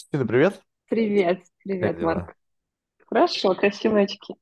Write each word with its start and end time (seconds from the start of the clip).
Кристина, 0.00 0.26
привет. 0.26 0.62
Привет, 0.88 1.38
Как 1.38 1.46
привет, 1.62 1.98
дела? 1.98 2.14
Марк. 2.14 2.34
Хорошо, 3.06 3.54
красивые 3.54 4.04
очки. 4.04 4.34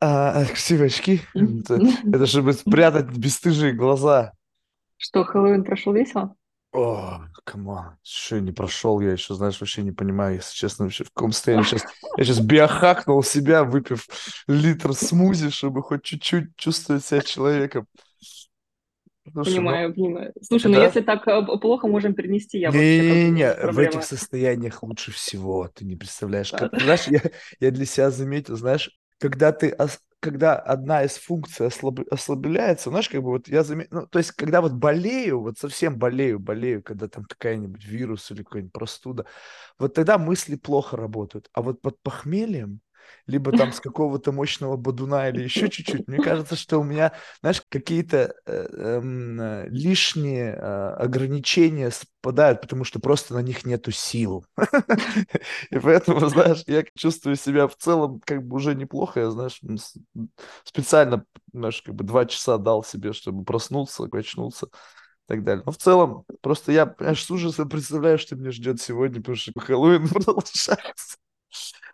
А, 0.00 0.44
красивые 0.44 0.86
очки. 0.86 1.20
Это, 1.34 1.78
это 2.12 2.26
чтобы 2.26 2.52
спрятать 2.52 3.16
бесстыжие 3.16 3.74
глаза. 3.74 4.32
Что, 4.96 5.24
Хэллоуин 5.24 5.62
прошел 5.62 5.92
весело? 5.92 6.34
О, 6.72 7.20
come 7.44 7.74
on. 7.74 7.96
Еще 8.02 8.40
не 8.40 8.50
прошел, 8.50 8.98
я 9.00 9.12
еще, 9.12 9.34
знаешь, 9.34 9.60
вообще 9.60 9.82
не 9.82 9.92
понимаю, 9.92 10.36
если 10.36 10.56
честно, 10.56 10.86
вообще 10.86 11.04
в 11.04 11.12
каком 11.12 11.30
состоянии 11.30 11.64
сейчас. 11.64 11.84
Я 12.16 12.24
сейчас 12.24 12.40
биохакнул 12.40 13.22
себя, 13.22 13.62
выпив 13.62 14.08
литр 14.48 14.94
смузи, 14.94 15.50
чтобы 15.50 15.82
хоть 15.82 16.02
чуть-чуть 16.02 16.56
чувствовать 16.56 17.04
себя 17.04 17.20
человеком. 17.20 17.86
Слушай, 19.30 19.48
ну, 19.50 19.60
Понимаю, 19.60 19.94
понимаю. 19.94 20.32
Слушай, 20.42 20.68
ну 20.72 20.76
да? 20.76 20.84
если 20.86 21.00
так 21.00 21.26
э, 21.28 21.42
плохо 21.60 21.86
можем 21.88 22.14
перенести, 22.14 22.58
я 22.58 22.70
вообще 22.72 23.02
Не-не-не, 23.02 23.54
в 23.72 23.78
этих 23.78 24.04
состояниях 24.04 24.82
лучше 24.82 25.12
всего, 25.12 25.68
ты 25.74 25.84
не 25.84 25.96
представляешь. 25.96 26.50
Да. 26.52 26.58
Как, 26.58 26.80
знаешь, 26.80 27.06
я, 27.06 27.20
я 27.60 27.70
для 27.70 27.84
себя 27.86 28.10
заметил, 28.10 28.56
знаешь, 28.56 28.90
когда 29.18 29.52
ты, 29.52 29.76
когда 30.20 30.56
одна 30.56 31.02
из 31.04 31.16
функций 31.16 31.66
ослаб- 31.66 32.06
ослабляется, 32.10 32.90
знаешь, 32.90 33.08
как 33.08 33.22
бы 33.22 33.30
вот 33.30 33.48
я 33.48 33.64
заметил, 33.64 34.00
ну, 34.00 34.06
то 34.06 34.18
есть, 34.18 34.32
когда 34.32 34.60
вот 34.60 34.72
болею, 34.72 35.40
вот 35.40 35.58
совсем 35.58 35.98
болею, 35.98 36.38
болею, 36.38 36.82
когда 36.82 37.08
там 37.08 37.24
какая-нибудь 37.24 37.84
вирус 37.84 38.30
или 38.30 38.42
какая-нибудь 38.42 38.72
простуда, 38.72 39.26
вот 39.78 39.94
тогда 39.94 40.18
мысли 40.18 40.56
плохо 40.56 40.96
работают. 40.96 41.48
А 41.52 41.62
вот 41.62 41.80
под 41.80 42.00
похмельем, 42.02 42.80
либо 43.26 43.52
там 43.52 43.72
с 43.72 43.80
какого-то 43.80 44.32
мощного 44.32 44.76
бодуна 44.76 45.28
или 45.28 45.42
еще 45.42 45.68
чуть-чуть, 45.68 46.08
мне 46.08 46.18
кажется, 46.18 46.56
что 46.56 46.78
у 46.78 46.84
меня 46.84 47.12
знаешь, 47.40 47.62
какие-то 47.68 48.34
э, 48.46 48.66
эм, 48.72 49.40
э, 49.40 49.68
лишние 49.68 50.52
э, 50.52 50.94
ограничения 50.94 51.90
спадают, 51.90 52.60
потому 52.60 52.84
что 52.84 53.00
просто 53.00 53.34
на 53.34 53.40
них 53.40 53.64
нету 53.64 53.90
сил. 53.90 54.44
И 55.70 55.78
поэтому, 55.78 56.26
знаешь, 56.28 56.62
я 56.66 56.84
чувствую 56.96 57.36
себя 57.36 57.68
в 57.68 57.76
целом 57.76 58.20
как 58.24 58.46
бы 58.46 58.56
уже 58.56 58.74
неплохо. 58.74 59.20
Я, 59.20 59.30
знаешь, 59.30 59.60
специально, 60.64 61.24
знаешь, 61.52 61.82
как 61.82 61.94
бы 61.94 62.04
два 62.04 62.26
часа 62.26 62.58
дал 62.58 62.84
себе, 62.84 63.12
чтобы 63.12 63.44
проснуться, 63.44 64.08
очнуться 64.12 64.66
и 64.66 64.68
так 65.28 65.44
далее. 65.44 65.62
Но 65.66 65.72
в 65.72 65.78
целом, 65.78 66.24
просто 66.40 66.72
я, 66.72 66.86
понимаешь, 66.86 67.24
с 67.24 67.30
ужасом 67.30 67.68
представляю, 67.68 68.18
что 68.18 68.36
меня 68.36 68.52
ждет 68.52 68.80
сегодня, 68.80 69.20
потому 69.20 69.36
что 69.36 69.52
Хэллоуин 69.58 70.08
продолжается. 70.08 71.16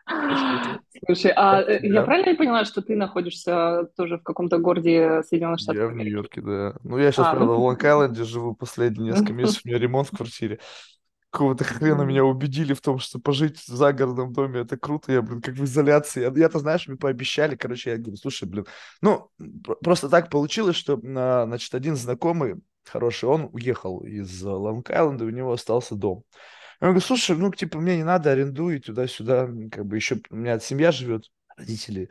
Слушай, 1.06 1.32
а 1.36 1.60
э, 1.62 1.80
я 1.82 2.02
правильно 2.02 2.36
поняла, 2.36 2.64
что 2.64 2.82
ты 2.82 2.96
находишься 2.96 3.88
тоже 3.96 4.18
в 4.18 4.22
каком-то 4.22 4.58
городе 4.58 5.22
Соединенных 5.22 5.60
Штатов 5.60 5.82
Я 5.82 5.88
в? 5.88 5.94
Нью-Йорке, 5.94 6.40
да. 6.40 6.74
Ну, 6.82 6.98
я 6.98 7.12
сейчас, 7.12 7.26
А, 7.26 7.32
ну 7.34 7.46
правда, 7.46 7.54
в. 7.54 7.60
Лонг-Айленде 7.60 8.24
живу 8.24 8.54
последние 8.54 9.10
несколько 9.12 9.32
месяцев. 9.32 9.62
У 9.64 9.68
меня 9.68 9.78
ремонт 9.78 10.08
в 10.08 10.16
квартире. 10.16 10.58
Какого-то 11.30 11.62
хрена 11.64 12.02
меня 12.02 12.24
убедили 12.24 12.72
в 12.72 12.80
том, 12.80 12.98
что 12.98 13.18
пожить 13.18 13.58
в 13.58 13.68
загородном 13.68 14.32
доме 14.32 14.60
это 14.60 14.78
круто. 14.78 15.12
Я, 15.12 15.20
блин, 15.20 15.42
как 15.42 15.54
в 15.56 15.64
изоляции. 15.64 16.22
Я- 16.22 16.32
Я-то, 16.34 16.58
знаешь, 16.58 16.88
мне 16.88 16.96
пообещали. 16.96 17.54
Короче, 17.54 17.90
я 17.90 17.96
говорю, 17.98 18.16
слушай, 18.16 18.48
блин, 18.48 18.66
ну, 19.02 19.28
пр- 19.64 19.76
просто 19.82 20.08
так 20.08 20.30
получилось, 20.30 20.76
что, 20.76 20.98
а, 21.04 21.44
значит, 21.46 21.74
один 21.74 21.96
знакомый 21.96 22.56
хороший, 22.86 23.28
он 23.28 23.50
уехал 23.52 24.00
из 24.00 24.42
Лонг-Айленда, 24.42 25.24
у 25.24 25.30
него 25.30 25.52
остался 25.52 25.94
дом. 25.94 26.24
Я 26.80 26.88
говорю, 26.88 27.00
слушай, 27.00 27.36
ну, 27.36 27.50
типа, 27.52 27.78
мне 27.78 27.96
не 27.96 28.04
надо, 28.04 28.30
арендуй 28.32 28.78
туда-сюда. 28.78 29.48
Как 29.72 29.84
бы 29.86 29.96
еще 29.96 30.20
у 30.30 30.36
меня 30.36 30.58
семья 30.60 30.92
живет, 30.92 31.24
родители, 31.56 32.08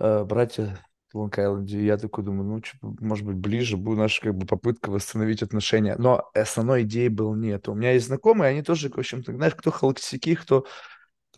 э, 0.00 0.24
братья 0.24 0.78
в 1.12 1.18
Лонг-Айленде. 1.18 1.80
И 1.80 1.86
я 1.86 1.98
такой 1.98 2.24
думаю, 2.24 2.44
ну, 2.48 2.60
чё, 2.62 2.74
может 2.82 3.26
быть, 3.26 3.36
ближе, 3.36 3.76
будет 3.76 3.98
наша 3.98 4.22
как 4.22 4.34
бы 4.36 4.46
попытка 4.46 4.90
восстановить 4.90 5.42
отношения. 5.42 5.96
Но 5.98 6.30
основной 6.34 6.82
идеи 6.82 7.08
был 7.08 7.34
нет. 7.36 7.68
У 7.68 7.74
меня 7.74 7.92
есть 7.92 8.06
знакомые, 8.08 8.50
они 8.50 8.62
тоже, 8.62 8.90
в 8.90 8.98
общем-то, 8.98 9.32
знаешь, 9.34 9.54
кто 9.54 9.70
холостяки, 9.70 10.34
кто, 10.36 10.66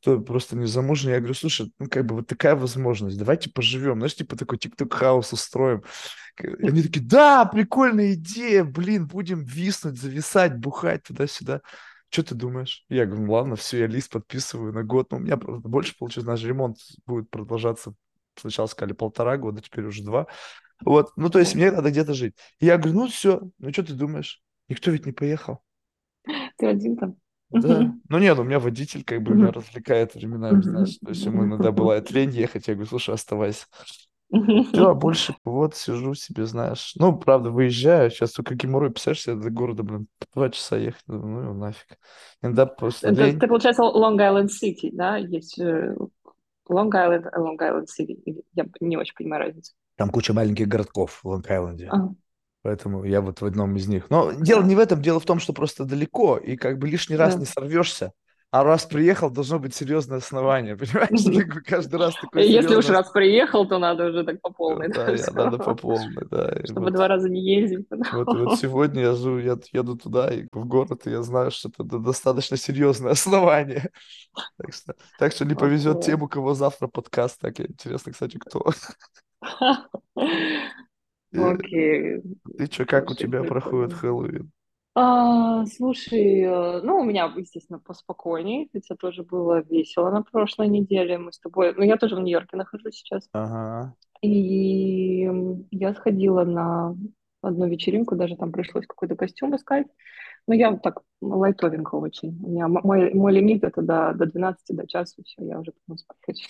кто 0.00 0.20
просто 0.20 0.56
не 0.56 0.67
замужний. 0.67 1.12
Я 1.12 1.19
говорю, 1.19 1.34
слушай, 1.34 1.72
ну, 1.78 1.89
как 1.89 2.06
бы 2.06 2.17
вот 2.17 2.27
такая 2.28 2.56
возможность, 2.56 3.19
давайте 3.19 3.50
поживем. 3.50 3.97
Знаешь, 3.98 4.17
типа 4.17 4.36
такой 4.36 4.58
тикток-хаус 4.58 5.33
устроим. 5.33 5.83
К- 6.36 6.45
Они 6.62 6.83
такие, 6.83 7.05
да, 7.07 7.45
прикольная 7.46 8.14
идея, 8.14 8.64
блин, 8.64 9.07
будем 9.08 9.45
виснуть, 9.45 9.98
зависать, 10.01 10.57
бухать 10.58 11.05
туда-сюда. 11.05 11.63
Что 12.14 12.23
ты 12.23 12.36
думаешь? 12.36 12.85
Я 12.89 13.07
говорю, 13.07 13.25
ну 13.25 13.33
ладно, 13.33 13.57
все, 13.57 13.80
я 13.80 13.86
лист 13.89 14.13
подписываю 14.13 14.73
на 14.73 14.85
год. 14.85 15.11
Ну, 15.11 15.17
у 15.17 15.20
меня 15.20 15.36
правда, 15.36 15.69
больше 15.69 15.98
получилось, 15.98 16.29
наш 16.29 16.45
ремонт 16.45 16.77
будет 17.07 17.29
продолжаться. 17.29 17.92
Сначала 18.36 18.69
сказали 18.69 18.92
полтора 18.92 19.36
года, 19.36 19.61
теперь 19.61 19.85
уже 19.85 20.05
два. 20.05 20.29
Вот, 20.85 21.11
ну, 21.17 21.29
то 21.29 21.41
есть 21.41 21.57
мне 21.57 21.73
надо 21.73 21.91
где-то 21.91 22.14
жить. 22.14 22.36
И 22.61 22.67
я 22.67 22.79
говорю, 22.79 23.01
ну, 23.01 23.08
все, 23.08 23.42
ну, 23.58 23.73
что 23.73 23.83
ты 23.83 23.95
думаешь? 23.95 24.45
Никто 24.69 24.92
ведь 24.92 25.07
не 25.07 25.13
поехал. 25.13 25.64
Ты 26.57 26.67
один 26.67 26.97
там? 26.97 27.17
Да. 27.51 27.92
Ну, 28.08 28.19
нет, 28.20 28.39
у 28.39 28.45
меня 28.45 28.61
водитель 28.61 29.02
как 29.02 29.20
бы 29.20 29.35
меня 29.35 29.51
развлекает 29.51 30.14
временами, 30.14 30.63
знаешь. 30.63 30.96
То 30.98 31.08
есть 31.08 31.25
ему 31.25 31.45
иногда 31.45 31.73
бывает 31.73 32.13
лень 32.13 32.31
ехать. 32.31 32.69
Я 32.69 32.75
говорю, 32.75 32.91
слушай, 32.91 33.13
оставайся. 33.13 33.67
Все, 34.72 34.89
а 34.89 34.95
больше 34.95 35.34
вот 35.45 35.77
сижу 35.77 36.14
себе, 36.14 36.46
знаешь. 36.46 36.95
Ну, 36.96 37.17
правда, 37.17 37.50
выезжаю. 37.50 38.11
Сейчас 38.11 38.33
только 38.33 38.55
геморрой, 38.55 38.92
себе 38.96 39.36
до 39.36 39.50
города, 39.50 39.83
блин, 39.83 40.08
два 40.34 40.50
часа 40.50 40.77
ехать. 40.77 41.02
Ну, 41.06 41.40
его 41.40 41.55
нафиг. 41.55 41.98
Иногда 42.42 42.67
просто 42.67 43.08
Это, 43.08 43.24
лень. 43.24 43.39
ты, 43.39 43.46
получается, 43.46 43.83
Лонг-Айленд-Сити, 43.83 44.90
да? 44.92 45.17
Есть 45.17 45.58
Лонг-Айленд, 45.58 47.27
Лонг-Айленд-Сити. 47.36 48.18
Я 48.55 48.67
не 48.80 48.96
очень 48.96 49.14
понимаю 49.14 49.45
разницу. 49.45 49.72
Там 49.96 50.11
куча 50.11 50.33
маленьких 50.33 50.66
городков 50.66 51.20
в 51.22 51.27
Лонг-Айленде. 51.27 51.86
Ага, 51.90 52.14
Поэтому 52.62 53.05
я 53.05 53.20
вот 53.20 53.42
в 53.42 53.45
одном 53.45 53.77
из 53.77 53.86
них. 53.89 54.08
Но 54.08 54.33
дело 54.33 54.62
не 54.62 54.74
в 54.74 54.78
этом, 54.78 55.02
дело 55.02 55.20
в 55.20 55.27
том, 55.27 55.39
что 55.39 55.52
просто 55.52 55.84
далеко, 55.84 56.39
и 56.39 56.56
как 56.56 56.78
бы 56.78 56.89
лишний 56.89 57.16
раз 57.16 57.34
да. 57.34 57.40
не 57.40 57.46
сорвешься. 57.46 58.12
А 58.55 58.63
раз 58.63 58.87
приехал, 58.87 59.31
должно 59.31 59.59
быть 59.59 59.75
серьезное 59.75 60.19
основание, 60.19 60.77
понимаешь? 60.79 61.65
Каждый 61.67 61.97
раз 61.98 62.15
такое 62.15 62.45
Если 62.45 62.77
уж 62.77 62.85
серьезное... 62.85 62.98
раз 62.98 63.11
приехал, 63.11 63.67
то 63.67 63.81
надо 63.81 64.07
уже 64.07 64.23
так 64.23 64.41
по 64.41 64.53
полной, 64.53 64.92
Да, 64.92 65.07
да, 65.07 65.33
надо 65.33 65.59
по 65.59 65.75
полной, 65.75 66.25
да. 66.31 66.55
Чтобы 66.63 66.83
вот, 66.83 66.93
два 66.93 67.09
раза 67.09 67.29
не 67.29 67.41
ездить. 67.41 67.85
вот, 67.91 68.29
вот 68.29 68.57
сегодня 68.61 69.03
я, 69.03 69.14
живу, 69.14 69.39
я 69.39 69.59
еду 69.73 69.97
туда, 69.97 70.33
и 70.33 70.47
в 70.53 70.67
город, 70.67 71.05
и 71.09 71.11
я 71.11 71.23
знаю, 71.23 71.51
что 71.51 71.69
это 71.69 71.83
до- 71.83 71.98
достаточно 71.98 72.57
серьезное 72.57 73.11
основание. 73.11 73.91
Так 74.57 74.73
что, 74.73 74.95
так 75.19 75.33
что 75.33 75.45
не 75.45 75.57
повезет 75.57 76.03
тем, 76.03 76.23
у 76.23 76.29
кого 76.29 76.55
завтра 76.55 76.87
подкаст. 76.87 77.41
Так, 77.41 77.59
интересно, 77.59 78.13
кстати, 78.13 78.39
кто. 78.39 78.70
Окей, 81.33 82.23
Ты 82.57 82.67
что, 82.67 82.85
как 82.85 83.11
у 83.11 83.14
тебя 83.17 83.43
проходит. 83.43 83.95
Хэллоуин? 83.95 84.54
А, 84.97 85.67
слушай, 85.67 86.43
э, 86.43 86.81
ну, 86.83 86.99
у 86.99 87.05
меня, 87.05 87.33
естественно, 87.37 87.81
поспокойнее, 87.81 88.69
хотя 88.73 88.95
тоже 88.95 89.25
было 89.25 89.61
весело 89.63 90.11
на 90.11 90.23
прошлой 90.23 90.69
неделе. 90.69 91.19
Мы 91.19 91.33
с 91.33 91.41
тобой, 91.41 91.75
ну, 91.77 91.83
я 91.83 91.97
тоже 91.97 92.15
в 92.15 92.21
Нью-Йорке 92.21 92.57
нахожусь 92.57 92.97
сейчас. 92.97 93.29
Ага. 93.33 93.95
И 94.23 95.29
я 95.73 95.95
сходила 95.95 96.45
на 96.45 96.97
одну 97.43 97.67
вечеринку, 97.67 98.15
даже 98.15 98.37
там 98.37 98.53
пришлось 98.53 98.87
какой-то 98.87 99.17
костюм 99.17 99.57
искать. 99.57 99.87
Но 100.47 100.55
я 100.55 100.71
вот 100.71 100.83
так 100.83 101.03
лайтовенько 101.21 101.97
очень. 101.97 102.39
У 102.43 102.51
меня 102.51 102.69
мой, 102.69 103.13
мой 103.15 103.33
лимит 103.33 103.65
это 103.65 103.83
до, 103.83 104.13
до 104.15 104.27
двенадцати 104.27 104.73
до 104.73 104.87
часу, 104.87 105.23
все, 105.25 105.45
я 105.45 105.59
уже 105.59 105.73
потом 105.73 105.99
спать 105.99 106.19
хочу. 106.25 106.49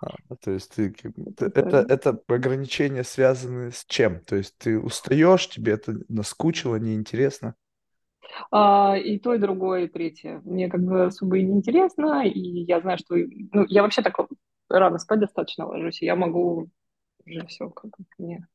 А, 0.00 0.36
то 0.36 0.50
есть 0.50 0.72
ты, 0.74 0.94
Это 1.38 1.46
это, 1.60 1.76
это 1.88 2.22
ограничения 2.28 3.04
связаны 3.04 3.70
с 3.72 3.84
чем? 3.86 4.20
То 4.20 4.36
есть 4.36 4.56
ты 4.58 4.78
устаешь, 4.78 5.48
тебе 5.48 5.72
это 5.74 5.94
наскучило, 6.08 6.76
неинтересно? 6.76 7.54
А, 8.50 8.96
и 8.96 9.18
то, 9.18 9.34
и 9.34 9.38
другое, 9.38 9.84
и 9.84 9.88
третье. 9.88 10.40
Мне 10.44 10.68
как 10.68 10.82
бы 10.82 11.06
особо 11.06 11.38
и 11.38 11.42
не 11.42 11.52
интересно, 11.58 12.26
и 12.26 12.40
я 12.64 12.80
знаю, 12.80 12.98
что... 12.98 13.14
Ну, 13.16 13.64
я 13.68 13.82
вообще 13.82 14.02
так 14.02 14.16
рано 14.68 14.98
спать 14.98 15.20
достаточно 15.20 15.66
ложусь, 15.66 16.02
и 16.02 16.06
я 16.06 16.16
могу 16.16 16.68
уже 17.26 17.46
все, 17.46 17.70
как 17.70 17.92
мне 18.18 18.46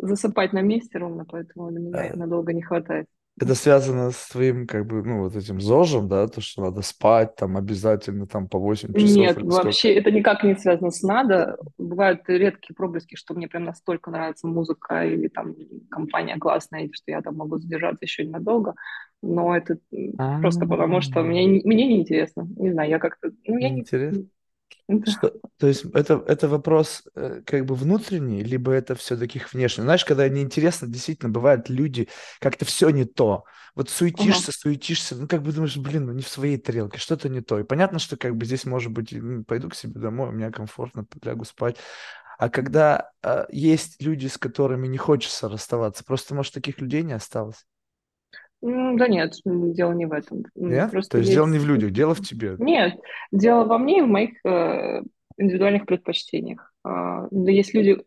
засыпать 0.00 0.52
на 0.52 0.62
месте 0.62 0.98
ровно, 0.98 1.24
поэтому 1.26 1.70
для 1.70 1.80
меня 1.80 2.00
А, 2.00 2.16
надолго 2.16 2.52
не 2.52 2.62
хватает. 2.62 3.08
Это 3.38 3.54
связано 3.54 4.10
с 4.12 4.28
твоим, 4.28 4.66
как 4.66 4.86
бы, 4.86 5.02
ну, 5.02 5.20
вот 5.24 5.36
этим 5.36 5.60
ЗОЖем, 5.60 6.08
да, 6.08 6.26
то, 6.28 6.40
что 6.40 6.62
надо 6.62 6.80
спать 6.82 7.36
там 7.36 7.56
обязательно 7.56 8.26
там 8.26 8.48
по 8.48 8.58
8 8.58 8.94
часов 8.94 9.34
Нет, 9.34 9.42
вообще 9.42 9.94
это 9.94 10.10
никак 10.10 10.42
не 10.44 10.54
связано 10.54 10.90
с 10.90 11.02
надо. 11.02 11.58
Бывают 11.76 12.22
редкие 12.28 12.74
проблески, 12.74 13.16
что 13.16 13.34
мне 13.34 13.48
прям 13.48 13.64
настолько 13.64 14.10
нравится 14.10 14.46
музыка 14.46 15.04
или 15.04 15.28
там 15.28 15.54
компания 15.90 16.36
классная, 16.38 16.88
что 16.92 17.10
я 17.10 17.20
там 17.20 17.36
могу 17.36 17.58
задержаться 17.58 18.04
еще 18.04 18.24
ненадолго. 18.24 18.74
Но 19.22 19.56
это 19.56 19.78
м, 19.92 20.14
А, 20.18 20.26
просто 20.40 20.66
потому, 20.66 21.00
что 21.02 21.22
мне, 21.22 21.44
не- 21.46 21.62
мне 21.64 21.86
неинтересно. 21.86 22.46
Не 22.56 22.72
знаю, 22.72 22.88
я 22.90 22.98
как-то... 22.98 23.32
Ну, 23.46 23.58
я 23.58 23.70
не... 23.70 23.80
Интересно. 23.80 24.26
Да. 24.88 25.10
Что, 25.10 25.32
то 25.58 25.66
есть 25.66 25.84
это, 25.94 26.22
это 26.28 26.48
вопрос 26.48 27.02
э, 27.16 27.42
как 27.44 27.66
бы 27.66 27.74
внутренний, 27.74 28.44
либо 28.44 28.70
это 28.70 28.94
все-таки 28.94 29.42
внешний? 29.52 29.82
Знаешь, 29.82 30.04
когда 30.04 30.28
неинтересно, 30.28 30.86
действительно, 30.86 31.28
бывают 31.28 31.68
люди, 31.68 32.08
как-то 32.38 32.64
все 32.64 32.90
не 32.90 33.04
то. 33.04 33.44
Вот 33.74 33.90
суетишься, 33.90 34.52
суетишься, 34.52 35.16
ну 35.16 35.26
как 35.26 35.42
бы 35.42 35.52
думаешь, 35.52 35.76
блин, 35.76 36.06
ну 36.06 36.12
не 36.12 36.22
в 36.22 36.28
своей 36.28 36.56
тарелке, 36.56 36.98
что-то 36.98 37.28
не 37.28 37.40
то. 37.40 37.58
И 37.58 37.64
понятно, 37.64 37.98
что 37.98 38.16
как 38.16 38.36
бы 38.36 38.44
здесь 38.44 38.64
может 38.64 38.92
быть, 38.92 39.12
пойду 39.46 39.68
к 39.68 39.74
себе 39.74 39.98
домой, 40.00 40.28
у 40.28 40.32
меня 40.32 40.52
комфортно, 40.52 41.04
лягу 41.20 41.44
спать. 41.44 41.76
А 42.38 42.48
когда 42.48 43.10
а, 43.22 43.46
есть 43.50 44.00
люди, 44.00 44.28
с 44.28 44.38
которыми 44.38 44.86
не 44.86 44.98
хочется 44.98 45.48
расставаться, 45.48 46.04
просто, 46.04 46.34
может, 46.34 46.54
таких 46.54 46.80
людей 46.80 47.02
не 47.02 47.14
осталось? 47.14 47.66
Да 48.62 49.08
нет, 49.08 49.34
дело 49.44 49.92
не 49.92 50.06
в 50.06 50.12
этом. 50.12 50.44
Нет? 50.54 50.90
То 50.90 50.92
Просто 50.92 51.18
есть 51.18 51.30
дело 51.30 51.46
не 51.46 51.58
есть... 51.58 51.64
в 51.64 51.66
людях, 51.66 51.90
дело 51.92 52.14
в 52.14 52.20
тебе. 52.20 52.56
Нет, 52.58 52.94
дело 53.32 53.64
во 53.64 53.78
мне 53.78 53.98
и 53.98 54.02
в 54.02 54.06
моих 54.08 54.44
э, 54.44 55.02
индивидуальных 55.36 55.86
предпочтениях. 55.86 56.72
А, 56.84 57.28
да 57.30 57.50
есть 57.50 57.74
люди 57.74 57.98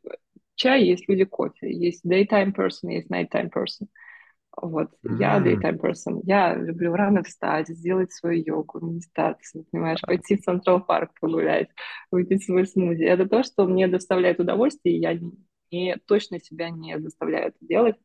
чай, 0.55 0.83
есть 0.83 1.07
люди 1.07 1.23
кофе, 1.25 1.71
есть 1.71 2.03
daytime 2.05 2.53
person, 2.53 2.91
есть 2.91 3.09
nighttime 3.11 3.51
person. 3.51 3.87
Вот, 4.61 4.91
я 5.03 5.37
М. 5.37 5.43
daytime 5.43 5.79
person. 5.79 6.21
Я 6.23 6.55
люблю 6.55 6.93
рано 6.93 7.23
встать, 7.23 7.69
сделать 7.69 8.11
свою 8.11 8.43
йогу, 8.43 8.79
медитацию, 8.81 9.65
понимаешь, 9.71 10.01
пойти 10.01 10.37
в 10.37 10.41
Централ 10.41 10.81
Парк 10.85 11.11
погулять, 11.21 11.69
выпить 12.11 12.43
свой 12.45 12.67
смузи. 12.67 13.03
Это 13.03 13.27
то, 13.29 13.43
что 13.43 13.65
мне 13.67 13.87
доставляет 13.87 14.39
удовольствие, 14.39 14.97
и 14.97 15.01
я 15.01 15.19
не- 15.71 15.97
точно 16.07 16.39
себя 16.39 16.69
не 16.71 16.99
заставляю 16.99 17.49
это 17.49 17.57
делать. 17.61 17.95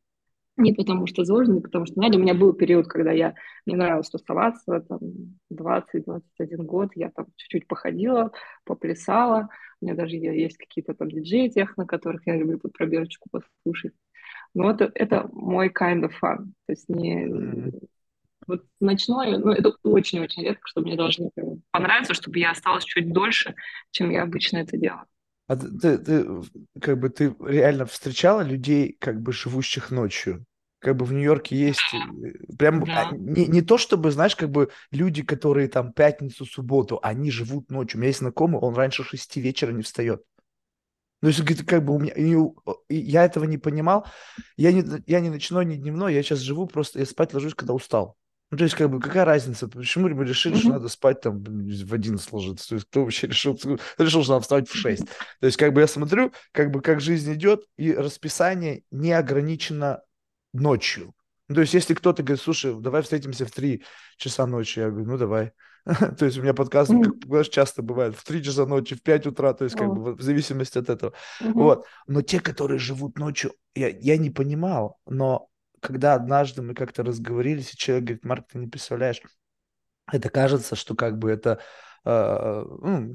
Не 0.57 0.71
потому 0.73 1.05
что 1.05 1.25
сложно, 1.25 1.53
не 1.53 1.61
потому 1.61 1.85
что 1.85 1.99
надо. 1.99 2.17
У 2.17 2.21
меня 2.21 2.33
был 2.33 2.53
период, 2.53 2.87
когда 2.87 3.11
я 3.11 3.35
мне 3.65 3.75
нравилось 3.75 4.09
тусоваться, 4.09 4.79
там, 4.87 4.99
20-21 5.49 6.63
год, 6.63 6.91
я 6.95 7.11
там 7.11 7.27
чуть-чуть 7.35 7.67
походила, 7.67 8.31
поплясала. 8.63 9.49
У 9.81 9.85
меня 9.85 9.95
даже 9.95 10.15
есть 10.15 10.57
какие-то 10.57 10.93
там 10.93 11.11
диджеи 11.11 11.49
тех, 11.49 11.75
на 11.75 11.85
которых 11.85 12.25
я 12.25 12.37
люблю 12.37 12.57
под 12.57 12.71
пробирочку 12.71 13.29
послушать. 13.29 13.93
Но 14.53 14.71
это, 14.71 14.89
это 14.95 15.29
мой 15.33 15.69
kind 15.69 16.03
of 16.03 16.11
fun. 16.21 16.53
То 16.65 16.71
есть 16.71 16.87
не... 16.87 17.25
М. 17.25 17.71
Вот 18.47 18.63
ночное, 18.79 19.39
ну, 19.39 19.51
это 19.51 19.73
очень-очень 19.81 20.43
редко, 20.43 20.61
что 20.67 20.81
мне 20.81 20.95
должно 20.95 21.31
понравиться, 21.71 22.13
чтобы 22.13 22.37
я 22.37 22.51
осталась 22.51 22.83
чуть 22.83 23.11
дольше, 23.11 23.55
чем 23.89 24.11
я 24.11 24.21
обычно 24.21 24.57
это 24.57 24.77
делаю. 24.77 25.05
А 25.47 25.55
ты, 25.55 25.97
ты- 25.99 26.25
как 26.81 26.99
бы 26.99 27.09
ты 27.09 27.35
реально 27.39 27.85
встречала 27.85 28.41
людей, 28.41 28.97
как 28.99 29.21
бы 29.21 29.31
живущих 29.31 29.91
ночью? 29.91 30.45
Как 30.79 30.95
бы 30.97 31.05
в 31.05 31.13
Нью-Йорке 31.13 31.55
есть 31.55 31.93
э, 31.93 31.99
прям 32.57 32.83
а, 32.93 33.05
Да. 33.05 33.11
не, 33.11 33.45
не 33.47 33.61
то 33.61 33.77
чтобы, 33.77 34.11
знаешь, 34.11 34.35
как 34.35 34.49
бы 34.51 34.69
люди, 34.91 35.23
которые 35.23 35.67
там 35.67 35.93
пятницу, 35.93 36.45
субботу, 36.45 36.99
они 37.01 37.31
живут 37.31 37.69
ночью. 37.69 37.97
У 37.97 38.01
меня 38.01 38.07
есть 38.09 38.19
знакомый, 38.19 38.59
он 38.59 38.75
раньше 38.75 39.03
шести 39.03 39.39
вечера 39.41 39.71
не 39.71 39.83
встает. 39.83 40.23
Ну, 41.21 41.29
если 41.29 41.41
говорит, 41.43 41.67
как 41.67 41.83
бы 41.83 41.95
у 41.95 41.99
меня, 41.99 42.13
и 42.13 42.95
я 42.95 43.25
этого 43.25 43.45
не 43.45 43.57
понимал. 43.57 44.05
Я 44.57 44.71
не, 44.71 44.83
я 45.07 45.19
не 45.21 45.29
ночной, 45.29 45.65
не 45.65 45.77
дневной, 45.77 46.13
я 46.13 46.23
сейчас 46.23 46.39
живу 46.39 46.67
просто, 46.67 46.99
я 46.99 47.05
спать 47.05 47.33
ложусь, 47.33 47.55
когда 47.55 47.73
устал. 47.73 48.17
Ну, 48.51 48.57
то 48.59 48.63
есть, 48.63 48.75
как 48.75 48.89
бы, 48.89 48.99
какая 48.99 49.25
разница? 49.25 49.67
Почему 49.67 50.07
мы 50.09 50.23
решили, 50.23 50.55
что 50.55 50.67
Мгм. 50.67 50.75
надо 50.77 50.89
спать 50.89 51.21
там 51.21 51.43
в 51.43 51.93
11 51.93 52.31
ложиться? 52.31 52.69
То 52.69 52.75
есть, 52.75 52.87
кто 52.87 53.03
вообще 53.03 53.27
решил, 53.27 53.59
решил, 53.97 54.23
что 54.23 54.33
надо 54.33 54.41
вставать 54.43 54.69
в 54.69 54.75
6? 54.75 55.05
То 55.39 55.45
есть, 55.45 55.57
как 55.57 55.73
бы 55.73 55.81
я 55.81 55.87
смотрю, 55.87 56.31
как 56.51 56.71
бы, 56.71 56.81
как 56.81 57.01
жизнь 57.01 57.33
идет, 57.33 57.65
и 57.77 57.91
расписание 57.93 58.83
не 58.91 59.13
ограничено 59.13 60.01
ночью. 60.53 61.13
Ну, 61.49 61.55
то 61.55 61.61
есть, 61.61 61.73
если 61.73 61.95
кто-то 61.95 62.23
говорит, 62.23 62.41
слушай, 62.41 62.73
давай 62.79 63.01
встретимся 63.01 63.45
в 63.45 63.51
3 63.51 63.83
часа 64.17 64.45
ночи, 64.45 64.79
я 64.79 64.89
говорю, 64.89 65.07
ну, 65.07 65.17
давай. 65.17 65.51
То 66.17 66.25
есть, 66.25 66.37
у 66.37 66.41
меня 66.41 66.53
подкаст, 66.53 66.91
как, 66.91 67.49
часто 67.49 67.81
бывает, 67.81 68.15
в 68.15 68.23
3 68.23 68.43
часа 68.43 68.65
ночи, 68.65 68.95
в 68.95 69.03
5 69.03 69.27
утра, 69.27 69.53
то 69.53 69.65
есть, 69.65 69.75
как 69.75 69.89
бы, 69.89 70.15
в 70.15 70.21
зависимости 70.21 70.77
от 70.77 70.89
этого. 70.89 71.13
Вот. 71.41 71.85
Но 72.07 72.21
те, 72.21 72.39
которые 72.39 72.79
живут 72.79 73.19
ночью, 73.19 73.53
я, 73.75 73.89
я 73.89 74.17
не 74.17 74.29
понимал, 74.29 74.97
но 75.05 75.49
когда 75.81 76.13
однажды 76.13 76.61
мы 76.61 76.73
как-то 76.73 77.03
разговорились, 77.03 77.73
и 77.73 77.77
человек 77.77 78.05
говорит, 78.05 78.25
Марк, 78.25 78.47
ты 78.51 78.57
не 78.57 78.67
представляешь, 78.67 79.21
это 80.11 80.29
кажется, 80.29 80.75
что 80.75 80.95
как 80.95 81.17
бы 81.17 81.31
это 81.31 81.59
э, 82.05 82.63
ну, 82.81 83.13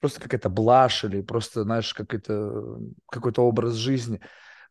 просто 0.00 0.20
какая-то 0.20 0.48
блажь 0.48 1.04
или 1.04 1.20
просто, 1.22 1.62
знаешь, 1.62 1.94
какой-то 1.94 2.78
какой-то 3.10 3.42
образ 3.42 3.74
жизни. 3.74 4.20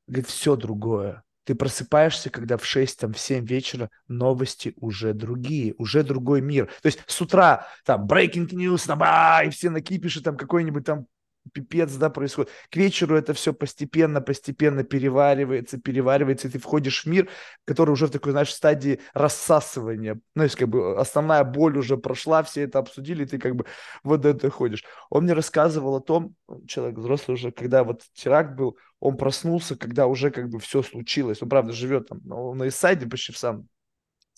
Говорит, 0.08 0.28
все 0.28 0.56
другое. 0.56 1.24
Ты 1.44 1.56
просыпаешься, 1.56 2.30
когда 2.30 2.58
в 2.58 2.66
6, 2.66 3.00
там, 3.00 3.14
в 3.14 3.20
7 3.20 3.46
вечера 3.46 3.90
новости 4.08 4.74
уже 4.78 5.14
другие, 5.14 5.74
уже 5.78 6.04
другой 6.04 6.42
мир. 6.42 6.68
То 6.82 6.88
есть 6.88 7.00
с 7.08 7.22
утра 7.22 7.68
там 7.86 8.06
breaking 8.08 8.50
news, 8.50 8.86
там, 8.86 9.00
а, 9.04 9.44
и 9.44 9.50
все 9.50 9.70
накипиши, 9.70 10.22
там 10.22 10.38
какой-нибудь 10.38 10.86
там 10.86 11.08
пипец, 11.54 11.94
да, 11.96 12.10
происходит. 12.10 12.52
К 12.70 12.76
вечеру 12.76 13.16
это 13.16 13.34
все 13.34 13.54
постепенно, 13.54 14.22
постепенно 14.22 14.84
переваривается, 14.84 15.80
переваривается, 15.80 16.48
и 16.48 16.52
ты 16.52 16.60
входишь 16.60 17.04
в 17.04 17.08
мир, 17.08 17.30
который 17.66 17.92
уже 17.92 18.08
в 18.08 18.12
такой, 18.12 18.32
знаешь, 18.32 18.54
стадии 18.54 19.00
рассасывания. 19.14 20.20
Ну, 20.36 20.44
есть 20.44 20.56
как 20.56 20.70
бы 20.70 20.98
основная 20.98 21.44
боль 21.44 21.78
уже 21.78 21.98
прошла, 21.98 22.44
все 22.44 22.62
это 22.64 22.80
обсудили, 22.80 23.24
и 23.24 23.28
ты 23.28 23.38
как 23.38 23.56
бы 23.56 23.66
вот 24.04 24.26
это 24.26 24.50
ходишь. 24.50 24.84
Он 25.10 25.24
мне 25.24 25.34
рассказывал 25.34 25.96
о 25.96 26.02
том, 26.02 26.36
человек 26.68 26.98
взрослый 26.98 27.36
уже, 27.36 27.52
когда 27.52 27.84
вот 27.84 28.02
теракт 28.14 28.56
был, 28.56 28.78
он 29.00 29.18
проснулся, 29.18 29.76
когда 29.76 30.08
уже 30.08 30.32
как 30.32 30.50
бы 30.50 30.60
все 30.60 30.84
случилось. 30.84 31.42
Он, 31.42 31.50
правда, 31.50 31.74
живет 31.74 32.08
там 32.08 32.20
ну, 32.24 32.54
на 32.54 32.68
East 32.68 32.85
Side, 32.85 33.08
почти 33.08 33.34
в 33.34 33.38
самом 33.38 33.68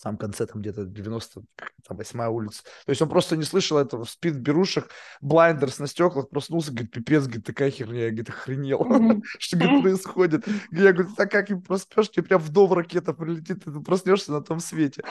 самом 0.04 0.18
конце, 0.18 0.46
там 0.46 0.62
где-то 0.62 0.84
98-я 0.84 2.30
улица. 2.30 2.64
То 2.86 2.90
есть 2.90 3.02
он 3.02 3.10
просто 3.10 3.36
не 3.38 3.44
слышал 3.44 3.78
этого, 3.78 4.04
спит 4.04 4.36
в 4.36 4.40
берушах, 4.40 4.90
blinders 5.22 5.80
на 5.80 5.88
стеклах, 5.88 6.30
проснулся, 6.30 6.72
говорит, 6.72 6.92
пипец, 6.92 7.24
говорит, 7.24 7.46
такая 7.46 7.72
херня, 7.72 8.06
я, 8.06 8.10
говорит, 8.10 8.30
охренел, 8.30 8.86
что, 9.40 9.58
говорит, 9.58 9.82
происходит. 9.82 10.46
Я 10.72 10.94
говорю, 10.94 11.14
так 11.16 11.32
как 11.32 11.50
и 11.52 11.56
проспешь, 11.56 12.12
тебе 12.12 12.24
прям 12.24 12.42
в 12.42 12.50
дом 12.50 12.74
ракета 12.74 13.14
прилетит, 13.14 13.64
ты 13.64 13.72
проснешься 13.72 14.32
на 14.32 14.42
том 14.42 14.60
свете. 14.60 15.04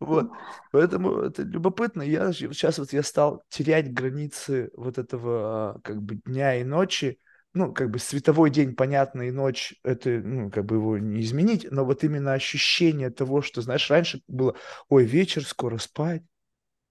Вот. 0.00 0.30
Поэтому 0.72 1.20
это 1.20 1.42
любопытно. 1.42 2.02
Я 2.02 2.32
сейчас 2.32 2.78
вот 2.78 2.92
я 2.92 3.02
стал 3.02 3.42
терять 3.48 3.92
границы 3.92 4.70
вот 4.76 4.98
этого 4.98 5.74
а, 5.74 5.80
как 5.82 6.02
бы 6.02 6.16
дня 6.24 6.56
и 6.56 6.64
ночи. 6.64 7.18
Ну, 7.56 7.72
как 7.72 7.90
бы 7.90 7.98
световой 7.98 8.50
день, 8.50 8.74
понятно, 8.76 9.22
и 9.22 9.30
ночь, 9.30 9.74
это, 9.82 10.10
ну, 10.10 10.50
как 10.50 10.66
бы 10.66 10.76
его 10.76 10.98
не 10.98 11.22
изменить, 11.22 11.66
но 11.70 11.86
вот 11.86 12.04
именно 12.04 12.34
ощущение 12.34 13.08
того, 13.08 13.40
что, 13.40 13.62
знаешь, 13.62 13.88
раньше 13.90 14.20
было, 14.28 14.54
ой, 14.90 15.04
вечер, 15.06 15.42
скоро 15.42 15.78
спать. 15.78 16.22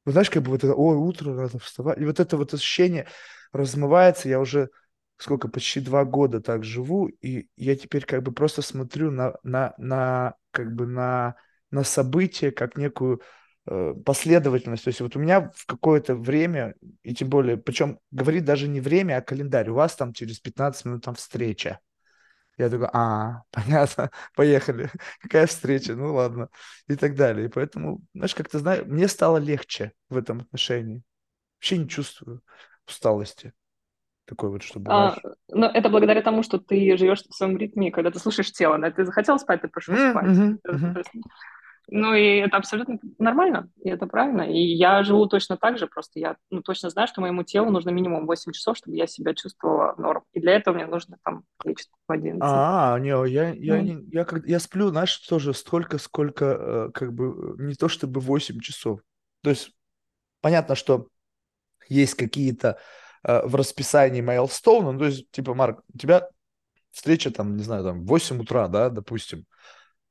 Вот 0.05 0.13
знаешь, 0.13 0.29
как 0.29 0.43
бы 0.43 0.51
вот 0.51 0.63
это, 0.63 0.75
ой, 0.75 0.97
утро, 0.97 1.33
надо 1.33 1.59
вставать. 1.59 1.99
И 1.99 2.05
вот 2.05 2.19
это 2.19 2.37
вот 2.37 2.53
ощущение 2.53 3.07
размывается. 3.51 4.29
Я 4.29 4.39
уже 4.39 4.69
сколько, 5.17 5.47
почти 5.47 5.79
два 5.81 6.05
года 6.05 6.41
так 6.41 6.63
живу, 6.63 7.07
и 7.07 7.47
я 7.57 7.75
теперь 7.75 8.05
как 8.05 8.23
бы 8.23 8.31
просто 8.31 8.61
смотрю 8.61 9.11
на, 9.11 9.35
на, 9.43 9.73
на 9.77 10.35
как 10.51 10.73
бы 10.75 10.87
на, 10.87 11.35
на 11.71 11.83
события 11.83 12.51
как 12.51 12.77
некую 12.77 13.21
последовательность. 14.05 14.83
То 14.83 14.89
есть 14.89 15.01
вот 15.01 15.15
у 15.15 15.19
меня 15.19 15.51
в 15.55 15.65
какое-то 15.65 16.15
время, 16.15 16.75
и 17.03 17.13
тем 17.15 17.29
более, 17.29 17.57
причем 17.57 17.99
говорит 18.11 18.45
даже 18.45 18.67
не 18.67 18.81
время, 18.81 19.17
а 19.17 19.21
календарь. 19.21 19.69
У 19.69 19.75
вас 19.75 19.95
там 19.95 20.13
через 20.13 20.39
15 20.39 20.85
минут 20.85 21.03
там 21.03 21.15
встреча. 21.15 21.79
Я 22.57 22.69
такой, 22.69 22.89
а, 22.93 23.43
понятно, 23.51 24.11
поехали. 24.35 24.89
Какая 25.21 25.47
встреча? 25.47 25.95
Ну 25.95 26.13
ладно. 26.15 26.49
И 26.87 26.95
так 26.95 27.15
далее. 27.15 27.47
И 27.47 27.49
поэтому, 27.49 28.01
знаешь, 28.13 28.35
как 28.35 28.49
ты 28.49 28.59
знаешь, 28.59 28.85
мне 28.85 29.07
стало 29.07 29.37
легче 29.37 29.93
в 30.09 30.17
этом 30.17 30.39
отношении. 30.41 31.03
Вообще 31.57 31.77
не 31.79 31.89
чувствую 31.89 32.41
усталости. 32.87 33.53
Такой 34.25 34.49
вот, 34.49 34.63
что 34.63 34.79
бывает. 34.79 35.13
А, 35.13 35.17
но 35.49 35.67
это 35.67 35.89
благодаря 35.89 36.21
тому, 36.21 36.43
что 36.43 36.59
ты 36.59 36.95
живешь 36.97 37.23
в 37.23 37.33
своем 37.33 37.57
ритме, 37.57 37.91
когда 37.91 38.11
ты 38.11 38.19
слушаешь 38.19 38.51
тело. 38.51 38.77
Да? 38.77 38.91
Ты 38.91 39.05
захотел 39.05 39.39
спать, 39.39 39.61
ты 39.61 39.67
пошел 39.67 39.95
М, 39.95 40.11
спать. 40.11 40.25
мгм, 40.27 40.59
Ну 41.87 42.13
и 42.13 42.37
это 42.37 42.57
абсолютно 42.57 42.99
нормально, 43.19 43.69
и 43.83 43.89
это 43.89 44.07
правильно. 44.07 44.41
И 44.41 44.59
я 44.59 45.03
живу 45.03 45.27
точно 45.27 45.57
так 45.57 45.77
же, 45.77 45.87
просто 45.87 46.19
я 46.19 46.35
ну, 46.49 46.61
точно 46.61 46.89
знаю, 46.89 47.07
что 47.07 47.21
моему 47.21 47.43
телу 47.43 47.69
нужно 47.69 47.91
минимум 47.91 48.25
8 48.25 48.51
часов, 48.51 48.77
чтобы 48.77 48.97
я 48.97 49.07
себя 49.07 49.33
чувствовала 49.33 49.93
норм. 49.97 50.23
И 50.33 50.39
для 50.39 50.53
этого 50.53 50.75
мне 50.75 50.87
нужно 50.87 51.17
там 51.23 51.43
лечь 51.63 51.85
в 52.07 52.11
11. 52.11 52.41
А, 52.41 52.97
не, 52.99 53.09
я, 53.29 53.53
я, 53.53 53.81
не, 53.81 54.03
я, 54.11 54.25
как, 54.25 54.45
я 54.47 54.59
сплю, 54.59 54.89
знаешь, 54.89 55.15
тоже 55.17 55.53
столько, 55.53 55.97
сколько, 55.97 56.45
э, 56.45 56.91
как 56.93 57.13
бы, 57.13 57.55
не 57.59 57.75
то 57.75 57.87
чтобы 57.87 58.19
8 58.19 58.59
часов. 58.59 59.01
То 59.41 59.51
есть, 59.51 59.71
понятно, 60.41 60.75
что 60.75 61.07
есть 61.87 62.15
какие-то 62.15 62.79
э, 63.23 63.45
в 63.45 63.55
расписании 63.55 64.21
майлстоуны, 64.21 64.91
ну, 64.91 64.99
то 64.99 65.05
есть, 65.05 65.29
типа, 65.31 65.53
Марк, 65.53 65.83
у 65.93 65.97
тебя 65.97 66.27
встреча 66.91 67.29
там, 67.29 67.57
не 67.57 67.63
знаю, 67.63 67.83
там, 67.83 68.01
в 68.03 68.07
8 68.07 68.41
утра, 68.41 68.67
да, 68.67 68.89
допустим, 68.89 69.45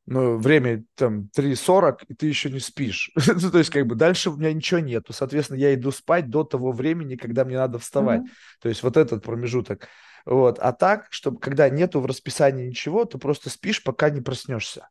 но 0.06 0.36
время 0.36 0.84
там 0.96 1.28
3.40, 1.30 2.04
и 2.08 2.14
ты 2.14 2.26
еще 2.26 2.50
не 2.50 2.60
спишь. 2.60 3.10
Ну, 3.26 3.50
То 3.50 3.58
есть, 3.58 3.70
как 3.70 3.86
бы 3.86 3.94
дальше 3.94 4.30
у 4.30 4.36
меня 4.36 4.52
ничего 4.52 4.80
нету. 4.80 5.12
Соответственно, 5.12 5.58
я 5.58 5.74
иду 5.74 5.90
спать 5.90 6.28
до 6.30 6.44
того 6.44 6.72
времени, 6.72 7.16
когда 7.16 7.44
мне 7.44 7.56
надо 7.56 7.78
вставать. 7.78 8.22
мгм, 8.22 8.34
То 8.60 8.68
есть, 8.68 8.82
вот 8.82 8.96
этот 8.96 9.22
промежуток. 9.24 9.88
Вот. 10.26 10.58
А 10.58 10.72
так, 10.72 11.06
чтобы 11.10 11.38
когда 11.40 11.68
нету 11.68 12.00
в 12.00 12.06
расписании 12.06 12.68
ничего, 12.68 13.04
ты 13.04 13.18
просто 13.18 13.50
спишь, 13.50 13.82
пока 13.82 14.10
не 14.10 14.20
проснешься. 14.20 14.88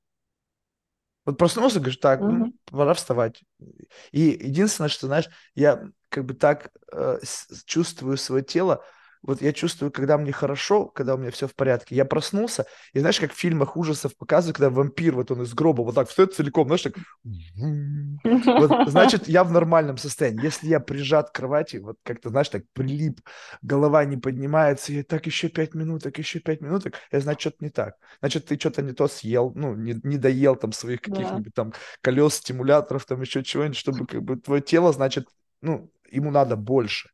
Вот 1.26 1.38
проснулся, 1.38 1.80
говоришь, 1.80 1.98
так, 1.98 2.28
ну, 2.28 2.46
мгм, 2.46 2.54
пора 2.66 2.94
вставать. 2.94 3.44
И 4.12 4.22
единственное, 4.22 4.90
что, 4.90 5.08
знаешь, 5.08 5.30
я 5.56 5.84
как 6.10 6.26
бы 6.26 6.34
так 6.34 6.72
э, 6.92 7.20
чувствую 7.66 8.18
свое 8.18 8.44
тело, 8.44 8.84
вот 9.24 9.42
я 9.42 9.54
чувствую, 9.54 9.92
когда 9.92 10.18
мне 10.18 10.32
хорошо, 10.32 10.86
когда 10.86 11.16
у 11.16 11.18
меня 11.18 11.32
все 11.32 11.48
в 11.48 11.56
порядке, 11.56 11.96
я 11.96 12.04
проснулся, 12.04 12.66
и 12.92 13.00
знаешь, 13.00 13.20
как 13.20 13.32
в 13.32 13.38
фильмах 13.38 13.78
ужасов 13.78 14.16
показывают, 14.18 14.58
когда 14.58 14.70
вампир, 14.70 15.16
вот 15.16 15.32
он 15.32 15.44
из 15.44 15.54
гроба 15.54 15.82
вот 15.82 15.96
так 15.96 16.10
встает 16.10 16.34
целиком, 16.36 16.68
знаешь, 16.68 16.82
так... 16.82 16.94
Вот, 18.64 18.90
значит, 18.90 19.28
я 19.28 19.44
в 19.44 19.52
нормальном 19.52 19.98
состоянии. 19.98 20.44
Если 20.44 20.68
я 20.68 20.80
прижат 20.80 21.30
к 21.30 21.36
кровати, 21.36 21.78
вот 21.78 21.98
как-то, 22.04 22.30
знаешь, 22.30 22.50
так 22.50 22.64
прилип, 22.74 23.22
голова 23.62 24.04
не 24.06 24.18
поднимается, 24.18 24.92
и 24.94 25.04
так 25.04 25.26
еще 25.26 25.50
пять 25.50 25.74
минуток, 25.74 26.18
еще 26.18 26.40
пять 26.40 26.62
минуток, 26.62 26.96
это 27.10 27.24
значит, 27.24 27.42
что-то 27.42 27.58
не 27.62 27.70
так. 27.70 27.96
Значит, 28.20 28.46
ты 28.46 28.60
что-то 28.60 28.82
не 28.82 28.92
то 28.92 29.08
съел, 29.08 29.52
ну, 29.56 29.76
не, 29.76 30.00
не 30.04 30.18
доел 30.18 30.56
там 30.56 30.72
своих 30.74 31.02
каких-нибудь 31.02 31.54
там 31.54 31.74
колес, 32.02 32.36
стимуляторов, 32.36 33.06
там 33.06 33.22
еще 33.22 33.44
чего-нибудь, 33.44 33.78
чтобы 33.78 34.06
как 34.06 34.22
бы 34.24 34.38
твое 34.38 34.62
тело, 34.62 34.92
значит, 34.92 35.28
ну, 35.62 35.92
ему 36.12 36.32
надо 36.32 36.56
больше. 36.56 37.13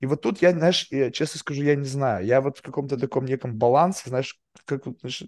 И 0.00 0.06
вот 0.06 0.22
тут 0.22 0.40
я, 0.42 0.52
знаешь, 0.52 0.86
я, 0.90 1.10
честно 1.10 1.38
скажу, 1.40 1.62
я 1.62 1.76
не 1.76 1.84
знаю. 1.84 2.24
Я 2.26 2.40
вот 2.40 2.58
в 2.58 2.62
каком-то 2.62 2.98
таком 2.98 3.26
неком 3.26 3.56
балансе, 3.56 4.08
знаешь, 4.08 4.38
как 4.64 4.84
знаешь, 5.00 5.22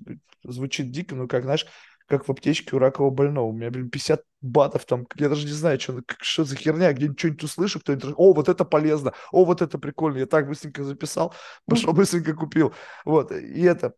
звучит 0.44 0.90
дико, 0.90 1.14
но 1.14 1.28
как, 1.28 1.44
знаешь, 1.44 1.66
как 2.06 2.26
в 2.26 2.30
аптечке 2.30 2.74
у 2.76 2.78
ракового 2.78 3.10
больного. 3.10 3.46
У 3.46 3.52
меня, 3.52 3.70
блин, 3.70 3.90
50 3.90 4.22
батов 4.40 4.84
там, 4.86 5.06
я 5.16 5.28
даже 5.28 5.46
не 5.46 5.52
знаю, 5.52 5.78
что, 5.78 6.00
что 6.20 6.44
за 6.44 6.56
херня, 6.56 6.92
где-нибудь 6.92 7.18
что-нибудь 7.18 7.44
услышу, 7.44 7.80
кто-нибудь, 7.80 8.14
о, 8.16 8.32
вот 8.32 8.48
это 8.48 8.64
полезно, 8.64 9.12
о, 9.30 9.44
вот 9.44 9.62
это 9.62 9.78
прикольно, 9.78 10.18
я 10.18 10.26
так 10.26 10.48
быстренько 10.48 10.84
записал, 10.84 11.34
пошел 11.66 11.92
быстренько 11.92 12.34
купил. 12.34 12.74
Вот, 13.04 13.30
и 13.30 13.62
это, 13.62 13.94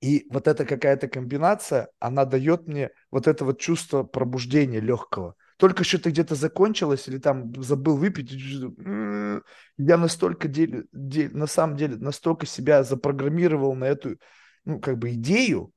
и 0.00 0.26
вот 0.30 0.48
эта 0.48 0.64
какая-то 0.64 1.08
комбинация, 1.08 1.90
она 1.98 2.24
дает 2.24 2.66
мне 2.66 2.90
вот 3.10 3.26
это 3.28 3.44
вот 3.44 3.60
чувство 3.60 4.02
пробуждения 4.02 4.80
легкого 4.80 5.36
только 5.60 5.84
что-то 5.84 6.10
где-то 6.10 6.34
закончилось 6.34 7.06
или 7.06 7.18
там 7.18 7.52
забыл 7.62 7.98
выпить, 7.98 8.32
я 8.32 9.96
настолько 9.98 10.48
деле, 10.48 10.84
де, 10.90 11.28
на 11.28 11.46
самом 11.46 11.76
деле 11.76 11.96
настолько 11.96 12.46
себя 12.46 12.82
запрограммировал 12.82 13.74
на 13.74 13.84
эту, 13.84 14.16
ну, 14.64 14.80
как 14.80 14.98
бы 14.98 15.12
идею, 15.12 15.70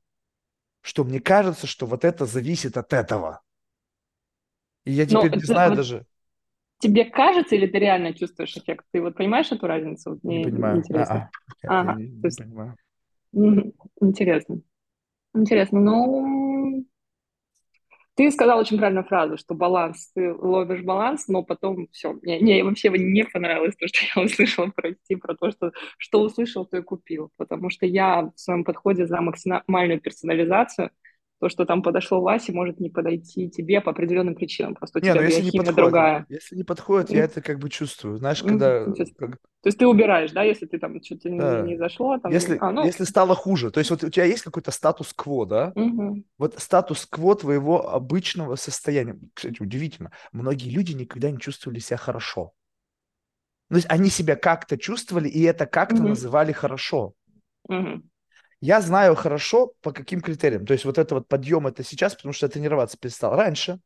что 0.80 1.04
мне 1.04 1.20
кажется, 1.20 1.66
что 1.66 1.84
вот 1.84 2.04
это 2.04 2.24
зависит 2.24 2.78
от 2.78 2.94
этого. 2.94 3.42
И 4.84 4.92
я 4.92 5.04
теперь 5.04 5.30
Но 5.30 5.36
не 5.36 5.42
знаю 5.42 5.70
вот 5.70 5.76
даже. 5.76 6.06
Тебе 6.78 7.04
кажется 7.04 7.54
или 7.54 7.66
ты 7.66 7.78
реально 7.78 8.14
чувствуешь 8.14 8.56
эффект? 8.56 8.86
Ты 8.90 9.02
вот 9.02 9.16
понимаешь 9.16 9.52
эту 9.52 9.66
разницу? 9.66 10.18
Мне 10.22 10.38
не 10.38 10.44
понимаю. 10.44 10.78
Интересно. 10.78 11.30
А-а. 11.62 11.80
Ага, 11.80 11.94
не, 11.98 12.08
не 12.08 12.30
понимаю. 12.30 12.76
Интересно. 14.00 14.60
Интересно. 15.34 15.80
Ну, 15.80 16.86
ты 18.14 18.30
сказал 18.30 18.58
очень 18.60 18.78
правильную 18.78 19.04
фразу, 19.04 19.36
что 19.36 19.54
баланс, 19.54 20.10
ты 20.14 20.32
ловишь 20.32 20.82
баланс, 20.82 21.26
но 21.28 21.42
потом 21.42 21.88
все. 21.90 22.12
Мне, 22.22 22.38
мне 22.38 22.64
вообще 22.64 22.90
не 22.90 23.24
понравилось 23.24 23.74
то, 23.76 23.88
что 23.88 23.98
я 24.14 24.22
услышала 24.22 24.70
про 24.70 24.92
идти, 24.92 25.16
про 25.16 25.34
то, 25.34 25.50
что 25.50 25.72
что 25.98 26.20
услышал, 26.22 26.64
то 26.64 26.76
и 26.78 26.82
купил. 26.82 27.32
Потому 27.36 27.70
что 27.70 27.86
я 27.86 28.30
в 28.34 28.38
своем 28.38 28.64
подходе 28.64 29.06
за 29.06 29.20
максимальную 29.20 30.00
персонализацию, 30.00 30.90
то, 31.40 31.48
что 31.48 31.66
там 31.66 31.82
подошло 31.82 32.20
Васе, 32.20 32.52
может 32.52 32.80
не 32.80 32.90
подойти 32.90 33.50
тебе 33.50 33.80
по 33.80 33.90
определенным 33.90 34.34
причинам. 34.34 34.74
Просто 34.74 34.98
у 34.98 35.02
не, 35.02 35.10
тебя 35.10 35.20
ну, 35.20 35.26
если 35.26 35.42
не 35.42 35.50
подходит, 35.50 35.76
другая. 35.76 36.26
Если 36.28 36.56
не 36.56 36.62
подходит, 36.62 37.10
я 37.10 37.24
это 37.24 37.40
как 37.40 37.58
бы 37.58 37.68
чувствую. 37.68 38.18
Знаешь, 38.18 38.42
когда... 38.42 38.84
То 38.84 39.68
есть 39.68 39.78
ты 39.78 39.86
убираешь, 39.86 40.30
да, 40.32 40.42
если 40.42 40.66
ты 40.66 40.78
там 40.78 41.02
что-то 41.02 41.30
да. 41.30 41.62
не, 41.62 41.72
не 41.72 41.76
зашло? 41.78 42.18
Там... 42.18 42.30
Если, 42.30 42.58
а, 42.60 42.70
ну... 42.70 42.84
если 42.84 43.04
стало 43.04 43.34
хуже. 43.34 43.70
То 43.70 43.78
есть 43.78 43.90
вот 43.90 44.04
у 44.04 44.10
тебя 44.10 44.24
есть 44.26 44.42
какой-то 44.42 44.70
статус-кво, 44.70 45.46
да? 45.46 45.72
Угу. 45.74 46.22
Вот 46.38 46.54
статус-кво 46.58 47.34
твоего 47.34 47.90
обычного 47.90 48.56
состояния. 48.56 49.18
Кстати, 49.32 49.62
удивительно. 49.62 50.12
Многие 50.32 50.68
люди 50.68 50.92
никогда 50.92 51.30
не 51.30 51.38
чувствовали 51.38 51.78
себя 51.78 51.96
хорошо. 51.96 52.52
То 53.70 53.76
есть 53.76 53.90
они 53.90 54.10
себя 54.10 54.36
как-то 54.36 54.76
чувствовали, 54.76 55.28
и 55.28 55.42
это 55.42 55.66
как-то 55.66 55.96
угу. 55.96 56.08
называли 56.08 56.52
хорошо. 56.52 57.14
Угу. 57.68 58.02
Я 58.64 58.80
знаю 58.80 59.14
хорошо, 59.14 59.74
по 59.82 59.92
каким 59.92 60.22
критериям. 60.22 60.64
То 60.64 60.72
есть 60.72 60.86
вот 60.86 60.96
это 60.96 61.16
вот 61.16 61.28
подъем, 61.28 61.66
это 61.66 61.84
сейчас, 61.84 62.14
потому 62.14 62.32
что 62.32 62.46
я 62.46 62.50
тренироваться 62.50 62.96
перестал. 62.96 63.36
Раньше 63.36 63.78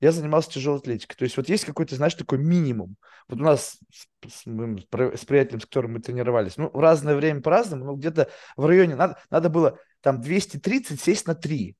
я 0.00 0.12
занимался 0.12 0.50
тяжелой 0.50 0.80
атлетикой. 0.80 1.16
То 1.16 1.24
есть 1.24 1.38
вот 1.38 1.48
есть 1.48 1.64
какой-то, 1.64 1.96
знаешь, 1.96 2.12
такой 2.12 2.36
минимум. 2.36 2.96
Вот 3.26 3.40
у 3.40 3.42
нас 3.42 3.78
с, 3.90 4.30
с, 4.30 4.42
с 4.44 5.24
приятелем, 5.24 5.60
с 5.60 5.64
которым 5.64 5.94
мы 5.94 6.00
тренировались, 6.00 6.58
ну, 6.58 6.68
в 6.70 6.78
разное 6.78 7.16
время 7.16 7.40
по-разному, 7.40 7.86
но 7.86 7.94
где-то 7.94 8.28
в 8.58 8.66
районе 8.66 8.96
надо, 8.96 9.18
надо 9.30 9.48
было 9.48 9.78
там 10.02 10.20
230 10.20 11.00
сесть 11.00 11.26
на 11.26 11.34
3. 11.34 11.74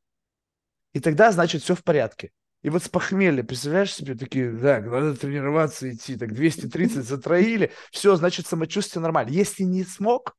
И 0.94 1.00
тогда, 1.00 1.32
значит, 1.32 1.61
все 1.61 1.75
в 1.75 1.85
порядке. 1.85 2.30
И 2.62 2.70
вот 2.70 2.82
с 2.82 2.88
похмелья, 2.88 3.42
представляешь 3.42 3.92
себе, 3.92 4.14
такие, 4.14 4.52
да, 4.52 4.80
надо 4.80 5.16
тренироваться 5.16 5.92
идти, 5.92 6.16
так 6.16 6.32
230 6.32 7.04
затроили, 7.04 7.73
все, 7.90 8.16
значит, 8.16 8.46
самочувствие 8.46 9.02
нормально. 9.02 9.28
Если 9.32 9.64
не 9.64 9.85
смог, 9.85 10.35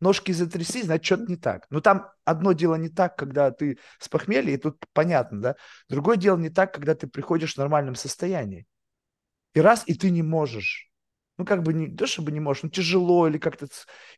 ножки 0.00 0.32
затрясли, 0.32 0.82
значит, 0.82 1.04
что-то 1.04 1.24
не 1.30 1.36
так. 1.36 1.66
Но 1.70 1.80
там 1.80 2.10
одно 2.24 2.52
дело 2.52 2.76
не 2.76 2.88
так, 2.88 3.16
когда 3.16 3.50
ты 3.50 3.78
с 3.98 4.08
похмелья, 4.08 4.54
и 4.54 4.56
тут 4.56 4.84
понятно, 4.92 5.40
да? 5.40 5.56
Другое 5.88 6.16
дело 6.16 6.36
не 6.36 6.50
так, 6.50 6.72
когда 6.72 6.94
ты 6.94 7.06
приходишь 7.06 7.54
в 7.54 7.58
нормальном 7.58 7.94
состоянии. 7.94 8.66
И 9.54 9.60
раз, 9.60 9.82
и 9.86 9.94
ты 9.94 10.10
не 10.10 10.22
можешь. 10.22 10.88
Ну, 11.38 11.44
как 11.44 11.62
бы 11.62 11.72
не 11.72 11.86
то, 11.86 12.06
чтобы 12.08 12.32
не 12.32 12.40
можешь, 12.40 12.64
ну, 12.64 12.68
тяжело 12.68 13.28
или 13.28 13.38
как-то... 13.38 13.66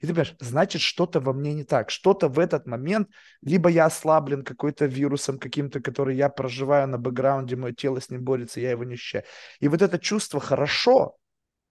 И 0.01 0.07
ты 0.07 0.09
понимаешь, 0.09 0.35
значит, 0.41 0.81
что-то 0.81 1.21
во 1.21 1.35
мне 1.35 1.53
не 1.53 1.65
так. 1.65 1.91
Что-то 1.91 2.29
в 2.29 2.39
этот 2.39 2.67
момент, 2.67 3.11
либо 3.43 3.69
я 3.69 3.85
ослаблен 3.85 4.43
какой-то 4.43 4.87
вирусом 4.87 5.39
каким-то, 5.39 5.81
который 5.81 6.17
я 6.17 6.31
проживаю 6.31 6.89
на 6.89 6.97
бэкграунде, 6.97 7.57
мое 7.57 7.75
тело 7.75 8.01
с 8.01 8.09
ним 8.09 8.25
борется, 8.25 8.61
я 8.61 8.71
его 8.71 8.85
не 8.85 8.95
ощущаю. 8.95 9.25
И 9.61 9.69
вот 9.69 9.83
это 9.83 9.99
чувство 9.99 10.41
«хорошо», 10.41 11.20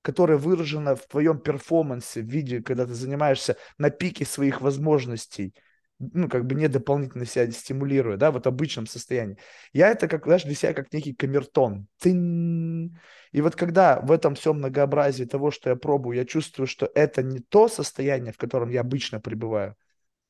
которая 0.01 0.37
выражена 0.37 0.95
в 0.95 1.05
твоем 1.07 1.39
перформансе 1.39 2.21
в 2.21 2.25
виде, 2.25 2.61
когда 2.61 2.85
ты 2.85 2.93
занимаешься 2.93 3.57
на 3.77 3.89
пике 3.89 4.25
своих 4.25 4.61
возможностей, 4.61 5.53
ну, 5.99 6.29
как 6.29 6.45
бы 6.45 6.55
не 6.55 6.69
дополнительно 6.69 7.25
себя 7.25 7.51
стимулируя, 7.51 8.15
да, 8.15 8.31
вот 8.31 8.47
обычном 8.47 8.87
состоянии. 8.87 9.37
Я 9.73 9.89
это, 9.89 10.07
как, 10.07 10.25
знаешь, 10.25 10.43
для 10.43 10.55
себя 10.55 10.73
как 10.73 10.93
некий 10.93 11.13
камертон. 11.13 11.87
Тын. 11.99 12.97
И 13.33 13.41
вот 13.41 13.55
когда 13.55 13.99
в 13.99 14.11
этом 14.11 14.35
всем 14.35 14.57
многообразии 14.57 15.25
того, 15.25 15.51
что 15.51 15.69
я 15.69 15.75
пробую, 15.75 16.15
я 16.17 16.25
чувствую, 16.25 16.67
что 16.67 16.89
это 16.95 17.21
не 17.21 17.39
то 17.39 17.67
состояние, 17.67 18.31
в 18.31 18.37
котором 18.37 18.69
я 18.69 18.81
обычно 18.81 19.19
пребываю, 19.19 19.75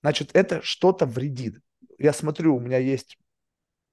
значит, 0.01 0.31
это 0.33 0.61
что-то 0.63 1.05
вредит. 1.05 1.59
Я 1.99 2.13
смотрю, 2.13 2.55
у 2.55 2.59
меня 2.59 2.79
есть 2.79 3.17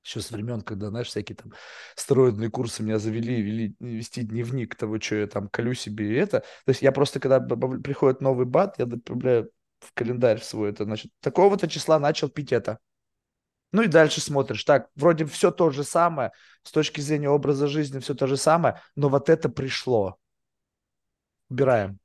еще 0.06 0.20
с 0.20 0.30
времен, 0.30 0.62
когда, 0.62 0.88
знаешь, 0.90 1.08
всякие 1.08 1.36
там 1.36 1.52
стероидные 1.96 2.50
курсы 2.50 2.82
меня 2.82 2.98
завели, 2.98 3.42
вели 3.42 3.76
вести 3.80 4.22
дневник 4.22 4.76
того, 4.76 5.00
что 5.00 5.16
я 5.16 5.26
там 5.26 5.48
колю 5.48 5.75
себе 5.75 6.12
и 6.12 6.14
это. 6.14 6.40
То 6.40 6.68
есть 6.68 6.82
я 6.82 6.92
просто, 6.92 7.18
когда 7.18 7.40
приходит 7.40 8.20
новый 8.20 8.46
бат, 8.46 8.78
я 8.78 8.86
добавляю 8.86 9.50
в 9.80 9.92
календарь 9.92 10.40
свой 10.40 10.70
это, 10.70 10.84
значит, 10.84 11.10
такого-то 11.20 11.68
числа 11.68 11.98
начал 11.98 12.28
пить 12.28 12.52
это. 12.52 12.78
Ну 13.72 13.82
и 13.82 13.88
дальше 13.88 14.20
смотришь, 14.20 14.64
так, 14.64 14.88
вроде 14.94 15.26
все 15.26 15.50
то 15.50 15.70
же 15.70 15.82
самое, 15.82 16.30
с 16.62 16.70
точки 16.70 17.00
зрения 17.00 17.28
образа 17.28 17.66
жизни 17.66 17.98
все 17.98 18.14
то 18.14 18.26
же 18.26 18.36
самое, 18.36 18.80
но 18.94 19.08
вот 19.08 19.28
это 19.28 19.48
пришло. 19.48 20.16
Убираем. 21.50 21.98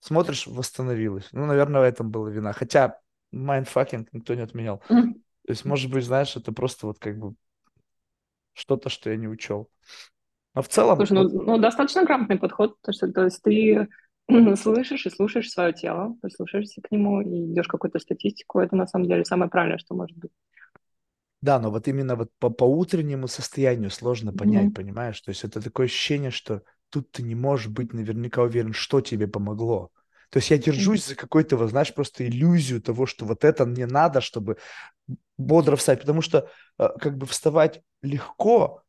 Смотришь, 0.00 0.46
восстановилось. 0.46 1.28
Ну, 1.32 1.46
наверное, 1.46 1.80
в 1.80 1.84
этом 1.84 2.10
была 2.10 2.30
вина. 2.30 2.52
Хотя 2.52 2.98
mindfucking 3.32 4.12
никто 4.12 4.34
не 4.34 4.42
отменял. 4.42 4.82
Mm-hmm. 4.88 5.20
То 5.46 5.52
есть, 5.52 5.64
может 5.64 5.90
быть, 5.90 6.04
знаешь, 6.04 6.36
это 6.36 6.52
просто 6.52 6.88
вот 6.88 6.98
как 6.98 7.18
бы 7.18 7.34
что-то, 8.52 8.88
что 8.88 9.10
я 9.10 9.16
не 9.16 9.28
учел. 9.28 9.70
Но 10.54 10.62
в 10.62 10.68
целом... 10.68 10.96
Слушай, 10.96 11.12
ну, 11.12 11.28
ну 11.28 11.58
достаточно 11.58 12.04
грамотный 12.04 12.38
подход, 12.38 12.76
то, 12.82 12.92
что, 12.92 13.12
то 13.12 13.24
есть 13.24 13.42
ты 13.42 13.88
слышишь 14.56 15.06
и 15.06 15.10
слушаешь 15.10 15.50
свое 15.50 15.72
тело, 15.72 16.16
прислушаешься 16.20 16.82
к 16.82 16.90
нему 16.90 17.20
и 17.20 17.52
идешь 17.52 17.68
какую-то 17.68 18.00
статистику, 18.00 18.58
это 18.58 18.74
на 18.74 18.88
самом 18.88 19.06
деле 19.06 19.24
самое 19.24 19.48
правильное, 19.50 19.78
что 19.78 19.94
может 19.94 20.16
быть. 20.16 20.32
Да, 21.42 21.60
но 21.60 21.70
вот 21.70 21.86
именно 21.86 22.16
вот 22.16 22.30
по, 22.40 22.50
по 22.50 22.64
утреннему 22.64 23.28
состоянию 23.28 23.90
сложно 23.90 24.32
понять, 24.32 24.70
mm-hmm. 24.70 24.74
понимаешь? 24.74 25.20
То 25.20 25.28
есть 25.28 25.44
это 25.44 25.62
такое 25.62 25.86
ощущение, 25.86 26.32
что 26.32 26.62
тут 26.90 27.12
ты 27.12 27.22
не 27.22 27.36
можешь 27.36 27.68
быть 27.68 27.92
наверняка 27.92 28.42
уверен, 28.42 28.72
что 28.72 29.00
тебе 29.00 29.28
помогло. 29.28 29.90
То 30.30 30.38
есть 30.38 30.50
я 30.50 30.58
держусь 30.58 31.06
за 31.06 31.14
какой-то, 31.14 31.56
вот, 31.56 31.70
знаешь, 31.70 31.94
просто 31.94 32.26
иллюзию 32.26 32.82
того, 32.82 33.06
что 33.06 33.24
вот 33.24 33.44
это 33.44 33.64
мне 33.64 33.86
надо, 33.86 34.20
чтобы 34.20 34.58
бодро 35.38 35.76
встать, 35.76 36.00
потому 36.00 36.22
что 36.22 36.50
э, 36.78 36.88
как 37.00 37.16
бы 37.16 37.26
вставать 37.26 37.82
легко, 38.02 38.82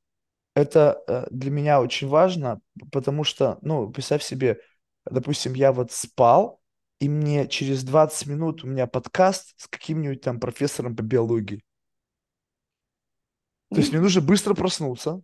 это 0.56 1.04
э, 1.08 1.28
для 1.30 1.52
меня 1.52 1.82
очень 1.82 2.08
важно, 2.08 2.60
потому 2.92 3.24
что, 3.24 3.60
ну, 3.62 3.90
представь 3.92 4.24
себе, 4.24 4.60
допустим, 5.06 5.54
я 5.54 5.72
вот 5.72 5.92
спал, 5.92 6.60
и 7.00 7.10
мне 7.10 7.48
через 7.48 7.84
20 7.84 8.28
минут 8.28 8.64
у 8.64 8.68
меня 8.68 8.88
подкаст 8.88 9.54
с 9.58 9.68
каким-нибудь 9.68 10.22
там 10.22 10.40
профессором 10.40 10.96
по 10.96 11.04
биологии. 11.04 11.64
То 13.70 13.78
есть 13.78 13.92
мне 13.92 14.02
нужно 14.02 14.22
быстро 14.22 14.54
проснуться, 14.54 15.22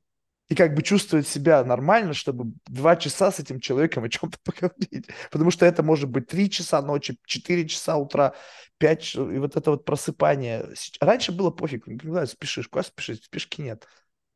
и 0.54 0.56
как 0.56 0.76
бы 0.76 0.84
чувствовать 0.84 1.28
себя 1.28 1.64
нормально, 1.64 2.14
чтобы 2.14 2.54
два 2.68 2.96
часа 2.96 3.32
с 3.32 3.40
этим 3.40 3.60
человеком 3.60 4.04
о 4.04 4.10
чем-то 4.10 4.38
поговорить. 4.44 5.08
Потому 5.32 5.50
что 5.50 5.66
это 5.66 5.82
может 5.82 6.12
быть 6.12 6.28
три 6.28 6.48
часа 6.48 6.80
ночи, 6.84 7.18
четыре 7.26 7.68
часа 7.68 7.98
утра, 7.98 8.36
пять, 8.78 9.16
и 9.16 9.18
вот 9.18 9.56
это 9.56 9.72
вот 9.72 9.84
просыпание. 9.84 10.64
Раньше 11.02 11.32
было 11.32 11.50
пофиг, 11.50 11.86
когда 11.86 12.28
спешишь, 12.28 12.68
куда 12.68 12.84
спешишь, 12.84 13.24
спешки 13.24 13.62
нет. 13.64 13.88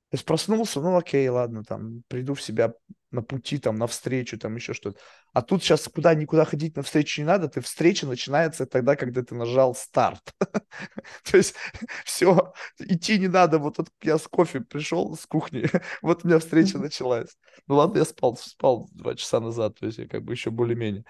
То 0.09 0.15
есть 0.15 0.25
проснулся, 0.25 0.79
ну 0.79 0.95
окей, 0.97 1.27
ладно, 1.27 1.63
там, 1.63 2.03
приду 2.07 2.33
в 2.33 2.41
себя, 2.41 2.73
на 3.11 3.21
пути, 3.21 3.57
там, 3.57 3.77
на 3.77 3.87
встречу, 3.87 4.37
там, 4.37 4.55
еще 4.55 4.73
что-то. 4.73 4.99
А 5.33 5.41
тут 5.41 5.63
сейчас 5.63 5.87
куда 5.87 6.13
никуда 6.13 6.45
ходить 6.45 6.77
на 6.77 6.83
встречу 6.83 7.21
не 7.21 7.27
надо, 7.27 7.49
ты 7.49 7.59
встреча 7.59 8.07
начинается 8.07 8.65
тогда, 8.65 8.95
когда 8.95 9.21
ты 9.21 9.35
нажал 9.35 9.75
старт. 9.75 10.21
То 11.29 11.37
есть 11.37 11.55
все, 12.05 12.53
идти 12.79 13.19
не 13.19 13.27
надо. 13.27 13.59
Вот 13.59 13.77
тут 13.77 13.89
я 14.01 14.17
с 14.17 14.27
кофе 14.27 14.61
пришел 14.61 15.15
с 15.15 15.25
кухни, 15.25 15.65
вот 16.01 16.23
у 16.23 16.27
меня 16.27 16.39
встреча 16.39 16.77
началась. 16.77 17.37
Ну 17.67 17.75
ладно, 17.75 17.99
я 17.99 18.05
спал, 18.05 18.37
спал 18.37 18.89
два 18.93 19.15
часа 19.15 19.41
назад, 19.41 19.77
то 19.79 19.85
есть 19.85 19.97
я 19.97 20.07
как 20.07 20.23
бы 20.23 20.33
еще 20.33 20.51
более-менее. 20.51 21.03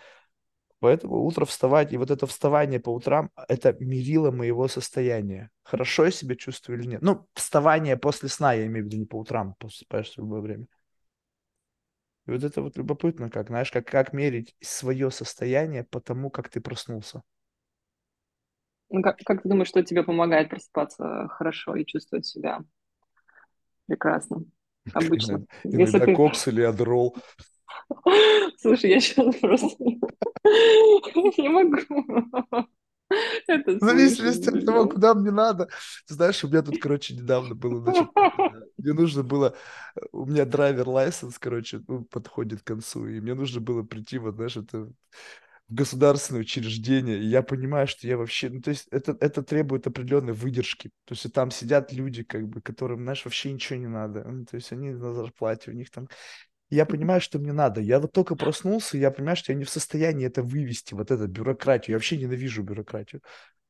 Поэтому 0.80 1.24
утро 1.24 1.46
вставать, 1.46 1.92
и 1.92 1.98
вот 1.98 2.12
это 2.12 2.28
вставание 2.28 2.80
по 2.80 2.94
утрам, 2.94 3.32
это 3.48 3.76
мерило 3.80 4.30
моего 4.30 4.68
состояния. 4.68 5.50
Хорошо 5.64 6.06
я 6.06 6.12
себя 6.12 6.36
чувствую 6.36 6.80
или 6.80 6.88
нет. 6.88 7.02
Ну, 7.02 7.28
вставание 7.34 7.98
после 7.98 8.30
сна, 8.30 8.54
я 8.54 8.68
имею 8.68 8.86
в 8.86 8.88
виду 8.88 8.98
не 8.98 9.06
по 9.06 9.16
утрам, 9.16 9.56
после, 9.58 9.88
в 9.90 10.18
любое 10.18 10.42
время. 10.42 10.68
И 12.28 12.32
вот 12.32 12.44
это 12.44 12.62
вот 12.62 12.78
любопытно, 12.78 13.32
как, 13.32 13.48
знаешь, 13.48 13.72
как, 13.72 13.88
как 13.88 14.14
мерить 14.14 14.56
свое 14.62 15.10
состояние 15.10 15.84
по 15.84 16.00
тому, 16.00 16.30
как 16.30 16.50
ты 16.50 16.62
проснулся. 16.62 17.24
Ну, 18.90 19.02
как, 19.02 19.18
как 19.26 19.42
ты 19.42 19.50
думаешь, 19.50 19.70
что 19.70 19.84
тебе 19.84 20.04
помогает 20.04 20.50
просыпаться 20.50 21.28
хорошо 21.30 21.76
и 21.76 21.86
чувствовать 21.86 22.26
себя 22.26 22.64
прекрасно? 23.88 24.44
Обычно. 24.94 25.46
Иногда, 25.64 25.84
иногда 25.84 26.06
ты... 26.06 26.16
кокс 26.16 26.48
или 26.48 26.62
адрол. 26.62 27.18
Слушай, 28.58 28.92
я 28.92 29.00
сейчас 29.00 29.36
просто 29.38 29.84
не 31.38 31.50
могу. 31.50 32.38
Это 33.48 33.72
в 33.72 33.80
зависимости 33.80 34.50
от 34.50 34.66
того, 34.66 34.88
куда 34.88 35.14
мне 35.14 35.32
надо. 35.32 35.70
Знаешь, 36.08 36.44
у 36.44 36.48
меня 36.48 36.62
тут, 36.62 36.80
короче, 36.80 37.16
недавно 37.16 37.56
было, 37.56 37.82
значит, 37.82 38.08
мне 38.78 38.94
нужно 38.94 39.24
было, 39.24 39.56
у 40.12 40.26
меня 40.26 40.46
драйвер 40.46 40.88
лайсенс, 40.88 41.40
короче, 41.40 41.82
ну, 41.88 42.04
подходит 42.04 42.62
к 42.62 42.68
концу, 42.68 43.08
и 43.08 43.22
мне 43.22 43.34
нужно 43.34 43.62
было 43.62 43.84
прийти, 43.84 44.18
вот, 44.18 44.36
знаешь, 44.36 44.58
это 44.58 44.92
в 45.70 45.74
государственное 45.74 46.42
учреждение, 46.42 47.20
и 47.20 47.26
я 47.26 47.42
понимаю, 47.42 47.88
что 47.88 48.08
я 48.08 48.18
вообще, 48.18 48.50
ну, 48.50 48.62
то 48.62 48.70
есть 48.70 48.88
это, 48.90 49.18
это 49.20 49.44
требует 49.44 49.86
определенной 49.86 50.34
выдержки, 50.34 50.92
то 51.06 51.14
есть 51.14 51.32
там 51.34 51.52
сидят 51.52 51.92
люди, 51.92 52.24
как 52.24 52.48
бы, 52.48 52.62
которым, 52.62 53.04
знаешь, 53.04 53.26
вообще 53.26 53.52
ничего 53.52 53.78
не 53.80 53.88
надо, 53.88 54.24
ну, 54.24 54.46
то 54.46 54.56
есть 54.56 54.72
они 54.72 54.92
на 54.92 55.14
зарплате, 55.14 55.72
у 55.72 55.74
них 55.74 55.90
там 55.92 56.08
я 56.70 56.86
понимаю, 56.86 57.22
что 57.22 57.40
мне 57.40 57.54
надо. 57.54 57.82
Я 57.82 58.00
вот 58.00 58.12
только 58.12 58.36
проснулся, 58.36 58.98
и 58.98 59.00
я 59.00 59.12
понимаю, 59.12 59.38
что 59.38 59.52
я 59.52 59.58
не 59.58 59.64
в 59.64 59.70
состоянии 59.70 60.28
это 60.28 60.44
вывести, 60.44 60.94
вот 60.94 61.12
эту 61.12 61.28
бюрократию. 61.28 61.94
Я 61.94 61.98
вообще 61.98 62.18
ненавижу 62.18 62.64
бюрократию. 62.64 63.22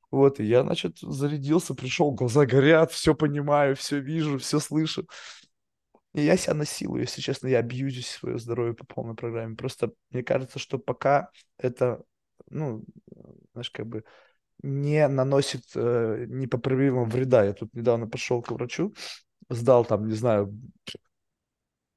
Вот, 0.10 0.40
и 0.40 0.46
я, 0.46 0.64
значит, 0.64 1.00
зарядился, 1.00 1.76
пришел, 1.76 2.12
глаза 2.12 2.46
горят, 2.46 2.92
все 2.92 3.14
понимаю, 3.14 3.76
все 3.76 4.00
вижу, 4.00 4.38
все 4.40 4.60
слышу. 4.60 5.06
И 6.14 6.22
я 6.22 6.38
себя 6.38 6.54
насилую, 6.54 7.02
если 7.02 7.22
честно, 7.22 7.48
я 7.48 7.60
абьюзюсь 7.60 8.08
свое 8.08 8.40
здоровье 8.40 8.74
по 8.74 8.86
полной 8.86 9.16
программе. 9.16 9.56
Просто 9.56 9.92
мне 10.10 10.24
кажется, 10.24 10.58
что 10.58 10.80
пока 10.80 11.30
это, 11.58 12.02
ну, 12.50 12.84
знаешь, 13.54 13.70
как 13.70 13.86
бы 13.86 14.04
не 14.64 15.08
наносит 15.08 15.64
э, 15.76 16.26
непоправимого 16.28 17.06
вреда. 17.06 17.44
Я 17.44 17.54
тут 17.54 17.74
недавно 17.74 18.08
пошел 18.08 18.42
к 18.42 18.52
врачу, 18.52 18.96
сдал 19.50 19.86
там, 19.86 20.08
не 20.08 20.16
знаю, 20.16 20.58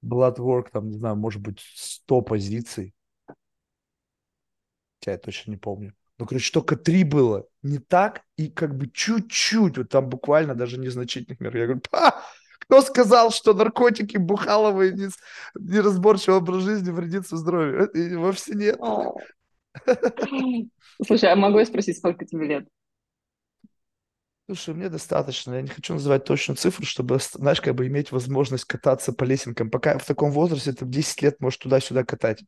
Bloodwork, 0.04 0.70
там, 0.72 0.88
не 0.88 0.94
знаю, 0.94 1.16
может 1.16 1.40
быть, 1.40 1.60
100 1.74 2.22
позиций. 2.22 2.94
Я 5.06 5.18
точно 5.18 5.52
не 5.52 5.56
помню. 5.56 5.94
Ну, 6.18 6.26
короче, 6.26 6.52
только 6.52 6.76
три 6.76 7.04
было. 7.04 7.46
Не 7.62 7.78
так, 7.78 8.22
и 8.36 8.48
как 8.48 8.76
бы 8.76 8.88
чуть-чуть, 8.88 9.78
вот 9.78 9.88
там 9.88 10.08
буквально 10.08 10.54
даже 10.54 10.78
незначительных 10.78 11.40
мер. 11.40 11.56
Я 11.56 11.64
говорю, 11.64 11.82
па, 11.90 12.22
кто 12.58 12.82
сказал, 12.82 13.30
что 13.30 13.54
наркотики, 13.54 14.18
бухаловые, 14.18 14.92
не, 14.92 15.08
неразборчивый 15.58 16.38
образ 16.38 16.62
жизни 16.62 16.90
вредит 16.90 17.26
здоровью? 17.26 17.88
И 17.92 18.14
вовсе 18.16 18.54
нет. 18.54 18.78
Слушай, 21.06 21.32
а 21.32 21.36
могу 21.36 21.58
я 21.58 21.64
спросить, 21.64 21.96
сколько 21.96 22.26
тебе 22.26 22.46
лет? 22.46 22.68
Слушай, 24.50 24.74
мне 24.74 24.88
достаточно. 24.88 25.54
Я 25.54 25.62
не 25.62 25.68
хочу 25.68 25.94
называть 25.94 26.24
точную 26.24 26.56
цифру, 26.56 26.84
чтобы, 26.84 27.18
знаешь, 27.34 27.60
как 27.60 27.76
бы 27.76 27.86
иметь 27.86 28.10
возможность 28.10 28.64
кататься 28.64 29.12
по 29.12 29.22
лесенкам. 29.22 29.70
Пока 29.70 29.96
в 29.96 30.04
таком 30.04 30.32
возрасте 30.32 30.72
ты 30.72 30.84
в 30.84 30.90
10 30.90 31.22
лет 31.22 31.40
можешь 31.40 31.58
туда-сюда 31.58 32.02
катать. 32.02 32.42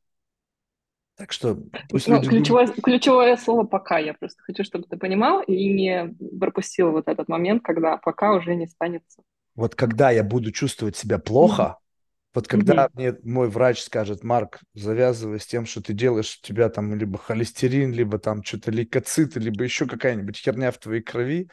Так 1.16 1.30
что 1.30 1.56
пусть 1.90 2.08
ну, 2.08 2.16
люди 2.16 2.28
ключевое, 2.28 2.66
ключевое 2.66 3.36
слово 3.36 3.62
«пока». 3.62 3.98
Я 3.98 4.14
просто 4.14 4.42
хочу, 4.42 4.64
чтобы 4.64 4.86
ты 4.90 4.96
понимал 4.96 5.42
и 5.42 5.72
не 5.72 6.12
пропустил 6.40 6.90
вот 6.90 7.06
этот 7.06 7.28
момент, 7.28 7.62
когда 7.62 7.98
«пока» 7.98 8.32
уже 8.32 8.56
не 8.56 8.66
станется. 8.66 9.22
Вот 9.54 9.76
когда 9.76 10.10
я 10.10 10.24
буду 10.24 10.50
чувствовать 10.50 10.96
себя 10.96 11.20
плохо, 11.20 11.62
mm-hmm. 11.62 12.30
вот 12.34 12.48
когда 12.48 12.86
mm-hmm. 12.86 12.90
мне 12.94 13.14
мой 13.22 13.48
врач 13.48 13.80
скажет, 13.80 14.24
Марк, 14.24 14.58
завязывай 14.74 15.38
с 15.38 15.46
тем, 15.46 15.66
что 15.66 15.80
ты 15.80 15.92
делаешь, 15.92 16.40
у 16.42 16.44
тебя 16.44 16.68
там 16.68 16.96
либо 16.96 17.16
холестерин, 17.16 17.92
либо 17.92 18.18
там 18.18 18.42
что-то 18.42 18.72
лейкоциты, 18.72 19.38
либо 19.38 19.62
еще 19.62 19.86
какая-нибудь 19.86 20.36
херня 20.36 20.72
в 20.72 20.78
твоей 20.78 21.02
крови, 21.02 21.48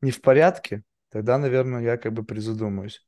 не 0.00 0.10
в 0.10 0.20
порядке, 0.20 0.82
тогда, 1.10 1.38
наверное, 1.38 1.82
я 1.82 1.96
как 1.96 2.12
бы 2.12 2.24
призадумаюсь. 2.24 3.06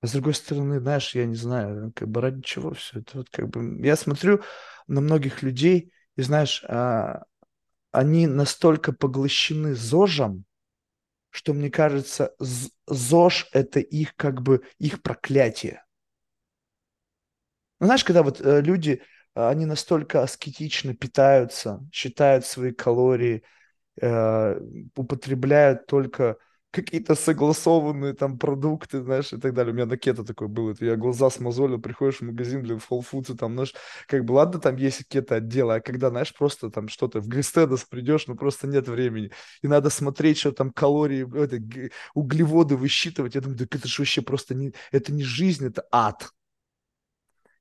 А 0.00 0.06
с 0.06 0.12
другой 0.12 0.34
стороны, 0.34 0.80
знаешь, 0.80 1.14
я 1.14 1.26
не 1.26 1.36
знаю, 1.36 1.92
как 1.94 2.08
бы 2.08 2.20
ради 2.20 2.42
чего 2.42 2.74
все 2.74 3.00
это. 3.00 3.18
Вот 3.18 3.30
как 3.30 3.48
бы 3.48 3.84
я 3.84 3.96
смотрю 3.96 4.42
на 4.86 5.00
многих 5.00 5.42
людей, 5.42 5.92
и 6.16 6.22
знаешь, 6.22 6.64
а, 6.68 7.24
они 7.92 8.26
настолько 8.26 8.92
поглощены 8.92 9.74
ЗОЖем, 9.74 10.44
что 11.30 11.54
мне 11.54 11.70
кажется, 11.70 12.34
ЗОЖ 12.86 13.48
это 13.52 13.80
их 13.80 14.14
как 14.16 14.42
бы 14.42 14.62
их 14.78 15.02
проклятие. 15.02 15.82
Ну, 17.80 17.86
знаешь, 17.86 18.04
когда 18.04 18.22
вот 18.22 18.40
э, 18.40 18.62
люди, 18.62 19.02
они 19.34 19.66
настолько 19.66 20.22
аскетично 20.22 20.94
питаются, 20.94 21.86
считают 21.92 22.46
свои 22.46 22.72
калории, 22.72 23.42
э, 24.00 24.60
употребляют 24.96 25.86
только 25.86 26.36
какие-то 26.76 27.14
согласованные 27.14 28.12
там 28.12 28.38
продукты, 28.38 29.02
знаешь, 29.02 29.32
и 29.32 29.38
так 29.38 29.54
далее. 29.54 29.72
У 29.72 29.74
меня 29.74 29.86
на 29.86 29.96
кето 29.96 30.24
такое 30.24 30.48
было. 30.48 30.72
Это 30.72 30.84
я 30.84 30.96
глаза 30.96 31.30
смазолил, 31.30 31.80
приходишь 31.80 32.18
в 32.18 32.24
магазин, 32.24 32.62
блин, 32.62 32.78
в 32.78 32.90
Whole 32.90 33.04
Foods, 33.10 33.34
и 33.34 33.36
там, 33.36 33.54
знаешь, 33.54 33.74
как 34.06 34.24
бы, 34.24 34.32
ладно, 34.32 34.60
там 34.60 34.76
есть 34.76 35.08
кето 35.08 35.36
отделы, 35.36 35.76
а 35.76 35.80
когда, 35.80 36.10
знаешь, 36.10 36.34
просто 36.34 36.70
там 36.70 36.88
что-то 36.88 37.20
в 37.20 37.28
Гристедос 37.28 37.84
придешь, 37.84 38.26
ну, 38.26 38.36
просто 38.36 38.66
нет 38.66 38.88
времени. 38.88 39.30
И 39.62 39.68
надо 39.68 39.88
смотреть, 39.88 40.38
что 40.38 40.52
там 40.52 40.70
калории, 40.70 41.26
это, 41.42 41.58
углеводы 42.14 42.76
высчитывать. 42.76 43.34
Я 43.34 43.40
думаю, 43.40 43.58
так 43.58 43.74
это 43.74 43.88
же 43.88 44.02
вообще 44.02 44.20
просто 44.20 44.54
не, 44.54 44.74
это 44.92 45.12
не 45.12 45.24
жизнь, 45.24 45.66
это 45.66 45.86
ад. 45.90 46.28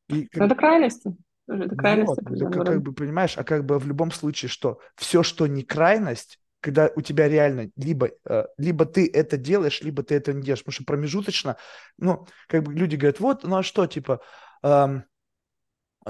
И, 0.09 0.25
как... 0.25 0.43
Это 0.43 0.55
крайности. 0.55 1.15
Это 1.47 1.75
крайность. 1.75 2.09
Вот, 2.09 2.19
это 2.31 2.45
как, 2.49 2.65
как 2.65 2.81
бы, 2.81 2.93
понимаешь, 2.93 3.37
а 3.37 3.43
как 3.43 3.65
бы 3.65 3.79
в 3.79 3.87
любом 3.87 4.11
случае, 4.11 4.49
что 4.49 4.79
все, 4.95 5.23
что 5.23 5.47
не 5.47 5.63
крайность, 5.63 6.39
когда 6.59 6.89
у 6.95 7.01
тебя 7.01 7.27
реально 7.27 7.69
либо, 7.75 8.09
э, 8.25 8.45
либо 8.57 8.85
ты 8.85 9.07
это 9.11 9.37
делаешь, 9.37 9.81
либо 9.81 10.01
ты 10.03 10.15
это 10.15 10.33
не 10.33 10.41
делаешь, 10.41 10.63
потому 10.63 10.73
что 10.73 10.85
промежуточно, 10.85 11.57
ну, 11.97 12.25
как 12.47 12.63
бы 12.63 12.73
люди 12.73 12.95
говорят, 12.95 13.19
вот, 13.19 13.43
ну 13.43 13.57
а 13.57 13.63
что, 13.63 13.85
типа, 13.85 14.21
эм, 14.63 15.05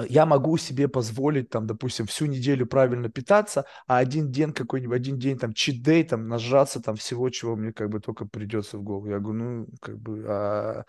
я 0.09 0.25
могу 0.25 0.57
себе 0.57 0.87
позволить, 0.87 1.49
там, 1.49 1.67
допустим, 1.67 2.05
всю 2.05 2.25
неделю 2.25 2.65
правильно 2.65 3.09
питаться, 3.09 3.65
а 3.87 3.97
один 3.97 4.29
день 4.29 4.51
какой-нибудь, 4.51 4.95
один 4.95 5.17
день, 5.17 5.37
там, 5.37 5.53
чит-дей, 5.53 6.03
там, 6.03 6.27
нажраться, 6.27 6.81
там, 6.81 6.95
всего, 6.97 7.29
чего 7.29 7.55
мне, 7.55 7.71
как 7.71 7.89
бы, 7.89 7.99
только 8.01 8.25
придется 8.25 8.77
в 8.77 8.83
голову. 8.83 9.07
Я 9.07 9.19
говорю, 9.19 9.39
ну, 9.43 9.67
как 9.79 9.97
бы, 9.97 10.25
а 10.27 10.83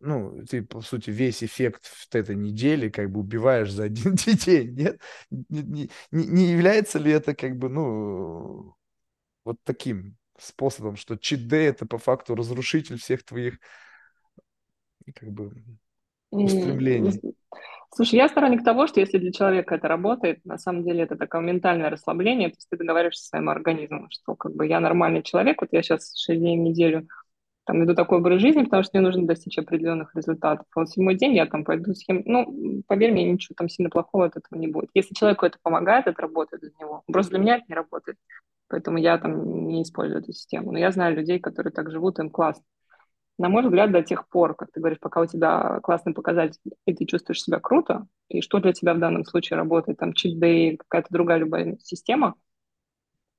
ну, 0.00 0.44
ты, 0.46 0.62
по 0.62 0.80
сути, 0.80 1.10
весь 1.10 1.44
эффект 1.44 1.86
в 1.86 2.14
этой 2.14 2.34
неделе 2.34 2.90
как 2.90 3.10
бы 3.10 3.20
убиваешь 3.20 3.70
за 3.70 3.84
один 3.84 4.14
день, 4.44 4.74
нет? 4.74 5.00
Не, 5.30 5.62
не, 6.10 6.26
не 6.26 6.50
является 6.50 6.98
ли 6.98 7.12
это 7.12 7.34
как 7.34 7.56
бы, 7.56 7.68
ну, 7.68 8.74
вот 9.44 9.58
таким 9.64 10.16
способом, 10.38 10.96
что 10.96 11.16
чит-дэй 11.16 11.68
это 11.68 11.86
по 11.86 11.98
факту 11.98 12.34
разрушитель 12.34 12.98
всех 12.98 13.24
твоих 13.24 13.58
как 15.14 15.30
бы 15.30 15.52
устремлений? 16.30 17.20
Слушай, 17.94 18.16
я 18.16 18.28
сторонник 18.28 18.64
того, 18.64 18.86
что 18.86 19.00
если 19.00 19.18
для 19.18 19.32
человека 19.32 19.74
это 19.74 19.86
работает, 19.86 20.44
на 20.44 20.56
самом 20.56 20.82
деле 20.82 21.02
это 21.02 21.14
такое 21.14 21.42
ментальное 21.42 21.90
расслабление, 21.90 22.48
то 22.48 22.56
есть 22.56 22.68
ты 22.70 22.78
договариваешься 22.78 23.22
со 23.22 23.28
своим 23.28 23.50
организмом, 23.50 24.08
что 24.10 24.34
как 24.34 24.54
бы 24.54 24.66
я 24.66 24.80
нормальный 24.80 25.22
человек, 25.22 25.60
вот 25.60 25.68
я 25.72 25.82
сейчас 25.82 26.16
6 26.18 26.40
дней 26.40 26.58
в 26.58 26.62
неделю 26.62 27.06
там, 27.64 27.80
веду 27.80 27.94
такой 27.94 28.18
образ 28.18 28.40
жизни, 28.40 28.64
потому 28.64 28.82
что 28.82 28.98
мне 28.98 29.06
нужно 29.06 29.26
достичь 29.26 29.58
определенных 29.58 30.14
результатов. 30.16 30.66
Вот 30.74 30.90
седьмой 30.90 31.14
день 31.14 31.34
я 31.34 31.46
там 31.46 31.64
пойду 31.64 31.94
с 31.94 32.04
кем... 32.04 32.22
Ну, 32.24 32.82
поверь 32.88 33.12
мне, 33.12 33.30
ничего 33.30 33.54
там 33.56 33.68
сильно 33.68 33.88
плохого 33.88 34.26
от 34.26 34.36
этого 34.36 34.58
не 34.58 34.66
будет. 34.66 34.90
Если 34.94 35.14
человеку 35.14 35.46
это 35.46 35.58
помогает, 35.62 36.06
это 36.06 36.20
работает 36.22 36.62
для 36.62 36.72
него. 36.80 37.02
Просто 37.06 37.30
для 37.32 37.38
меня 37.38 37.56
это 37.56 37.64
не 37.68 37.74
работает. 37.74 38.18
Поэтому 38.68 38.98
я 38.98 39.18
там 39.18 39.66
не 39.68 39.82
использую 39.82 40.20
эту 40.20 40.32
систему. 40.32 40.72
Но 40.72 40.78
я 40.78 40.90
знаю 40.90 41.14
людей, 41.14 41.38
которые 41.38 41.72
так 41.72 41.90
живут, 41.90 42.18
им 42.18 42.30
классно. 42.30 42.64
На 43.38 43.48
мой 43.48 43.62
взгляд, 43.62 43.92
до 43.92 44.02
тех 44.02 44.28
пор, 44.28 44.54
как 44.54 44.72
ты 44.72 44.80
говоришь, 44.80 45.00
пока 45.00 45.20
у 45.20 45.26
тебя 45.26 45.80
классный 45.82 46.14
показатель, 46.14 46.60
и 46.86 46.94
ты 46.94 47.06
чувствуешь 47.06 47.42
себя 47.42 47.60
круто, 47.60 48.06
и 48.28 48.40
что 48.40 48.58
для 48.58 48.72
тебя 48.72 48.94
в 48.94 48.98
данном 48.98 49.24
случае 49.24 49.56
работает, 49.56 49.98
там, 49.98 50.12
чит 50.12 50.38
какая-то 50.78 51.08
другая 51.10 51.38
любая 51.38 51.76
система, 51.80 52.34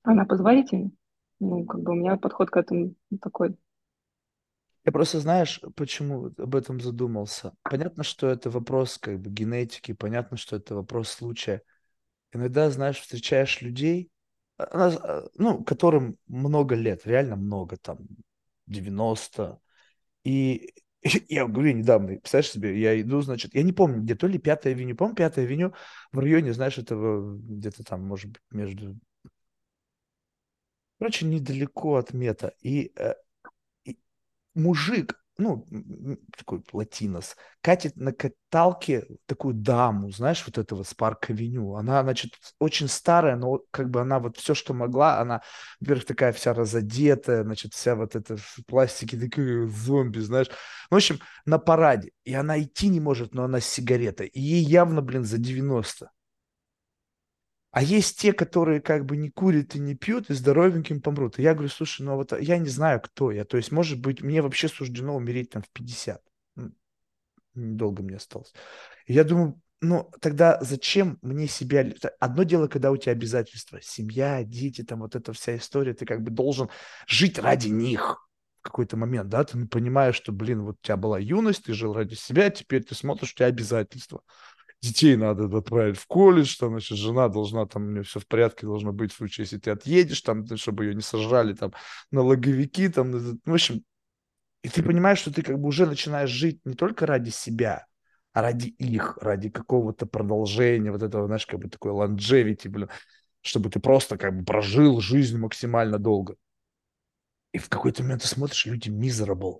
она 0.03 0.25
позволительна. 0.25 0.91
Ну, 1.39 1.65
как 1.65 1.81
бы 1.81 1.91
у 1.91 1.95
меня 1.95 2.17
подход 2.17 2.49
к 2.49 2.57
этому 2.57 2.95
такой 3.21 3.55
Я 4.85 4.91
просто, 4.91 5.19
знаешь, 5.19 5.61
почему 5.75 6.31
об 6.37 6.55
этом 6.55 6.81
задумался? 6.81 7.53
Понятно, 7.63 8.03
что 8.03 8.27
это 8.27 8.49
вопрос 8.49 8.97
как 8.97 9.19
бы 9.19 9.29
генетики, 9.29 9.93
понятно, 9.93 10.35
что 10.35 10.57
это 10.57 10.75
вопрос 10.75 11.09
случая. 11.09 11.61
Иногда, 12.33 12.69
знаешь, 12.69 12.99
встречаешь 12.99 13.61
людей, 13.61 14.11
а, 14.57 14.89
а, 14.89 15.29
ну, 15.35 15.63
которым 15.63 16.17
много 16.27 16.75
лет, 16.75 17.05
реально 17.05 17.37
много, 17.37 17.77
там, 17.77 17.99
90. 18.67 19.59
И 20.25 20.73
я 21.29 21.47
говорю 21.47 21.73
недавно, 21.73 22.07
представляешь 22.17 22.51
себе, 22.51 22.79
я 22.79 22.99
иду, 22.99 23.21
значит, 23.21 23.55
я 23.55 23.63
не 23.63 23.71
помню, 23.73 24.01
где, 24.01 24.15
то 24.15 24.27
ли 24.27 24.37
Пятая 24.37 24.73
авеню, 24.73 24.95
помню, 24.95 25.15
Пятая 25.15 25.45
авеню 25.45 25.73
в 26.11 26.19
районе, 26.19 26.53
знаешь, 26.53 26.77
этого, 26.77 27.37
где-то 27.37 27.83
там, 27.83 28.03
может 28.05 28.31
быть, 28.31 28.41
между... 28.51 28.97
Короче, 30.99 31.25
недалеко 31.25 31.95
от 31.95 32.13
мета. 32.13 32.53
И, 32.61 32.93
э, 32.95 33.13
мужик 34.55 35.23
ну, 35.37 35.65
такой 36.37 36.63
латинос, 36.71 37.35
катит 37.61 37.95
на 37.95 38.13
каталке 38.13 39.05
такую 39.25 39.55
даму, 39.55 40.11
знаешь, 40.11 40.43
вот 40.45 40.57
этого 40.57 40.83
с 40.83 40.93
парк-авеню. 40.93 41.75
Она, 41.75 42.03
значит, 42.03 42.33
очень 42.59 42.87
старая, 42.87 43.35
но 43.35 43.61
как 43.71 43.89
бы 43.89 44.01
она 44.01 44.19
вот 44.19 44.37
все, 44.37 44.53
что 44.53 44.73
могла, 44.73 45.19
она, 45.19 45.41
во-первых, 45.79 46.05
такая 46.05 46.33
вся 46.33 46.53
разодетая, 46.53 47.43
значит, 47.43 47.73
вся 47.73 47.95
вот 47.95 48.15
эта 48.15 48.37
в 48.37 48.59
пластике, 48.67 49.17
такая 49.17 49.67
зомби, 49.67 50.19
знаешь. 50.19 50.49
В 50.89 50.95
общем, 50.95 51.19
на 51.45 51.57
параде. 51.57 52.11
И 52.25 52.33
она 52.33 52.61
идти 52.61 52.89
не 52.89 52.99
может, 52.99 53.33
но 53.33 53.43
она 53.43 53.59
с 53.59 53.65
сигаретой. 53.65 54.27
И 54.27 54.39
ей 54.39 54.63
явно, 54.63 55.01
блин, 55.01 55.23
за 55.23 55.39
90. 55.39 56.11
А 57.73 57.81
есть 57.81 58.19
те, 58.19 58.33
которые 58.33 58.81
как 58.81 59.03
бы 59.03 59.17
не 59.17 59.31
курят 59.31 59.75
и 59.75 59.79
не 59.79 59.95
пьют, 59.95 60.29
и 60.29 60.35
здоровеньким 60.35 61.01
помрут. 61.01 61.39
И 61.39 61.41
я 61.41 61.55
говорю, 61.55 61.69
слушай, 61.69 62.03
ну 62.03 62.15
вот 62.15 62.39
я 62.39 62.59
не 62.59 62.69
знаю, 62.69 63.01
кто 63.01 63.31
я. 63.31 63.45
То 63.45 63.57
есть, 63.57 63.71
может 63.71 63.99
быть, 63.99 64.21
мне 64.21 64.43
вообще 64.43 64.67
суждено 64.67 65.15
умереть 65.15 65.49
там 65.49 65.63
в 65.63 65.69
50. 65.71 66.21
Недолго 67.55 68.03
мне 68.03 68.17
осталось. 68.17 68.53
И 69.07 69.13
я 69.13 69.23
думаю, 69.23 69.59
ну, 69.81 70.11
тогда 70.21 70.59
зачем 70.61 71.17
мне 71.23 71.47
себя... 71.47 71.91
Одно 72.19 72.43
дело, 72.43 72.67
когда 72.67 72.91
у 72.91 72.97
тебя 72.97 73.13
обязательства. 73.13 73.79
Семья, 73.81 74.43
дети, 74.43 74.83
там 74.83 74.99
вот 74.99 75.15
эта 75.15 75.33
вся 75.33 75.57
история. 75.57 75.95
Ты 75.95 76.05
как 76.05 76.21
бы 76.21 76.29
должен 76.29 76.69
жить 77.07 77.39
ради 77.39 77.69
них 77.69 78.29
в 78.59 78.61
какой-то 78.61 78.97
момент, 78.97 79.29
да? 79.29 79.45
Ты 79.45 79.65
понимаешь, 79.65 80.15
что, 80.15 80.31
блин, 80.31 80.61
вот 80.61 80.75
у 80.75 80.85
тебя 80.85 80.95
была 80.95 81.17
юность, 81.17 81.63
ты 81.63 81.73
жил 81.73 81.93
ради 81.93 82.13
себя, 82.13 82.51
теперь 82.51 82.83
ты 82.83 82.93
смотришь, 82.93 83.31
у 83.31 83.35
тебя 83.35 83.47
обязательства 83.47 84.21
детей 84.83 85.15
надо 85.15 85.45
отправить 85.57 85.97
в 85.97 86.05
колледж, 86.07 86.57
там, 86.59 86.71
значит, 86.71 86.97
жена 86.97 87.29
должна, 87.29 87.65
там, 87.65 87.87
у 87.87 87.91
нее 87.91 88.03
все 88.03 88.19
в 88.19 88.27
порядке 88.27 88.65
должно 88.65 88.91
быть 88.91 89.13
в 89.13 89.15
случае, 89.15 89.43
если 89.45 89.57
ты 89.57 89.71
отъедешь, 89.71 90.21
там, 90.21 90.45
чтобы 90.57 90.85
ее 90.85 90.95
не 90.95 91.01
сажали, 91.01 91.53
там, 91.53 91.73
налоговики, 92.11 92.89
там, 92.89 93.11
ну, 93.11 93.39
в 93.45 93.53
общем, 93.53 93.83
и 94.61 94.69
ты 94.69 94.83
понимаешь, 94.83 95.19
что 95.19 95.33
ты 95.33 95.41
как 95.41 95.57
бы 95.57 95.67
уже 95.67 95.85
начинаешь 95.85 96.29
жить 96.29 96.59
не 96.65 96.73
только 96.73 97.05
ради 97.05 97.29
себя, 97.29 97.85
а 98.33 98.41
ради 98.41 98.67
их, 98.69 99.17
ради 99.21 99.49
какого-то 99.49 100.05
продолжения, 100.05 100.91
вот 100.91 101.01
этого, 101.01 101.27
знаешь, 101.27 101.45
как 101.45 101.59
бы 101.59 101.69
такой 101.69 101.91
longevity, 101.91 102.69
блин, 102.69 102.89
чтобы 103.41 103.69
ты 103.69 103.79
просто 103.79 104.17
как 104.17 104.37
бы 104.37 104.43
прожил 104.43 104.99
жизнь 104.99 105.37
максимально 105.37 105.97
долго. 105.97 106.35
И 107.53 107.57
в 107.57 107.69
какой-то 107.69 108.03
момент 108.03 108.23
ты 108.23 108.27
смотришь, 108.27 108.65
люди 108.65 108.89
miserable. 108.89 109.59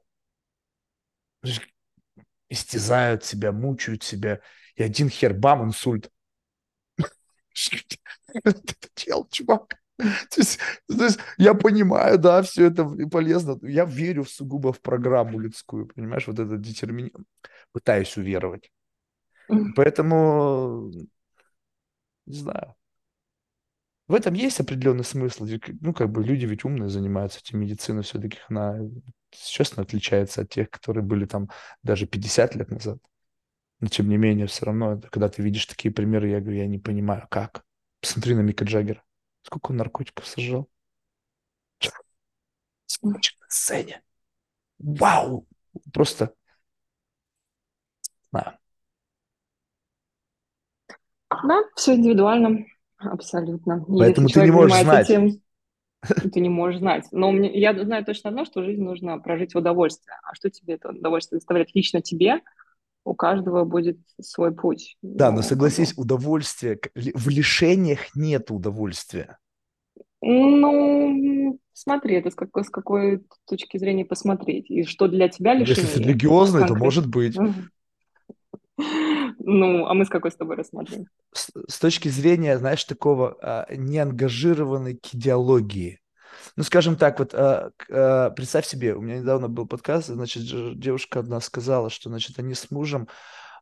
Истязают 2.50 3.24
себя, 3.24 3.52
мучают 3.52 4.04
себя 4.04 4.42
и 4.76 4.84
один 4.84 5.10
хер, 5.10 5.34
бам, 5.34 5.64
инсульт. 5.64 6.10
Дел, 8.96 9.28
чувак. 9.32 9.76
То 9.98 10.38
есть, 10.38 10.60
то 10.88 11.04
есть 11.04 11.20
я 11.38 11.54
понимаю, 11.54 12.18
да, 12.18 12.42
все 12.42 12.66
это 12.66 12.86
полезно. 13.10 13.60
Я 13.62 13.86
верю 13.86 14.24
в 14.24 14.30
сугубо 14.30 14.74
в 14.74 14.82
программу 14.82 15.40
людскую, 15.40 15.88
понимаешь, 15.88 16.28
вот 16.28 16.40
этот 16.40 16.62
детерминизм. 16.62 17.26
Пытаюсь 17.72 18.18
уверовать. 18.18 18.72
Поэтому, 19.76 20.92
не 22.26 22.36
знаю. 22.36 22.76
В 24.08 24.16
этом 24.16 24.34
есть 24.34 24.60
определенный 24.60 25.04
смысл. 25.04 25.48
Ну, 25.80 25.94
как 25.94 26.10
бы 26.12 26.24
люди 26.24 26.46
ведь 26.46 26.66
умные 26.66 26.90
занимаются 26.90 27.40
этим. 27.40 27.60
Медицина 27.60 28.02
все-таки, 28.02 28.40
она, 28.50 28.80
честно, 29.32 29.84
отличается 29.84 30.42
от 30.42 30.50
тех, 30.50 30.70
которые 30.70 31.04
были 31.04 31.26
там 31.26 31.50
даже 31.84 32.06
50 32.06 32.56
лет 32.56 32.70
назад. 32.70 32.98
Но 33.84 33.90
тем 33.90 34.08
не 34.08 34.16
менее, 34.16 34.48
все 34.48 34.66
равно, 34.66 34.98
когда 35.12 35.28
ты 35.28 35.42
видишь 35.42 35.66
такие 35.66 35.94
примеры, 35.94 36.30
я 36.30 36.40
говорю, 36.40 36.56
я 36.56 36.68
не 36.68 36.80
понимаю, 36.80 37.28
как. 37.30 37.66
Посмотри 38.00 38.34
на 38.34 38.40
Мика 38.40 38.64
Джаггера. 38.64 39.04
Сколько 39.42 39.72
он 39.72 39.78
наркотиков 39.78 40.26
сожрал? 40.26 40.70
Скучно 42.86 43.38
на 43.42 43.50
сцене. 43.50 44.02
Вау! 44.80 45.46
Просто... 45.92 46.34
Да. 48.32 48.58
Да, 51.30 51.64
все 51.76 51.96
индивидуально. 51.96 52.66
Абсолютно. 53.00 53.84
Поэтому 53.86 54.30
Если 54.30 54.40
ты 54.40 54.46
не 54.46 54.52
можешь 54.52 54.80
знать. 54.80 55.10
Этим, 55.10 55.42
ты 56.32 56.40
не 56.40 56.48
можешь 56.48 56.80
знать. 56.80 57.06
Но 57.12 57.34
мне, 57.34 57.52
я 57.60 57.74
знаю 57.84 58.06
точно 58.06 58.30
одно, 58.30 58.46
что 58.46 58.64
жизнь 58.64 58.82
нужно 58.82 59.20
прожить 59.20 59.54
в 59.54 59.58
удовольствие. 59.58 60.16
А 60.24 60.34
что 60.36 60.50
тебе 60.50 60.76
это 60.76 60.92
удовольствие 60.92 61.40
доставляет 61.40 61.76
лично 61.76 62.02
тебе, 62.02 62.40
у 63.06 63.14
каждого 63.14 63.66
будет 63.66 63.98
свой 64.22 64.54
путь. 64.54 64.98
Да, 65.02 65.30
но, 65.30 65.38
но 65.38 65.42
согласись, 65.42 65.94
удовольствие, 65.98 66.80
в 66.96 67.30
лишениях 67.30 68.16
нет 68.16 68.52
удовольствия. 68.52 69.38
Ну, 70.22 71.60
смотри, 71.74 72.16
это 72.16 72.32
с 72.32 72.36
какой, 72.36 72.64
с 72.64 72.70
какой 72.70 73.26
точки 73.46 73.78
зрения 73.78 74.06
посмотреть. 74.06 74.70
И 74.72 74.84
что 74.84 75.08
для 75.08 75.28
тебя 75.28 75.54
лишение? 75.54 75.84
Если 75.84 76.02
религиозный, 76.02 76.66
то 76.66 76.76
может 76.76 77.08
быть. 77.08 77.38
Ну, 79.46 79.86
а 79.86 79.94
мы 79.94 80.06
с 80.06 80.10
какой 80.10 80.32
с 80.32 80.36
тобой 80.36 80.56
рассматриваем? 80.56 81.08
С, 81.34 81.52
с 81.68 81.80
точки 81.80 82.08
зрения, 82.08 82.58
знаешь, 82.58 82.84
такого 82.86 83.38
а, 83.42 83.68
неангажированной 83.76 84.96
к 84.96 85.14
идеологии. 85.14 86.00
Ну, 86.56 86.64
скажем 86.64 86.96
так, 86.96 87.20
вот 87.20 87.34
э, 87.34 87.72
э, 87.90 88.32
представь 88.36 88.66
себе, 88.66 88.96
у 88.96 89.02
меня 89.02 89.20
недавно 89.20 89.50
был 89.50 89.68
подкаст, 89.68 90.08
значит, 90.08 90.44
девушка 90.80 91.20
одна 91.20 91.40
сказала, 91.40 91.90
что, 91.90 92.10
значит, 92.10 92.40
они 92.40 92.54
с 92.54 92.72
мужем 92.72 93.08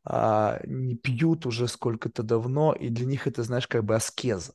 э, 0.10 0.60
не 0.66 0.96
пьют 0.96 1.46
уже 1.46 1.68
сколько-то 1.68 2.24
давно, 2.24 2.74
и 2.74 2.90
для 2.90 3.06
них 3.06 3.28
это, 3.28 3.44
знаешь, 3.44 3.68
как 3.68 3.84
бы 3.84 3.96
аскеза. 3.96 4.54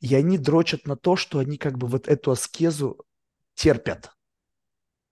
И 0.00 0.14
они 0.14 0.38
дрочат 0.38 0.86
на 0.86 0.96
то, 0.96 1.16
что 1.16 1.38
они 1.38 1.56
как 1.56 1.78
бы 1.78 1.86
вот 1.86 2.08
эту 2.08 2.32
аскезу 2.32 3.04
терпят. 3.54 4.12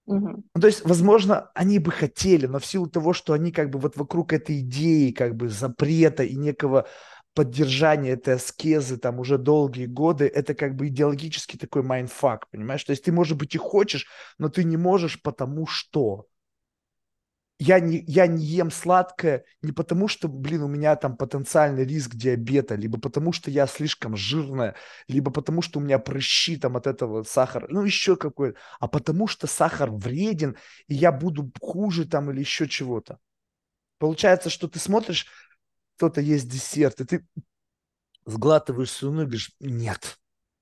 Угу. 0.06 0.42
Ну, 0.54 0.60
то 0.60 0.66
есть, 0.66 0.84
возможно, 0.84 1.50
они 1.54 1.78
бы 1.78 1.90
хотели, 1.90 2.46
но 2.46 2.58
в 2.58 2.64
силу 2.64 2.88
того, 2.88 3.12
что 3.12 3.34
они 3.34 3.52
как 3.52 3.68
бы 3.68 3.78
вот 3.78 3.96
вокруг 3.96 4.32
этой 4.32 4.60
идеи 4.60 5.12
как 5.12 5.36
бы 5.36 5.50
запрета 5.50 6.22
и 6.24 6.34
некого 6.34 6.88
поддержание 7.38 8.14
этой 8.14 8.34
аскезы 8.34 8.98
там 8.98 9.20
уже 9.20 9.38
долгие 9.38 9.86
годы, 9.86 10.26
это 10.26 10.56
как 10.56 10.74
бы 10.74 10.88
идеологический 10.88 11.56
такой 11.56 11.84
mindfuck, 11.84 12.50
понимаешь? 12.50 12.82
То 12.82 12.90
есть 12.90 13.04
ты, 13.04 13.12
может 13.12 13.38
быть, 13.38 13.54
и 13.54 13.58
хочешь, 13.58 14.08
но 14.38 14.48
ты 14.48 14.64
не 14.64 14.76
можешь, 14.76 15.22
потому 15.22 15.64
что 15.64 16.26
я 17.60 17.78
не, 17.78 18.02
я 18.08 18.26
не 18.26 18.44
ем 18.44 18.72
сладкое 18.72 19.44
не 19.62 19.70
потому, 19.70 20.08
что, 20.08 20.26
блин, 20.26 20.64
у 20.64 20.66
меня 20.66 20.96
там 20.96 21.16
потенциальный 21.16 21.84
риск 21.84 22.16
диабета, 22.16 22.74
либо 22.74 22.98
потому, 22.98 23.32
что 23.32 23.52
я 23.52 23.68
слишком 23.68 24.16
жирная, 24.16 24.74
либо 25.06 25.30
потому, 25.30 25.62
что 25.62 25.78
у 25.78 25.82
меня 25.82 26.00
прыщи 26.00 26.56
там 26.56 26.76
от 26.76 26.88
этого 26.88 27.22
сахара, 27.22 27.68
ну 27.70 27.84
еще 27.84 28.16
какой-то, 28.16 28.58
а 28.80 28.88
потому 28.88 29.28
что 29.28 29.46
сахар 29.46 29.92
вреден, 29.92 30.56
и 30.88 30.96
я 30.96 31.12
буду 31.12 31.52
хуже 31.60 32.04
там 32.04 32.32
или 32.32 32.40
еще 32.40 32.66
чего-то. 32.66 33.20
Получается, 33.98 34.50
что 34.50 34.66
ты 34.66 34.80
смотришь 34.80 35.26
кто-то 35.98 36.20
есть 36.20 36.48
десерт, 36.48 37.00
и 37.00 37.04
ты 37.04 37.26
сглатываешь 38.24 38.92
слюну 38.92 39.22
и 39.22 39.24
говоришь, 39.24 39.50
нет. 39.58 40.18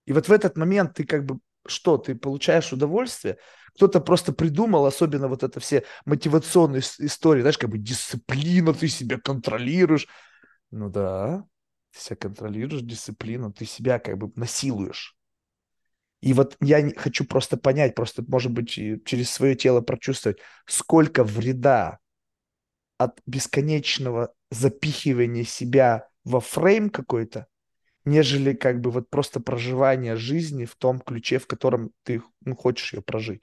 И 0.06 0.14
вот 0.14 0.28
в 0.28 0.32
этот 0.32 0.56
момент 0.56 0.94
ты 0.94 1.04
как 1.04 1.26
бы 1.26 1.40
что, 1.66 1.98
ты 1.98 2.14
получаешь 2.14 2.72
удовольствие? 2.72 3.36
Кто-то 3.74 4.00
просто 4.00 4.32
придумал, 4.32 4.86
особенно 4.86 5.28
вот 5.28 5.42
это 5.42 5.60
все 5.60 5.84
мотивационные 6.06 6.80
истории, 6.80 7.42
знаешь, 7.42 7.58
как 7.58 7.68
бы 7.68 7.76
дисциплина, 7.76 8.72
ты 8.72 8.88
себя 8.88 9.18
контролируешь. 9.18 10.08
Ну 10.70 10.88
да, 10.88 11.44
ты 11.92 12.00
себя 12.00 12.16
контролируешь, 12.16 12.82
дисциплину, 12.82 13.52
ты 13.52 13.66
себя 13.66 13.98
как 13.98 14.16
бы 14.16 14.32
насилуешь. 14.36 15.18
И 16.22 16.32
вот 16.32 16.56
я 16.62 16.88
хочу 16.96 17.26
просто 17.26 17.58
понять, 17.58 17.94
просто, 17.94 18.24
может 18.26 18.52
быть, 18.52 18.70
через 18.70 19.30
свое 19.30 19.54
тело 19.54 19.82
прочувствовать, 19.82 20.38
сколько 20.64 21.24
вреда 21.24 21.98
от 22.96 23.20
бесконечного 23.26 24.32
запихивания 24.56 25.44
себя 25.44 26.08
во 26.24 26.40
фрейм 26.40 26.90
какой-то, 26.90 27.46
нежели 28.04 28.52
как 28.52 28.80
бы 28.80 28.90
вот 28.90 29.10
просто 29.10 29.40
проживание 29.40 30.16
жизни 30.16 30.64
в 30.64 30.74
том 30.76 31.00
ключе, 31.00 31.38
в 31.38 31.46
котором 31.46 31.90
ты 32.02 32.22
ну, 32.44 32.56
хочешь 32.56 32.92
ее 32.92 33.02
прожить. 33.02 33.42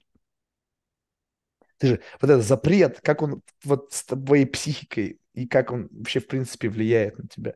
Ты 1.78 1.86
же, 1.88 2.00
вот 2.20 2.30
этот 2.30 2.44
запрет, 2.44 3.00
как 3.02 3.22
он 3.22 3.42
вот 3.64 3.92
с 3.92 4.04
твоей 4.04 4.46
психикой 4.46 5.20
и 5.34 5.46
как 5.46 5.72
он 5.72 5.88
вообще 5.90 6.20
в 6.20 6.26
принципе 6.26 6.68
влияет 6.68 7.18
на 7.18 7.28
тебя? 7.28 7.54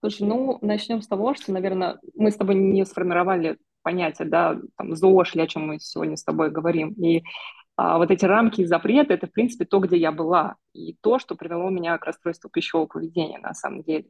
Слушай, 0.00 0.26
ну, 0.26 0.58
начнем 0.62 1.02
с 1.02 1.08
того, 1.08 1.34
что, 1.34 1.52
наверное, 1.52 1.98
мы 2.14 2.30
с 2.30 2.36
тобой 2.36 2.54
не 2.54 2.84
сформировали 2.86 3.58
понятие, 3.82 4.28
да, 4.28 4.58
там, 4.76 4.94
ЗОЖ, 4.94 5.34
или 5.34 5.42
о 5.42 5.46
чем 5.46 5.66
мы 5.66 5.78
сегодня 5.78 6.16
с 6.16 6.24
тобой 6.24 6.50
говорим. 6.50 6.92
И 6.92 7.22
А 7.82 7.96
вот 7.96 8.10
эти 8.10 8.26
рамки 8.26 8.60
и 8.60 8.66
запреты– 8.66 9.14
это, 9.14 9.26
в 9.26 9.32
принципе, 9.32 9.64
то, 9.64 9.78
где 9.78 9.96
я 9.96 10.12
была, 10.12 10.56
и 10.74 10.94
то, 11.00 11.18
что 11.18 11.34
привело 11.34 11.70
меня 11.70 11.96
к 11.96 12.04
расстройству 12.04 12.50
пищевого 12.50 12.86
поведения, 12.86 13.38
на 13.38 13.54
самом 13.54 13.82
деле. 13.84 14.04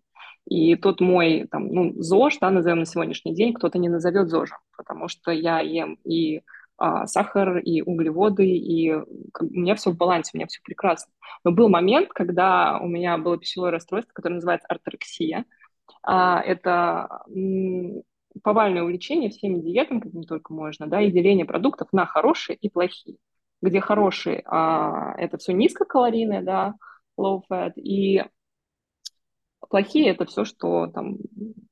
И 0.45 0.75
тот 0.75 1.01
мой, 1.01 1.47
там, 1.49 1.69
ну, 1.69 1.93
ЗОЖ, 1.95 2.39
да, 2.41 2.51
назовем 2.51 2.81
на 2.81 2.85
сегодняшний 2.85 3.33
день, 3.33 3.55
кто-то 3.55 3.79
не 3.79 3.89
назовет 3.89 4.29
ЗОЖем, 4.29 4.57
потому 4.77 5.07
что 5.07 5.31
я 5.31 5.61
ем 5.61 5.99
и 6.03 6.43
а, 6.79 7.07
сахар, 7.07 7.59
и 7.59 7.81
углеводы, 7.83 8.45
и 8.45 8.93
как, 9.33 9.49
у 9.49 9.55
меня 9.55 9.77
все 9.77 9.93
в 9.93 9.97
балансе, 9.97 10.33
у 10.35 10.39
меня 10.39 10.49
все 10.49 10.61
прекрасно. 10.65 11.13
Но 11.45 11.53
был 11.53 11.69
момент, 11.69 12.09
когда 12.09 12.81
у 12.81 12.89
меня 12.89 13.19
было 13.19 13.39
пищевое 13.39 13.71
расстройство, 13.71 14.13
которое 14.13 14.35
называется 14.35 14.67
орторексия. 14.67 15.45
А, 16.03 16.41
это 16.41 17.23
повальное 18.43 18.83
увлечение 18.83 19.31
всеми 19.31 19.61
диетами, 19.61 20.01
какими 20.01 20.23
только 20.23 20.53
можно, 20.53 20.89
да, 20.89 21.01
и 21.01 21.13
деление 21.13 21.47
продуктов 21.47 21.93
на 21.93 22.05
хорошие 22.05 22.57
и 22.57 22.69
плохие. 22.69 23.19
Где 23.63 23.81
хорошие 23.81 24.43
а, 24.47 25.15
это 25.19 25.39
все 25.39 25.53
низкокалорийное, 25.53 26.43
да, 26.43 26.75
low 27.19 27.43
fat, 27.51 27.73
и 27.77 28.25
плохие 29.69 30.11
это 30.11 30.25
все, 30.25 30.45
что 30.45 30.87
там 30.89 31.19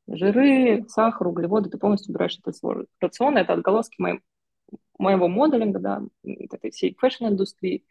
жиры, 0.07 0.85
сахар, 0.89 1.27
углеводы, 1.27 1.71
ты 1.71 1.79
полностью 1.79 2.13
убираешь 2.13 2.39
это 2.39 2.53
свой 2.53 2.87
рацион, 3.01 3.37
это 3.37 3.55
отголоски 3.55 3.97
моей, 3.99 4.21
моего 4.99 5.29
моделинга, 5.29 5.79
да, 5.79 6.03
этой 6.25 6.71
всей 6.71 6.97
fashion-индустрии. 6.99 7.85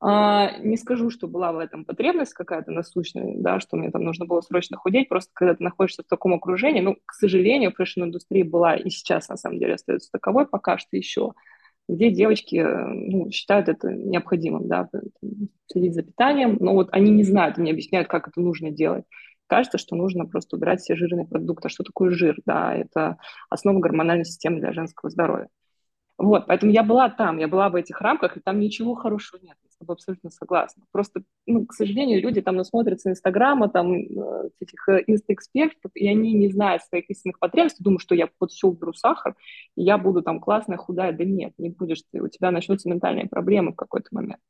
А, 0.00 0.58
не 0.58 0.76
скажу, 0.76 1.08
что 1.10 1.28
была 1.28 1.52
в 1.52 1.58
этом 1.58 1.84
потребность 1.84 2.34
какая-то 2.34 2.70
насущная, 2.70 3.36
да, 3.38 3.58
что 3.58 3.76
мне 3.76 3.90
там 3.90 4.04
нужно 4.04 4.26
было 4.26 4.42
срочно 4.42 4.76
худеть, 4.76 5.08
просто 5.08 5.30
когда 5.32 5.54
ты 5.54 5.64
находишься 5.64 6.02
в 6.02 6.06
таком 6.06 6.34
окружении, 6.34 6.80
ну, 6.80 6.96
к 7.06 7.14
сожалению, 7.14 7.72
fashion-индустрия 7.72 8.44
была 8.44 8.76
и 8.76 8.90
сейчас, 8.90 9.28
на 9.28 9.36
самом 9.36 9.58
деле, 9.58 9.74
остается 9.74 10.10
таковой. 10.12 10.46
Пока 10.46 10.76
что 10.76 10.96
еще, 10.96 11.32
где 11.88 12.10
девочки 12.10 12.56
ну, 12.56 13.30
считают 13.30 13.68
это 13.68 13.90
необходимым, 13.90 14.68
да, 14.68 14.88
следить 15.70 15.94
за 15.94 16.02
питанием, 16.02 16.56
но 16.60 16.74
вот 16.74 16.88
они 16.92 17.10
не 17.10 17.24
знают, 17.24 17.58
они 17.58 17.70
объясняют, 17.70 18.08
как 18.08 18.28
это 18.28 18.40
нужно 18.40 18.70
делать. 18.70 19.04
Кажется, 19.46 19.76
что 19.76 19.94
нужно 19.94 20.24
просто 20.24 20.56
убирать 20.56 20.80
все 20.80 20.96
жирные 20.96 21.26
продукты. 21.26 21.68
А 21.68 21.70
что 21.70 21.84
такое 21.84 22.10
жир? 22.10 22.38
Да, 22.46 22.74
это 22.74 23.18
основа 23.50 23.78
гормональной 23.78 24.24
системы 24.24 24.60
для 24.60 24.72
женского 24.72 25.10
здоровья. 25.10 25.48
Вот, 26.16 26.46
поэтому 26.46 26.70
я 26.72 26.82
была 26.82 27.08
там, 27.08 27.38
я 27.38 27.48
была 27.48 27.68
в 27.68 27.74
этих 27.74 28.00
рамках, 28.00 28.36
и 28.36 28.40
там 28.40 28.60
ничего 28.60 28.94
хорошего 28.94 29.40
нет 29.42 29.56
тобой 29.84 29.94
абсолютно 29.94 30.30
согласна. 30.30 30.84
Просто, 30.90 31.22
ну, 31.46 31.66
к 31.66 31.72
сожалению, 31.72 32.20
люди 32.20 32.40
там 32.40 32.56
насмотрятся 32.56 33.10
Инстаграма, 33.10 33.68
там, 33.68 33.94
э, 33.94 34.50
этих 34.60 34.88
э, 34.88 35.04
инстаэкспертов, 35.06 35.90
и 35.94 36.08
они 36.08 36.32
не 36.32 36.48
знают 36.50 36.82
своих 36.82 37.08
истинных 37.10 37.38
потребностей, 37.38 37.84
думают, 37.84 38.02
что 38.02 38.14
я 38.14 38.28
вот 38.40 38.50
все 38.50 38.68
уберу 38.68 38.92
сахар, 38.94 39.36
и 39.76 39.82
я 39.82 39.98
буду 39.98 40.22
там 40.22 40.40
классная, 40.40 40.78
худая. 40.78 41.12
Да 41.12 41.24
нет, 41.24 41.52
не 41.58 41.68
будешь 41.70 42.02
ты, 42.10 42.20
у 42.20 42.28
тебя 42.28 42.50
начнутся 42.50 42.88
ментальные 42.88 43.28
проблемы 43.28 43.72
в 43.72 43.76
какой-то 43.76 44.08
момент. 44.12 44.40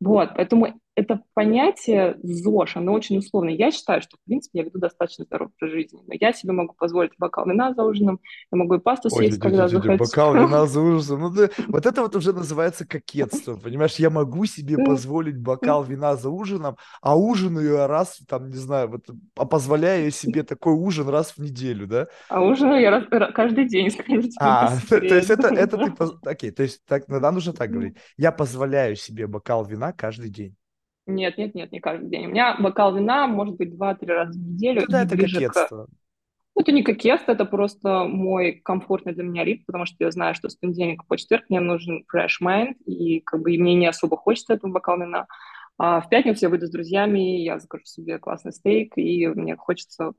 Вот, 0.00 0.30
поэтому 0.34 0.80
это 0.94 1.22
понятие 1.34 2.16
ЗОЖ, 2.22 2.76
оно 2.76 2.92
очень 2.92 3.18
условное. 3.18 3.54
Я 3.54 3.70
считаю, 3.70 4.02
что, 4.02 4.16
в 4.16 4.24
принципе, 4.26 4.58
я 4.58 4.64
веду 4.64 4.78
достаточно 4.78 5.24
здоровый 5.24 5.52
образ 5.58 5.72
жизни. 5.72 6.00
Но 6.06 6.14
я 6.18 6.32
себе 6.32 6.52
могу 6.52 6.74
позволить 6.74 7.12
бокал 7.18 7.46
вина 7.46 7.72
за 7.72 7.82
ужином, 7.82 8.20
я 8.50 8.58
могу 8.58 8.74
и 8.74 8.78
пасту 8.78 9.08
Ой, 9.12 9.26
съесть, 9.26 9.40
когда 9.40 9.68
дядя, 9.68 9.76
захочу. 9.76 10.04
Бокал 10.04 10.34
вина 10.34 10.66
за 10.66 10.80
ужином. 10.80 11.20
Ну, 11.20 11.30
да, 11.30 11.48
вот 11.68 11.86
это 11.86 12.02
вот 12.02 12.14
уже 12.14 12.32
называется 12.32 12.86
кокетство, 12.86 13.56
понимаешь? 13.56 13.96
Я 13.96 14.10
могу 14.10 14.44
себе 14.44 14.76
позволить 14.84 15.38
бокал 15.38 15.82
вина 15.82 16.16
за 16.16 16.28
ужином, 16.28 16.76
а 17.00 17.18
ужинаю 17.18 17.72
я 17.72 17.86
раз, 17.86 18.20
там, 18.28 18.50
не 18.50 18.56
знаю, 18.56 18.90
вот, 18.90 19.04
а 19.36 19.46
позволяю 19.46 20.10
себе 20.10 20.42
такой 20.42 20.74
ужин 20.74 21.08
раз 21.08 21.32
в 21.32 21.38
неделю, 21.38 21.86
да? 21.86 22.06
А 22.28 22.42
ужинаю 22.42 22.82
я 22.82 22.90
раз, 22.90 23.04
каждый 23.34 23.66
день, 23.66 23.90
скажите. 23.98 24.36
А, 24.40 24.76
то, 24.88 24.98
то 24.98 25.14
есть 25.14 25.30
это, 25.30 25.48
это 25.48 25.78
ты... 25.78 25.92
Окей, 26.28 26.50
то 26.50 26.62
есть 26.62 26.84
так, 26.86 27.08
надо 27.08 27.30
нужно 27.30 27.54
так 27.54 27.70
говорить. 27.70 27.96
Я 28.18 28.30
позволяю 28.30 28.96
себе 28.96 29.26
бокал 29.26 29.64
вина 29.64 29.92
каждый 29.92 30.28
день. 30.28 30.54
Нет, 31.06 31.36
нет, 31.36 31.54
нет, 31.54 31.72
не 31.72 31.80
каждый 31.80 32.08
день. 32.08 32.26
У 32.26 32.30
меня 32.30 32.56
бокал 32.58 32.94
вина 32.94 33.26
может 33.26 33.56
быть 33.56 33.74
два-три 33.74 34.08
раза 34.08 34.38
в 34.38 34.42
неделю. 34.42 34.82
Ну, 34.82 34.86
да, 34.88 35.02
это 35.02 35.16
кокетство. 35.16 35.86
К... 35.86 35.88
Это 36.54 36.70
не 36.70 36.82
кокетство, 36.82 37.32
это 37.32 37.44
просто 37.44 38.04
мой 38.04 38.60
комфортный 38.62 39.14
для 39.14 39.24
меня 39.24 39.44
ритм, 39.44 39.64
потому 39.66 39.86
что 39.86 39.96
я 40.04 40.10
знаю, 40.10 40.34
что 40.34 40.48
с 40.48 40.56
понедельника 40.56 41.04
по 41.08 41.16
четверг 41.16 41.44
мне 41.48 41.60
нужен 41.60 42.04
fresh 42.14 42.42
mind, 42.42 42.74
и 42.84 43.20
как 43.20 43.40
бы 43.40 43.52
и 43.52 43.58
мне 43.58 43.74
не 43.74 43.86
особо 43.86 44.16
хочется 44.16 44.54
этого 44.54 44.70
бокала 44.70 45.02
вина. 45.02 45.26
А 45.78 46.00
в 46.00 46.08
пятницу 46.08 46.44
я 46.44 46.50
выйду 46.50 46.66
с 46.66 46.70
друзьями, 46.70 47.42
я 47.42 47.58
закажу 47.58 47.84
себе 47.84 48.18
классный 48.18 48.52
стейк, 48.52 48.92
и 48.96 49.26
мне 49.28 49.56
хочется 49.56 50.12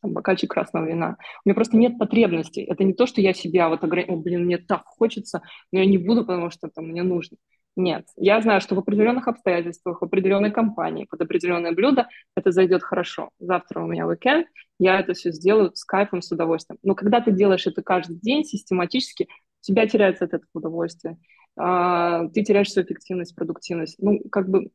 там, 0.00 0.12
бокальчик 0.12 0.50
красного 0.50 0.86
вина. 0.86 1.16
У 1.44 1.48
меня 1.48 1.54
просто 1.54 1.76
нет 1.76 1.98
потребностей. 1.98 2.62
Это 2.62 2.84
не 2.84 2.94
то, 2.94 3.06
что 3.06 3.20
я 3.20 3.34
себя 3.34 3.68
вот 3.68 3.82
ограничиваю, 3.84 4.22
блин, 4.22 4.44
мне 4.44 4.58
так 4.58 4.84
хочется, 4.86 5.42
но 5.72 5.80
я 5.80 5.86
не 5.86 5.98
буду, 5.98 6.24
потому 6.24 6.50
что 6.50 6.68
там 6.68 6.86
мне 6.86 7.02
нужно. 7.02 7.36
Нет, 7.76 8.06
я 8.16 8.40
знаю, 8.42 8.60
что 8.60 8.74
в 8.74 8.78
определенных 8.80 9.28
обстоятельствах, 9.28 10.00
в 10.00 10.04
определенной 10.04 10.50
компании, 10.50 11.06
под 11.08 11.22
определенное 11.22 11.72
блюдо 11.72 12.08
это 12.36 12.50
зайдет 12.50 12.82
хорошо. 12.82 13.30
Завтра 13.38 13.80
у 13.82 13.86
меня 13.86 14.06
уикенд, 14.06 14.46
я 14.78 14.98
это 15.00 15.14
все 15.14 15.30
сделаю 15.30 15.70
с 15.74 15.84
кайфом, 15.84 16.20
с 16.20 16.30
удовольствием. 16.32 16.78
Но 16.82 16.94
когда 16.94 17.20
ты 17.20 17.30
делаешь 17.30 17.66
это 17.66 17.82
каждый 17.82 18.16
день 18.16 18.44
систематически, 18.44 19.24
у 19.24 19.62
тебя 19.62 19.86
теряется 19.86 20.24
от 20.24 20.34
этого 20.34 20.48
удовольствие. 20.52 21.16
А, 21.56 22.26
ты 22.28 22.42
теряешь 22.42 22.72
свою 22.72 22.86
эффективность, 22.86 23.34
продуктивность. 23.34 23.96
Ну, 23.98 24.20
как 24.30 24.48
бы 24.48 24.70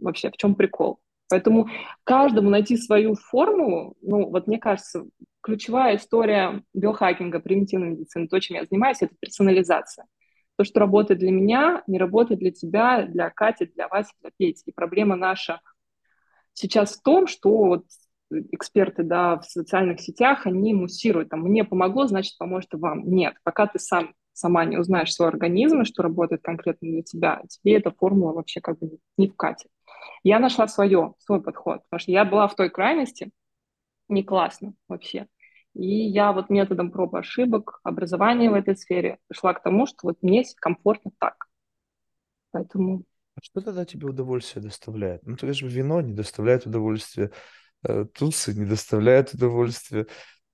вообще, 0.00 0.30
в 0.30 0.36
чем 0.36 0.54
прикол? 0.54 0.98
Поэтому 1.30 1.68
каждому 2.04 2.50
найти 2.50 2.76
свою 2.76 3.14
формулу, 3.14 3.96
ну, 4.02 4.28
вот 4.28 4.46
мне 4.46 4.58
кажется, 4.58 5.04
ключевая 5.40 5.96
история 5.96 6.62
биохакинга, 6.74 7.40
примитивной 7.40 7.90
медицины, 7.90 8.28
то, 8.28 8.38
чем 8.40 8.56
я 8.56 8.64
занимаюсь, 8.64 8.98
это 9.00 9.14
персонализация. 9.20 10.06
То, 10.56 10.64
что 10.64 10.80
работает 10.80 11.20
для 11.20 11.30
меня, 11.30 11.82
не 11.86 11.98
работает 11.98 12.40
для 12.40 12.52
тебя, 12.52 13.02
для 13.06 13.30
Кати, 13.30 13.66
для 13.66 13.88
Васи, 13.88 14.12
для 14.20 14.30
Пети. 14.36 14.62
И 14.66 14.72
проблема 14.72 15.16
наша 15.16 15.60
сейчас 16.52 16.96
в 16.96 17.02
том, 17.02 17.26
что 17.26 17.50
вот 17.50 17.84
эксперты 18.52 19.02
да, 19.02 19.38
в 19.38 19.44
социальных 19.44 20.00
сетях, 20.00 20.46
они 20.46 20.74
муссируют, 20.74 21.28
там, 21.28 21.40
мне 21.40 21.64
помогло, 21.64 22.06
значит, 22.06 22.36
поможет 22.38 22.72
и 22.74 22.76
вам. 22.76 23.08
Нет, 23.10 23.34
пока 23.42 23.66
ты 23.66 23.78
сам 23.78 24.14
сама 24.32 24.64
не 24.64 24.76
узнаешь 24.76 25.14
свой 25.14 25.28
организм, 25.28 25.82
и 25.82 25.84
что 25.84 26.02
работает 26.02 26.42
конкретно 26.42 26.90
для 26.90 27.02
тебя, 27.02 27.42
тебе 27.48 27.76
эта 27.76 27.92
формула 27.92 28.32
вообще 28.32 28.60
как 28.60 28.78
бы 28.78 28.98
не 29.16 29.28
вкатит. 29.28 29.70
Я 30.24 30.40
нашла 30.40 30.66
свое, 30.66 31.14
свой 31.18 31.40
подход, 31.40 31.82
потому 31.84 32.00
что 32.00 32.10
я 32.10 32.24
была 32.24 32.48
в 32.48 32.56
той 32.56 32.68
крайности, 32.68 33.30
не 34.08 34.22
классно 34.22 34.74
вообще. 34.88 35.28
И 35.74 35.86
я 35.86 36.32
вот 36.32 36.50
методом 36.50 36.90
проб 36.90 37.14
и 37.14 37.18
ошибок, 37.18 37.80
образования 37.82 38.50
в 38.50 38.54
этой 38.54 38.76
сфере 38.76 39.18
пришла 39.26 39.54
к 39.54 39.62
тому, 39.62 39.86
что 39.86 39.98
вот 40.02 40.18
мне 40.22 40.44
комфортно 40.56 41.10
так. 41.18 41.46
Поэтому... 42.52 43.02
А 43.36 43.40
что 43.42 43.60
тогда 43.60 43.84
тебе 43.84 44.06
удовольствие 44.06 44.62
доставляет? 44.62 45.22
Ну, 45.26 45.36
то 45.36 45.52
же 45.52 45.66
вино 45.66 46.00
не 46.00 46.12
доставляет 46.12 46.66
удовольствия, 46.66 47.32
э, 47.82 48.04
тусы 48.04 48.54
не 48.54 48.64
доставляют 48.64 49.34
удовольствия. 49.34 50.06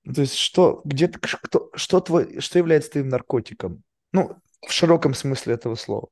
Ну, 0.03 0.13
то 0.13 0.21
есть 0.21 0.35
что, 0.35 0.81
где 0.83 1.07
ты, 1.07 1.19
что, 1.27 1.69
что, 1.75 1.99
твой, 1.99 2.39
что 2.39 2.57
является 2.57 2.91
твоим 2.91 3.09
наркотиком? 3.09 3.83
Ну, 4.13 4.35
в 4.67 4.71
широком 4.71 5.13
смысле 5.13 5.53
этого 5.53 5.75
слова. 5.75 6.09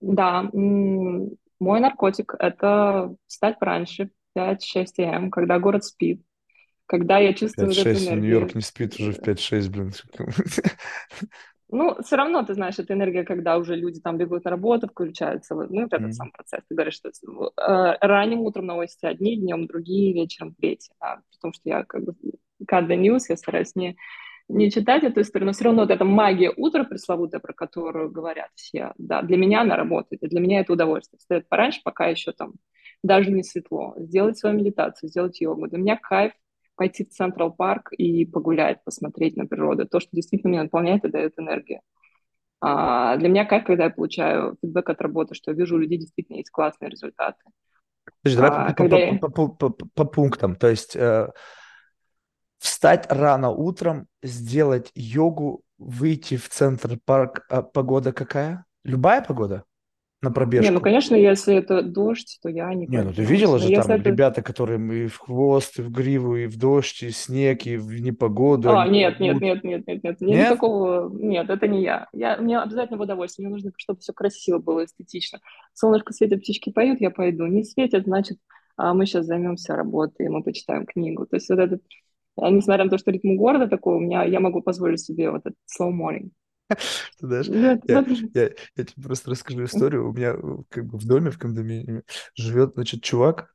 Да, 0.00 0.42
мой 0.52 1.80
наркотик– 1.80 2.34
это 2.38 3.14
встать 3.26 3.58
пораньше, 3.58 4.10
5-6 4.34 4.98
м, 4.98 5.30
когда 5.30 5.58
город 5.58 5.84
спит, 5.84 6.22
когда 6.86 7.18
я 7.18 7.32
чувствую 7.32 7.70
5-6, 7.70 7.80
эту 7.80 7.90
энергию. 7.90 8.20
Нью-Йорк 8.20 8.54
не 8.54 8.60
спит 8.60 9.00
уже 9.00 9.12
в 9.12 9.20
5-6, 9.20 9.70
блин. 9.70 9.92
Ну, 11.74 11.96
все 12.02 12.16
равно, 12.16 12.42
ты 12.42 12.52
знаешь, 12.52 12.78
это 12.78 12.92
энергия, 12.92 13.24
когда 13.24 13.56
уже 13.56 13.76
люди 13.76 13.98
там 13.98 14.18
бегут 14.18 14.44
на 14.44 14.50
работу, 14.50 14.88
включаются, 14.88 15.54
ну, 15.54 15.84
вот 15.84 15.92
этот 15.94 16.08
mm. 16.08 16.12
сам 16.12 16.30
процесс. 16.30 16.60
Ты 16.68 16.74
говоришь, 16.74 16.96
что 16.96 17.08
э, 17.08 17.96
ранним 18.02 18.40
утром 18.40 18.66
новости 18.66 19.06
одни, 19.06 19.38
днем 19.38 19.66
другие, 19.66 20.12
вечером 20.12 20.54
третьи, 20.54 20.92
да, 21.00 21.22
потому 21.32 21.54
что 21.54 21.62
я 21.64 21.84
как 21.84 22.04
бы 22.04 22.14
the 22.60 22.96
news, 22.98 23.20
я 23.30 23.38
стараюсь 23.38 23.74
не, 23.74 23.96
не 24.48 24.70
читать 24.70 25.02
эту 25.02 25.22
историю, 25.22 25.46
но 25.46 25.52
все 25.52 25.64
равно 25.64 25.82
вот 25.82 25.90
эта 25.90 26.04
магия 26.04 26.52
утра 26.54 26.84
пресловутая, 26.84 27.40
про 27.40 27.54
которую 27.54 28.10
говорят 28.10 28.50
все, 28.54 28.92
да, 28.98 29.22
для 29.22 29.38
меня 29.38 29.62
она 29.62 29.74
работает, 29.74 30.22
и 30.22 30.28
для 30.28 30.40
меня 30.40 30.60
это 30.60 30.74
удовольствие. 30.74 31.18
Встать 31.20 31.48
пораньше, 31.48 31.80
пока 31.82 32.06
еще 32.06 32.32
там 32.32 32.52
даже 33.02 33.30
не 33.30 33.42
светло, 33.42 33.94
сделать 33.96 34.36
свою 34.36 34.56
медитацию, 34.58 35.08
сделать 35.08 35.40
йогу. 35.40 35.68
Для 35.68 35.78
меня 35.78 35.96
кайф 35.96 36.32
пойти 36.76 37.04
в 37.04 37.10
Central 37.10 37.52
Park 37.52 37.92
и 37.92 38.24
погулять, 38.24 38.82
посмотреть 38.84 39.36
на 39.36 39.46
природу. 39.46 39.86
То, 39.86 40.00
что 40.00 40.10
действительно 40.12 40.50
меня 40.50 40.62
наполняет 40.64 41.04
и 41.04 41.10
дает 41.10 41.38
энергию. 41.38 41.80
А 42.60 43.16
для 43.16 43.28
меня 43.28 43.44
кайф, 43.44 43.64
когда 43.64 43.84
я 43.84 43.90
получаю 43.90 44.56
feedback 44.62 44.90
от 44.90 45.00
работы, 45.00 45.34
что 45.34 45.50
я 45.50 45.56
вижу, 45.56 45.74
у 45.74 45.78
людей 45.78 45.98
действительно 45.98 46.36
есть 46.36 46.50
классные 46.50 46.90
результаты. 46.90 47.42
Подожди, 48.22 48.40
давай 48.40 48.50
а, 48.50 48.72
по, 48.72 48.88
по, 48.88 48.94
я... 48.94 49.18
по, 49.18 49.28
по, 49.28 49.48
по, 49.48 49.86
по 49.94 50.04
пунктам. 50.04 50.54
То 50.54 50.68
есть 50.68 50.94
э, 50.94 51.28
встать 52.58 53.06
рано 53.10 53.50
утром, 53.50 54.06
сделать 54.22 54.92
йогу, 54.94 55.62
выйти 55.78 56.36
в 56.36 56.48
Центр 56.48 56.98
Парк. 57.04 57.44
А 57.48 57.62
погода 57.62 58.12
какая? 58.12 58.64
Любая 58.84 59.22
погода? 59.22 59.64
На 60.22 60.28
Не, 60.28 60.30
ну, 60.30 60.34
пробежку. 60.34 60.80
конечно, 60.80 61.16
если 61.16 61.56
это 61.56 61.82
дождь, 61.82 62.38
то 62.42 62.48
я 62.48 62.72
не 62.74 62.86
Не, 62.86 63.02
ну 63.02 63.12
ты 63.12 63.24
видела 63.24 63.58
же 63.58 63.68
там 63.74 63.90
это... 63.90 64.08
ребята, 64.08 64.40
которые 64.42 65.04
и 65.04 65.08
в 65.08 65.18
хвост, 65.18 65.78
и 65.80 65.82
в 65.82 65.90
гриву, 65.90 66.36
и 66.36 66.46
в 66.46 66.56
дождь, 66.56 67.02
и 67.02 67.10
снег, 67.10 67.66
и 67.66 67.76
в 67.76 68.00
непогоду, 68.00 68.70
А, 68.70 68.86
нет, 68.86 69.18
нет, 69.18 69.40
нет, 69.40 69.64
нет, 69.64 69.86
нет, 69.86 70.02
нет, 70.02 70.20
Нет? 70.20 70.50
никакого, 70.50 71.10
нет, 71.12 71.50
это 71.50 71.66
не 71.66 71.82
я. 71.82 72.08
я. 72.12 72.36
Мне 72.36 72.60
обязательно 72.60 72.98
в 72.98 73.02
удовольствие, 73.02 73.46
мне 73.46 73.54
нужно, 73.54 73.72
чтобы 73.76 73.98
все 74.00 74.12
красиво 74.12 74.58
было, 74.58 74.84
эстетично. 74.84 75.40
Солнышко 75.74 76.12
светит, 76.12 76.40
птички 76.40 76.70
поют, 76.70 77.00
я 77.00 77.10
пойду. 77.10 77.46
Не 77.46 77.64
светит, 77.64 78.04
значит, 78.04 78.38
а, 78.76 78.94
мы 78.94 79.06
сейчас 79.06 79.26
займемся 79.26 79.74
работой, 79.74 80.28
мы 80.28 80.42
почитаем 80.42 80.86
книгу. 80.86 81.26
То 81.26 81.36
есть 81.36 81.48
вот 81.50 81.58
этот, 81.58 81.82
а, 82.36 82.50
несмотря 82.50 82.84
на 82.84 82.90
то, 82.90 82.98
что 82.98 83.10
ритм 83.10 83.36
города 83.36 83.66
такой, 83.66 83.96
у 83.96 84.00
меня, 84.00 84.24
я 84.24 84.40
могу 84.40 84.62
позволить 84.62 85.00
себе 85.00 85.30
вот 85.30 85.40
этот 85.46 85.56
slow 85.66 85.90
morning. 85.92 86.30
Ты 87.18 87.26
знаешь, 87.26 87.46
я, 87.48 87.78
я, 87.86 88.04
я 88.76 88.84
тебе 88.84 89.02
просто 89.02 89.30
расскажу 89.30 89.64
историю. 89.64 90.08
У 90.08 90.12
меня 90.12 90.34
э, 90.34 90.56
как 90.68 90.86
бы 90.86 90.98
в 90.98 91.06
доме, 91.06 91.30
в 91.30 91.38
кондоминиуме 91.38 92.02
живет, 92.34 92.74
значит, 92.74 93.02
чувак, 93.02 93.52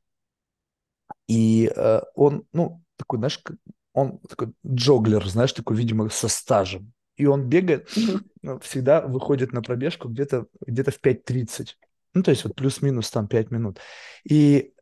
и 1.28 1.72
э, 1.76 2.02
он, 2.16 2.46
ну, 2.54 2.82
такой, 2.96 3.20
знаешь, 3.20 3.42
он 3.94 4.20
такой 4.20 4.54
джоглер, 4.66 5.26
знаешь, 5.28 5.54
такой, 5.54 5.78
видимо, 5.78 6.10
со 6.10 6.28
стажем. 6.28 6.94
И 7.16 7.26
он 7.26 7.50
бегает, 7.50 7.90
ну, 8.42 8.60
всегда 8.60 9.02
выходит 9.02 9.52
на 9.52 9.62
пробежку 9.62 10.08
где-то 10.08 10.46
где 10.66 10.84
в 10.84 11.02
5.30. 11.02 11.78
Ну, 12.14 12.24
то 12.24 12.32
есть 12.32 12.44
вот 12.44 12.56
плюс-минус 12.56 13.10
там 13.10 13.28
5 13.28 13.52
минут. 13.52 13.80
И, 14.24 14.74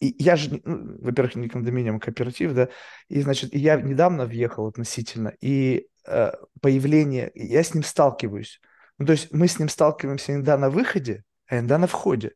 и 0.00 0.14
я 0.18 0.36
же, 0.36 0.60
ну, 0.64 0.98
во-первых, 1.00 1.36
не 1.36 1.48
кондоминиум, 1.48 1.96
а 1.96 2.00
кооператив, 2.00 2.54
да, 2.54 2.68
и, 3.08 3.20
значит, 3.20 3.54
я 3.54 3.80
недавно 3.80 4.26
въехал 4.26 4.66
относительно, 4.66 5.34
и 5.40 5.86
э, 6.06 6.32
появление, 6.60 7.30
я 7.34 7.62
с 7.62 7.74
ним 7.74 7.82
сталкиваюсь. 7.82 8.60
Ну, 8.98 9.06
то 9.06 9.12
есть 9.12 9.32
мы 9.32 9.48
с 9.48 9.58
ним 9.58 9.68
сталкиваемся 9.68 10.32
иногда 10.32 10.56
на 10.56 10.70
выходе, 10.70 11.24
а 11.46 11.58
иногда 11.58 11.78
на 11.78 11.86
входе. 11.86 12.32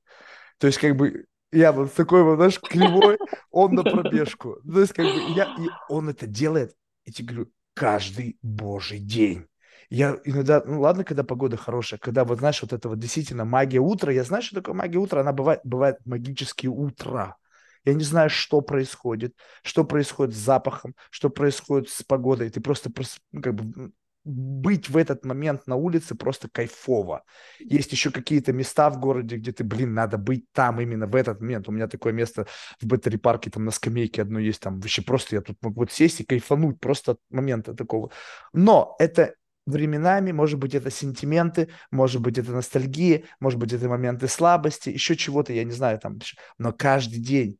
То 0.58 0.66
есть 0.66 0.78
как 0.78 0.96
бы 0.96 1.26
я 1.52 1.72
вот 1.72 1.92
такой 1.94 2.22
вот, 2.22 2.36
знаешь, 2.36 2.60
кривой, 2.60 3.18
он 3.50 3.74
на 3.74 3.82
пробежку. 3.82 4.60
То 4.62 4.80
есть 4.80 4.92
как 4.92 5.06
бы 5.06 5.32
я, 5.34 5.44
и 5.44 5.68
он 5.88 6.08
это 6.08 6.26
делает, 6.26 6.74
я 7.04 7.12
тебе 7.12 7.28
говорю, 7.28 7.50
каждый 7.74 8.38
божий 8.42 8.98
день. 8.98 9.46
Я 9.88 10.18
иногда, 10.24 10.62
ну 10.64 10.80
ладно, 10.80 11.02
когда 11.02 11.24
погода 11.24 11.56
хорошая, 11.56 11.98
когда 11.98 12.24
вот, 12.24 12.38
знаешь, 12.38 12.62
вот 12.62 12.72
это 12.72 12.88
вот 12.88 13.00
действительно 13.00 13.44
магия 13.44 13.80
утра, 13.80 14.12
я 14.12 14.22
знаю, 14.22 14.42
что 14.42 14.56
такое 14.56 14.74
магия 14.74 14.98
утра, 14.98 15.20
она 15.20 15.32
бывает, 15.32 15.60
бывает 15.64 15.96
магические 16.04 16.70
утра. 16.70 17.36
Я 17.84 17.94
не 17.94 18.04
знаю, 18.04 18.30
что 18.30 18.60
происходит, 18.60 19.34
что 19.62 19.84
происходит 19.84 20.34
с 20.34 20.38
запахом, 20.38 20.94
что 21.10 21.30
происходит 21.30 21.88
с 21.88 22.02
погодой. 22.02 22.50
Ты 22.50 22.60
просто, 22.60 22.90
прос- 22.90 23.18
ну, 23.32 23.40
как 23.42 23.54
бы, 23.54 23.92
быть 24.24 24.90
в 24.90 24.96
этот 24.98 25.24
момент 25.24 25.66
на 25.66 25.76
улице 25.76 26.14
просто 26.14 26.48
кайфово. 26.50 27.24
Есть 27.58 27.92
еще 27.92 28.10
какие-то 28.10 28.52
места 28.52 28.90
в 28.90 29.00
городе, 29.00 29.36
где 29.36 29.50
ты, 29.52 29.64
блин, 29.64 29.94
надо 29.94 30.18
быть 30.18 30.44
там 30.52 30.80
именно 30.80 31.06
в 31.06 31.16
этот 31.16 31.40
момент. 31.40 31.68
У 31.68 31.72
меня 31.72 31.88
такое 31.88 32.12
место 32.12 32.46
в 32.80 32.86
Беттери 32.86 33.16
парке, 33.16 33.50
там 33.50 33.64
на 33.64 33.70
скамейке 33.70 34.22
одно 34.22 34.38
есть, 34.38 34.60
там 34.60 34.78
вообще 34.78 35.02
просто 35.02 35.36
я 35.36 35.40
тут 35.42 35.56
могу 35.62 35.80
вот 35.80 35.90
сесть 35.90 36.20
и 36.20 36.24
кайфануть 36.24 36.78
просто 36.80 37.12
от 37.12 37.20
момента 37.30 37.74
такого. 37.74 38.10
Но 38.52 38.94
это 38.98 39.34
временами, 39.66 40.32
может 40.32 40.58
быть, 40.58 40.74
это 40.74 40.90
сентименты, 40.90 41.68
может 41.90 42.20
быть, 42.20 42.38
это 42.38 42.52
ностальгия, 42.52 43.24
может 43.40 43.58
быть, 43.58 43.72
это 43.72 43.88
моменты 43.88 44.28
слабости, 44.28 44.90
еще 44.90 45.16
чего-то, 45.16 45.52
я 45.52 45.64
не 45.64 45.72
знаю, 45.72 45.98
там, 45.98 46.18
но 46.58 46.72
каждый 46.72 47.20
день 47.20 47.58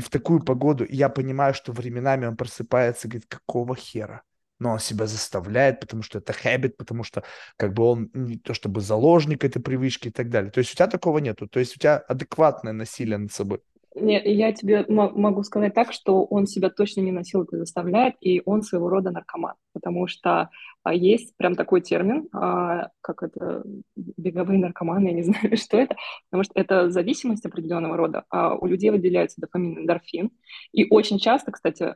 и 0.00 0.02
в 0.02 0.08
такую 0.08 0.42
погоду 0.42 0.86
я 0.88 1.10
понимаю, 1.10 1.52
что 1.52 1.72
временами 1.72 2.24
он 2.24 2.34
просыпается 2.34 3.06
и 3.06 3.10
говорит, 3.10 3.28
какого 3.28 3.76
хера? 3.76 4.22
Но 4.58 4.72
он 4.72 4.78
себя 4.78 5.06
заставляет, 5.06 5.78
потому 5.78 6.02
что 6.02 6.18
это 6.18 6.32
habit, 6.32 6.70
потому 6.78 7.04
что 7.04 7.22
как 7.58 7.74
бы 7.74 7.82
он 7.82 8.10
не 8.14 8.38
то 8.38 8.54
чтобы 8.54 8.80
заложник 8.80 9.44
этой 9.44 9.60
привычки 9.60 10.08
и 10.08 10.10
так 10.10 10.30
далее. 10.30 10.50
То 10.50 10.60
есть 10.60 10.72
у 10.72 10.74
тебя 10.74 10.86
такого 10.86 11.18
нету, 11.18 11.46
то 11.48 11.60
есть 11.60 11.76
у 11.76 11.78
тебя 11.78 11.98
адекватное 11.98 12.72
насилие 12.72 13.18
над 13.18 13.30
собой. 13.30 13.60
Нет, 13.96 14.24
я 14.24 14.52
тебе 14.52 14.84
мо- 14.88 15.10
могу 15.10 15.42
сказать 15.42 15.74
так, 15.74 15.92
что 15.92 16.24
он 16.24 16.46
себя 16.46 16.70
точно 16.70 17.00
не 17.00 17.10
насилует 17.10 17.52
и 17.52 17.56
заставляет, 17.56 18.14
и 18.20 18.40
он 18.44 18.62
своего 18.62 18.88
рода 18.88 19.10
наркоман, 19.10 19.54
потому 19.72 20.06
что 20.06 20.48
а, 20.84 20.94
есть 20.94 21.36
прям 21.36 21.56
такой 21.56 21.80
термин, 21.80 22.28
а, 22.32 22.90
как 23.00 23.24
это, 23.24 23.64
беговые 23.96 24.60
наркоманы, 24.60 25.08
я 25.08 25.12
не 25.12 25.22
знаю, 25.24 25.56
что 25.56 25.76
это, 25.76 25.96
потому 26.30 26.44
что 26.44 26.52
это 26.54 26.88
зависимость 26.88 27.44
определенного 27.44 27.96
рода. 27.96 28.24
А 28.30 28.54
у 28.54 28.66
людей 28.66 28.90
выделяется 28.90 29.40
дофамин, 29.40 29.78
эндорфин, 29.80 30.30
и 30.72 30.86
очень 30.88 31.18
часто, 31.18 31.50
кстати, 31.50 31.92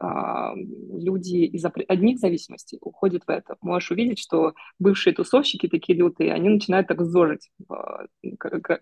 люди 0.57 1.45
из 1.47 1.65
одних 1.65 2.19
зависимостей 2.19 2.79
уходят 2.81 3.23
в 3.25 3.31
это. 3.31 3.57
Можешь 3.61 3.93
увидеть, 3.93 4.19
что 4.19 4.55
бывшие 4.81 5.15
тусовщики 5.15 5.69
такие 5.69 5.97
лютые, 5.97 6.33
они 6.33 6.49
начинают 6.49 6.89
так 6.89 7.03
зожить 7.05 7.51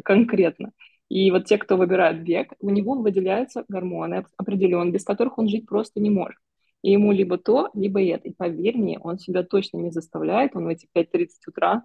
конкретно. 0.05 0.73
И 1.13 1.31
вот 1.31 1.45
те, 1.45 1.59
кто 1.59 1.77
выбирает 1.77 2.25
бег, 2.25 2.55
у 2.61 2.71
него 2.71 2.95
выделяются 2.95 3.67
гормоны 3.69 4.25
определенные, 4.39 4.93
без 4.95 5.05
которых 5.05 5.37
он 5.37 5.47
жить 5.47 5.67
просто 5.67 6.01
не 6.01 6.09
может. 6.09 6.39
И 6.81 6.91
ему 6.93 7.13
либо 7.13 7.37
то, 7.37 7.69
либо 7.75 8.03
это. 8.03 8.29
И 8.29 8.33
поверь 8.33 8.79
мне, 8.79 8.99
он 8.99 9.19
себя 9.19 9.43
точно 9.43 9.77
не 9.77 9.91
заставляет, 9.91 10.57
он 10.57 10.65
в 10.65 10.69
эти 10.69 10.89
5.30 10.91 11.47
утра 11.47 11.85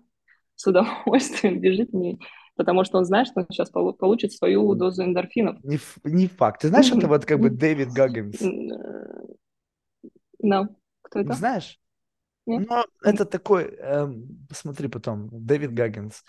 с 0.56 0.66
удовольствием 0.66 1.60
бежит, 1.60 1.92
не, 1.92 2.20
потому 2.56 2.86
что 2.86 3.00
он 3.00 3.04
знает, 3.04 3.28
что 3.28 3.42
он 3.42 3.48
сейчас 3.50 3.70
полу- 3.70 3.92
получит 3.92 4.32
свою 4.32 4.74
дозу 4.76 5.04
эндорфинов. 5.04 5.62
Не, 5.62 5.78
не 6.06 6.28
факт. 6.30 6.62
Ты 6.62 6.70
знаешь, 6.70 6.90
это 6.90 7.10
вот 7.10 7.26
как 7.26 7.42
бы 7.42 7.50
Дэвид 7.50 7.92
Гаггинс? 7.92 8.42
No. 10.42 10.68
Кто 11.02 11.20
Не 11.20 11.26
это? 11.26 11.34
знаешь? 11.34 11.82
Нет? 12.46 12.66
Но 12.70 12.86
это 13.04 13.26
такой, 13.26 13.76
эм, 13.76 14.48
посмотри 14.48 14.88
потом, 14.88 15.28
Дэвид 15.34 15.74
Гаггинс. 15.74 16.24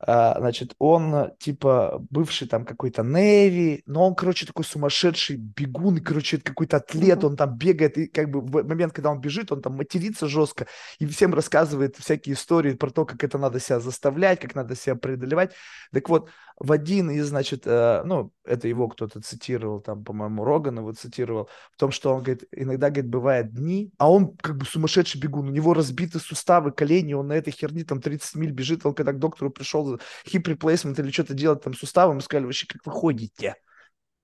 А, 0.00 0.38
значит, 0.38 0.74
он 0.78 1.32
типа 1.40 1.98
бывший 2.10 2.46
там 2.46 2.64
какой-то 2.64 3.02
Неви, 3.02 3.82
но 3.86 4.06
он, 4.06 4.14
короче, 4.14 4.46
такой 4.46 4.64
сумасшедший 4.64 5.36
бегун, 5.36 5.98
короче, 5.98 6.38
какой-то 6.38 6.76
атлет, 6.76 7.24
он 7.24 7.36
там 7.36 7.56
бегает, 7.56 7.98
и 7.98 8.06
как 8.06 8.30
бы 8.30 8.40
в 8.40 8.68
момент, 8.68 8.92
когда 8.92 9.10
он 9.10 9.20
бежит, 9.20 9.50
он 9.50 9.60
там 9.60 9.76
матерится 9.76 10.28
жестко, 10.28 10.68
и 11.00 11.06
всем 11.06 11.34
рассказывает 11.34 11.96
всякие 11.96 12.34
истории 12.34 12.74
про 12.74 12.90
то, 12.90 13.04
как 13.04 13.24
это 13.24 13.38
надо 13.38 13.58
себя 13.58 13.80
заставлять, 13.80 14.38
как 14.40 14.54
надо 14.54 14.76
себя 14.76 14.94
преодолевать. 14.94 15.52
Так 15.92 16.08
вот, 16.08 16.30
в 16.60 16.72
один 16.72 17.10
из, 17.10 17.28
значит, 17.28 17.62
э, 17.66 18.02
ну, 18.04 18.32
это 18.44 18.66
его 18.66 18.88
кто-то 18.88 19.20
цитировал, 19.20 19.80
там, 19.80 20.04
по-моему, 20.04 20.44
Роган 20.44 20.78
его 20.78 20.92
цитировал, 20.92 21.48
в 21.72 21.76
том, 21.78 21.92
что 21.92 22.12
он 22.12 22.22
говорит, 22.22 22.44
иногда, 22.50 22.90
говорит, 22.90 23.10
бывает 23.10 23.54
дни, 23.54 23.92
а 23.98 24.10
он 24.10 24.36
как 24.36 24.56
бы 24.56 24.64
сумасшедший 24.64 25.20
бегун, 25.20 25.48
у 25.48 25.52
него 25.52 25.72
разбиты 25.72 26.18
суставы, 26.18 26.72
колени, 26.72 27.14
он 27.14 27.28
на 27.28 27.34
этой 27.34 27.52
херне 27.52 27.84
там 27.84 28.00
30 28.00 28.34
миль 28.34 28.50
бежит, 28.50 28.84
он 28.84 28.94
когда 28.94 29.12
к 29.12 29.18
доктору 29.18 29.50
пришел, 29.50 30.00
hip 30.26 30.42
replacement 30.42 31.00
или 31.00 31.10
что-то 31.10 31.34
делать 31.34 31.62
там 31.62 31.74
суставом, 31.74 32.12
ему 32.12 32.20
сказали, 32.20 32.46
вообще, 32.46 32.66
как 32.66 32.84
вы 32.84 32.92
ходите? 32.92 33.54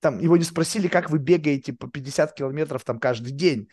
Там 0.00 0.18
его 0.18 0.36
не 0.36 0.44
спросили, 0.44 0.88
как 0.88 1.10
вы 1.10 1.18
бегаете 1.18 1.72
по 1.72 1.88
50 1.88 2.34
километров 2.34 2.84
там 2.84 2.98
каждый 2.98 3.32
день. 3.32 3.68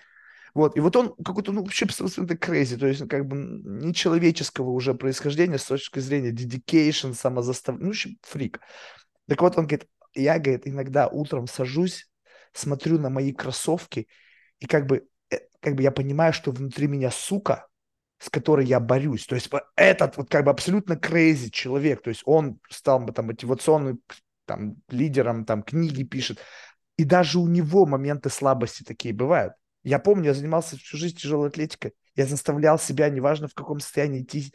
Вот, 0.54 0.76
и 0.76 0.80
вот 0.82 0.96
он 0.96 1.16
какой-то, 1.24 1.52
ну, 1.52 1.64
вообще 1.64 1.86
абсолютно 1.86 2.34
crazy, 2.34 2.78
то 2.78 2.88
есть, 2.88 3.08
как 3.08 3.26
бы, 3.26 3.38
нечеловеческого 3.38 4.70
уже 4.72 4.94
происхождения 4.94 5.58
с 5.58 5.66
точки 5.66 6.00
зрения 6.00 6.32
dedication, 6.32 7.14
самозаставления, 7.14 7.86
ну, 7.86 7.92
в 7.92 7.92
общем, 7.92 8.18
фрик. 8.22 8.60
Так 9.28 9.42
вот, 9.42 9.58
он 9.58 9.66
говорит, 9.66 9.88
я, 10.14 10.40
говорит, 10.40 10.68
иногда 10.68 11.08
утром 11.08 11.48
сажусь, 11.48 12.10
смотрю 12.54 13.00
на 13.00 13.10
мои 13.10 13.32
кроссовки, 13.32 14.08
и 14.60 14.66
как 14.66 14.88
бы, 14.88 15.08
э, 15.30 15.38
как 15.62 15.76
бы 15.76 15.84
я 15.84 15.92
понимаю, 15.92 16.34
что 16.34 16.52
внутри 16.52 16.88
меня 16.88 17.12
сука, 17.12 17.68
с 18.20 18.30
которой 18.30 18.66
я 18.66 18.80
борюсь. 18.80 19.26
То 19.26 19.36
есть 19.36 19.50
этот 19.76 20.18
вот 20.18 20.30
как 20.30 20.46
бы 20.46 20.52
абсолютно 20.52 20.94
crazy 20.94 21.50
человек, 21.50 22.04
то 22.04 22.10
есть 22.10 22.22
он 22.26 22.60
стал 22.70 23.06
там 23.08 23.28
мотивационным 23.28 24.00
там, 24.46 24.76
лидером, 24.90 25.46
там 25.46 25.64
книги 25.64 26.04
пишет, 26.04 26.40
и 26.98 27.04
даже 27.04 27.40
у 27.40 27.48
него 27.48 27.86
моменты 27.86 28.30
слабости 28.30 28.84
такие 28.84 29.14
бывают. 29.14 29.54
Я 29.84 30.00
помню, 30.00 30.26
я 30.26 30.34
занимался 30.34 30.78
всю 30.78 30.98
жизнь 30.98 31.18
тяжелой 31.18 31.50
атлетикой, 31.50 31.94
я 32.16 32.26
заставлял 32.26 32.78
себя, 32.78 33.10
неважно 33.10 33.48
в 33.48 33.54
каком 33.54 33.80
состоянии 33.80 34.22
идти. 34.22 34.54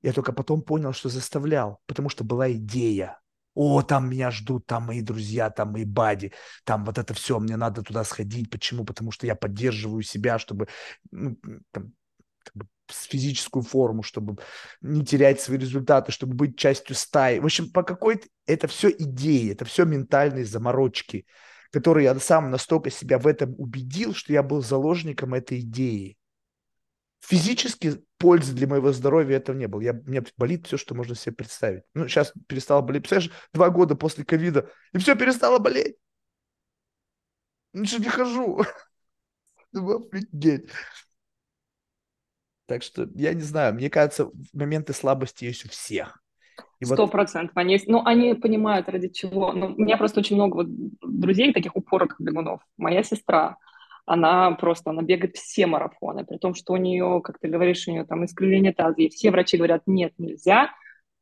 Я 0.00 0.12
только 0.12 0.32
потом 0.32 0.62
понял, 0.62 0.92
что 0.92 1.08
заставлял, 1.08 1.80
потому 1.86 2.08
что 2.08 2.24
была 2.24 2.50
идея. 2.52 3.20
О, 3.54 3.82
там 3.82 4.08
меня 4.08 4.30
ждут, 4.30 4.66
там 4.66 4.84
мои 4.84 5.02
друзья, 5.02 5.50
там 5.50 5.72
мои 5.72 5.84
бади, 5.84 6.32
там 6.64 6.84
вот 6.84 6.96
это 6.96 7.12
все, 7.12 7.38
мне 7.38 7.56
надо 7.56 7.82
туда 7.82 8.02
сходить. 8.02 8.50
Почему? 8.50 8.84
Потому 8.84 9.10
что 9.10 9.26
я 9.26 9.34
поддерживаю 9.34 10.02
себя, 10.02 10.38
чтобы 10.38 10.68
ну, 11.10 11.36
там, 11.70 11.92
как 12.42 12.54
бы, 12.54 12.66
физическую 12.88 13.62
форму, 13.62 14.02
чтобы 14.02 14.38
не 14.80 15.04
терять 15.04 15.40
свои 15.40 15.58
результаты, 15.58 16.12
чтобы 16.12 16.34
быть 16.34 16.58
частью 16.58 16.96
стаи. 16.96 17.38
В 17.38 17.44
общем, 17.44 17.70
по 17.70 17.82
какой-то... 17.82 18.26
Это 18.46 18.68
все 18.68 18.90
идеи, 18.90 19.52
это 19.52 19.64
все 19.66 19.84
ментальные 19.84 20.46
заморочки, 20.46 21.26
которые 21.72 22.04
я 22.04 22.18
сам 22.20 22.50
настолько 22.50 22.90
себя 22.90 23.18
в 23.18 23.26
этом 23.26 23.54
убедил, 23.58 24.14
что 24.14 24.32
я 24.32 24.42
был 24.42 24.62
заложником 24.62 25.34
этой 25.34 25.60
идеи. 25.60 26.18
Физически 27.20 28.04
пользы 28.18 28.52
для 28.52 28.66
моего 28.66 28.92
здоровья 28.92 29.36
этого 29.36 29.56
не 29.56 29.68
было. 29.68 29.80
Я, 29.80 29.92
меня 29.92 30.22
болит 30.36 30.66
все, 30.66 30.76
что 30.76 30.94
можно 30.94 31.14
себе 31.14 31.34
представить. 31.34 31.84
Ну, 31.94 32.06
сейчас 32.08 32.32
перестало 32.46 32.82
болеть. 32.82 33.02
Представляешь, 33.02 33.32
два 33.52 33.70
года 33.70 33.94
после 33.94 34.24
ковида, 34.24 34.70
и 34.92 34.98
все 34.98 35.16
перестало 35.16 35.58
болеть. 35.58 35.96
Ничего 37.72 38.02
не 38.02 38.10
хожу. 38.10 38.64
Думаю, 39.72 40.08
офигеть. 40.12 40.68
Так 42.66 42.82
что 42.82 43.08
я 43.14 43.32
не 43.34 43.42
знаю, 43.42 43.74
мне 43.74 43.88
кажется, 43.88 44.30
моменты 44.52 44.92
слабости 44.92 45.44
есть 45.44 45.64
у 45.64 45.68
всех. 45.68 46.21
Сто 46.82 47.06
процентов. 47.06 47.56
Они, 47.56 47.78
ну, 47.86 48.02
они 48.04 48.34
понимают, 48.34 48.88
ради 48.88 49.08
чего. 49.08 49.52
Ну, 49.52 49.74
у 49.76 49.80
меня 49.80 49.96
просто 49.96 50.20
очень 50.20 50.36
много 50.36 50.56
вот 50.56 50.66
друзей, 50.68 51.52
таких 51.52 51.76
упорок 51.76 52.16
бегунов. 52.18 52.60
Моя 52.76 53.02
сестра, 53.02 53.56
она 54.04 54.50
просто, 54.52 54.90
она 54.90 55.02
бегает 55.02 55.36
все 55.36 55.66
марафоны, 55.66 56.24
при 56.24 56.38
том, 56.38 56.54
что 56.54 56.72
у 56.72 56.76
нее, 56.76 57.20
как 57.22 57.38
ты 57.38 57.48
говоришь, 57.48 57.86
у 57.86 57.92
нее 57.92 58.04
там 58.04 58.24
искривление 58.24 58.72
таза, 58.72 58.96
и 59.00 59.08
все 59.08 59.30
врачи 59.30 59.56
говорят, 59.56 59.82
нет, 59.86 60.12
нельзя, 60.18 60.70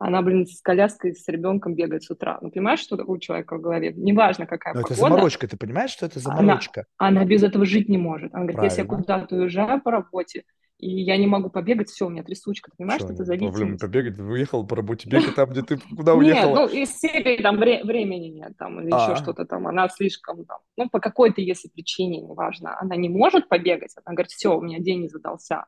она, 0.00 0.22
блин, 0.22 0.46
с 0.46 0.62
коляской, 0.62 1.14
с 1.14 1.28
ребенком 1.28 1.74
бегает 1.74 2.02
с 2.04 2.10
утра. 2.10 2.38
Ну, 2.40 2.50
понимаешь, 2.50 2.80
что 2.80 2.96
у 2.96 3.18
человека 3.18 3.58
в 3.58 3.60
голове? 3.60 3.92
Неважно, 3.94 4.46
какая 4.46 4.72
Но 4.72 4.80
погода. 4.80 4.94
это 4.94 5.02
заморочка, 5.02 5.46
ты 5.46 5.58
понимаешь, 5.58 5.90
что 5.90 6.06
это 6.06 6.20
заморочка? 6.20 6.86
Она, 6.96 7.20
она 7.20 7.24
без 7.26 7.42
этого 7.42 7.66
жить 7.66 7.90
не 7.90 7.98
может. 7.98 8.32
Она 8.32 8.44
говорит, 8.44 8.56
Правильно. 8.56 8.72
если 8.72 8.82
я 8.82 8.88
куда-то 8.88 9.36
уезжаю 9.36 9.82
по 9.82 9.90
работе, 9.90 10.44
и 10.80 11.02
я 11.02 11.16
не 11.16 11.26
могу 11.26 11.50
побегать, 11.50 11.90
все, 11.90 12.06
у 12.06 12.08
меня 12.08 12.22
трясучка. 12.22 12.70
Ты 12.70 12.78
понимаешь, 12.78 13.00
что, 13.00 13.08
что 13.08 13.14
это 13.14 13.24
зависимость? 13.24 13.58
Блин, 13.58 13.78
побегать, 13.78 14.18
уехал 14.18 14.66
по 14.66 14.76
работе, 14.76 15.08
бегай 15.08 15.32
там, 15.32 15.50
где 15.50 15.62
ты, 15.62 15.78
куда 15.96 16.14
уехала. 16.16 16.60
Нет, 16.62 16.72
ну, 16.72 16.78
из 16.78 16.98
серии 16.98 17.42
там 17.42 17.58
времени 17.58 18.28
нет, 18.28 18.52
там, 18.56 18.80
или 18.80 18.88
еще 18.88 19.16
что-то 19.16 19.44
там, 19.44 19.66
она 19.66 19.88
слишком 19.88 20.44
там, 20.44 20.58
ну, 20.76 20.88
по 20.88 21.00
какой-то, 21.00 21.40
если 21.40 21.68
причине, 21.68 22.22
неважно, 22.22 22.78
она 22.80 22.96
не 22.96 23.08
может 23.08 23.48
побегать, 23.48 23.92
она 24.04 24.14
говорит, 24.14 24.30
все, 24.30 24.56
у 24.56 24.62
меня 24.62 24.78
день 24.78 25.02
не 25.02 25.08
задался. 25.08 25.66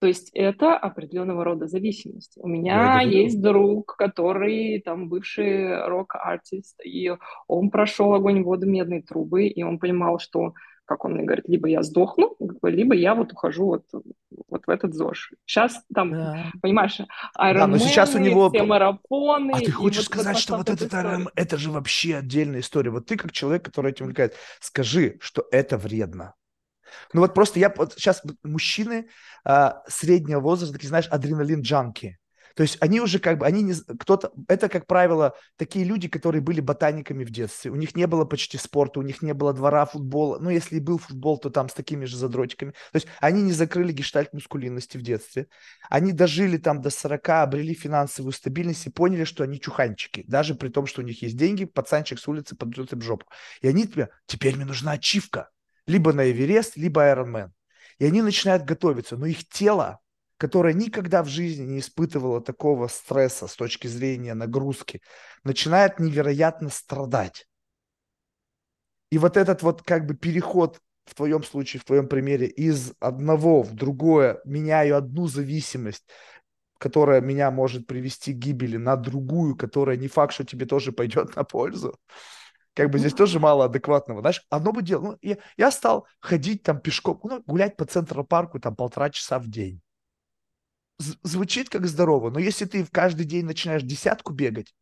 То 0.00 0.08
есть 0.08 0.30
это 0.34 0.76
определенного 0.76 1.44
рода 1.44 1.66
зависимость. 1.66 2.36
У 2.36 2.46
меня 2.46 3.00
есть 3.00 3.40
друг, 3.40 3.96
который 3.96 4.82
там 4.82 5.08
бывший 5.08 5.86
рок-артист, 5.86 6.78
и 6.84 7.10
он 7.46 7.70
прошел 7.70 8.12
огонь, 8.12 8.42
воду, 8.42 8.66
медные 8.66 9.00
трубы, 9.00 9.46
и 9.46 9.62
он 9.62 9.78
понимал, 9.78 10.18
что 10.18 10.52
как 10.84 11.04
он 11.04 11.14
мне 11.14 11.24
говорит, 11.24 11.48
либо 11.48 11.68
я 11.68 11.82
сдохну, 11.82 12.36
либо 12.62 12.94
я 12.94 13.14
вот 13.14 13.32
ухожу 13.32 13.66
вот, 13.66 13.84
вот 14.48 14.66
в 14.66 14.70
этот 14.70 14.94
ЗОЖ. 14.94 15.32
Сейчас 15.46 15.82
там, 15.94 16.12
да. 16.12 16.50
понимаешь, 16.60 16.98
Iron 17.38 17.72
да, 17.72 17.78
сейчас 17.78 18.14
у 18.14 18.18
него... 18.18 18.50
все 18.50 18.62
марафоны. 18.64 19.52
А 19.54 19.58
ты 19.60 19.70
хочешь 19.70 20.06
вот, 20.06 20.06
сказать, 20.06 20.34
вот, 20.34 20.42
что 20.42 20.56
вот 20.56 20.70
этот 20.70 20.92
Iron 20.92 21.28
это 21.34 21.56
же 21.56 21.70
вообще 21.70 22.16
отдельная 22.16 22.60
история. 22.60 22.90
Вот 22.90 23.06
ты 23.06 23.16
как 23.16 23.32
человек, 23.32 23.64
который 23.64 23.92
этим 23.92 24.04
увлекается, 24.04 24.38
скажи, 24.60 25.16
что 25.20 25.46
это 25.50 25.78
вредно. 25.78 26.34
Ну 27.12 27.20
вот 27.20 27.34
просто 27.34 27.58
я 27.58 27.72
вот 27.76 27.94
сейчас 27.94 28.22
мужчины 28.42 29.08
а, 29.44 29.82
среднего 29.88 30.40
возраста, 30.40 30.74
такие, 30.74 30.88
знаешь, 30.88 31.08
адреналин-джанки. 31.10 32.16
То 32.54 32.62
есть 32.62 32.76
они 32.80 33.00
уже 33.00 33.18
как 33.18 33.38
бы, 33.38 33.46
они 33.46 33.62
не, 33.62 33.74
кто-то, 33.98 34.32
это, 34.48 34.68
как 34.68 34.86
правило, 34.86 35.34
такие 35.56 35.84
люди, 35.84 36.08
которые 36.08 36.40
были 36.40 36.60
ботаниками 36.60 37.24
в 37.24 37.30
детстве. 37.30 37.70
У 37.70 37.74
них 37.74 37.96
не 37.96 38.06
было 38.06 38.24
почти 38.24 38.58
спорта, 38.58 39.00
у 39.00 39.02
них 39.02 39.22
не 39.22 39.34
было 39.34 39.52
двора 39.52 39.86
футбола. 39.86 40.38
Ну, 40.38 40.50
если 40.50 40.76
и 40.76 40.80
был 40.80 40.98
футбол, 40.98 41.38
то 41.38 41.50
там 41.50 41.68
с 41.68 41.74
такими 41.74 42.04
же 42.04 42.16
задротиками. 42.16 42.70
То 42.70 42.96
есть 42.96 43.08
они 43.20 43.42
не 43.42 43.52
закрыли 43.52 43.92
гештальт 43.92 44.32
мускулинности 44.32 44.96
в 44.96 45.02
детстве. 45.02 45.48
Они 45.90 46.12
дожили 46.12 46.56
там 46.56 46.80
до 46.80 46.90
40, 46.90 47.28
обрели 47.28 47.74
финансовую 47.74 48.32
стабильность 48.32 48.86
и 48.86 48.90
поняли, 48.90 49.24
что 49.24 49.42
они 49.42 49.60
чуханчики. 49.60 50.24
Даже 50.28 50.54
при 50.54 50.68
том, 50.68 50.86
что 50.86 51.02
у 51.02 51.04
них 51.04 51.22
есть 51.22 51.36
деньги, 51.36 51.64
пацанчик 51.64 52.20
с 52.20 52.28
улицы 52.28 52.54
подбьет 52.54 52.92
им 52.92 53.02
жопу. 53.02 53.26
И 53.62 53.68
они 53.68 53.88
теперь 54.26 54.54
мне 54.56 54.64
нужна 54.64 54.92
ачивка. 54.92 55.50
Либо 55.86 56.12
на 56.12 56.30
Эверест, 56.30 56.76
либо 56.76 57.02
Ironman. 57.02 57.50
И 57.98 58.06
они 58.06 58.22
начинают 58.22 58.64
готовиться, 58.64 59.16
но 59.16 59.26
их 59.26 59.48
тело 59.48 60.00
которая 60.36 60.72
никогда 60.72 61.22
в 61.22 61.28
жизни 61.28 61.64
не 61.64 61.78
испытывала 61.78 62.40
такого 62.40 62.88
стресса 62.88 63.46
с 63.46 63.54
точки 63.54 63.86
зрения 63.86 64.34
нагрузки, 64.34 65.00
начинает 65.44 66.00
невероятно 66.00 66.70
страдать. 66.70 67.46
И 69.10 69.18
вот 69.18 69.36
этот 69.36 69.62
вот 69.62 69.82
как 69.82 70.06
бы 70.06 70.14
переход 70.14 70.80
в 71.04 71.14
твоем 71.14 71.44
случае, 71.44 71.80
в 71.80 71.84
твоем 71.84 72.08
примере, 72.08 72.46
из 72.46 72.94
одного 72.98 73.62
в 73.62 73.74
другое, 73.74 74.40
меняю 74.44 74.96
одну 74.96 75.26
зависимость, 75.26 76.04
которая 76.78 77.20
меня 77.20 77.50
может 77.50 77.86
привести 77.86 78.32
к 78.32 78.38
гибели, 78.38 78.76
на 78.76 78.96
другую, 78.96 79.56
которая 79.56 79.96
не 79.96 80.08
факт, 80.08 80.32
что 80.32 80.44
тебе 80.44 80.66
тоже 80.66 80.92
пойдет 80.92 81.36
на 81.36 81.44
пользу. 81.44 81.98
Как 82.74 82.90
бы 82.90 82.98
здесь 82.98 83.14
тоже 83.14 83.38
мало 83.38 83.66
адекватного. 83.66 84.20
Знаешь, 84.20 84.44
одно 84.50 84.72
бы 84.72 84.82
дело. 84.82 85.02
Ну, 85.02 85.18
я, 85.22 85.36
я 85.56 85.70
стал 85.70 86.08
ходить 86.18 86.64
там 86.64 86.80
пешком, 86.80 87.20
ну, 87.22 87.40
гулять 87.46 87.76
по 87.76 87.84
центру 87.84 88.24
парку 88.24 88.58
там 88.58 88.74
полтора 88.74 89.10
часа 89.10 89.38
в 89.38 89.46
день 89.46 89.83
звучит 90.98 91.68
как 91.68 91.86
здорово, 91.86 92.30
но 92.30 92.38
если 92.38 92.64
ты 92.64 92.84
в 92.84 92.90
каждый 92.90 93.26
день 93.26 93.44
начинаешь 93.44 93.82
десятку 93.82 94.32
бегать, 94.32 94.74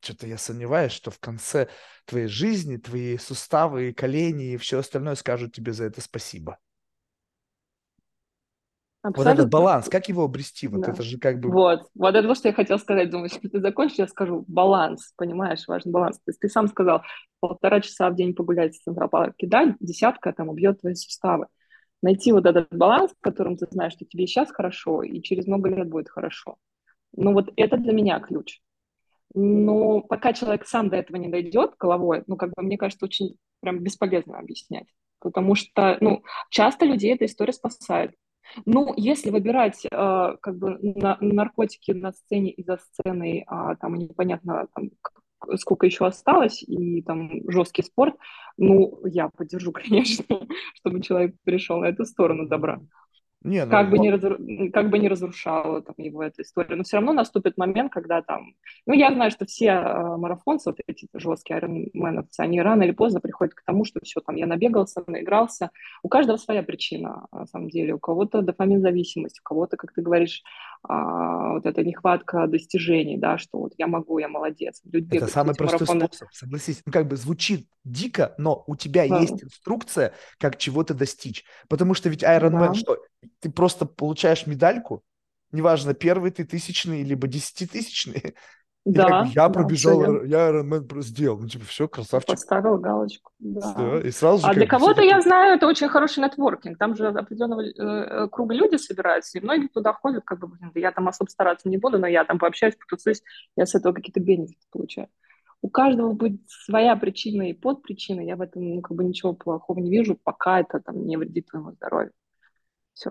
что-то 0.00 0.26
я 0.26 0.36
сомневаюсь, 0.36 0.92
что 0.92 1.10
в 1.10 1.20
конце 1.20 1.68
твоей 2.06 2.26
жизни 2.26 2.76
твои 2.76 3.16
суставы, 3.18 3.92
колени 3.92 4.52
и 4.52 4.56
все 4.56 4.78
остальное 4.80 5.14
скажут 5.14 5.54
тебе 5.54 5.72
за 5.72 5.84
это 5.84 6.00
спасибо. 6.00 6.58
Абсолютно. 9.02 9.32
Вот 9.32 9.38
этот 9.38 9.50
баланс, 9.50 9.88
как 9.88 10.08
его 10.08 10.22
обрести? 10.24 10.68
Вот 10.68 10.82
да. 10.82 10.92
это 10.92 11.02
же 11.02 11.18
как 11.18 11.40
бы... 11.40 11.50
Вот, 11.50 11.88
вот 11.94 12.14
это 12.14 12.26
то, 12.26 12.34
что 12.36 12.48
я 12.48 12.54
хотела 12.54 12.78
сказать. 12.78 13.10
Думаю, 13.10 13.30
если 13.32 13.48
ты 13.48 13.60
закончишь, 13.60 13.98
я 13.98 14.06
скажу 14.06 14.44
баланс, 14.46 15.12
понимаешь, 15.16 15.66
важный 15.66 15.90
баланс. 15.90 16.18
То 16.18 16.28
есть 16.28 16.38
ты 16.38 16.48
сам 16.48 16.68
сказал, 16.68 17.02
полтора 17.40 17.80
часа 17.80 18.10
в 18.10 18.14
день 18.14 18.32
погулять 18.32 18.76
в 18.76 18.82
Центропарке, 18.82 19.48
да, 19.48 19.74
десятка 19.80 20.32
там 20.32 20.48
убьет 20.48 20.80
твои 20.80 20.94
суставы 20.94 21.48
найти 22.02 22.32
вот 22.32 22.46
этот 22.46 22.68
баланс, 22.70 23.12
в 23.12 23.20
котором 23.20 23.56
ты 23.56 23.66
знаешь, 23.70 23.94
что 23.94 24.04
тебе 24.04 24.26
сейчас 24.26 24.50
хорошо, 24.50 25.02
и 25.02 25.22
через 25.22 25.46
много 25.46 25.70
лет 25.70 25.88
будет 25.88 26.08
хорошо. 26.08 26.56
Ну 27.14 27.32
вот 27.32 27.52
это 27.56 27.76
для 27.76 27.92
меня 27.92 28.20
ключ. 28.20 28.60
Но 29.34 30.00
пока 30.02 30.32
человек 30.32 30.66
сам 30.66 30.90
до 30.90 30.96
этого 30.96 31.16
не 31.16 31.28
дойдет 31.28 31.74
головой, 31.78 32.22
ну, 32.26 32.36
как 32.36 32.50
бы, 32.50 32.62
мне 32.62 32.76
кажется, 32.76 33.06
очень 33.06 33.36
прям 33.60 33.78
бесполезно 33.78 34.38
объяснять. 34.38 34.86
Потому 35.20 35.54
что, 35.54 35.96
ну, 36.00 36.22
часто 36.50 36.84
людей 36.84 37.14
эта 37.14 37.24
история 37.24 37.52
спасает. 37.52 38.14
Ну, 38.66 38.92
если 38.96 39.30
выбирать 39.30 39.86
э, 39.86 39.88
как 39.90 40.58
бы 40.58 40.78
на, 40.82 41.16
наркотики 41.20 41.92
на 41.92 42.12
сцене 42.12 42.50
и 42.50 42.62
за 42.64 42.76
сценой, 42.78 43.44
а, 43.46 43.76
там 43.76 43.94
непонятно, 43.94 44.66
там, 44.74 44.90
сколько 45.56 45.86
еще 45.86 46.06
осталось, 46.06 46.62
и 46.62 47.02
там 47.02 47.30
жесткий 47.50 47.82
спорт, 47.82 48.14
ну, 48.56 49.00
я 49.06 49.28
поддержу, 49.28 49.72
конечно, 49.72 50.24
чтобы 50.74 51.00
человек 51.00 51.34
перешел 51.44 51.78
на 51.78 51.86
эту 51.86 52.04
сторону 52.04 52.46
добра. 52.46 52.80
Не, 53.44 53.64
ну, 53.64 53.70
как, 53.70 53.90
бы 53.90 53.98
не 53.98 54.10
разру... 54.10 54.36
как 54.72 54.90
бы 54.90 54.98
не 54.98 55.08
разрушала 55.08 55.82
там, 55.82 55.94
его 55.98 56.22
эта 56.22 56.42
история. 56.42 56.76
Но 56.76 56.84
все 56.84 56.96
равно 56.96 57.12
наступит 57.12 57.58
момент, 57.58 57.92
когда 57.92 58.22
там... 58.22 58.54
Ну, 58.86 58.94
я 58.94 59.12
знаю, 59.12 59.30
что 59.30 59.46
все 59.46 59.66
э, 59.66 60.16
марафонцы, 60.16 60.70
вот 60.70 60.80
эти 60.86 61.08
жесткие 61.14 61.56
айронменовцы, 61.56 62.40
они 62.40 62.60
рано 62.60 62.82
или 62.84 62.92
поздно 62.92 63.20
приходят 63.20 63.54
к 63.54 63.62
тому, 63.64 63.84
что 63.84 64.00
все, 64.02 64.20
там, 64.20 64.36
я 64.36 64.46
набегался, 64.46 65.02
наигрался. 65.06 65.70
У 66.02 66.08
каждого 66.08 66.36
своя 66.36 66.62
причина, 66.62 67.26
на 67.32 67.46
самом 67.46 67.68
деле. 67.68 67.94
У 67.94 67.98
кого-то 67.98 68.42
дофамин 68.42 68.80
зависимость, 68.80 69.40
у 69.40 69.42
кого-то, 69.42 69.76
как 69.76 69.92
ты 69.92 70.02
говоришь, 70.02 70.42
а, 70.84 71.54
вот 71.54 71.66
эта 71.66 71.84
нехватка 71.84 72.46
достижений, 72.46 73.16
да, 73.16 73.38
что 73.38 73.58
вот 73.58 73.72
я 73.78 73.86
могу, 73.86 74.18
я 74.18 74.28
молодец. 74.28 74.80
Люди 74.84 75.16
Это 75.16 75.28
самый 75.28 75.54
простой 75.54 75.86
марафоны. 75.86 76.06
способ, 76.06 76.28
согласись. 76.32 76.82
Ну, 76.84 76.92
как 76.92 77.06
бы 77.06 77.16
звучит 77.16 77.68
дико, 77.84 78.34
но 78.38 78.64
у 78.66 78.74
тебя 78.74 79.08
да. 79.08 79.18
есть 79.18 79.44
инструкция, 79.44 80.12
как 80.38 80.58
чего-то 80.58 80.94
достичь. 80.94 81.44
Потому 81.68 81.94
что 81.94 82.08
ведь 82.08 82.22
Man, 82.22 82.50
да. 82.50 82.74
что 82.74 82.98
ты 83.40 83.50
просто 83.50 83.86
получаешь 83.86 84.46
медальку, 84.46 85.02
неважно, 85.52 85.94
первый 85.94 86.30
ты 86.30 86.44
тысячный, 86.44 87.02
либо 87.02 87.26
десятитысячный, 87.28 88.34
да, 88.84 89.04
как 89.04 89.22
бы 89.22 89.28
я 89.28 89.48
да, 89.48 89.48
пробежал, 89.50 90.24
я 90.24 90.50
Ironman 90.50 91.02
сделал. 91.02 91.38
Ну, 91.38 91.48
типа, 91.48 91.64
все, 91.66 91.86
красавчик. 91.86 92.30
Поставил 92.30 92.78
галочку. 92.78 93.30
Да. 93.38 93.74
да 93.74 94.00
и 94.00 94.10
сразу 94.10 94.44
же, 94.44 94.50
а 94.50 94.54
для 94.54 94.66
кого-то, 94.66 95.02
я 95.02 95.20
знаю, 95.20 95.56
это 95.56 95.66
очень 95.66 95.88
хороший 95.88 96.22
нетворкинг. 96.24 96.78
Там 96.78 96.96
же 96.96 97.08
определенного 97.08 97.62
э, 97.62 98.28
круга 98.28 98.54
люди 98.54 98.76
собираются, 98.76 99.38
и 99.38 99.42
многие 99.42 99.68
туда 99.68 99.92
ходят, 99.92 100.24
как 100.24 100.40
бы, 100.40 100.48
блин, 100.48 100.70
да 100.74 100.80
я 100.80 100.92
там 100.92 101.08
особо 101.08 101.28
стараться 101.28 101.68
не 101.68 101.78
буду, 101.78 101.98
но 101.98 102.06
я 102.06 102.24
там 102.24 102.38
пообщаюсь, 102.38 102.76
потусуюсь, 102.76 103.22
я 103.56 103.66
с 103.66 103.74
этого 103.74 103.92
какие-то 103.92 104.20
бенефиты 104.20 104.66
получаю. 104.70 105.08
У 105.62 105.68
каждого 105.68 106.12
будет 106.12 106.40
своя 106.48 106.96
причина 106.96 107.48
и 107.48 107.52
подпричина. 107.52 108.20
Я 108.20 108.34
в 108.34 108.40
этом 108.40 108.74
ну, 108.74 108.82
как 108.82 108.96
бы 108.96 109.04
ничего 109.04 109.32
плохого 109.32 109.78
не 109.78 109.90
вижу, 109.90 110.18
пока 110.20 110.58
это 110.58 110.80
там 110.80 111.06
не 111.06 111.16
вредит 111.16 111.46
твоему 111.46 111.70
здоровью. 111.70 112.10
Все. 112.94 113.10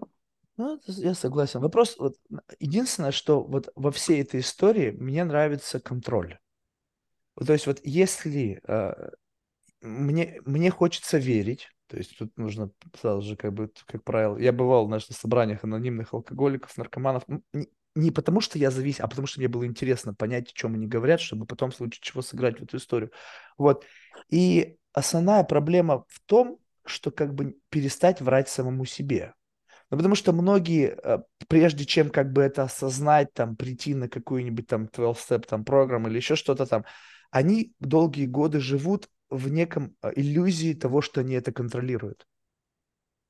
Ну, 0.58 0.80
я 0.86 1.14
согласен. 1.14 1.60
Вопрос, 1.60 1.96
вот, 1.98 2.18
единственное, 2.60 3.12
что 3.12 3.44
вот 3.44 3.72
во 3.76 3.92
всей 3.92 4.22
этой 4.22 4.42
истории 4.42 4.92
мне 4.92 5.24
нравится 5.24 5.80
контроль. 5.80 6.38
То 7.36 7.54
есть 7.54 7.66
вот 7.66 7.80
если 7.84 8.62
э, 8.68 9.12
мне, 9.82 10.42
мне 10.46 10.70
хочется 10.70 11.18
верить, 11.18 11.70
то 11.88 11.98
есть 11.98 12.18
тут 12.18 12.38
нужно 12.38 12.72
сразу 13.00 13.22
же, 13.22 13.36
как 13.36 13.54
бы, 13.54 13.72
как 13.86 14.04
правило, 14.04 14.38
я 14.38 14.52
бывал 14.52 14.86
знаешь, 14.86 15.10
на 15.10 15.16
собраниях 15.16 15.64
анонимных 15.64 16.14
алкоголиков, 16.14 16.78
наркоманов, 16.78 17.24
не, 17.54 17.68
не 17.96 18.12
потому 18.12 18.42
что 18.42 18.60
я 18.60 18.72
зависим, 18.72 19.06
а 19.06 19.08
потому 19.08 19.28
что 19.28 19.40
мне 19.40 19.48
было 19.48 19.66
интересно 19.66 20.14
понять, 20.14 20.50
о 20.50 20.54
чем 20.54 20.76
они 20.76 20.88
говорят, 20.88 21.20
чтобы 21.20 21.46
потом 21.46 21.72
в 21.72 21.76
случае 21.76 22.02
чего 22.02 22.22
сыграть 22.22 22.60
в 22.60 22.64
эту 22.64 22.78
историю. 22.78 23.12
Вот. 23.58 23.86
И 24.30 24.78
основная 24.94 25.44
проблема 25.44 26.06
в 26.08 26.22
том, 26.26 26.60
что 26.86 27.12
как 27.12 27.34
бы 27.34 27.58
перестать 27.70 28.22
врать 28.22 28.50
самому 28.50 28.86
себе. 28.86 29.34
Ну, 29.92 29.98
потому 29.98 30.16
что 30.16 30.32
многие, 30.32 30.98
э, 31.04 31.20
прежде 31.50 31.86
чем 31.86 32.10
как 32.10 32.32
бы 32.32 32.42
это 32.42 32.64
осознать, 32.64 33.34
там, 33.34 33.58
прийти 33.58 33.94
на 33.94 34.08
какую-нибудь 34.08 34.68
там 34.68 34.88
12-step 34.88 35.46
там 35.46 35.66
программу 35.66 36.08
или 36.08 36.18
еще 36.18 36.36
что-то 36.36 36.66
там, 36.66 36.86
они 37.30 37.74
долгие 37.80 38.26
годы 38.26 38.62
живут 38.62 39.10
в 39.30 39.50
неком 39.50 39.96
э, 40.02 40.14
иллюзии 40.16 40.74
того, 40.74 41.02
что 41.02 41.22
они 41.22 41.36
это 41.36 41.52
контролируют. 41.52 42.26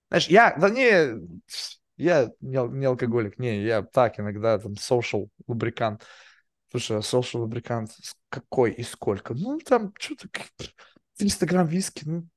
Знаешь, 0.09 0.27
я, 0.27 0.55
да 0.57 0.69
не, 0.69 1.19
Я 1.97 2.31
не, 2.41 2.85
алкоголик, 2.85 3.39
не, 3.39 3.63
я 3.63 3.81
так 3.81 4.19
иногда 4.19 4.59
там 4.59 4.73
social 4.73 5.29
lubricant. 5.47 6.03
Слушай, 6.71 6.97
а 6.97 6.99
social 7.01 7.39
lubricant 7.41 7.91
какой 8.29 8.71
и 8.71 8.83
сколько? 8.83 9.33
Ну, 9.33 9.59
там 9.59 9.93
что-то 9.99 10.29
300 11.17 11.45
грамм 11.45 11.67
виски, 11.67 12.03
ну, 12.05 12.27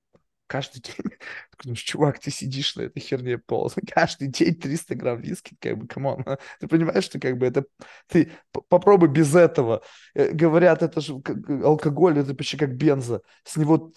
каждый 0.54 0.80
день. 0.82 0.94
Думаешь, 1.64 1.82
чувак, 1.82 2.20
ты 2.20 2.30
сидишь 2.30 2.76
на 2.76 2.82
этой 2.82 3.00
херне 3.00 3.38
пол, 3.38 3.72
каждый 3.92 4.28
день 4.28 4.54
300 4.54 4.94
грамм 4.94 5.20
виски, 5.20 5.56
как 5.60 5.76
бы, 5.78 5.88
come 5.88 6.09
on. 6.09 6.24
Ты 6.60 6.68
понимаешь, 6.68 7.02
что 7.02 7.18
как 7.18 7.38
бы 7.38 7.46
это... 7.46 7.64
Ты 8.06 8.30
попробуй 8.68 9.08
без 9.08 9.34
этого. 9.34 9.82
Э, 10.14 10.30
говорят, 10.30 10.84
это 10.84 11.00
же 11.00 11.20
алкоголь, 11.64 12.20
это 12.20 12.34
почти 12.36 12.56
как 12.56 12.76
бенза. 12.76 13.22
С 13.42 13.56
него 13.56 13.92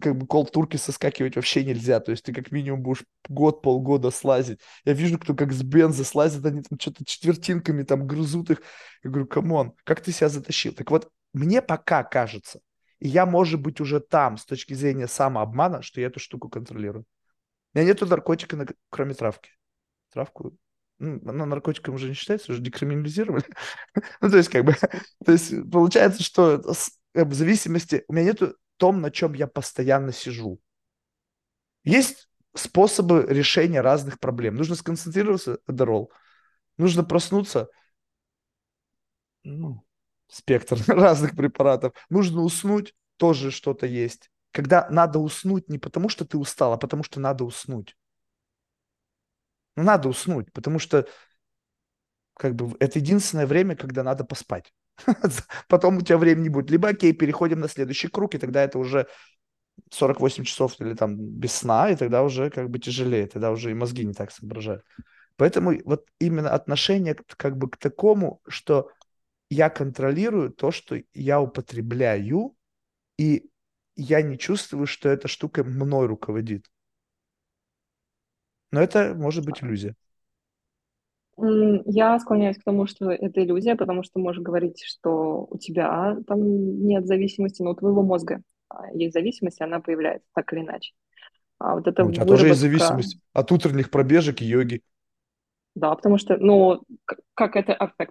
как 0.00 0.16
бы 0.16 0.26
cold 0.26 0.46
turkey 0.46 0.78
соскакивать 0.78 1.36
вообще 1.36 1.62
нельзя. 1.62 2.00
То 2.00 2.12
есть 2.12 2.24
ты 2.24 2.32
как 2.32 2.52
минимум 2.52 2.80
будешь 2.80 3.04
год, 3.28 3.60
полгода 3.60 4.10
слазить. 4.10 4.60
Я 4.86 4.94
вижу, 4.94 5.18
кто 5.18 5.34
как 5.34 5.52
с 5.52 5.62
бенза 5.62 6.04
слазит, 6.04 6.46
они 6.46 6.62
там 6.62 6.80
что-то 6.80 7.04
четвертинками 7.04 7.82
там 7.82 8.06
грызут 8.06 8.50
их. 8.50 8.62
Я 9.04 9.10
говорю, 9.10 9.26
come 9.26 9.53
on, 9.53 9.74
как 9.84 10.00
ты 10.00 10.10
себя 10.10 10.30
затащил? 10.30 10.72
Так 10.72 10.90
вот, 10.90 11.10
мне 11.34 11.60
пока 11.60 12.02
кажется, 12.02 12.60
и 13.00 13.08
я, 13.08 13.26
может 13.26 13.60
быть, 13.60 13.80
уже 13.80 14.00
там, 14.00 14.36
с 14.36 14.44
точки 14.44 14.74
зрения 14.74 15.06
самообмана, 15.06 15.82
что 15.82 16.00
я 16.00 16.08
эту 16.08 16.20
штуку 16.20 16.48
контролирую. 16.48 17.04
У 17.74 17.78
меня 17.78 17.88
нету 17.88 18.06
наркотика, 18.06 18.66
кроме 18.90 19.14
травки. 19.14 19.50
Травку, 20.12 20.56
ну, 20.98 21.20
она 21.28 21.46
наркотиком 21.46 21.94
уже 21.94 22.08
не 22.08 22.14
считается, 22.14 22.52
уже 22.52 22.62
декриминализировали. 22.62 23.44
ну, 24.20 24.30
то 24.30 24.36
есть, 24.36 24.48
как 24.48 24.64
бы, 24.64 24.74
то 25.24 25.32
есть, 25.32 25.52
получается, 25.70 26.22
что 26.22 26.62
в 27.14 27.34
зависимости, 27.34 28.04
у 28.08 28.12
меня 28.12 28.26
нету 28.26 28.56
том, 28.78 29.00
на 29.00 29.10
чем 29.10 29.34
я 29.34 29.46
постоянно 29.46 30.12
сижу. 30.12 30.60
Есть 31.84 32.28
способы 32.54 33.26
решения 33.28 33.80
разных 33.80 34.18
проблем. 34.18 34.54
Нужно 34.54 34.74
сконцентрироваться, 34.74 35.58
Эдерол. 35.66 36.12
Нужно 36.76 37.04
проснуться, 37.04 37.68
ну, 39.44 39.84
спектр 40.28 40.78
разных 40.86 41.36
препаратов. 41.36 41.94
Нужно 42.10 42.42
уснуть, 42.42 42.94
тоже 43.16 43.50
что-то 43.50 43.86
есть. 43.86 44.30
Когда 44.52 44.88
надо 44.90 45.18
уснуть 45.18 45.68
не 45.68 45.78
потому, 45.78 46.08
что 46.08 46.24
ты 46.24 46.38
устал, 46.38 46.72
а 46.72 46.78
потому, 46.78 47.02
что 47.02 47.20
надо 47.20 47.44
уснуть. 47.44 47.96
Ну, 49.76 49.82
надо 49.84 50.08
уснуть, 50.08 50.52
потому 50.52 50.78
что 50.78 51.06
как 52.34 52.54
бы 52.54 52.76
это 52.80 52.98
единственное 52.98 53.46
время, 53.46 53.76
когда 53.76 54.02
надо 54.02 54.24
поспать. 54.24 54.72
Потом 55.68 55.98
у 55.98 56.00
тебя 56.00 56.18
времени 56.18 56.48
будет. 56.48 56.70
Либо, 56.70 56.88
окей, 56.88 57.12
переходим 57.12 57.60
на 57.60 57.68
следующий 57.68 58.08
круг, 58.08 58.34
и 58.34 58.38
тогда 58.38 58.62
это 58.62 58.78
уже 58.78 59.06
48 59.90 60.44
часов 60.44 60.80
или 60.80 60.94
там 60.94 61.16
без 61.16 61.52
сна, 61.52 61.90
и 61.90 61.96
тогда 61.96 62.22
уже 62.22 62.50
как 62.50 62.70
бы 62.70 62.78
тяжелее, 62.78 63.26
тогда 63.26 63.50
уже 63.50 63.70
и 63.70 63.74
мозги 63.74 64.04
не 64.04 64.14
так 64.14 64.30
соображают. 64.30 64.84
Поэтому 65.36 65.72
вот 65.84 66.06
именно 66.18 66.50
отношение 66.50 67.16
как 67.36 67.56
бы 67.56 67.70
к 67.70 67.76
такому, 67.76 68.40
что 68.48 68.90
я 69.50 69.70
контролирую 69.70 70.50
то, 70.50 70.70
что 70.70 71.00
я 71.14 71.40
употребляю, 71.40 72.54
и 73.18 73.50
я 73.96 74.22
не 74.22 74.38
чувствую, 74.38 74.86
что 74.86 75.08
эта 75.08 75.28
штука 75.28 75.64
мной 75.64 76.06
руководит. 76.06 76.66
Но 78.70 78.80
это 78.80 79.14
может 79.14 79.44
быть 79.44 79.62
иллюзия. 79.62 79.94
Я 81.36 82.18
склоняюсь 82.18 82.58
к 82.58 82.64
тому, 82.64 82.86
что 82.86 83.10
это 83.10 83.42
иллюзия, 83.42 83.76
потому 83.76 84.02
что 84.02 84.18
можешь 84.18 84.42
говорить, 84.42 84.82
что 84.84 85.46
у 85.48 85.56
тебя 85.56 86.16
там 86.26 86.84
нет 86.84 87.06
зависимости, 87.06 87.62
но 87.62 87.70
у 87.70 87.74
твоего 87.76 88.02
мозга 88.02 88.42
а, 88.68 88.90
есть 88.92 89.14
зависимость, 89.14 89.60
и 89.60 89.64
она 89.64 89.80
появляется 89.80 90.28
так 90.34 90.52
или 90.52 90.60
иначе. 90.60 90.92
А 91.58 91.76
вот 91.76 91.86
это 91.86 92.02
ну, 92.02 92.10
у 92.10 92.12
тебя 92.12 92.24
выработка... 92.24 92.36
тоже 92.36 92.48
есть 92.48 92.60
зависимость 92.60 93.18
от 93.32 93.52
утренних 93.52 93.90
пробежек 93.90 94.42
и 94.42 94.46
йоги. 94.46 94.82
Да, 95.78 95.94
потому 95.94 96.18
что, 96.18 96.36
ну, 96.38 96.82
как 97.34 97.54
это 97.54 97.72
affect 97.72 98.10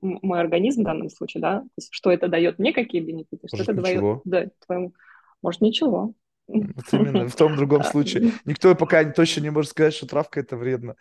мой 0.00 0.40
организм 0.40 0.82
в 0.82 0.84
данном 0.84 1.10
случае, 1.10 1.40
да, 1.40 1.60
то 1.60 1.68
есть, 1.76 1.88
что 1.90 2.12
это 2.12 2.28
дает 2.28 2.60
мне, 2.60 2.72
какие 2.72 3.00
бенефиты, 3.00 3.48
что 3.48 3.62
это 3.62 3.74
дает 3.74 4.20
да, 4.24 4.46
твоему, 4.64 4.94
может, 5.42 5.60
ничего. 5.60 6.14
Вот 6.46 6.92
именно, 6.92 7.28
в 7.28 7.34
том 7.34 7.56
другом 7.56 7.82
случае. 7.84 8.32
Никто 8.44 8.76
пока 8.76 9.04
точно 9.10 9.40
не 9.40 9.50
может 9.50 9.72
сказать, 9.72 9.92
что 9.92 10.06
травка 10.06 10.38
это 10.38 10.56
вредно. 10.56 10.94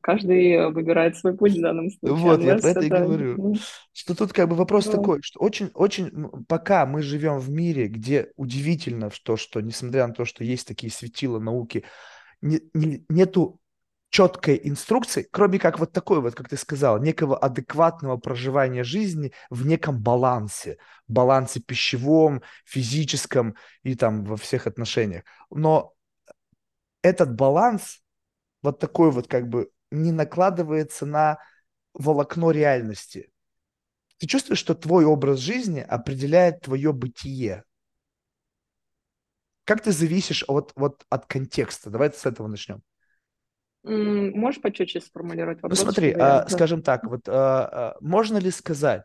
Каждый 0.00 0.70
выбирает 0.70 1.18
свой 1.18 1.36
путь 1.36 1.52
в 1.52 1.60
данном 1.60 1.90
случае. 1.90 2.16
Вот, 2.16 2.42
я 2.42 2.56
про 2.56 2.70
это 2.70 2.80
и 2.80 2.88
говорю. 2.88 3.56
Что 3.92 4.16
тут 4.16 4.32
как 4.32 4.48
бы 4.48 4.56
вопрос 4.56 4.86
такой, 4.86 5.20
что 5.20 5.38
очень, 5.40 5.70
очень, 5.74 6.10
пока 6.48 6.86
мы 6.86 7.02
живем 7.02 7.40
в 7.40 7.50
мире, 7.50 7.88
где 7.88 8.32
удивительно, 8.36 9.10
что, 9.10 9.36
что 9.36 9.60
несмотря 9.60 10.06
на 10.06 10.14
то, 10.14 10.24
что 10.24 10.44
есть 10.44 10.66
такие 10.66 10.90
светила 10.90 11.38
науки, 11.38 11.84
не, 12.40 12.60
не, 12.74 13.04
нету 13.08 13.60
четкой 14.16 14.58
инструкции, 14.64 15.28
кроме 15.30 15.58
как 15.58 15.78
вот 15.78 15.92
такой 15.92 16.22
вот, 16.22 16.34
как 16.34 16.48
ты 16.48 16.56
сказал, 16.56 16.98
некого 16.98 17.36
адекватного 17.36 18.16
проживания 18.16 18.82
жизни 18.82 19.34
в 19.50 19.66
неком 19.66 20.00
балансе, 20.00 20.78
балансе 21.06 21.60
пищевом, 21.60 22.40
физическом 22.64 23.56
и 23.82 23.94
там 23.94 24.24
во 24.24 24.38
всех 24.38 24.66
отношениях. 24.66 25.24
Но 25.50 25.92
этот 27.02 27.34
баланс 27.34 28.02
вот 28.62 28.78
такой 28.78 29.10
вот 29.10 29.28
как 29.28 29.50
бы 29.50 29.70
не 29.90 30.12
накладывается 30.12 31.04
на 31.04 31.36
волокно 31.92 32.52
реальности. 32.52 33.30
Ты 34.16 34.28
чувствуешь, 34.28 34.60
что 34.60 34.74
твой 34.74 35.04
образ 35.04 35.40
жизни 35.40 35.80
определяет 35.80 36.62
твое 36.62 36.94
бытие. 36.94 37.64
Как 39.64 39.82
ты 39.82 39.92
зависишь 39.92 40.42
от, 40.48 40.72
вот, 40.74 41.04
от 41.10 41.26
контекста? 41.26 41.90
Давайте 41.90 42.18
с 42.18 42.24
этого 42.24 42.46
начнем. 42.46 42.82
Можешь 43.86 44.60
почетче 44.60 45.00
сформулировать 45.00 45.62
вопрос? 45.62 45.78
Ну 45.78 45.84
смотри, 45.84 46.12
а, 46.12 46.48
скажем 46.48 46.82
так, 46.82 47.04
вот 47.04 47.28
а, 47.28 47.92
а, 47.92 47.96
можно 48.00 48.36
ли 48.38 48.50
сказать, 48.50 49.04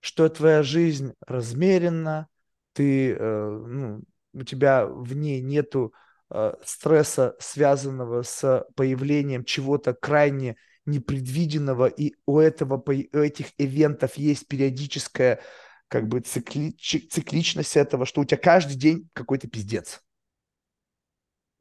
что 0.00 0.28
твоя 0.28 0.62
жизнь 0.62 1.14
размеренна, 1.26 2.28
ты, 2.72 3.16
а, 3.18 3.50
ну, 3.50 4.02
у 4.32 4.42
тебя 4.42 4.86
в 4.86 5.14
ней 5.14 5.40
нету 5.40 5.92
а, 6.28 6.56
стресса, 6.64 7.34
связанного 7.40 8.22
с 8.22 8.64
появлением 8.76 9.44
чего-то 9.44 9.94
крайне 9.94 10.56
непредвиденного, 10.86 11.86
и 11.86 12.14
у 12.24 12.38
этого, 12.38 12.82
у 12.86 13.18
этих 13.18 13.48
ивентов 13.58 14.14
есть 14.14 14.46
периодическая 14.46 15.40
как 15.88 16.06
бы 16.06 16.20
цикли, 16.20 16.70
цикличность 16.70 17.76
этого, 17.76 18.06
что 18.06 18.20
у 18.20 18.24
тебя 18.24 18.38
каждый 18.38 18.76
день 18.76 19.10
какой-то 19.12 19.48
пиздец. 19.48 20.00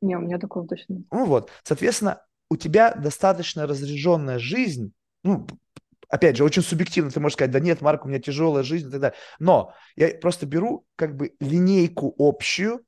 Не, 0.02 0.16
у 0.16 0.22
меня 0.22 0.38
такого 0.38 0.68
точно 0.68 0.94
нет. 0.94 1.06
Ну 1.12 1.26
вот, 1.26 1.52
соответственно, 1.64 2.22
у 2.50 2.58
тебя 2.58 2.94
достаточно 2.94 3.68
разряженная 3.68 4.40
жизнь, 4.40 4.92
ну, 5.24 5.48
опять 6.10 6.38
же, 6.38 6.44
очень 6.44 6.64
субъективно, 6.64 7.12
ты 7.12 7.20
можешь 7.20 7.36
сказать, 7.36 7.52
да 7.52 7.60
нет, 7.60 7.82
Марк, 7.82 8.06
у 8.06 8.10
меня 8.10 8.20
тяжелая 8.20 8.64
жизнь 8.64 8.88
и 8.88 8.92
так 8.92 9.02
далее. 9.02 9.18
Но 9.40 9.74
я 9.96 10.10
просто 10.10 10.46
беру 10.46 10.86
как 10.96 11.16
бы 11.16 11.36
линейку 11.40 12.14
общую, 12.18 12.84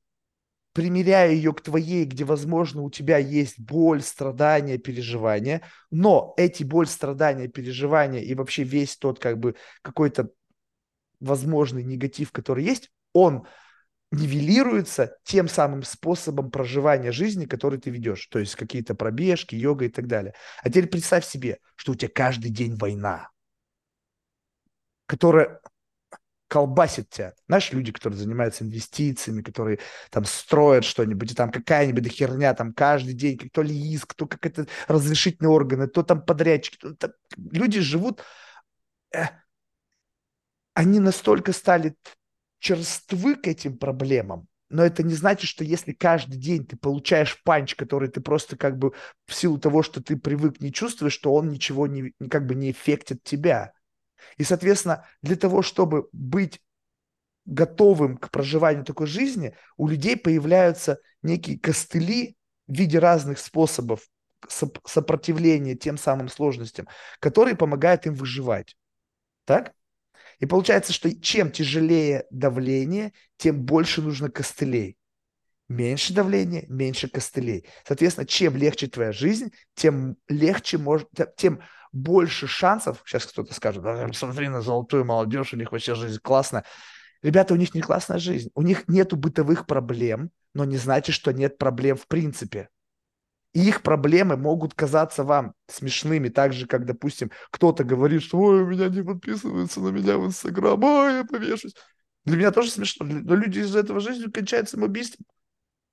примеряю 0.74 1.36
ее 1.36 1.53
к 1.53 1.62
твоей, 1.62 2.05
где, 2.05 2.24
возможно, 2.24 2.82
у 2.82 2.89
тебя 2.89 3.18
есть 3.18 3.59
боль, 3.59 4.01
страдания, 4.01 4.78
переживания, 4.78 5.62
но 5.91 6.34
эти 6.38 6.64
боль, 6.64 6.88
страдания, 6.88 7.47
переживания 7.47 8.22
и 8.22 8.34
вообще 8.34 8.64
весь 8.64 8.97
тот 8.97 9.20
как 9.20 9.38
бы 9.38 9.55
какой-то 9.82 10.30
возможный 11.20 11.84
негатив, 11.84 12.32
который 12.32 12.64
есть, 12.64 12.89
он 13.14 13.45
нивелируется 14.12 15.18
тем 15.24 15.47
самым 15.47 15.84
способом 15.84 16.51
проживания 16.51 17.12
жизни, 17.12 17.45
который 17.45 17.80
ты 17.80 17.89
ведешь. 17.89 18.28
То 18.28 18.39
есть 18.39 18.55
какие-то 18.55 18.93
пробежки, 18.93 19.55
йога 19.55 19.86
и 19.86 19.89
так 19.89 20.07
далее. 20.07 20.34
А 20.62 20.70
теперь 20.70 20.88
представь 20.88 21.26
себе, 21.26 21.59
что 21.76 21.93
у 21.93 21.95
тебя 21.95 22.12
каждый 22.14 22.51
день 22.51 22.76
война, 22.76 23.30
которая 25.05 25.62
колбасит 26.51 27.09
тебя. 27.09 27.34
Знаешь, 27.47 27.72
люди, 27.72 27.93
которые 27.93 28.20
занимаются 28.20 28.66
инвестициями, 28.66 29.41
которые 29.41 29.80
там 30.09 30.26
строят 30.26 30.84
что-нибудь, 30.84 31.32
и 31.32 31.36
там 31.36 31.49
какая-нибудь 31.49 32.12
херня, 32.12 32.53
там 32.53 32.74
каждый 32.74 33.14
день, 33.14 33.38
то 33.53 33.62
ли 33.62 33.74
иск, 33.74 34.14
то 34.14 34.28
как 34.28 34.45
это 34.45 34.68
разрешительные 34.89 35.49
органы, 35.49 35.88
то 35.88 36.03
там 36.03 36.22
подрядчики. 36.22 36.76
То, 36.76 36.93
там, 36.95 37.12
люди 37.38 37.80
живут, 37.80 38.22
э, 39.16 39.28
они 40.74 40.99
настолько 40.99 41.53
стали 41.53 41.95
черствы 42.62 43.36
к 43.36 43.47
этим 43.47 43.78
проблемам, 43.78 44.47
но 44.70 44.86
это 44.86 45.03
не 45.03 45.14
значит, 45.14 45.49
что 45.49 45.66
если 45.66 45.91
каждый 45.91 46.38
день 46.38 46.66
ты 46.66 46.78
получаешь 46.78 47.41
панч, 47.43 47.76
который 47.76 48.07
ты 48.07 48.22
просто 48.22 48.55
как 48.55 48.78
бы 48.78 48.93
в 49.26 49.34
силу 49.34 49.59
того, 49.59 49.84
что 49.84 50.01
ты 50.01 50.16
привык, 50.16 50.62
не 50.62 50.72
чувствуешь, 50.72 51.14
что 51.14 51.34
он 51.34 51.49
ничего 51.49 51.88
не, 51.88 52.14
как 52.30 52.45
бы 52.45 52.55
не 52.55 52.72
эффектит 52.72 53.22
тебя. 53.24 53.74
И, 54.38 54.43
соответственно, 54.43 55.05
для 55.22 55.36
того, 55.36 55.62
чтобы 55.62 56.07
быть 56.14 56.62
готовым 57.45 58.16
к 58.16 58.30
проживанию 58.30 58.86
такой 58.86 59.07
жизни, 59.07 59.55
у 59.76 59.88
людей 59.88 60.16
появляются 60.16 60.99
некие 61.22 61.59
костыли 61.59 62.38
в 62.68 62.74
виде 62.74 62.99
разных 62.99 63.39
способов 63.39 64.07
сопротивления 64.86 65.76
тем 65.76 65.97
самым 65.97 66.30
сложностям, 66.30 66.88
которые 67.20 67.57
помогают 67.57 68.05
им 68.05 68.14
выживать. 68.14 68.78
Так? 69.45 69.74
И 70.42 70.46
получается, 70.48 70.92
что 70.92 71.14
чем 71.16 71.52
тяжелее 71.52 72.26
давление, 72.32 73.14
тем 73.38 73.64
больше 73.64 74.02
нужно 74.02 74.30
костылей. 74.30 74.98
меньше 75.70 76.14
давления, 76.14 76.66
меньше 76.68 77.08
костылей. 77.08 77.66
Соответственно, 77.88 78.28
чем 78.28 78.58
легче 78.58 78.88
твоя 78.88 79.14
жизнь, 79.14 79.54
тем 79.76 80.18
легче 80.28 80.78
может, 80.78 81.08
тем 81.38 81.62
больше 81.94 82.48
шансов, 82.48 83.02
сейчас 83.06 83.26
кто-то 83.26 83.54
скажет, 83.54 83.84
да, 83.84 84.12
смотри 84.14 84.50
на 84.50 84.62
золотую 84.62 85.06
молодежь, 85.06 85.54
у 85.54 85.58
них 85.58 85.72
вообще 85.72 85.96
жизнь 85.96 86.20
классная. 86.22 86.66
Ребята, 87.22 87.54
у 87.54 87.58
них 87.58 87.74
не 87.74 87.82
классная 87.82 88.18
жизнь, 88.18 88.50
у 88.56 88.64
них 88.64 88.88
нету 88.88 89.16
бытовых 89.16 89.66
проблем, 89.68 90.32
но 90.54 90.66
не 90.66 90.78
значит, 90.78 91.16
что 91.16 91.32
нет 91.32 91.58
проблем 91.58 91.96
в 91.96 92.08
принципе. 92.08 92.70
Их 93.54 93.82
проблемы 93.82 94.38
могут 94.38 94.74
казаться 94.74 95.24
вам 95.24 95.54
смешными, 95.68 96.30
так 96.30 96.54
же, 96.54 96.68
как, 96.68 96.86
допустим, 96.86 97.32
кто-то 97.49 97.84
говорит, 97.84 98.24
что 98.24 98.39
«Ой, 98.39 98.62
у 98.62 98.68
меня 98.68 98.88
не 98.88 99.04
подписываются 99.04 99.82
на 99.82 99.89
меня 99.89 100.18
в 100.18 100.26
Инстаграм, 100.26 100.82
ой, 100.82 101.16
я 101.16 101.26
повешусь». 101.26 101.76
Для 102.24 102.38
меня 102.38 102.52
тоже 102.52 102.72
смешно, 102.72 103.06
но 103.06 103.36
люди 103.36 103.60
из-за 103.60 103.80
этого 103.80 103.99
жизни 103.99 104.30
кончают 104.30 104.70
самоубийством. 104.70 105.26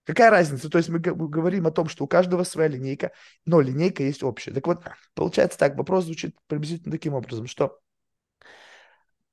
Какая 0.05 0.31
разница? 0.31 0.71
То 0.71 0.79
есть 0.79 0.89
мы 0.89 1.01
говорим 1.01 1.67
о 1.67 1.71
том, 1.71 1.89
что 1.89 2.05
у 2.05 2.07
каждого 2.07 2.43
своя 2.45 2.69
линейка, 2.69 3.13
но 3.45 3.61
линейка 3.61 4.03
есть 4.03 4.23
общая. 4.23 4.53
Так 4.53 4.67
вот, 4.67 4.83
получается 5.15 5.59
так, 5.59 5.77
вопрос 5.77 6.05
звучит 6.05 6.35
приблизительно 6.47 6.93
таким 6.93 7.13
образом, 7.13 7.47
что 7.47 7.79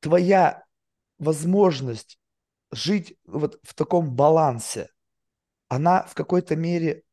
твоя 0.02 0.66
возможность 1.18 2.20
жить 2.72 3.18
вот 3.26 3.58
в 3.64 3.74
таком 3.74 4.14
балансе, 4.16 4.90
она 5.70 6.04
в 6.04 6.14
какой-то 6.14 6.58
мере 6.58 7.05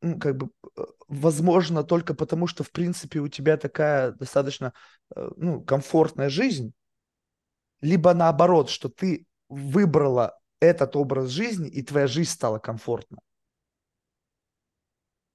как 0.00 0.36
бы 0.36 0.50
э, 0.76 0.84
возможно 1.08 1.84
только 1.84 2.14
потому, 2.14 2.46
что 2.46 2.64
в 2.64 2.70
принципе 2.70 3.20
у 3.20 3.28
тебя 3.28 3.56
такая 3.56 4.12
достаточно 4.12 4.72
э, 5.14 5.30
ну, 5.36 5.60
комфортная 5.62 6.28
жизнь, 6.28 6.72
либо 7.80 8.14
наоборот, 8.14 8.70
что 8.70 8.88
ты 8.88 9.26
выбрала 9.48 10.38
этот 10.60 10.96
образ 10.96 11.30
жизни, 11.30 11.68
и 11.68 11.82
твоя 11.82 12.06
жизнь 12.06 12.30
стала 12.30 12.58
комфортна? 12.58 13.18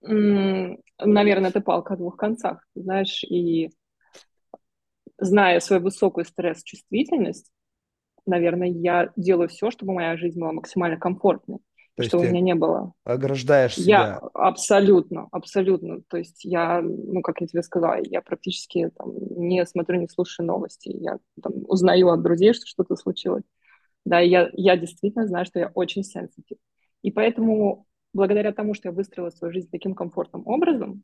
Наверное, 0.02 1.50
это 1.50 1.62
палка 1.62 1.96
о 1.96 1.98
двух 1.98 2.16
концах, 2.16 2.66
знаешь, 2.76 3.24
и 3.24 3.72
зная 5.18 5.60
свою 5.60 5.82
высокую 5.82 6.26
стресс-чувствительность, 6.26 7.52
наверное, 8.26 8.70
я 8.70 9.12
делаю 9.16 9.50
все, 9.50 9.72
чтобы 9.72 9.94
моя 9.94 10.18
жизнь 10.18 10.40
была 10.40 10.52
максимально 10.52 10.98
комфортной, 10.98 11.60
То 11.96 12.04
чтобы 12.04 12.26
у 12.26 12.28
меня 12.28 12.42
не 12.42 12.56
было. 12.56 12.94
Ограждаешь 13.06 13.76
себя. 13.76 13.86
Я 13.86 14.18
абсолютно, 14.34 15.30
абсолютно. 15.32 16.02
То 16.10 16.18
есть 16.18 16.44
я, 16.44 16.82
ну, 16.82 17.22
как 17.22 17.40
я 17.40 17.48
тебе 17.48 17.64
сказала, 17.64 17.98
я 18.02 18.22
практически 18.22 18.92
там, 18.98 19.14
не 19.38 19.66
смотрю, 19.66 20.00
не 20.02 20.10
слушаю 20.10 20.46
новости. 20.46 20.90
Я 20.90 21.20
там, 21.42 21.54
узнаю 21.68 22.10
от 22.10 22.22
друзей, 22.22 22.54
что 22.54 22.68
что-то 22.68 22.96
случилось. 22.98 23.44
Да, 24.04 24.20
я, 24.20 24.50
я 24.54 24.76
действительно 24.76 25.26
знаю, 25.26 25.46
что 25.46 25.60
я 25.60 25.72
очень 25.74 26.04
сенситив. 26.04 26.58
И 27.02 27.12
поэтому, 27.12 27.86
благодаря 28.14 28.52
тому, 28.52 28.74
что 28.74 28.90
я 28.90 28.92
выстроила 28.92 29.30
свою 29.30 29.54
жизнь 29.54 29.70
таким 29.72 29.96
комфортным 29.96 30.46
образом, 30.46 31.04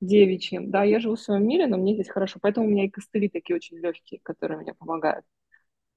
девичьим, 0.00 0.70
да, 0.70 0.84
я 0.84 1.00
живу 1.00 1.16
в 1.16 1.20
своем 1.20 1.46
мире, 1.46 1.66
но 1.66 1.78
мне 1.78 1.94
здесь 1.94 2.10
хорошо. 2.10 2.38
Поэтому 2.40 2.66
у 2.66 2.70
меня 2.70 2.84
и 2.84 2.90
костыли 2.90 3.28
такие 3.28 3.56
очень 3.56 3.78
легкие, 3.78 4.20
которые 4.22 4.58
мне 4.60 4.74
помогают. 4.74 5.24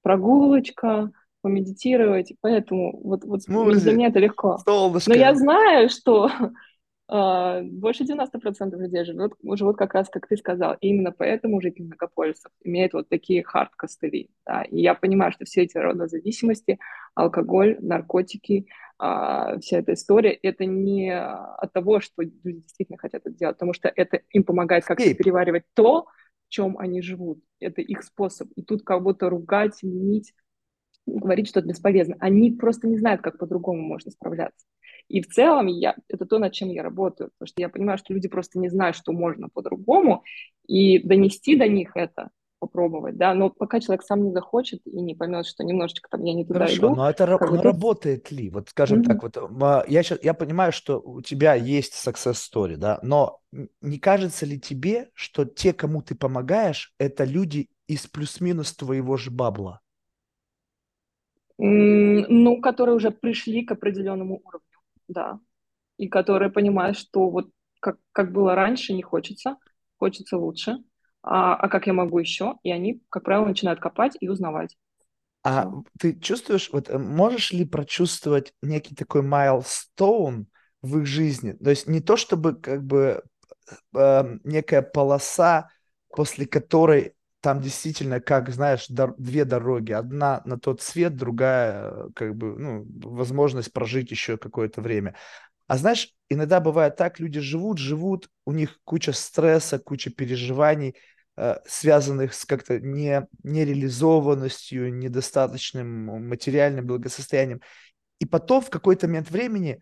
Прогулочка, 0.02 1.12
помедитировать, 1.42 2.34
поэтому 2.42 3.00
вот, 3.04 3.24
вот 3.24 3.42
для 3.46 3.94
меня 3.94 4.08
это 4.08 4.20
легко. 4.20 4.58
Солнышко. 4.60 5.10
Но 5.10 5.16
я 5.16 5.34
знаю, 5.36 5.90
что 5.90 6.30
а, 7.08 7.62
больше 7.64 8.04
90% 8.04 8.78
людей 8.78 9.06
живут, 9.06 9.34
живут 9.54 9.78
как 9.78 9.94
раз, 9.94 10.10
как 10.10 10.28
ты 10.28 10.38
сказал. 10.38 10.76
И 10.82 10.90
именно 10.90 11.12
поэтому 11.12 11.62
жители 11.62 11.84
мегаполисов 11.84 12.52
имеют 12.64 12.94
вот 12.94 13.10
такие 13.10 13.44
хард-костыли. 13.44 14.30
Да? 14.46 14.64
И 14.64 14.82
я 14.82 14.94
понимаю, 14.94 15.32
что 15.32 15.46
все 15.46 15.64
эти 15.64 15.78
родозависимости, 15.78 16.80
алкоголь, 17.16 17.78
наркотики, 17.80 18.68
а, 18.98 19.58
вся 19.60 19.80
эта 19.80 19.94
история, 19.94 20.34
это 20.34 20.66
не 20.66 21.18
от 21.18 21.72
того, 21.72 22.02
что 22.02 22.22
люди 22.22 22.62
действительно 22.62 22.98
хотят 22.98 23.22
это 23.26 23.36
делать, 23.36 23.56
потому 23.56 23.74
что 23.74 23.92
это 23.96 24.22
им 24.32 24.44
помогает 24.44 24.84
как-то 24.86 25.14
переваривать 25.16 25.64
то, 25.74 26.06
в 26.48 26.50
чем 26.50 26.78
они 26.78 27.02
живут. 27.02 27.40
Это 27.60 27.82
их 27.82 28.04
способ. 28.04 28.50
И 28.56 28.62
тут 28.62 28.84
как 28.84 29.02
будто 29.02 29.30
ругать, 29.30 29.82
винить, 29.84 30.34
говорить, 31.18 31.48
что 31.48 31.60
это 31.60 31.70
бесполезно. 31.70 32.16
Они 32.20 32.52
просто 32.52 32.88
не 32.88 32.98
знают, 32.98 33.22
как 33.22 33.38
по-другому 33.38 33.82
можно 33.82 34.12
справляться. 34.12 34.66
И 35.08 35.22
в 35.22 35.28
целом 35.28 35.68
я, 35.68 35.96
это 36.08 36.26
то, 36.26 36.38
над 36.38 36.54
чем 36.54 36.70
я 36.70 36.84
работаю, 36.84 37.32
потому 37.32 37.48
что 37.48 37.62
я 37.62 37.70
понимаю, 37.70 37.98
что 37.98 38.14
люди 38.14 38.28
просто 38.28 38.60
не 38.60 38.70
знают, 38.70 38.96
что 38.96 39.12
можно 39.12 39.50
по-другому, 39.50 40.24
и 40.68 41.00
донести 41.00 41.56
до 41.56 41.68
них 41.68 41.92
это, 41.96 42.30
попробовать, 42.60 43.18
да, 43.18 43.34
но 43.34 43.50
пока 43.50 43.80
человек 43.80 44.04
сам 44.04 44.24
не 44.24 44.32
захочет 44.32 44.82
и 44.86 45.02
не 45.02 45.16
поймет, 45.16 45.48
что 45.48 45.64
немножечко 45.64 46.10
там 46.12 46.24
я 46.24 46.34
не 46.34 46.46
туда 46.46 46.60
Хорошо, 46.60 46.78
иду. 46.78 46.96
но 46.96 47.10
это 47.10 47.26
но 47.26 47.36
это... 47.36 47.64
работает 47.64 48.32
ли? 48.32 48.50
Вот 48.50 48.70
скажем 48.70 49.02
mm-hmm. 49.02 49.04
так, 49.06 49.24
вот 49.24 49.90
я 49.90 50.04
сейчас 50.04 50.20
я 50.22 50.34
понимаю, 50.34 50.72
что 50.72 51.00
у 51.00 51.22
тебя 51.22 51.56
есть 51.56 51.94
success 51.94 52.36
story, 52.36 52.76
да, 52.76 53.00
но 53.02 53.40
не 53.82 53.98
кажется 53.98 54.46
ли 54.46 54.60
тебе, 54.60 55.10
что 55.14 55.46
те, 55.46 55.74
кому 55.74 56.02
ты 56.02 56.16
помогаешь, 56.16 56.94
это 57.00 57.24
люди 57.24 57.70
из 57.88 58.08
плюс-минус 58.08 58.76
твоего 58.76 59.18
же 59.18 59.32
бабла? 59.32 59.80
Ну, 61.62 62.62
которые 62.62 62.96
уже 62.96 63.12
пришли 63.12 63.66
к 63.66 63.72
определенному 63.74 64.42
уровню 64.44 64.80
да, 65.10 65.40
и 65.98 66.08
которые 66.08 66.50
понимают, 66.50 66.98
что 66.98 67.30
вот 67.30 67.50
как, 67.82 67.98
как 68.14 68.32
было 68.32 68.56
раньше, 68.56 68.94
не 68.94 69.02
хочется, 69.02 69.58
хочется 69.98 70.38
лучше, 70.38 70.78
а, 71.22 71.56
а 71.56 71.68
как 71.68 71.88
я 71.88 71.94
могу 71.94 72.20
еще, 72.20 72.56
и 72.64 72.72
они, 72.72 73.02
как 73.10 73.26
правило, 73.26 73.46
начинают 73.46 73.82
копать 73.82 74.16
и 74.20 74.30
узнавать. 74.30 74.78
А 75.44 75.72
ты 76.00 76.18
чувствуешь, 76.20 76.70
вот 76.72 76.90
э, 76.90 76.98
можешь 76.98 77.52
ли 77.52 77.66
прочувствовать 77.66 78.54
некий 78.62 78.96
такой 78.96 79.22
майлстоун 79.22 80.48
в 80.82 81.00
их 81.00 81.06
жизни? 81.06 81.54
То 81.54 81.70
есть 81.70 81.88
не 81.88 82.02
то, 82.02 82.18
чтобы 82.18 82.56
как 82.56 82.84
бы 82.84 83.24
э, 83.96 84.38
некая 84.44 84.82
полоса, 84.82 85.70
после 86.10 86.46
которой 86.46 87.16
там 87.42 87.62
действительно, 87.62 88.20
как, 88.20 88.50
знаешь, 88.50 88.90
дор- 88.90 89.16
две 89.18 89.46
дороги. 89.46 89.92
Одна 89.92 90.42
на 90.46 90.60
тот 90.60 90.82
свет, 90.82 91.16
другая, 91.16 91.92
э, 91.92 92.08
как 92.16 92.36
бы, 92.36 92.58
ну, 92.58 92.86
возможность 93.02 93.72
прожить 93.72 94.12
еще 94.12 94.38
какое-то 94.38 94.82
время. 94.82 95.16
А 95.68 95.78
знаешь, 95.78 96.14
иногда 96.30 96.60
бывает 96.60 96.96
так, 96.98 97.20
люди 97.20 97.40
живут, 97.40 97.78
живут, 97.78 98.30
у 98.46 98.52
них 98.52 98.80
куча 98.84 99.14
стресса, 99.14 99.80
куча 99.80 100.10
переживаний, 100.10 100.96
э, 101.38 101.58
связанных 101.66 102.34
с 102.34 102.46
как-то 102.46 102.80
не, 102.80 103.28
нереализованностью, 103.44 104.94
недостаточным 104.94 106.28
материальным 106.28 106.88
благосостоянием. 106.88 107.62
И 108.20 108.26
потом 108.26 108.62
в 108.62 108.70
какой-то 108.70 109.08
момент 109.08 109.32
времени 109.32 109.82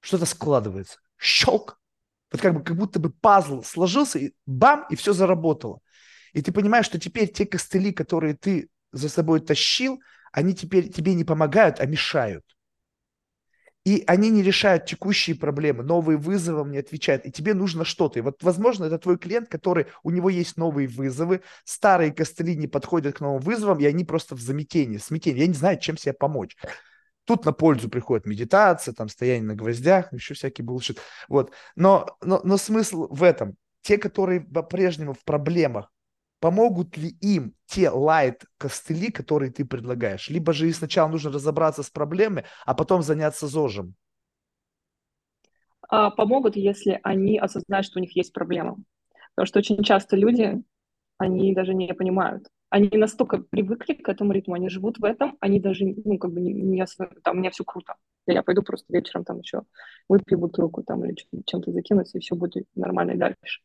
что-то 0.00 0.26
складывается. 0.26 0.98
Щелк! 1.16 1.80
Вот 2.32 2.40
как 2.40 2.54
бы 2.54 2.62
как 2.62 2.76
будто 2.76 2.98
бы 2.98 3.10
пазл 3.10 3.62
сложился, 3.62 4.18
и 4.18 4.32
бам, 4.46 4.86
и 4.90 4.96
все 4.96 5.12
заработало. 5.12 5.80
И 6.32 6.42
ты 6.42 6.52
понимаешь, 6.52 6.86
что 6.86 6.98
теперь 6.98 7.30
те 7.30 7.46
костыли, 7.46 7.92
которые 7.92 8.34
ты 8.34 8.68
за 8.92 9.08
собой 9.08 9.40
тащил, 9.40 10.00
они 10.32 10.54
теперь 10.54 10.90
тебе 10.90 11.14
не 11.14 11.24
помогают, 11.24 11.80
а 11.80 11.86
мешают. 11.86 12.44
И 13.84 14.04
они 14.06 14.28
не 14.28 14.42
решают 14.42 14.84
текущие 14.84 15.34
проблемы, 15.34 15.82
новые 15.82 16.18
вызовы 16.18 16.68
не 16.68 16.76
отвечают, 16.76 17.24
и 17.24 17.32
тебе 17.32 17.54
нужно 17.54 17.86
что-то. 17.86 18.18
И 18.18 18.22
вот, 18.22 18.42
возможно, 18.42 18.84
это 18.84 18.98
твой 18.98 19.16
клиент, 19.16 19.48
который, 19.48 19.86
у 20.02 20.10
него 20.10 20.28
есть 20.28 20.58
новые 20.58 20.88
вызовы, 20.88 21.40
старые 21.64 22.12
костыли 22.12 22.54
не 22.54 22.66
подходят 22.66 23.16
к 23.16 23.20
новым 23.20 23.40
вызовам, 23.40 23.78
и 23.78 23.86
они 23.86 24.04
просто 24.04 24.34
в 24.34 24.40
замятении, 24.40 24.98
смятении. 24.98 25.40
Я 25.40 25.46
не 25.46 25.54
знаю, 25.54 25.78
чем 25.80 25.96
себе 25.96 26.12
помочь. 26.12 26.54
Тут 27.24 27.46
на 27.46 27.52
пользу 27.52 27.88
приходит 27.88 28.26
медитация, 28.26 28.92
там 28.92 29.08
стояние 29.08 29.48
на 29.48 29.54
гвоздях, 29.54 30.12
еще 30.12 30.34
всякий 30.34 30.62
булшит. 30.62 30.98
Вот. 31.28 31.52
Но, 31.76 32.06
но, 32.20 32.40
но 32.44 32.58
смысл 32.58 33.06
в 33.08 33.22
этом. 33.22 33.56
Те, 33.80 33.96
которые 33.96 34.40
по-прежнему 34.42 35.14
в 35.14 35.24
проблемах, 35.24 35.90
помогут 36.40 36.96
ли 36.96 37.10
им 37.20 37.54
те 37.66 37.90
лайт-костыли, 37.90 39.10
которые 39.10 39.50
ты 39.50 39.64
предлагаешь? 39.64 40.28
Либо 40.28 40.52
же 40.52 40.72
сначала 40.72 41.08
нужно 41.08 41.30
разобраться 41.30 41.82
с 41.82 41.90
проблемой, 41.90 42.44
а 42.64 42.74
потом 42.74 43.02
заняться 43.02 43.46
ЗОЖем? 43.46 43.94
А, 45.88 46.10
помогут, 46.10 46.56
если 46.56 47.00
они 47.02 47.38
осознают, 47.38 47.86
что 47.86 47.98
у 47.98 48.02
них 48.02 48.14
есть 48.16 48.32
проблема. 48.32 48.76
Потому 49.34 49.46
что 49.46 49.58
очень 49.60 49.82
часто 49.82 50.16
люди, 50.16 50.62
они 51.18 51.54
даже 51.54 51.74
не 51.74 51.92
понимают. 51.94 52.48
Они 52.70 52.90
настолько 52.98 53.38
привыкли 53.38 53.94
к 53.94 54.08
этому 54.08 54.32
ритму, 54.32 54.54
они 54.54 54.68
живут 54.68 54.98
в 54.98 55.04
этом, 55.04 55.36
они 55.40 55.58
даже, 55.58 55.86
ну, 56.04 56.18
как 56.18 56.32
бы 56.32 56.40
не, 56.40 56.52
не 56.52 56.84
там, 57.22 57.36
у 57.36 57.40
меня 57.40 57.50
все 57.50 57.64
круто. 57.64 57.94
Я 58.26 58.42
пойду 58.42 58.62
просто 58.62 58.92
вечером 58.92 59.24
там 59.24 59.38
еще 59.38 59.62
выпью 60.06 60.38
бутылку 60.38 60.82
там 60.82 61.02
или 61.04 61.16
чем-то 61.46 61.72
закинусь, 61.72 62.14
и 62.14 62.18
все 62.18 62.34
будет 62.34 62.66
нормально 62.74 63.16
дальше. 63.16 63.62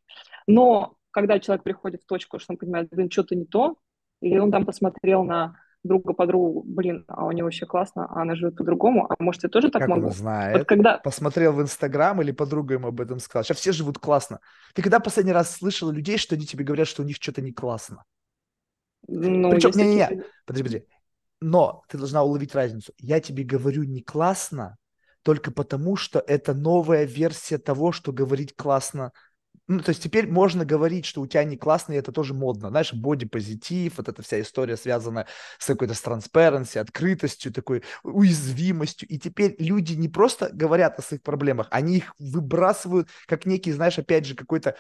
Но 0.47 0.95
когда 1.14 1.39
человек 1.39 1.64
приходит 1.64 2.01
в 2.01 2.05
точку, 2.05 2.39
что 2.39 2.53
он 2.53 2.57
понимает, 2.57 2.89
блин, 2.89 3.09
что-то 3.09 3.36
не 3.36 3.45
то, 3.45 3.78
или 4.20 4.39
он 4.39 4.51
там 4.51 4.66
посмотрел 4.66 5.24
на 5.24 5.55
друга 5.84 6.14
подругу, 6.14 6.64
блин, 6.66 7.03
а 7.07 7.26
у 7.26 7.32
него 7.32 7.45
вообще 7.45 7.66
классно, 7.66 8.07
а 8.09 8.22
она 8.22 8.36
живет 8.36 8.55
по-другому, 8.55 9.05
а 9.09 9.16
может, 9.20 9.43
я 9.43 9.49
тоже 9.49 9.70
так 9.70 9.82
как 9.82 9.89
могу? 9.89 10.07
он 10.07 10.14
знает? 10.14 10.57
Вот 10.57 10.68
когда... 10.68 10.97
Посмотрел 10.97 11.53
в 11.53 11.61
Инстаграм 11.61 12.22
или 12.22 12.32
подруга 12.32 12.76
ему 12.76 12.88
об 12.88 13.01
этом 13.01 13.20
сказала. 13.20 13.43
Сейчас 13.43 13.57
все 13.57 13.72
живут 13.74 13.99
классно. 13.99 14.39
Ты 14.74 14.82
когда 14.82 14.99
последний 14.99 15.34
раз 15.34 15.51
слышала 15.51 15.91
людей, 15.91 16.18
что 16.18 16.36
они 16.36 16.45
тебе 16.45 16.64
говорят, 16.64 16.88
что 16.88 17.03
у 17.03 17.05
них 17.05 17.18
что-то 17.18 17.41
не 17.41 17.51
классно? 17.51 18.03
Ну, 19.07 19.51
Причем, 19.51 19.72
не-не-не, 19.76 20.24
подожди, 20.45 20.64
подожди. 20.64 20.86
Но 21.41 21.84
ты 21.89 21.97
должна 21.97 22.24
уловить 22.24 22.55
разницу. 22.55 22.93
Я 22.97 23.20
тебе 23.20 23.43
говорю 23.43 23.84
не 23.84 24.01
классно, 24.01 24.78
только 25.24 25.51
потому, 25.51 25.97
что 25.97 26.24
это 26.26 26.53
новая 26.53 27.03
версия 27.03 27.57
того, 27.57 27.91
что 27.91 28.14
говорить 28.14 28.55
классно 28.55 29.11
ну, 29.68 29.80
то 29.80 29.89
есть 29.89 30.03
теперь 30.03 30.28
можно 30.28 30.66
говорить, 30.66 31.05
что 31.05 31.22
у 31.22 31.28
тебя 31.28 31.43
не 31.45 31.55
классно, 31.55 31.93
и 31.93 31.95
это 31.95 32.11
тоже 32.11 32.34
модно. 32.34 32.70
Знаешь, 32.70 32.93
боди-позитив, 32.93 33.97
вот 33.97 34.09
эта 34.09 34.22
вся 34.22 34.41
история 34.41 34.76
связана 34.76 35.26
с 35.57 35.66
какой-то 35.66 36.01
транспаренси, 36.01 36.80
открытостью, 36.80 37.53
такой 37.53 37.84
уязвимостью. 38.03 39.07
И 39.07 39.18
теперь 39.18 39.55
люди 39.59 39.93
не 39.93 40.09
просто 40.09 40.49
говорят 40.51 40.99
о 40.99 41.01
своих 41.01 41.24
проблемах, 41.24 41.68
они 41.72 41.97
их 41.97 42.14
выбрасывают 42.20 43.07
как 43.26 43.45
некий, 43.45 43.72
знаешь, 43.72 43.97
опять 43.97 44.26
же, 44.26 44.36
какой-то 44.36 44.76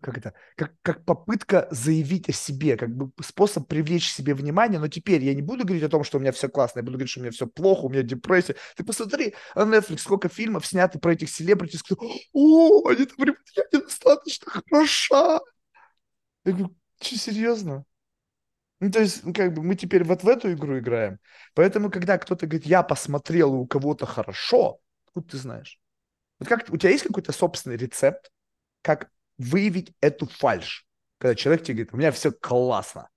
как 0.00 0.18
это, 0.18 0.34
как, 0.56 0.72
как 0.82 1.04
попытка 1.04 1.66
заявить 1.70 2.28
о 2.28 2.32
себе, 2.32 2.76
как 2.76 2.94
бы 2.94 3.10
способ 3.22 3.66
привлечь 3.66 4.10
к 4.10 4.14
себе 4.14 4.34
внимание, 4.34 4.78
но 4.78 4.88
теперь 4.88 5.24
я 5.24 5.34
не 5.34 5.42
буду 5.42 5.64
говорить 5.64 5.82
о 5.82 5.88
том, 5.88 6.04
что 6.04 6.18
у 6.18 6.20
меня 6.20 6.32
все 6.32 6.48
классно, 6.48 6.80
я 6.80 6.82
буду 6.84 6.98
говорить, 6.98 7.10
что 7.10 7.20
у 7.20 7.22
меня 7.22 7.32
все 7.32 7.46
плохо, 7.46 7.86
у 7.86 7.88
меня 7.88 8.02
депрессия. 8.02 8.56
Ты 8.76 8.84
посмотри 8.84 9.34
на 9.54 9.62
Netflix, 9.62 9.98
сколько 9.98 10.28
фильмов 10.28 10.66
снято 10.66 10.98
про 10.98 11.14
этих 11.14 11.30
селебрити, 11.30 11.78
о, 12.32 12.88
они 12.88 13.06
там 13.06 13.16
я 13.56 13.64
недостаточно 13.72 14.50
хороша. 14.50 15.40
Я 16.44 16.52
говорю, 16.52 16.76
что, 17.00 17.16
серьезно? 17.16 17.84
Ну, 18.80 18.90
то 18.90 19.00
есть, 19.00 19.24
ну, 19.24 19.32
как 19.32 19.54
бы 19.54 19.62
мы 19.62 19.76
теперь 19.76 20.02
вот 20.02 20.24
в 20.24 20.28
эту 20.28 20.52
игру 20.52 20.78
играем. 20.78 21.18
Поэтому, 21.54 21.90
когда 21.90 22.18
кто-то 22.18 22.46
говорит, 22.46 22.66
я 22.66 22.82
посмотрел, 22.82 23.54
у 23.54 23.66
кого-то 23.66 24.06
хорошо, 24.06 24.80
откуда 25.06 25.28
ты 25.28 25.38
знаешь? 25.38 25.78
Вот 26.40 26.48
как, 26.48 26.68
у 26.68 26.76
тебя 26.76 26.90
есть 26.90 27.04
какой-то 27.04 27.30
собственный 27.30 27.76
рецепт, 27.76 28.32
как 28.82 29.08
выявить 29.38 29.92
эту 30.00 30.26
фальш, 30.26 30.86
когда 31.18 31.34
человек 31.34 31.62
тебе 31.62 31.74
говорит, 31.74 31.94
у 31.94 31.96
меня 31.96 32.12
все 32.12 32.32
классно. 32.32 33.08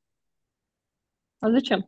А 1.39 1.51
зачем? 1.51 1.85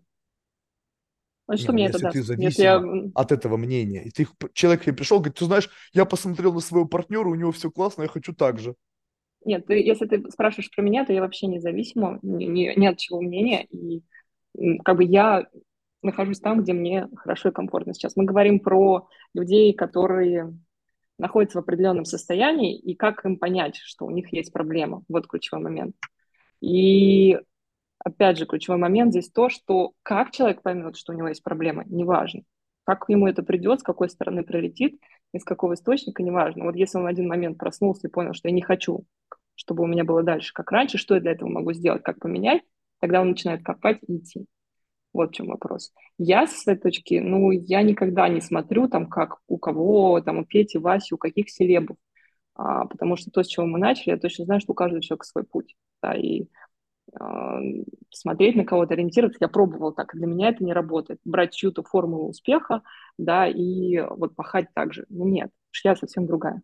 А 1.48 1.56
что 1.56 1.72
Не, 1.72 1.76
мне 1.76 1.84
если 1.86 2.08
это 2.08 2.12
ты 2.12 2.24
зависим 2.24 2.64
я... 2.64 3.12
от 3.16 3.32
этого 3.32 3.56
мнения, 3.56 4.04
и 4.04 4.12
ты 4.12 4.28
человек 4.54 4.84
тебе 4.84 4.94
пришел, 4.94 5.20
говорит, 5.20 5.38
ты 5.38 5.46
знаешь, 5.46 5.70
я 5.94 6.04
посмотрел 6.04 6.54
на 6.54 6.60
своего 6.60 6.86
партнера, 6.86 7.28
у 7.28 7.36
него 7.36 7.54
все 7.54 7.72
классно, 7.72 8.02
я 8.02 8.10
хочу 8.10 8.34
так 8.34 8.60
же. 8.60 8.76
Нет, 9.46 9.66
ты, 9.66 9.76
если 9.76 10.08
ты 10.08 10.30
спрашиваешь 10.30 10.70
про 10.76 10.82
меня, 10.82 11.06
то 11.06 11.14
я 11.14 11.22
вообще 11.22 11.48
независима, 11.48 12.20
ни, 12.22 12.44
ни, 12.44 12.78
ни 12.78 12.86
от 12.86 12.98
чего 12.98 13.22
мнения, 13.22 13.66
и 13.66 14.04
как 14.84 14.98
бы 14.98 15.06
я 15.06 15.48
нахожусь 16.02 16.40
там, 16.40 16.62
где 16.62 16.74
мне 16.74 17.08
хорошо 17.16 17.50
и 17.50 17.54
комфортно 17.54 17.94
сейчас. 17.94 18.18
Мы 18.18 18.26
говорим 18.26 18.60
про 18.60 19.08
людей, 19.34 19.74
которые 19.74 20.54
находятся 21.18 21.60
в 21.60 21.64
определенном 21.64 22.06
состоянии, 22.06 22.78
и 22.78 22.96
как 22.96 23.26
им 23.26 23.38
понять, 23.38 23.78
что 23.78 24.06
у 24.06 24.12
них 24.12 24.32
есть 24.34 24.54
проблема. 24.54 25.04
Вот 25.08 25.28
ключевой 25.28 25.64
момент. 25.64 25.96
И 26.62 27.40
опять 28.00 28.38
же, 28.38 28.46
ключевой 28.46 28.80
момент 28.80 29.12
здесь 29.12 29.30
то, 29.30 29.50
что 29.50 29.94
как 30.04 30.32
человек 30.32 30.62
поймет, 30.62 30.96
что 30.96 31.14
у 31.14 31.16
него 31.16 31.28
есть 31.28 31.44
проблема, 31.44 31.84
неважно. 31.86 32.42
Как 32.84 33.06
ему 33.10 33.28
это 33.28 33.44
придет, 33.44 33.82
с 33.82 33.84
какой 33.84 34.10
стороны 34.10 34.44
прилетит, 34.44 35.00
из 35.34 35.44
какого 35.44 35.74
источника, 35.74 36.24
неважно. 36.24 36.66
Вот 36.66 36.76
если 36.76 36.98
он 36.98 37.04
в 37.04 37.08
один 37.08 37.28
момент 37.28 37.58
проснулся 37.58 38.08
и 38.08 38.12
понял, 38.12 38.34
что 38.34 38.48
я 38.48 38.54
не 38.54 38.62
хочу, 38.62 39.06
чтобы 39.56 39.84
у 39.84 39.88
меня 39.88 40.04
было 40.04 40.24
дальше, 40.24 40.54
как 40.54 40.72
раньше, 40.72 40.98
что 40.98 41.16
я 41.16 41.22
для 41.22 41.32
этого 41.32 41.50
могу 41.50 41.74
сделать, 41.74 42.04
как 42.04 42.20
поменять, 42.20 42.62
тогда 43.00 43.22
он 43.22 43.30
начинает 43.30 43.64
копать 43.64 44.00
и 44.08 44.18
идти. 44.18 44.46
Вот 45.18 45.32
в 45.32 45.34
чем 45.34 45.48
вопрос. 45.48 45.92
Я 46.20 46.46
с 46.46 46.68
этой 46.68 46.92
точки, 46.92 47.16
ну, 47.16 47.50
я 47.50 47.82
никогда 47.82 48.30
не 48.30 48.40
смотрю 48.40 48.88
там, 48.88 49.08
как 49.08 49.40
у 49.48 49.58
кого, 49.58 50.22
там, 50.22 50.38
у 50.38 50.46
Пети, 50.46 50.78
Васи, 50.78 51.16
у 51.16 51.18
каких 51.18 51.50
селебов, 51.50 51.98
а, 52.54 52.86
потому 52.86 53.16
что 53.16 53.32
то, 53.32 53.42
с 53.42 53.48
чего 53.48 53.66
мы 53.66 53.80
начали, 53.80 54.12
я 54.12 54.20
точно 54.20 54.46
знаю, 54.46 54.62
что 54.62 54.74
у 54.74 54.76
каждого 54.76 55.02
человека 55.02 55.26
свой 55.26 55.44
путь, 55.44 55.76
да, 56.04 56.14
и 56.14 56.46
а, 57.20 57.60
смотреть 58.12 58.56
на 58.56 58.64
кого-то, 58.64 58.94
ориентироваться, 58.94 59.40
я 59.42 59.48
пробовала 59.48 59.92
так, 59.92 60.14
для 60.14 60.28
меня 60.28 60.50
это 60.50 60.64
не 60.64 60.72
работает. 60.72 61.20
Брать 61.26 61.56
чью-то 61.56 61.82
формулу 61.82 62.30
успеха, 62.30 62.84
да, 63.18 63.48
и 63.48 64.00
вот 64.02 64.36
пахать 64.36 64.68
так 64.76 64.94
же. 64.94 65.08
Ну, 65.10 65.28
нет, 65.28 65.50
шля 65.72 65.96
совсем 65.96 66.28
другая. 66.28 66.62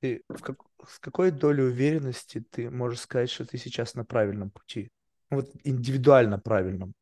Ты 0.00 0.24
в 0.28 0.42
как, 0.42 0.58
с 0.84 0.98
какой 0.98 1.30
долей 1.30 1.62
уверенности 1.62 2.44
ты 2.50 2.70
можешь 2.70 3.02
сказать, 3.02 3.30
что 3.30 3.46
ты 3.46 3.56
сейчас 3.56 3.94
на 3.94 4.04
правильном 4.04 4.50
пути? 4.50 4.90
Вот 5.30 5.50
индивидуально 5.64 6.38
правильном. 6.38 6.94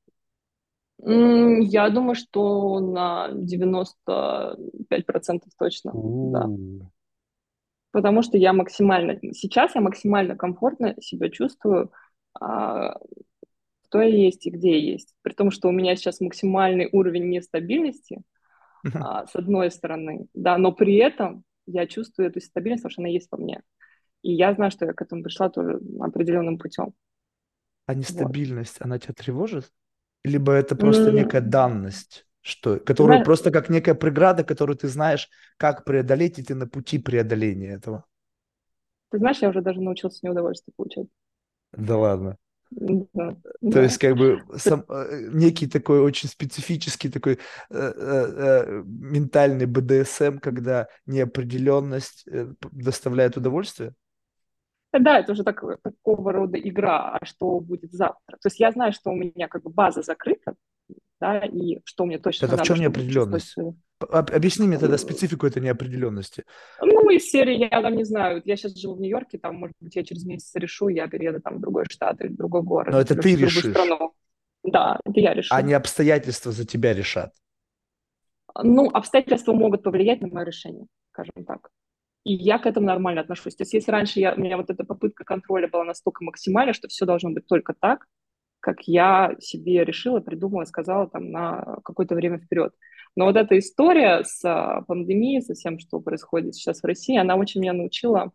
Я 0.99 1.91
думаю, 1.91 2.14
что 2.14 2.81
на 2.81 3.29
95% 3.31 4.57
точно, 5.59 5.93
У-у-у. 5.93 6.33
да. 6.33 6.49
Потому 7.93 8.22
что 8.22 8.39
я 8.39 8.53
максимально, 8.53 9.18
сейчас 9.33 9.74
я 9.74 9.81
максимально 9.81 10.37
комфортно 10.37 10.95
себя 11.01 11.31
чувствую, 11.31 11.93
а, 12.39 12.99
кто 13.89 14.03
я 14.03 14.09
есть 14.09 14.47
и 14.47 14.51
где 14.51 14.72
я 14.72 14.93
есть. 14.93 15.14
При 15.22 15.33
том, 15.33 15.51
что 15.51 15.68
у 15.68 15.72
меня 15.72 15.97
сейчас 15.97 16.20
максимальный 16.20 16.89
уровень 16.93 17.29
нестабильности, 17.31 18.22
а, 18.95 19.27
с 19.27 19.35
одной 19.35 19.70
стороны, 19.70 20.27
да, 20.35 20.59
но 20.59 20.72
при 20.72 20.97
этом 20.97 21.45
я 21.66 21.87
чувствую 21.87 22.29
эту 22.29 22.41
стабильность, 22.41 22.83
потому 22.83 22.93
что 22.93 23.03
она 23.03 23.09
есть 23.09 23.29
во 23.31 23.39
мне. 23.39 23.62
И 24.22 24.33
я 24.33 24.55
знаю, 24.55 24.70
что 24.70 24.87
я 24.87 24.93
к 24.93 25.03
этому 25.03 25.22
пришла 25.22 25.49
тоже 25.51 25.81
определенным 26.01 26.59
путем. 26.59 26.95
А 27.87 27.95
нестабильность, 27.95 28.76
она 28.80 28.99
тебя 28.99 29.14
тревожит? 29.14 29.70
Либо 30.24 30.53
это 30.53 30.74
просто 30.74 31.12
некая 31.12 31.41
данность, 31.41 32.26
что, 32.43 32.78
которую 32.78 33.14
Знаешь- 33.14 33.24
просто 33.24 33.51
как 33.51 33.68
некая 33.68 33.95
преграда, 33.95 34.45
которую 34.45 34.76
ты 34.76 34.89
знаешь, 34.89 35.28
как 35.57 35.84
преодолеть, 35.84 36.39
и 36.39 36.43
ты 36.43 36.55
на 36.55 36.66
пути 36.66 36.99
преодоления 36.99 37.70
этого. 37.70 38.05
Ты 39.11 39.18
знаешь, 39.18 39.39
я 39.39 39.49
уже 39.51 39.62
даже 39.62 39.80
научился 39.80 40.18
неудовольствие 40.22 40.72
получать. 40.76 41.07
Да 41.72 41.97
ладно. 41.97 42.37
Да, 42.70 43.07
То 43.14 43.37
да. 43.62 43.82
есть 43.82 43.99
как 43.99 44.16
бы 44.16 44.43
сам, 44.59 44.84
э, 44.89 45.28
некий 45.32 45.66
такой 45.66 46.01
очень 46.01 46.28
специфический 46.28 47.09
такой 47.09 47.34
э, 47.34 47.39
э, 47.70 47.93
э, 47.97 48.82
ментальный 48.84 49.66
БДСМ, 49.66 50.39
когда 50.39 50.89
неопределенность 51.07 52.26
э, 52.26 52.53
доставляет 52.72 53.37
удовольствие. 53.37 53.95
Да, 55.01 55.18
это 55.18 55.32
уже 55.32 55.44
так, 55.44 55.62
такого 55.82 56.32
рода 56.32 56.59
игра, 56.59 57.18
а 57.20 57.24
что 57.24 57.61
будет 57.61 57.92
завтра. 57.92 58.36
То 58.40 58.47
есть 58.47 58.61
я 58.61 58.70
знаю, 58.72 58.92
что 58.92 59.11
у 59.11 59.14
меня 59.14 59.49
как 59.49 59.62
бы 59.62 59.70
база 59.70 60.03
закрыта, 60.03 60.55
да, 61.20 61.38
и 61.40 61.80
что 61.84 62.05
мне 62.05 62.18
точно 62.18 62.47
Тогда 62.47 62.57
в 62.57 62.59
надо, 62.59 62.68
чем 62.68 62.80
неопределенность? 62.80 63.57
об- 63.99 64.30
Объясни 64.30 64.66
мне 64.66 64.78
тогда 64.78 64.99
специфику 64.99 65.47
этой 65.47 65.62
неопределенности. 65.62 66.44
Ну, 66.80 67.09
из 67.11 67.30
серии, 67.30 67.68
я 67.72 67.82
там 67.82 67.97
не 67.97 68.05
знаю, 68.05 68.42
я 68.44 68.57
сейчас 68.57 68.76
живу 68.76 68.94
в 68.97 69.01
Нью-Йорке, 69.01 69.38
там, 69.38 69.57
может 69.57 69.74
быть, 69.80 69.97
я 69.97 70.05
через 70.05 70.24
месяц 70.24 70.55
решу, 70.55 70.88
я 70.88 71.09
перееду 71.09 71.40
там 71.40 71.57
в 71.57 71.61
другой 71.61 71.86
штат 71.88 72.20
или 72.20 72.28
в 72.28 72.36
другой 72.36 72.62
город. 72.62 72.92
Но 72.92 73.01
это 73.01 73.14
ты 73.14 73.34
в 73.34 73.40
решишь. 73.40 73.70
страну. 73.70 74.12
Да, 74.62 74.99
это 75.05 75.20
я 75.20 75.32
решу. 75.32 75.55
А 75.55 75.62
не 75.62 75.72
обстоятельства 75.72 76.53
за 76.53 76.66
тебя 76.66 76.92
решат. 76.92 77.32
Ну, 78.62 78.90
обстоятельства 78.90 79.53
могут 79.53 79.82
повлиять 79.82 80.20
на 80.20 80.28
мое 80.28 80.44
решение, 80.44 80.86
скажем 81.12 81.44
так. 81.47 81.70
И 82.27 82.35
я 82.35 82.59
к 82.59 82.66
этому 82.66 82.89
нормально 82.89 83.20
отношусь. 83.20 83.55
То 83.55 83.62
есть 83.62 83.72
если 83.72 83.93
раньше 83.93 84.18
я, 84.18 84.35
у 84.35 84.41
меня 84.41 84.57
вот 84.57 84.68
эта 84.68 84.83
попытка 84.83 85.22
контроля 85.22 85.68
была 85.68 85.85
настолько 85.85 86.24
максимальна, 86.24 86.72
что 86.72 86.89
все 86.89 87.07
должно 87.07 87.31
быть 87.31 87.47
только 87.47 87.72
так, 87.72 88.05
как 88.59 88.83
я 88.89 89.37
себе 89.39 89.85
решила, 89.85 90.18
придумала, 90.18 90.64
сказала 90.64 91.09
там 91.09 91.31
на 91.31 91.79
какое-то 91.85 92.16
время 92.16 92.39
вперед. 92.39 92.72
Но 93.14 93.27
вот 93.27 93.37
эта 93.37 93.57
история 93.57 94.24
с 94.24 94.45
а, 94.45 94.83
пандемией, 94.89 95.41
со 95.41 95.55
всем, 95.55 95.79
что 95.79 96.01
происходит 96.01 96.57
сейчас 96.57 96.81
в 96.81 96.85
России, 96.85 97.16
она 97.16 97.37
очень 97.37 97.61
меня 97.61 97.72
научила 97.72 98.33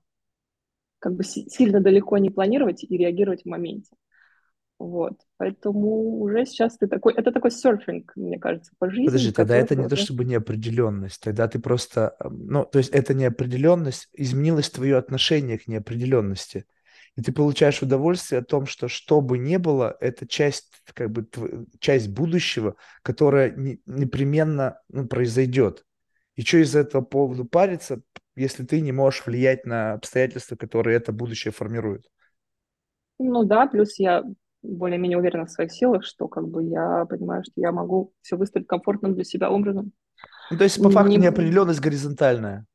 как 1.00 1.16
бы 1.16 1.26
си- 1.26 1.50
сильно 1.50 1.82
далеко 1.82 2.18
не 2.18 2.30
планировать 2.30 2.86
и 2.86 2.98
реагировать 2.98 3.44
в 3.44 3.50
моменте. 3.50 3.94
Вот. 4.82 5.14
Поэтому 5.38 6.20
уже 6.22 6.46
сейчас 6.46 6.78
ты 6.78 6.88
такой... 6.88 7.14
Это 7.14 7.32
такой 7.32 7.52
серфинг, 7.52 8.12
мне 8.16 8.40
кажется, 8.40 8.72
по 8.80 8.90
жизни. 8.90 9.06
Подожди, 9.06 9.32
тогда 9.32 9.56
это 9.56 9.76
не 9.76 9.88
то 9.88 9.96
чтобы 9.96 10.26
неопределенность, 10.26 11.22
тогда 11.22 11.48
ты 11.48 11.60
просто, 11.60 12.16
ну, 12.24 12.66
то 12.66 12.80
есть 12.80 12.90
это 12.90 13.14
неопределенность, 13.14 14.10
изменилось 14.14 14.70
твое 14.70 14.98
отношение 14.98 15.60
к 15.60 15.68
неопределенности. 15.68 16.66
И 17.16 17.22
ты 17.22 17.32
получаешь 17.32 17.82
удовольствие 17.82 18.40
о 18.40 18.44
том, 18.44 18.66
что 18.66 18.88
что 18.88 19.22
бы 19.22 19.38
ни 19.38 19.58
было, 19.58 19.96
это 20.00 20.28
часть, 20.28 20.82
как 20.94 21.12
бы, 21.12 21.24
тв- 21.24 21.68
часть 21.80 22.10
будущего, 22.10 22.76
которая 23.04 23.52
не- 23.52 23.82
непременно 23.86 24.80
ну, 24.90 25.08
произойдет. 25.08 25.86
И 26.38 26.42
что 26.42 26.58
из 26.58 26.76
этого 26.76 27.02
поводу 27.02 27.46
париться, 27.46 28.02
если 28.36 28.66
ты 28.66 28.80
не 28.82 28.94
можешь 28.94 29.26
влиять 29.26 29.66
на 29.66 29.94
обстоятельства, 29.94 30.56
которые 30.56 30.98
это 30.98 31.12
будущее 31.12 31.52
формируют? 31.52 32.08
Ну 33.20 33.44
да, 33.44 33.68
плюс 33.68 34.00
я 34.00 34.24
более-менее 34.64 35.18
уверена 35.18 35.45
в 35.45 35.51
своих 35.51 35.72
силах, 35.72 36.05
что 36.05 36.28
как 36.28 36.47
бы 36.47 36.64
я 36.64 37.05
понимаю, 37.05 37.43
что 37.43 37.53
я 37.55 37.72
могу 37.72 38.14
все 38.22 38.38
выставить 38.38 38.68
комфортным 38.68 39.16
для 39.16 39.24
себя 39.24 39.49
образом. 39.49 39.91
Ну, 40.49 40.57
то 40.57 40.64
есть, 40.64 40.82
по 40.82 40.89
факту, 40.89 41.12
Не- 41.12 41.24
неопределенность 41.26 41.80
горизонтальная. 41.80 42.66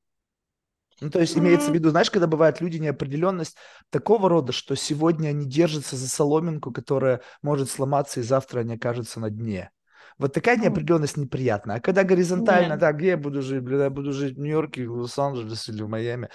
Ну, 1.01 1.11
то 1.11 1.20
есть, 1.20 1.37
имеется 1.37 1.70
в 1.70 1.74
виду, 1.74 1.91
знаешь, 1.91 2.11
когда 2.11 2.26
бывают 2.26 2.61
люди 2.62 2.78
неопределенность 2.78 3.57
такого 3.91 4.30
рода, 4.30 4.53
что 4.53 4.74
сегодня 4.76 5.28
они 5.28 5.45
держатся 5.47 5.95
за 5.95 6.09
соломинку, 6.09 6.72
которая 6.72 7.20
может 7.43 7.68
сломаться, 7.68 8.20
и 8.20 8.22
завтра 8.22 8.61
они 8.61 8.74
окажутся 8.74 9.20
на 9.20 9.28
дне. 9.30 9.70
Вот 10.18 10.32
такая 10.32 10.57
неопределенность 10.57 11.18
неприятная. 11.18 11.76
А 11.76 11.80
когда 11.80 12.03
горизонтально, 12.03 12.78
так, 12.78 12.97
где 12.97 13.09
я 13.09 13.16
буду 13.18 13.43
жить? 13.43 13.62
Блин, 13.62 13.80
я 13.80 13.91
буду 13.91 14.12
жить 14.12 14.37
в 14.37 14.41
Нью-Йорке, 14.41 14.89
в 14.89 14.95
Лос-Анджелесе 14.95 15.72
или 15.72 15.82
в 15.82 15.89
Майами. 15.89 16.30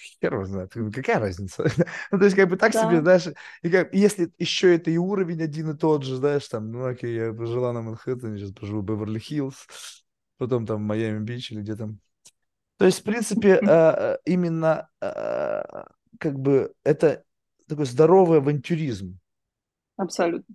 Хер 0.00 0.34
его 0.34 0.44
знает, 0.44 0.72
какая 0.94 1.18
разница? 1.18 1.64
ну, 2.10 2.18
то 2.18 2.24
есть, 2.24 2.36
как 2.36 2.48
бы 2.48 2.56
так 2.56 2.72
Да. 2.72 2.80
себе, 2.80 3.00
знаешь, 3.00 3.26
и 3.62 3.70
как, 3.70 3.94
если 3.94 4.32
еще 4.38 4.74
это 4.74 4.90
и 4.90 4.96
уровень 4.96 5.42
один 5.42 5.70
и 5.70 5.76
тот 5.76 6.04
же, 6.04 6.16
знаешь, 6.16 6.48
там, 6.48 6.70
ну, 6.72 6.86
окей, 6.86 7.14
я 7.14 7.32
пожила 7.32 7.72
на 7.72 7.82
Манхэттене, 7.82 8.38
сейчас 8.38 8.52
поживу 8.52 8.80
в 8.80 8.84
Беверли-Хиллз, 8.84 9.54
потом 10.38 10.66
там 10.66 10.82
Майами-Бич 10.82 11.52
или 11.52 11.60
где 11.60 11.76
там. 11.76 12.00
То 12.78 12.86
есть, 12.86 13.00
в 13.00 13.04
принципе, 13.04 13.60
э, 13.62 14.18
именно 14.24 14.88
э, 15.02 15.62
как 16.18 16.38
бы 16.38 16.72
это 16.82 17.24
такой 17.68 17.84
здоровый 17.84 18.38
авантюризм. 18.38 19.18
Абсолютно. 19.96 20.54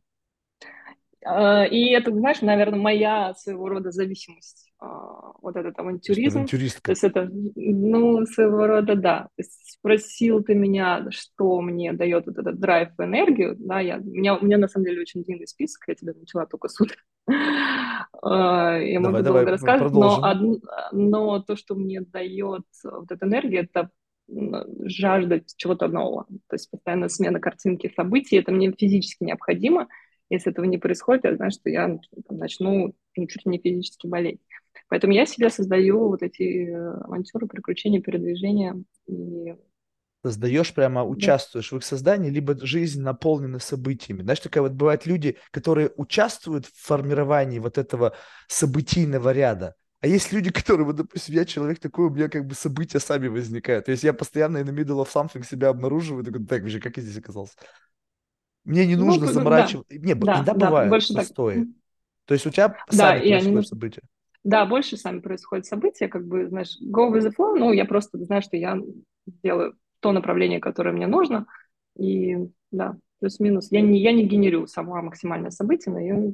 А, 1.26 1.66
и 1.66 1.90
это, 1.90 2.12
знаешь, 2.12 2.42
наверное, 2.42 2.80
моя 2.80 3.34
своего 3.34 3.70
рода 3.70 3.92
зависимость, 3.92 4.65
а, 4.65 4.65
вот 4.80 5.56
этот 5.56 5.78
авантюризм. 5.80 6.40
Авантюристка. 6.40 6.84
То 6.84 6.92
есть 6.92 7.04
это, 7.04 7.30
ну, 7.32 8.26
своего 8.26 8.68
рода, 8.68 8.96
да. 8.96 9.24
То 9.36 9.42
есть 9.42 9.78
спросил 9.78 10.44
ты 10.44 10.56
меня, 10.56 11.06
что 11.12 11.62
мне 11.62 11.94
дает 11.94 12.26
вот 12.26 12.38
этот 12.38 12.60
драйв 12.60 12.90
и 13.00 13.04
энергию, 13.04 13.56
да, 13.58 13.80
я, 13.80 13.98
у, 13.98 14.04
меня, 14.04 14.36
у 14.36 14.46
меня 14.46 14.58
на 14.58 14.68
самом 14.68 14.86
деле 14.86 15.02
очень 15.02 15.24
длинный 15.24 15.48
список, 15.48 15.84
я 15.88 15.96
тебе 15.96 16.14
начала 16.14 16.46
только 16.46 16.68
с 16.68 16.80
утра. 16.80 16.98
А, 18.22 18.78
я 18.78 19.00
могу 19.00 19.22
долго 19.22 19.52
рассказывать, 19.52 19.94
но, 19.94 20.60
но 20.92 21.40
то, 21.42 21.56
что 21.56 21.76
мне 21.76 22.02
дает 22.02 22.64
вот 22.84 23.12
эта 23.12 23.26
энергия, 23.26 23.68
это 23.72 23.90
жаждать 24.86 25.54
чего-то 25.58 25.88
нового. 25.88 26.26
То 26.48 26.56
есть 26.56 26.72
постоянно 26.72 27.10
смена 27.10 27.40
картинки 27.40 27.92
событий, 27.96 28.38
это 28.38 28.52
мне 28.52 28.72
физически 28.72 29.24
необходимо. 29.24 29.88
Если 30.30 30.52
этого 30.52 30.66
не 30.66 30.78
происходит, 30.78 31.26
я 31.26 31.36
знаю, 31.36 31.52
что 31.52 31.70
я 31.70 32.00
там, 32.28 32.38
начну 32.38 32.96
ну, 33.16 33.28
чуть 33.28 33.46
ли 33.46 33.52
не 33.52 33.60
физически 33.60 34.08
болеть. 34.08 34.40
Поэтому 34.90 35.14
я 35.14 35.26
себе 35.26 35.50
создаю 35.50 36.10
вот 36.10 36.22
эти 36.22 36.70
э, 36.70 36.94
авантюры, 37.04 37.48
приключения, 37.48 38.02
передвижения. 38.02 38.84
И... 39.08 39.56
Создаешь 40.24 40.74
прямо, 40.74 41.02
да. 41.02 41.08
участвуешь 41.08 41.72
в 41.72 41.78
их 41.78 41.84
создании, 41.84 42.30
либо 42.30 42.58
жизнь 42.66 43.02
наполнена 43.02 43.60
событиями. 43.60 44.22
Знаешь, 44.22 44.40
такая 44.40 44.64
вот 44.64 44.74
бывают 44.74 45.06
люди, 45.06 45.38
которые 45.52 45.92
участвуют 45.98 46.66
в 46.66 46.86
формировании 46.86 47.60
вот 47.60 47.78
этого 47.78 48.16
событийного 48.48 49.32
ряда, 49.32 49.76
а 50.06 50.08
есть 50.08 50.32
люди, 50.32 50.52
которые, 50.52 50.86
вот, 50.86 50.98
допустим, 50.98 51.34
я 51.34 51.46
человек 51.46 51.80
такой, 51.80 52.06
у 52.06 52.10
меня 52.12 52.30
как 52.30 52.46
бы 52.46 52.54
события 52.54 53.00
сами 53.00 53.28
возникают. 53.28 53.86
То 53.86 53.92
есть 53.92 54.04
я 54.04 54.14
постоянно 54.14 54.58
in 54.60 54.66
the 54.66 54.74
middle 54.74 55.04
of 55.04 55.10
something 55.12 55.44
себя 55.44 55.70
обнаруживаю, 55.70 56.24
такой, 56.24 56.46
так, 56.46 56.62
вообще, 56.62 56.80
как 56.80 56.98
я 56.98 57.04
здесь 57.04 57.18
оказался? 57.18 57.56
Мне 58.66 58.86
не 58.86 58.96
ну, 58.96 59.06
нужно 59.06 59.28
ну, 59.28 59.32
заморачивать. 59.32 59.88
Да. 59.90 59.96
Не, 59.96 60.14
да, 60.14 60.36
иногда 60.36 60.54
да, 60.54 60.66
бывает 60.68 61.04
застои. 61.08 61.56
Так. 61.56 61.68
То 62.26 62.34
есть 62.34 62.46
у 62.46 62.50
тебя 62.50 62.70
да, 62.92 62.98
сами 62.98 63.20
происходят 63.20 63.58
они... 63.58 63.66
события. 63.66 64.02
Да, 64.44 64.66
больше 64.66 64.98
сами 64.98 65.20
происходят 65.20 65.66
события, 65.66 66.08
как 66.08 66.28
бы, 66.28 66.48
знаешь, 66.48 66.78
go 66.82 67.12
with 67.12 67.26
the 67.26 67.34
flow, 67.36 67.56
ну, 67.58 67.72
я 67.72 67.86
просто 67.86 68.18
знаю, 68.24 68.42
что 68.42 68.58
я 68.58 68.80
делаю 69.44 69.76
то 70.00 70.12
направление, 70.12 70.60
которое 70.60 70.92
мне 70.92 71.08
нужно, 71.08 71.48
и, 71.98 72.38
да, 72.72 72.96
плюс-минус. 73.20 73.72
Я 73.72 73.82
не, 73.82 74.00
я 74.00 74.12
не 74.12 74.26
генерю 74.26 74.68
сама 74.68 75.02
максимальное 75.02 75.50
событие, 75.50 75.94
но 75.94 76.00
я 76.00 76.34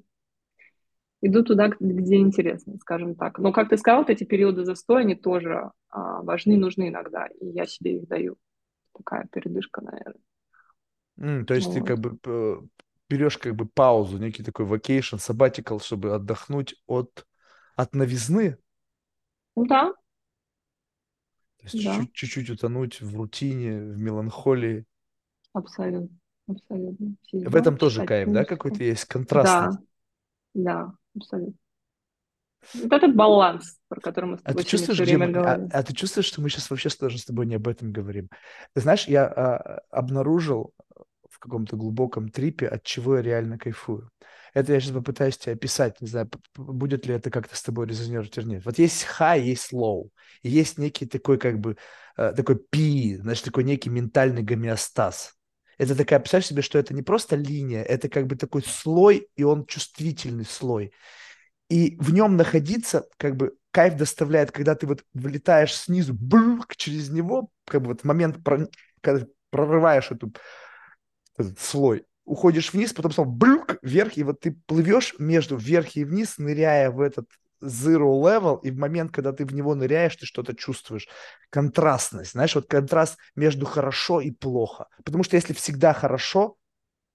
иду 1.21 1.43
туда, 1.43 1.69
где 1.79 2.17
интересно, 2.17 2.77
скажем 2.79 3.15
так. 3.15 3.39
Но, 3.39 3.53
как 3.53 3.69
ты 3.69 3.77
сказал, 3.77 4.01
вот 4.01 4.09
эти 4.09 4.23
периоды 4.23 4.65
застоя, 4.65 5.01
они 5.01 5.15
тоже 5.15 5.71
а, 5.89 6.21
важны 6.23 6.57
нужны 6.57 6.89
иногда, 6.89 7.27
и 7.27 7.47
я 7.47 7.65
себе 7.65 7.97
их 7.97 8.07
даю. 8.07 8.37
Такая 8.93 9.27
передышка, 9.31 9.81
наверное. 9.81 10.21
Mm, 11.17 11.45
то 11.45 11.53
есть 11.53 11.67
вот. 11.67 11.75
ты 11.75 11.83
как 11.83 11.99
бы 11.99 12.17
берешь 13.11 13.37
как 13.37 13.55
бы 13.55 13.65
паузу, 13.65 14.17
некий 14.17 14.43
такой 14.43 14.65
vacation, 14.65 15.17
sabbatical, 15.17 15.83
чтобы 15.83 16.15
отдохнуть 16.15 16.75
от, 16.87 17.25
от 17.75 17.93
новизны? 17.93 18.57
Да. 19.55 19.93
То 21.57 21.63
есть 21.63 21.83
да. 21.83 21.95
чуть-чуть, 21.95 22.13
чуть-чуть 22.13 22.49
утонуть 22.49 23.01
в 23.01 23.15
рутине, 23.15 23.79
в 23.79 23.97
меланхолии. 23.97 24.85
Абсолютно. 25.53 26.17
Абсолютно. 26.47 27.15
В 27.31 27.55
этом 27.55 27.77
тоже 27.77 28.05
кайф, 28.05 28.29
да, 28.29 28.45
какой-то 28.45 28.83
есть 28.83 29.05
контраст? 29.05 29.45
Да, 29.47 29.71
да, 30.53 30.93
абсолютно. 31.15 31.53
Вот 32.75 32.91
этот 32.91 33.15
баланс, 33.15 33.79
про 33.87 33.99
который 33.99 34.25
мы 34.25 34.37
с 34.37 34.41
тобой 34.41 34.61
а 34.61 34.63
ты 34.63 34.69
чувствуешь, 34.69 34.97
все 34.99 35.03
время 35.03 35.27
мы, 35.27 35.39
а, 35.39 35.41
говорим. 35.41 35.69
А, 35.73 35.79
а 35.79 35.83
ты 35.83 35.93
чувствуешь, 35.93 36.27
что 36.27 36.41
мы 36.41 36.49
сейчас 36.49 36.69
вообще 36.69 36.89
даже 36.99 37.17
с 37.17 37.25
тобой 37.25 37.47
не 37.47 37.55
об 37.55 37.67
этом 37.67 37.91
говорим? 37.91 38.29
Ты 38.73 38.81
знаешь, 38.81 39.07
я 39.07 39.25
а, 39.25 39.81
обнаружил 39.89 40.73
каком-то 41.41 41.75
глубоком 41.75 42.29
трипе, 42.29 42.67
от 42.67 42.83
чего 42.83 43.17
я 43.17 43.21
реально 43.21 43.57
кайфую. 43.57 44.09
Это 44.53 44.73
я 44.73 44.79
сейчас 44.79 44.93
попытаюсь 44.93 45.37
тебе 45.37 45.53
описать, 45.53 46.01
не 46.01 46.07
знаю, 46.07 46.29
будет 46.55 47.05
ли 47.05 47.13
это 47.13 47.29
как-то 47.29 47.55
с 47.55 47.63
тобой 47.63 47.87
резонировать 47.87 48.37
или 48.37 48.45
нет. 48.45 48.65
Вот 48.65 48.79
есть 48.79 49.05
high, 49.19 49.41
есть 49.41 49.73
low, 49.73 50.09
и 50.41 50.49
есть 50.49 50.77
некий 50.77 51.05
такой 51.05 51.37
как 51.37 51.59
бы, 51.59 51.77
э, 52.17 52.33
такой 52.33 52.57
пи, 52.57 53.17
значит, 53.17 53.45
такой 53.45 53.63
некий 53.63 53.89
ментальный 53.89 54.43
гомеостаз. 54.43 55.35
Это 55.77 55.95
такая, 55.95 56.19
представь 56.19 56.45
себе, 56.45 56.61
что 56.61 56.77
это 56.77 56.93
не 56.93 57.01
просто 57.01 57.35
линия, 57.35 57.81
это 57.81 58.07
как 58.09 58.27
бы 58.27 58.35
такой 58.35 58.61
слой, 58.61 59.27
и 59.35 59.43
он 59.43 59.65
чувствительный 59.65 60.45
слой. 60.45 60.93
И 61.69 61.95
в 61.99 62.13
нем 62.13 62.35
находиться, 62.35 63.07
как 63.17 63.37
бы, 63.37 63.55
кайф 63.71 63.95
доставляет, 63.95 64.51
когда 64.51 64.75
ты 64.75 64.85
вот 64.85 65.03
вылетаешь 65.13 65.73
снизу, 65.73 66.13
блюк, 66.13 66.75
через 66.75 67.09
него, 67.09 67.49
как 67.65 67.81
бы 67.81 67.87
вот 67.87 68.03
момент, 68.03 68.37
когда 69.01 69.25
прорываешь 69.49 70.11
эту, 70.11 70.33
этот 71.37 71.59
слой, 71.59 72.05
уходишь 72.25 72.73
вниз, 72.73 72.93
потом 72.93 73.11
снова 73.11 73.29
блюк, 73.29 73.77
вверх, 73.81 74.17
и 74.17 74.23
вот 74.23 74.39
ты 74.39 74.51
плывешь 74.65 75.15
между 75.19 75.57
вверх 75.57 75.95
и 75.95 76.03
вниз, 76.03 76.37
ныряя 76.37 76.91
в 76.91 77.01
этот 77.01 77.27
zero 77.61 78.19
level, 78.21 78.59
и 78.63 78.71
в 78.71 78.77
момент, 78.77 79.11
когда 79.11 79.31
ты 79.33 79.45
в 79.45 79.53
него 79.53 79.75
ныряешь, 79.75 80.15
ты 80.15 80.25
что-то 80.25 80.55
чувствуешь. 80.55 81.07
Контрастность, 81.49 82.31
знаешь, 82.31 82.55
вот 82.55 82.67
контраст 82.67 83.17
между 83.35 83.65
хорошо 83.65 84.19
и 84.21 84.31
плохо. 84.31 84.87
Потому 85.03 85.23
что 85.23 85.35
если 85.35 85.53
всегда 85.53 85.93
хорошо, 85.93 86.57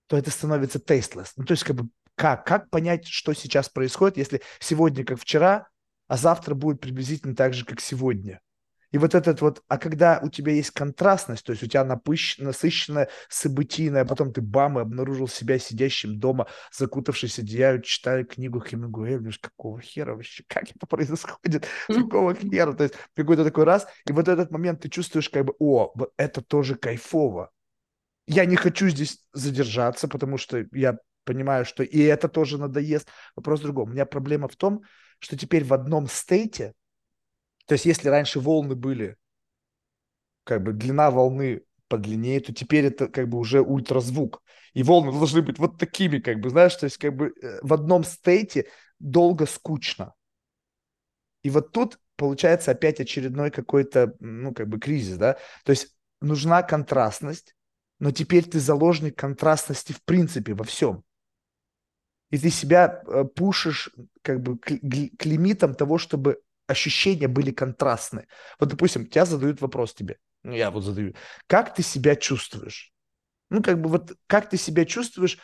то 0.07 0.17
это 0.17 0.31
становится 0.31 0.79
tasteless. 0.79 1.31
Ну, 1.37 1.45
то 1.45 1.53
есть, 1.53 1.64
как 1.64 1.77
бы, 1.77 1.89
как? 2.14 2.47
Как 2.47 2.71
понять, 2.71 3.07
что 3.07 3.33
сейчас 3.33 3.69
происходит, 3.69 4.17
если 4.17 4.41
сегодня 4.61 5.05
как 5.05 5.21
вчера, 5.21 5.69
а 6.07 6.17
завтра 6.17 6.55
будет 6.55 6.81
приблизительно 6.81 7.35
так 7.35 7.53
же, 7.53 7.64
как 7.64 7.81
сегодня? 7.81 8.41
И 8.93 8.99
вот 8.99 9.14
этот 9.14 9.41
вот, 9.41 9.62
а 9.68 9.78
когда 9.78 10.20
у 10.22 10.28
тебя 10.28 10.53
есть 10.53 10.70
контрастность, 10.70 11.45
то 11.45 11.53
есть 11.53 11.62
у 11.62 11.66
тебя 11.66 11.84
напыщ, 11.84 12.39
насыщенная 12.39 13.09
событийная, 13.28 14.05
потом 14.05 14.32
ты 14.32 14.41
бам 14.41 14.78
и 14.78 14.82
обнаружил 14.82 15.28
себя 15.28 15.59
сидящим 15.59 16.18
дома, 16.18 16.47
закутавшись 16.72 17.39
одеяло, 17.39 17.82
читая 17.82 18.24
книгу 18.24 18.61
Хемингуэя, 18.61 19.18
думаешь, 19.18 19.39
какого 19.39 19.80
хера 19.80 20.14
вообще, 20.14 20.45
как 20.49 20.64
это 20.64 20.87
происходит, 20.87 21.66
какого 21.89 22.34
хера, 22.34 22.72
то 22.72 22.84
есть 22.84 22.95
какой-то 23.14 23.45
такой 23.45 23.64
раз, 23.64 23.87
и 24.07 24.12
вот 24.12 24.28
этот 24.28 24.51
момент 24.51 24.82
ты 24.82 24.89
чувствуешь 24.89 25.28
как 25.28 25.45
бы, 25.45 25.55
о, 25.59 25.93
это 26.16 26.43
тоже 26.43 26.76
кайфово. 26.76 27.51
Я 28.28 28.45
не 28.45 28.57
хочу 28.57 28.89
здесь 28.89 29.20
задержаться, 29.32 30.09
потому 30.09 30.37
что 30.37 30.64
я 30.72 30.99
понимаю, 31.24 31.64
что 31.64 31.82
и 31.82 32.01
это 32.03 32.28
тоже 32.28 32.59
надоест. 32.59 33.09
Вопрос 33.34 33.61
в 33.61 33.64
другом. 33.64 33.91
У 33.91 33.93
меня 33.93 34.07
проблема 34.07 34.49
в 34.49 34.57
том, 34.57 34.82
что 35.18 35.37
теперь 35.37 35.64
в 35.64 35.72
одном 35.72 36.07
стейте 36.07 36.74
то 37.67 37.75
есть 37.75 37.85
если 37.85 38.09
раньше 38.09 38.41
волны 38.41 38.75
были, 38.75 39.17
как 40.45 40.62
бы 40.62 40.73
длина 40.73 41.11
волны 41.11 41.62
подлиннее, 41.89 42.41
то 42.41 42.55
теперь 42.55 42.87
это 42.87 43.09
как 43.09 43.29
бы 43.29 43.39
уже 43.39 43.61
ультразвук. 43.61 44.43
И 44.73 44.83
волны 44.83 45.12
должны 45.12 45.43
быть 45.43 45.59
вот 45.59 45.79
такими, 45.79 46.19
как 46.19 46.41
бы, 46.41 46.51
знаешь, 46.51 46.75
то 46.77 46.85
есть 46.85 46.99
как 46.99 47.14
бы 47.14 47.33
э, 47.43 47.59
в 47.62 47.73
одном 47.73 48.05
стейте 48.05 48.69
долго 48.99 49.47
скучно. 49.47 50.14
И 51.43 51.51
вот 51.51 51.73
тут 51.73 51.99
получается 52.17 52.73
опять 52.73 53.01
очередной 53.01 53.51
какой-то, 53.51 54.14
ну, 54.21 54.53
как 54.53 54.69
бы 54.69 54.79
кризис, 54.79 55.17
да? 55.17 55.35
То 55.64 55.71
есть 55.71 55.97
нужна 56.21 56.62
контрастность, 56.62 57.55
но 57.99 58.11
теперь 58.11 58.45
ты 58.45 58.61
заложник 58.61 59.17
контрастности 59.17 59.93
в 59.93 60.03
принципе 60.03 60.55
во 60.55 60.64
всем. 60.64 61.05
И 62.31 62.39
ты 62.39 62.51
себя 62.51 63.03
э, 63.07 63.25
пушишь 63.25 63.91
как 64.23 64.43
бы 64.43 64.59
к, 64.59 64.67
к 64.67 65.25
лимитам 65.25 65.75
того, 65.75 65.99
чтобы 65.99 66.41
ощущения 66.67 67.29
были 67.29 67.51
контрастны. 67.51 68.27
Вот, 68.59 68.69
допустим, 68.71 69.07
тебя 69.07 69.25
задают 69.25 69.61
вопрос 69.61 69.95
тебе, 69.95 70.19
ну, 70.43 70.53
я 70.53 70.71
вот 70.71 70.83
задаю, 70.83 71.14
как 71.47 71.75
ты 71.75 71.83
себя 71.83 72.17
чувствуешь? 72.17 72.93
Ну, 73.51 73.62
как 73.62 73.81
бы 73.81 73.89
вот, 73.91 74.12
как 74.27 74.51
ты 74.51 74.57
себя 74.57 74.85
чувствуешь, 74.85 75.39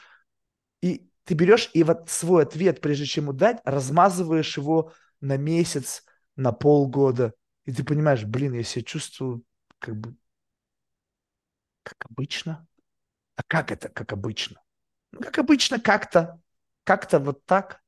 и 0.82 1.08
ты 1.24 1.34
берешь 1.34 1.70
и 1.74 1.82
вот 1.84 2.10
свой 2.10 2.42
ответ, 2.44 2.80
прежде 2.80 3.06
чем 3.06 3.24
ему 3.24 3.32
дать, 3.32 3.60
размазываешь 3.64 4.56
его 4.56 4.92
на 5.20 5.36
месяц, 5.36 6.04
на 6.36 6.52
полгода, 6.52 7.34
и 7.64 7.72
ты 7.72 7.84
понимаешь, 7.84 8.24
блин, 8.24 8.54
я 8.54 8.62
себя 8.64 8.84
чувствую 8.84 9.44
как 9.78 9.96
бы 9.96 10.16
как 11.82 11.96
обычно. 12.10 12.66
А 13.36 13.44
как 13.44 13.72
это, 13.72 13.90
как 13.90 14.12
обычно? 14.14 14.62
Ну, 15.12 15.20
как 15.20 15.38
обычно, 15.38 15.80
как-то, 15.80 16.40
как-то 16.84 17.20
вот 17.20 17.46
так. 17.46 17.81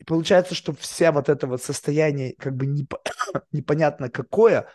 И 0.00 0.04
получается, 0.04 0.54
что 0.54 0.72
вся 0.72 1.12
вот 1.12 1.28
это 1.28 1.46
вот 1.46 1.62
состояние, 1.62 2.34
как 2.38 2.56
бы 2.56 2.66
непо- 2.66 3.00
непонятно 3.52 4.08
какое, 4.08 4.66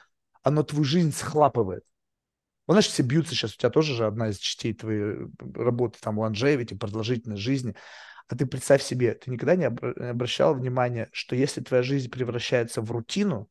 оно 0.44 0.62
твою 0.62 0.84
жизнь 0.84 1.12
схлапывает. 1.12 1.84
Вот, 2.68 2.76
знаешь, 2.76 2.88
все 2.88 3.04
бьются 3.04 3.34
сейчас, 3.34 3.56
у 3.56 3.58
тебя 3.58 3.72
тоже 3.72 3.96
же 3.96 4.06
одна 4.06 4.30
из 4.30 4.38
частей 4.38 4.74
твоей 4.74 5.28
работы, 5.56 5.98
там, 6.00 6.20
longevity, 6.20 6.78
продолжительность 6.78 7.42
жизни. 7.42 7.76
А 8.28 8.36
ты 8.36 8.46
представь 8.46 8.84
себе, 8.84 9.16
ты 9.16 9.32
никогда 9.32 9.56
не 9.56 9.66
обращал 9.66 10.54
внимания, 10.54 11.10
что 11.12 11.36
если 11.36 11.62
твоя 11.62 11.84
жизнь 11.84 12.10
превращается 12.10 12.82
в 12.82 12.92
рутину, 12.92 13.50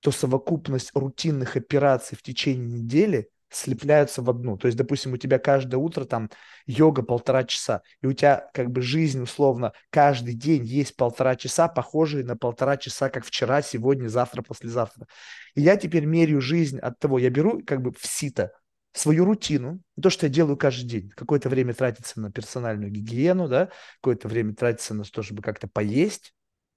то 0.00 0.10
совокупность 0.10 0.90
рутинных 0.94 1.56
операций 1.56 2.16
в 2.16 2.22
течение 2.22 2.80
недели 2.80 3.30
слепляются 3.54 4.22
в 4.22 4.30
одну. 4.30 4.56
То 4.56 4.66
есть, 4.66 4.76
допустим, 4.76 5.12
у 5.12 5.16
тебя 5.16 5.38
каждое 5.38 5.76
утро 5.76 6.04
там 6.04 6.30
йога 6.66 7.02
полтора 7.02 7.44
часа, 7.44 7.82
и 8.02 8.06
у 8.06 8.12
тебя 8.12 8.48
как 8.52 8.70
бы 8.70 8.82
жизнь 8.82 9.22
условно 9.22 9.72
каждый 9.90 10.34
день 10.34 10.64
есть 10.64 10.96
полтора 10.96 11.36
часа, 11.36 11.68
похожие 11.68 12.24
на 12.24 12.36
полтора 12.36 12.76
часа, 12.76 13.10
как 13.10 13.24
вчера, 13.24 13.62
сегодня, 13.62 14.08
завтра, 14.08 14.42
послезавтра. 14.42 15.06
И 15.54 15.62
я 15.62 15.76
теперь 15.76 16.04
меряю 16.04 16.40
жизнь 16.40 16.78
от 16.78 16.98
того, 16.98 17.18
я 17.18 17.30
беру 17.30 17.62
как 17.64 17.82
бы 17.82 17.92
в 17.92 18.06
сито 18.06 18.52
свою 18.92 19.24
рутину, 19.24 19.80
то, 20.00 20.08
что 20.08 20.26
я 20.26 20.32
делаю 20.32 20.56
каждый 20.56 20.86
день. 20.86 21.10
Какое-то 21.10 21.48
время 21.48 21.74
тратится 21.74 22.20
на 22.20 22.30
персональную 22.30 22.90
гигиену, 22.90 23.48
да, 23.48 23.70
какое-то 24.00 24.28
время 24.28 24.54
тратится 24.54 24.94
на 24.94 25.04
то, 25.04 25.22
чтобы 25.22 25.42
как-то 25.42 25.66
поесть, 25.66 26.32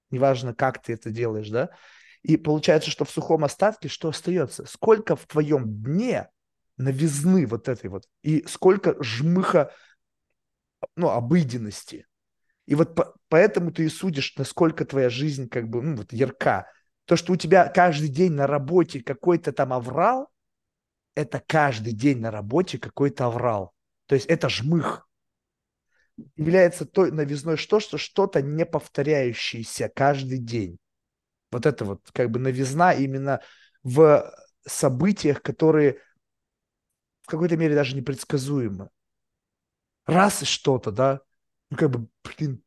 неважно, 0.10 0.54
как 0.54 0.82
ты 0.82 0.94
это 0.94 1.12
делаешь, 1.12 1.50
да, 1.50 1.70
и 2.24 2.36
получается, 2.36 2.90
что 2.90 3.06
в 3.06 3.12
сухом 3.12 3.46
остатке 3.46 3.88
что 3.88 4.10
остается? 4.10 4.66
Сколько 4.66 5.16
в 5.16 5.26
твоем 5.28 5.82
дне 5.82 6.28
новизны 6.78 7.46
вот 7.46 7.68
этой 7.68 7.90
вот, 7.90 8.08
и 8.22 8.46
сколько 8.48 9.02
жмыха, 9.02 9.74
ну, 10.96 11.10
обыденности. 11.10 12.06
И 12.66 12.76
вот 12.76 12.96
по, 12.96 13.16
поэтому 13.30 13.72
ты 13.72 13.86
и 13.86 13.90
судишь, 13.90 14.36
насколько 14.38 14.86
твоя 14.86 15.10
жизнь 15.10 15.50
как 15.50 15.70
бы, 15.70 15.82
ну, 15.82 15.98
вот 15.98 16.14
ярка. 16.14 16.70
То, 17.06 17.16
что 17.16 17.34
у 17.34 17.36
тебя 17.36 17.68
каждый 17.70 18.10
день 18.10 18.34
на 18.34 18.48
работе 18.48 19.02
какой-то 19.02 19.54
там 19.54 19.74
аврал, 19.74 20.30
это 21.16 21.42
каждый 21.46 21.94
день 21.94 22.20
на 22.20 22.30
работе 22.30 22.78
какой-то 22.78 23.26
аврал. 23.26 23.74
То 24.06 24.16
есть 24.16 24.28
это 24.28 24.50
жмых. 24.50 25.08
Является 26.36 26.86
той 26.86 27.12
новизной 27.12 27.58
что, 27.58 27.80
что 27.80 27.98
что-то 27.98 28.42
не 28.42 28.66
повторяющееся 28.66 29.90
каждый 29.94 30.40
день. 30.40 30.78
Вот 31.52 31.66
это 31.66 31.86
вот 31.86 32.02
как 32.12 32.30
бы 32.30 32.40
новизна 32.40 32.94
именно 32.94 33.42
в 33.84 34.32
событиях, 34.66 35.42
которые 35.42 36.02
в 37.28 37.30
какой-то 37.30 37.58
мере 37.58 37.76
даже 37.76 37.94
непредсказуемы. 37.94 38.90
Раз 40.06 40.42
и 40.44 40.46
что-то, 40.46 40.92
да, 40.92 41.20
ну 41.70 41.76
как 41.76 41.90
бы, 41.92 42.08
блин, 42.24 42.64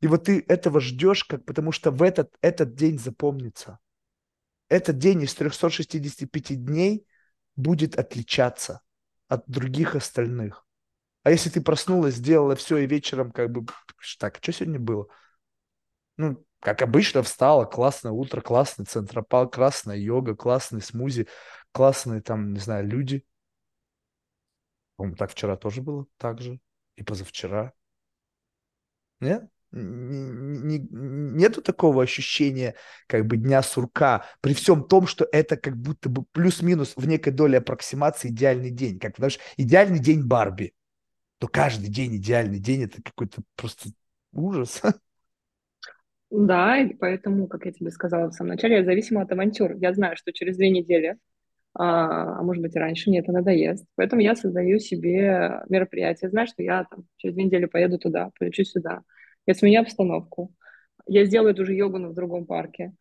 и 0.00 0.06
вот 0.06 0.24
ты 0.24 0.44
этого 0.46 0.80
ждешь, 0.80 1.24
как, 1.24 1.44
потому 1.44 1.72
что 1.72 1.90
в 1.90 2.00
этот, 2.04 2.32
этот 2.42 2.74
день 2.74 2.96
запомнится. 2.98 3.80
Этот 4.68 4.98
день 4.98 5.22
из 5.22 5.34
365 5.34 6.64
дней 6.64 7.08
будет 7.56 7.98
отличаться 7.98 8.82
от 9.26 9.42
других 9.48 9.96
остальных. 9.96 10.64
А 11.24 11.32
если 11.32 11.50
ты 11.50 11.60
проснулась, 11.60 12.14
сделала 12.14 12.54
все 12.54 12.76
и 12.78 12.86
вечером 12.86 13.32
как 13.32 13.50
бы, 13.50 13.66
так, 14.20 14.38
что 14.40 14.52
сегодня 14.52 14.78
было? 14.78 15.08
Ну, 16.18 16.44
как 16.60 16.82
обычно, 16.82 17.24
встала, 17.24 17.64
классное 17.64 18.12
утро, 18.12 18.40
классный 18.40 18.84
центропал, 18.84 19.50
классная 19.50 19.96
йога, 19.96 20.36
классный 20.36 20.82
смузи, 20.82 21.26
классные 21.74 22.22
там, 22.22 22.52
не 22.52 22.60
знаю, 22.60 22.86
люди. 22.86 23.26
По-моему, 24.96 25.16
так 25.16 25.32
вчера 25.32 25.56
тоже 25.56 25.82
было, 25.82 26.06
так 26.18 26.40
же. 26.40 26.60
И 26.96 27.02
позавчера. 27.02 27.72
Нет? 29.20 29.50
Нету 29.72 31.62
такого 31.62 32.04
ощущения 32.04 32.76
как 33.08 33.26
бы 33.26 33.36
дня 33.36 33.60
сурка, 33.60 34.24
при 34.40 34.54
всем 34.54 34.86
том, 34.86 35.08
что 35.08 35.26
это 35.32 35.56
как 35.56 35.76
будто 35.76 36.08
бы 36.08 36.22
плюс-минус 36.30 36.92
в 36.94 37.08
некой 37.08 37.32
доле 37.32 37.58
аппроксимации 37.58 38.28
идеальный 38.28 38.70
день. 38.70 39.00
Как, 39.00 39.16
знаешь, 39.16 39.40
идеальный 39.56 39.98
день 39.98 40.24
Барби. 40.24 40.74
То 41.38 41.48
каждый 41.48 41.90
день 41.90 42.16
идеальный 42.16 42.60
день– 42.60 42.82
это 42.84 43.02
какой-то 43.02 43.42
просто 43.56 43.90
ужас. 44.32 44.80
Да, 46.30 46.78
и 46.78 46.92
поэтому, 46.94 47.46
как 47.46 47.64
я 47.64 47.70
тебе 47.70 47.92
сказала 47.92 48.28
в 48.28 48.32
самом 48.32 48.52
начале, 48.52 48.78
я 48.78 48.84
зависима 48.84 49.22
от 49.22 49.30
авантюр. 49.30 49.76
Я 49.76 49.92
знаю, 49.94 50.16
что 50.16 50.32
через 50.32 50.56
две 50.56 50.68
недели, 50.68 51.16
а, 51.74 52.38
а 52.38 52.42
может 52.42 52.62
быть 52.62 52.76
и 52.76 52.78
раньше, 52.78 53.10
мне 53.10 53.18
это 53.18 53.32
надоест. 53.32 53.84
Поэтому 53.96 54.22
я 54.22 54.36
создаю 54.36 54.78
себе 54.78 55.62
мероприятие. 55.68 56.30
Знаю, 56.30 56.46
что 56.46 56.62
я 56.62 56.84
там 56.84 57.04
через 57.16 57.34
две 57.34 57.44
недели 57.44 57.66
поеду 57.66 57.98
туда, 57.98 58.30
полечу 58.38 58.64
сюда. 58.64 59.02
Я 59.46 59.54
сменю 59.54 59.80
обстановку. 59.80 60.52
Я 61.06 61.24
сделаю 61.24 61.52
эту 61.52 61.66
же 61.66 61.74
йогу, 61.74 61.98
но 61.98 62.08
в 62.10 62.14
другом 62.14 62.46
парке. 62.46 62.92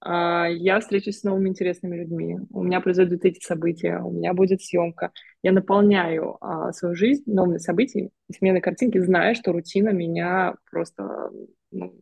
А, 0.00 0.46
я 0.46 0.78
встречусь 0.78 1.20
с 1.20 1.24
новыми 1.24 1.48
интересными 1.48 1.96
людьми. 1.96 2.38
У 2.50 2.62
меня 2.62 2.80
произойдут 2.80 3.24
эти 3.24 3.40
события, 3.40 3.98
у 3.98 4.12
меня 4.12 4.32
будет 4.34 4.62
съемка. 4.62 5.10
Я 5.42 5.52
наполняю 5.52 6.36
а, 6.40 6.72
свою 6.72 6.94
жизнь 6.94 7.24
новыми 7.26 7.58
событиями, 7.58 8.10
сменой 8.30 8.60
картинки, 8.60 8.98
зная, 8.98 9.34
что 9.34 9.52
рутина 9.52 9.88
меня 9.88 10.54
просто 10.70 11.30
ну, 11.72 11.94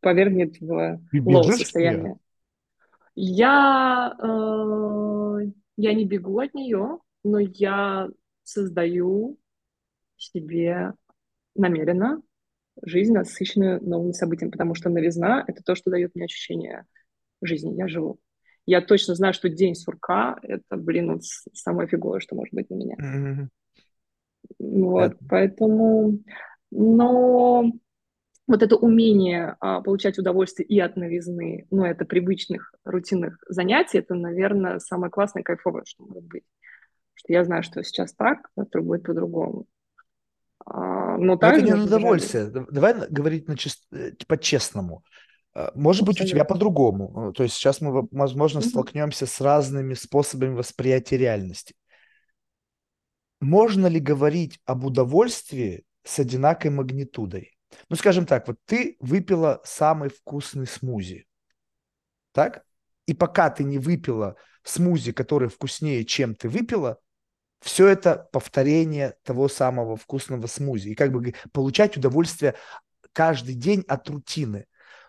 повергнет 0.00 0.60
в 0.60 1.00
low 1.12 1.42
состояние. 1.44 2.16
Я, 3.22 4.16
э, 4.18 5.50
я 5.76 5.92
не 5.92 6.06
бегу 6.06 6.38
от 6.38 6.54
нее, 6.54 7.00
но 7.22 7.38
я 7.38 8.08
создаю 8.44 9.38
себе 10.16 10.94
намеренно 11.54 12.22
жизнь, 12.82 13.12
насыщенную 13.12 13.84
новыми 13.84 14.12
событиями, 14.12 14.50
потому 14.50 14.74
что 14.74 14.88
новизна— 14.88 15.44
это 15.46 15.62
то, 15.62 15.74
что 15.74 15.90
дает 15.90 16.14
мне 16.14 16.24
ощущение 16.24 16.86
жизни, 17.42 17.76
я 17.76 17.88
живу. 17.88 18.18
Я 18.64 18.80
точно 18.80 19.14
знаю, 19.14 19.34
что 19.34 19.50
день 19.50 19.74
сурка— 19.74 20.38
это, 20.42 20.78
блин, 20.78 21.12
вот 21.12 21.24
самое 21.52 21.88
фиговое, 21.88 22.20
что 22.20 22.36
может 22.36 22.54
быть 22.54 22.70
на 22.70 22.74
меня. 22.76 22.96
Mm-hmm. 22.96 23.48
Вот, 24.60 25.12
это... 25.12 25.24
поэтому... 25.28 26.20
Но 26.70 27.70
вот 28.50 28.62
это 28.62 28.76
умение 28.76 29.56
а, 29.60 29.80
получать 29.80 30.18
удовольствие 30.18 30.66
и 30.66 30.78
от 30.80 30.96
новизны, 30.96 31.66
ну, 31.70 31.84
это 31.84 32.04
привычных, 32.04 32.74
рутинных 32.84 33.38
занятий, 33.48 33.98
это, 33.98 34.14
наверное, 34.14 34.80
самое 34.80 35.10
классное, 35.10 35.44
кайфовое, 35.44 35.84
что 35.86 36.04
может 36.04 36.24
быть. 36.24 36.42
что 37.14 37.32
я 37.32 37.44
знаю, 37.44 37.62
что 37.62 37.82
сейчас 37.84 38.12
так, 38.12 38.50
завтра 38.56 38.82
будет 38.82 39.04
по-другому. 39.04 39.66
А, 40.66 41.16
но 41.16 41.36
также... 41.36 41.64
Это 41.64 41.76
не 41.76 41.82
удовольствие. 41.84 42.46
Давай 42.70 43.08
говорить 43.08 43.46
на 43.46 43.56
чист... 43.56 43.86
Э, 43.92 44.10
по-честному. 44.26 45.04
А, 45.54 45.70
может 45.76 46.04
быть, 46.04 46.20
у 46.20 46.26
тебя 46.26 46.44
по-другому. 46.44 47.32
То 47.32 47.44
есть 47.44 47.54
сейчас 47.54 47.80
мы, 47.80 48.08
возможно, 48.10 48.58
mm-hmm. 48.58 48.68
столкнемся 48.68 49.26
с 49.26 49.40
разными 49.40 49.94
способами 49.94 50.54
восприятия 50.54 51.18
реальности. 51.18 51.74
Можно 53.40 53.86
ли 53.86 54.00
говорить 54.00 54.58
об 54.64 54.84
удовольствии 54.84 55.84
с 56.02 56.18
одинаковой 56.18 56.74
магнитудой? 56.74 57.52
Ну, 57.88 57.96
скажем 57.96 58.26
так, 58.26 58.48
вот 58.48 58.56
ты 58.64 58.96
выпила 59.00 59.60
самый 59.64 60.10
вкусный 60.10 60.66
смузи, 60.66 61.26
так? 62.32 62.64
И 63.06 63.14
пока 63.14 63.50
ты 63.50 63.64
не 63.64 63.78
выпила 63.78 64.36
смузи, 64.62 65.12
который 65.12 65.48
вкуснее, 65.48 66.04
чем 66.04 66.34
ты 66.34 66.48
выпила, 66.48 66.98
все 67.60 67.88
это 67.88 68.28
повторение 68.32 69.14
того 69.22 69.48
самого 69.48 69.96
вкусного 69.96 70.46
смузи. 70.46 70.90
И 70.90 70.94
как 70.94 71.12
бы 71.12 71.34
получать 71.52 71.96
удовольствие 71.96 72.54
каждый 73.12 73.54
день 73.54 73.84
от 73.86 74.08
рутины. 74.08 74.66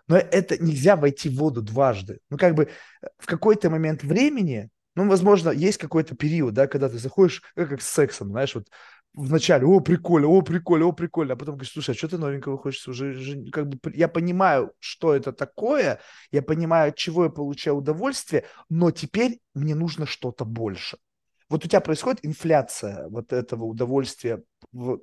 Но 0.08 0.18
это 0.18 0.62
нельзя 0.62 0.96
войти 0.96 1.30
в 1.30 1.38
воду 1.38 1.62
дважды. 1.62 2.20
Ну, 2.30 2.38
как 2.38 2.56
бы 2.56 2.70
в 3.18 3.26
какой-то 3.26 3.70
момент 3.70 4.04
времени, 4.04 4.70
ну, 4.96 5.08
возможно, 5.08 5.52
есть 5.52 5.78
какой-то 5.78 6.16
период, 6.16 6.54
да, 6.54 6.68
когда 6.68 6.90
ты 6.90 6.98
заходишь, 6.98 7.42
как, 7.56 7.70
как 7.70 7.82
с 7.82 7.90
сексом, 7.90 8.32
знаешь, 8.32 8.56
вот 8.56 8.68
вначале, 9.14 9.66
о, 9.66 9.80
прикольно, 9.80 10.28
о, 10.28 10.42
прикольно, 10.42 10.86
о, 10.86 10.92
прикольно, 10.92 11.34
а 11.34 11.36
потом 11.36 11.56
говоришь, 11.56 11.74
слушай, 11.74 11.92
а 11.92 11.98
что 11.98 12.08
ты 12.08 12.18
новенького 12.18 12.58
хочешь 12.58 12.88
уже, 12.88 13.10
уже, 13.12 13.52
как 13.52 13.68
бы, 13.68 13.80
я 13.94 14.08
понимаю, 14.08 14.74
что 14.80 15.14
это 15.14 15.34
такое, 15.34 16.00
я 16.32 16.42
понимаю, 16.42 16.90
от 16.90 16.96
чего 16.98 17.26
я 17.26 17.30
получаю 17.30 17.78
удовольствие, 17.78 18.46
но 18.70 18.92
теперь 18.92 19.40
мне 19.54 19.76
нужно 19.76 20.06
что-то 20.06 20.46
больше. 20.46 20.98
Вот 21.50 21.66
у 21.66 21.68
тебя 21.68 21.82
происходит 21.82 22.26
инфляция 22.26 23.08
вот 23.10 23.34
этого 23.34 23.66
удовольствия 23.66 24.42
в 24.72 25.02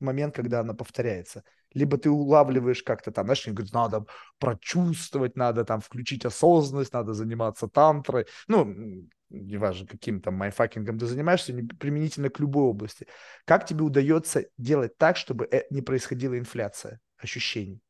момент, 0.00 0.34
когда 0.34 0.60
она 0.60 0.74
повторяется. 0.74 1.42
Либо 1.76 1.98
ты 1.98 2.08
улавливаешь 2.08 2.82
как-то 2.82 3.10
там, 3.12 3.26
знаешь, 3.26 3.46
говорят, 3.46 3.74
надо 3.74 4.06
прочувствовать, 4.38 5.36
надо 5.36 5.62
там 5.64 5.80
включить 5.80 6.24
осознанность, 6.24 6.94
надо 6.94 7.12
заниматься 7.12 7.68
тантрой. 7.68 8.24
Ну, 8.48 9.06
неважно, 9.28 9.86
каким 9.86 10.22
там 10.22 10.34
майфакингом 10.34 10.98
ты 10.98 11.04
занимаешься, 11.04 11.52
применительно 11.78 12.30
к 12.30 12.40
любой 12.40 12.64
области. 12.64 13.06
Как 13.44 13.66
тебе 13.66 13.84
удается 13.84 14.46
делать 14.56 14.96
так, 14.96 15.18
чтобы 15.18 15.46
э, 15.50 15.64
не 15.68 15.82
происходила 15.82 16.38
инфляция 16.38 16.98
ощущений? 17.18 17.82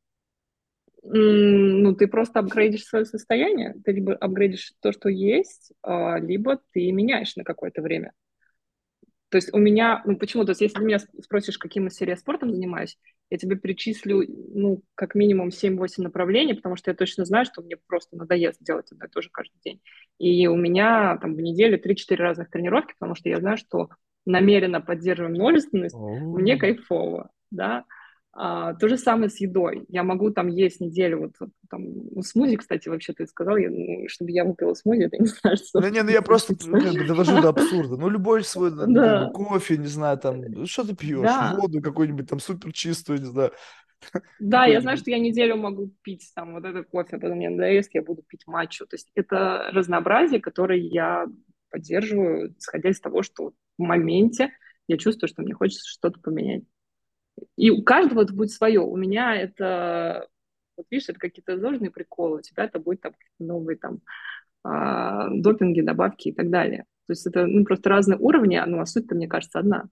Ну, 1.01 1.95
ты 1.95 2.07
просто 2.07 2.39
апгрейдишь 2.39 2.83
свое 2.83 3.05
состояние. 3.05 3.73
Ты 3.85 3.93
либо 3.93 4.15
апгрейдишь 4.15 4.73
то, 4.81 4.91
что 4.91 5.07
есть, 5.07 5.71
а, 5.81 6.19
либо 6.19 6.59
ты 6.73 6.91
меняешь 6.91 7.37
на 7.37 7.45
какое-то 7.45 7.81
время. 7.81 8.11
То 9.29 9.37
есть 9.37 9.53
у 9.53 9.57
меня, 9.57 10.01
ну 10.05 10.17
почему, 10.17 10.45
то 10.45 10.51
есть 10.51 10.61
если 10.61 10.77
ты 10.77 10.85
меня 10.85 10.99
спросишь, 11.21 11.57
каким 11.57 11.89
я 11.99 12.15
спортом 12.15 12.51
занимаюсь, 12.51 12.97
я 13.29 13.37
тебе 13.37 13.57
перечислю, 13.57 14.23
ну, 14.27 14.83
как 14.95 15.15
минимум 15.15 15.49
7-8 15.49 16.01
направлений, 16.03 16.53
потому 16.53 16.77
что 16.77 16.91
я 16.91 16.95
точно 16.95 17.25
знаю, 17.25 17.45
что 17.45 17.61
мне 17.61 17.75
просто 17.87 18.15
надоест 18.15 18.63
делать 18.63 18.89
одно 18.91 19.05
и 19.05 19.09
то 19.09 19.21
же 19.21 19.29
каждый 19.29 19.59
день. 19.63 19.81
И 20.17 20.47
у 20.47 20.55
меня 20.55 21.17
там 21.17 21.35
в 21.35 21.41
неделю 21.41 21.77
3-4 21.77 22.15
разных 22.15 22.49
тренировки, 22.49 22.93
потому 22.97 23.15
что 23.15 23.27
я 23.27 23.39
знаю, 23.39 23.57
что 23.57 23.89
намеренно 24.25 24.79
поддерживаем 24.79 25.35
множественность, 25.35 25.95
мне 25.95 26.57
кайфово, 26.57 27.29
да. 27.51 27.83
А, 28.39 28.75
то 28.75 28.87
же 28.87 28.99
самое 28.99 29.31
с 29.31 29.41
едой. 29.41 29.85
Я 29.87 30.03
могу 30.03 30.29
там 30.29 30.47
есть 30.47 30.79
неделю, 30.79 31.21
вот 31.21 31.49
там, 31.71 31.81
ну, 32.11 32.21
смузи, 32.21 32.57
кстати, 32.57 32.87
вообще 32.87 33.13
ты 33.13 33.25
сказал, 33.25 33.57
я, 33.57 33.71
ну, 33.71 34.07
чтобы 34.07 34.29
я 34.29 34.45
выпила 34.45 34.75
смузи, 34.75 35.05
это 35.05 35.17
не 35.17 35.25
знаю, 35.41 35.57
что... 35.57 35.81
Ну, 35.81 35.87
не, 35.89 36.03
ну 36.03 36.11
я 36.11 36.21
просто 36.21 36.53
довожу 37.07 37.41
до 37.41 37.49
абсурда. 37.49 37.97
Ну, 37.97 38.09
любой 38.09 38.43
свой 38.43 38.69
да. 38.87 39.31
кофе, 39.33 39.77
не 39.77 39.87
знаю, 39.87 40.19
там, 40.19 40.41
ну, 40.41 40.67
что 40.67 40.85
ты 40.85 40.95
пьешь? 40.95 41.23
Да. 41.23 41.57
Воду 41.59 41.81
какую-нибудь 41.81 42.29
там 42.29 42.39
супер 42.39 42.71
чистую, 42.73 43.19
не 43.19 43.25
знаю. 43.25 43.51
Да, 44.39 44.65
я 44.65 44.81
знаю, 44.81 44.97
что 44.97 45.09
я 45.09 45.17
неделю 45.17 45.55
могу 45.55 45.91
пить 46.03 46.31
там 46.35 46.53
вот 46.53 46.63
это 46.63 46.83
кофе, 46.83 47.15
а 47.15 47.19
потом 47.19 47.37
мне 47.37 47.49
надоест, 47.49 47.89
я 47.95 48.03
буду 48.03 48.21
пить 48.21 48.45
матчу. 48.45 48.85
То 48.85 48.97
есть 48.97 49.09
это 49.15 49.71
разнообразие, 49.73 50.39
которое 50.39 50.79
я 50.79 51.25
поддерживаю, 51.71 52.53
исходя 52.55 52.89
из 52.91 52.99
того, 52.99 53.23
что 53.23 53.53
в 53.79 53.81
моменте 53.81 54.51
я 54.87 54.99
чувствую, 54.99 55.27
что 55.27 55.41
мне 55.41 55.55
хочется 55.55 55.89
что-то 55.89 56.19
поменять. 56.19 56.63
И 57.55 57.69
у 57.69 57.83
каждого 57.83 58.21
это 58.21 58.33
будет 58.33 58.51
свое. 58.51 58.81
У 58.81 58.95
меня 58.95 59.35
это, 59.35 60.27
вот 60.75 60.85
видишь, 60.89 61.09
это 61.09 61.19
какие-то 61.19 61.59
зожные 61.59 61.91
приколы, 61.91 62.39
у 62.39 62.41
тебя 62.41 62.65
это 62.65 62.79
будет 62.79 63.01
там 63.01 63.13
новые 63.39 63.77
там 63.77 63.99
а, 64.63 65.29
допинги, 65.29 65.81
добавки 65.81 66.29
и 66.29 66.33
так 66.33 66.49
далее. 66.49 66.85
То 67.07 67.13
есть 67.13 67.25
это 67.25 67.45
ну, 67.45 67.63
просто 67.63 67.89
разные 67.89 68.19
уровни, 68.19 68.61
ну, 68.65 68.79
а 68.79 68.85
суть-то, 68.85 69.15
мне 69.15 69.27
кажется, 69.27 69.59
одна. 69.59 69.87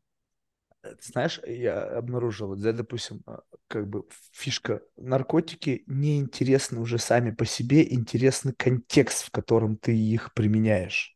Э, 0.84 0.94
знаешь, 1.00 1.40
я 1.46 1.82
обнаружил, 1.98 2.48
вот, 2.48 2.60
допустим, 2.60 3.22
а, 3.26 3.42
как 3.68 3.88
бы 3.88 4.04
фишка, 4.32 4.82
наркотики 4.98 5.84
неинтересны 5.88 6.80
уже 6.80 6.98
сами 6.98 7.32
по 7.32 7.46
себе, 7.46 7.92
интересный 7.94 8.54
контекст, 8.54 9.26
в 9.26 9.32
котором 9.32 9.78
ты 9.78 9.96
их 9.98 10.34
применяешь. 10.34 11.16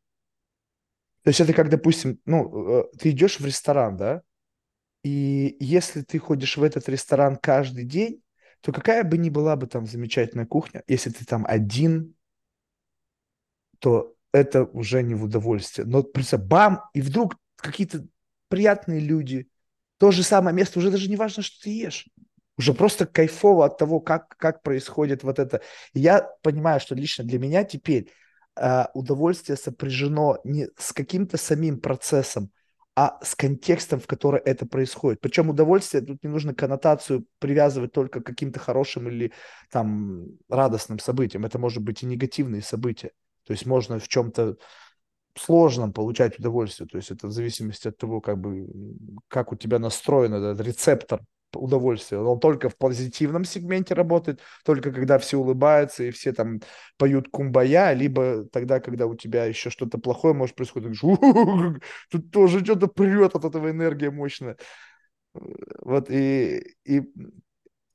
То 1.23 1.29
есть 1.29 1.41
это 1.41 1.53
как, 1.53 1.69
допустим, 1.69 2.19
ну, 2.25 2.79
э, 2.79 2.83
ты 2.97 3.09
идешь 3.09 3.39
в 3.39 3.45
ресторан, 3.45 3.97
да, 3.97 4.21
и 5.03 5.55
если 5.59 6.01
ты 6.01 6.19
ходишь 6.19 6.57
в 6.57 6.63
этот 6.63 6.89
ресторан 6.89 7.37
каждый 7.37 7.85
день, 7.85 8.21
то 8.61 8.71
какая 8.71 9.03
бы 9.03 9.17
ни 9.17 9.29
была 9.29 9.55
бы 9.55 9.67
там 9.67 9.85
замечательная 9.85 10.45
кухня, 10.45 10.83
если 10.87 11.11
ты 11.11 11.25
там 11.25 11.45
один, 11.47 12.15
то 13.79 14.15
это 14.33 14.65
уже 14.65 15.01
не 15.01 15.15
в 15.15 15.23
удовольствие. 15.23 15.87
Но 15.87 16.03
представь, 16.03 16.41
бам, 16.41 16.81
и 16.93 17.01
вдруг 17.01 17.35
какие-то 17.55 18.05
приятные 18.49 18.99
люди, 18.99 19.49
то 19.97 20.11
же 20.11 20.23
самое 20.23 20.55
место, 20.55 20.79
уже 20.79 20.91
даже 20.91 21.09
не 21.09 21.15
важно, 21.15 21.43
что 21.43 21.63
ты 21.63 21.69
ешь. 21.69 22.07
Уже 22.57 22.73
просто 22.73 23.05
кайфово 23.05 23.65
от 23.65 23.77
того, 23.77 24.01
как, 24.01 24.35
как 24.37 24.63
происходит 24.63 25.23
вот 25.23 25.39
это. 25.39 25.61
И 25.93 26.01
я 26.01 26.29
понимаю, 26.41 26.81
что 26.81 26.93
лично 26.93 27.23
для 27.23 27.39
меня 27.39 27.63
теперь 27.63 28.11
э, 28.57 28.85
удовольствие 28.93 29.55
сопряжено 29.55 30.39
не 30.43 30.67
с 30.77 30.91
каким-то 30.91 31.37
самим 31.37 31.79
процессом, 31.79 32.51
а 33.01 33.17
с 33.23 33.33
контекстом, 33.33 34.01
в 34.01 34.07
который 34.07 34.41
это 34.41 34.65
происходит. 34.65 35.21
Причем 35.21 35.49
удовольствие, 35.49 36.03
тут 36.03 36.21
не 36.21 36.29
нужно 36.29 36.53
коннотацию 36.53 37.25
привязывать 37.39 37.93
только 37.93 38.19
к 38.19 38.25
каким-то 38.25 38.59
хорошим 38.59 39.07
или 39.07 39.31
там 39.71 40.25
радостным 40.49 40.99
событиям. 40.99 41.45
Это 41.45 41.59
может 41.59 41.81
быть 41.81 42.03
и 42.03 42.05
негативные 42.05 42.61
события. 42.61 43.11
То 43.45 43.53
есть 43.53 43.65
можно 43.65 43.99
в 43.99 44.09
чем-то 44.09 44.57
сложном 45.33 45.93
получать 45.93 46.39
удовольствие. 46.39 46.89
То 46.89 46.97
есть 46.97 47.09
это 47.09 47.27
в 47.27 47.31
зависимости 47.31 47.87
от 47.87 47.95
того, 47.95 48.19
как 48.19 48.37
бы, 48.37 48.67
как 49.29 49.53
у 49.53 49.55
тебя 49.55 49.79
настроен 49.79 50.33
этот 50.33 50.59
рецептор 50.59 51.21
удовольствие. 51.53 52.21
Он 52.21 52.39
только 52.39 52.69
в 52.69 52.77
позитивном 52.77 53.43
сегменте 53.45 53.93
работает, 53.93 54.41
только 54.63 54.91
когда 54.91 55.17
все 55.17 55.37
улыбаются 55.37 56.03
и 56.03 56.11
все 56.11 56.33
там 56.33 56.61
поют 56.97 57.29
кумбая, 57.29 57.93
либо 57.93 58.45
тогда, 58.45 58.79
когда 58.79 59.05
у 59.05 59.15
тебя 59.15 59.45
еще 59.45 59.69
что-то 59.69 59.97
плохое 59.97 60.33
может 60.33 60.55
происходить, 60.55 60.99
тут 62.11 62.31
тоже 62.31 62.63
что-то 62.63 62.87
прет 62.87 63.35
от 63.35 63.45
этого 63.45 63.69
энергия 63.71 64.11
мощная. 64.11 64.57
Вот 65.33 66.09
и, 66.09 66.75
и 66.85 67.03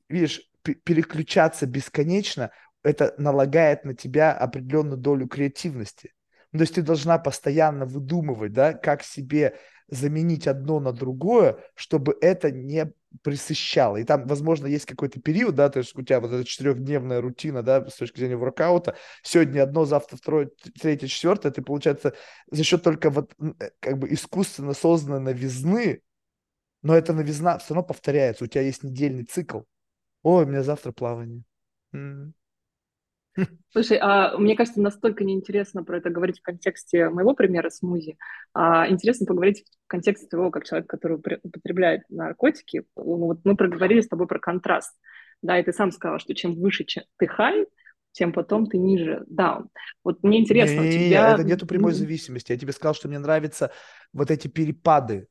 видишь, 0.09 0.41
переключаться 0.63 1.65
бесконечно, 1.65 2.51
это 2.83 3.13
налагает 3.17 3.83
на 3.83 3.93
тебя 3.93 4.31
определенную 4.31 4.97
долю 4.97 5.27
креативности. 5.27 6.13
Ну, 6.51 6.59
то 6.59 6.63
есть 6.63 6.75
ты 6.75 6.81
должна 6.81 7.17
постоянно 7.17 7.85
выдумывать, 7.85 8.53
да, 8.53 8.73
как 8.73 9.03
себе 9.03 9.57
заменить 9.87 10.47
одно 10.47 10.79
на 10.79 10.93
другое, 10.93 11.57
чтобы 11.75 12.17
это 12.21 12.51
не 12.51 12.91
присыщало. 13.23 13.97
И 13.97 14.03
там, 14.03 14.27
возможно, 14.27 14.67
есть 14.67 14.85
какой-то 14.85 15.19
период, 15.19 15.55
да, 15.55 15.69
то 15.69 15.79
есть 15.79 15.95
у 15.95 16.01
тебя 16.01 16.19
вот 16.19 16.31
эта 16.31 16.45
четырехдневная 16.45 17.21
рутина, 17.21 17.63
да, 17.63 17.85
с 17.87 17.95
точки 17.95 18.19
зрения 18.19 18.37
воркаута, 18.37 18.95
сегодня 19.23 19.63
одно, 19.63 19.85
завтра 19.85 20.17
второе, 20.17 20.49
третье, 20.79 21.07
четвертое, 21.07 21.51
ты, 21.51 21.61
получается, 21.61 22.13
за 22.51 22.63
счет 22.63 22.83
только 22.83 23.09
вот 23.09 23.33
э, 23.39 23.69
как 23.79 23.97
бы 23.97 24.11
искусственно 24.11 24.73
созданной 24.73 25.19
новизны, 25.19 26.01
но 26.81 26.95
эта 26.95 27.13
новизна 27.13 27.57
все 27.57 27.73
равно 27.73 27.87
повторяется, 27.87 28.43
у 28.43 28.47
тебя 28.47 28.61
есть 28.61 28.83
недельный 28.83 29.23
цикл. 29.23 29.61
Ой, 30.23 30.43
у 30.43 30.47
меня 30.47 30.63
завтра 30.63 30.91
плавание. 30.91 31.43
Слушай, 33.71 33.99
а 34.01 34.37
мне 34.37 34.55
кажется, 34.55 34.81
настолько 34.81 35.23
неинтересно 35.23 35.83
про 35.83 35.97
это 35.97 36.09
говорить 36.09 36.39
в 36.39 36.41
контексте 36.41 37.09
моего 37.09 37.33
примера 37.33 37.69
смузи. 37.69 38.17
А 38.53 38.87
интересно 38.89 39.25
поговорить 39.25 39.65
в 39.85 39.87
контексте 39.87 40.27
того, 40.27 40.51
как 40.51 40.65
человек, 40.65 40.89
который 40.89 41.17
употребляет 41.43 42.03
наркотики. 42.09 42.83
Ну, 42.95 43.25
вот 43.25 43.39
мы 43.43 43.55
проговорили 43.55 44.01
с 44.01 44.07
тобой 44.07 44.27
про 44.27 44.39
контраст. 44.39 44.93
Да, 45.41 45.59
и 45.59 45.63
ты 45.63 45.73
сам 45.73 45.91
сказал, 45.91 46.19
что 46.19 46.33
чем 46.33 46.55
выше 46.55 46.85
ты 47.17 47.27
хай, 47.27 47.65
тем 48.13 48.31
потом 48.31 48.67
ты 48.67 48.77
ниже 48.77 49.25
даун. 49.27 49.69
Вот 50.03 50.23
мне 50.23 50.39
интересно, 50.39 50.79
не, 50.79 50.87
у 50.87 50.91
тебя... 50.91 51.33
Это 51.33 51.43
нету 51.43 51.67
прямой 51.67 51.91
зависимости. 51.91 52.53
Я 52.53 52.57
тебе 52.57 52.71
сказал, 52.71 52.93
что 52.93 53.09
мне 53.09 53.19
нравятся 53.19 53.71
вот 54.13 54.31
эти 54.31 54.47
перепады 54.47 55.27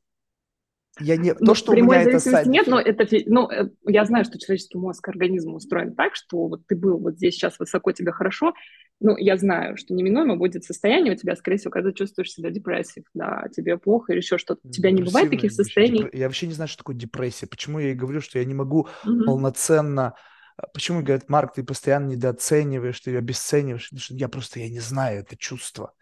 я 1.01 1.17
не... 1.17 1.33
Ну, 1.33 1.47
то, 1.47 1.55
что 1.55 1.73
прямой 1.73 1.97
у 1.97 2.01
меня 2.01 2.05
зависимости 2.05 2.41
это 2.43 2.51
нет, 2.51 2.67
но 2.67 2.81
это... 2.81 3.07
Ну, 3.27 3.51
э, 3.51 3.71
я 3.87 4.05
знаю, 4.05 4.25
что 4.25 4.39
человеческий 4.39 4.79
мозг, 4.79 5.09
организм 5.09 5.55
устроен 5.55 5.95
так, 5.95 6.15
что 6.15 6.49
вот 6.49 6.67
ты 6.67 6.77
был 6.77 6.99
вот 6.99 7.17
здесь 7.17 7.35
сейчас 7.35 7.59
высоко, 7.59 7.93
тебе 7.93 8.13
хорошо, 8.13 8.55
ну, 9.01 9.17
я 9.17 9.37
знаю, 9.37 9.77
что 9.77 9.93
неминуемо 9.93 10.37
будет 10.37 10.65
состояние 10.65 11.13
у 11.13 11.17
тебя, 11.17 11.37
скорее 11.37 11.59
всего, 11.59 11.71
когда 11.71 11.91
ты 11.91 11.97
чувствуешь 11.97 12.33
себя 12.33 12.51
депрессив, 12.51 13.05
да, 13.13 13.45
тебе 13.55 13.77
плохо 13.77 14.13
или 14.13 14.21
еще 14.21 14.39
что-то. 14.39 14.61
У 14.65 14.71
тебя 14.71 14.91
не 14.91 15.03
бывает 15.03 15.31
таких 15.31 15.53
состояний? 15.53 16.07
Я 16.13 16.27
вообще 16.27 16.47
не 16.47 16.55
знаю, 16.55 16.69
что 16.69 16.79
такое 16.79 16.97
депрессия. 16.97 17.47
Почему 17.47 17.79
я 17.79 17.91
и 17.91 17.95
говорю, 17.95 18.21
что 18.21 18.39
я 18.39 18.45
не 18.45 18.55
могу 18.55 18.89
угу. 19.05 19.25
полноценно... 19.25 20.15
А, 20.57 20.69
почему 20.69 21.03
говорят, 21.03 21.29
Марк, 21.29 21.55
ты 21.55 21.65
постоянно 21.65 22.11
недооцениваешь, 22.11 23.01
ты 23.01 23.17
обесцениваешь? 23.17 23.91
Я 24.11 24.29
просто, 24.29 24.61
я 24.61 24.69
не 24.69 24.81
знаю 24.81 25.21
это 25.21 25.37
чувство. 25.37 25.93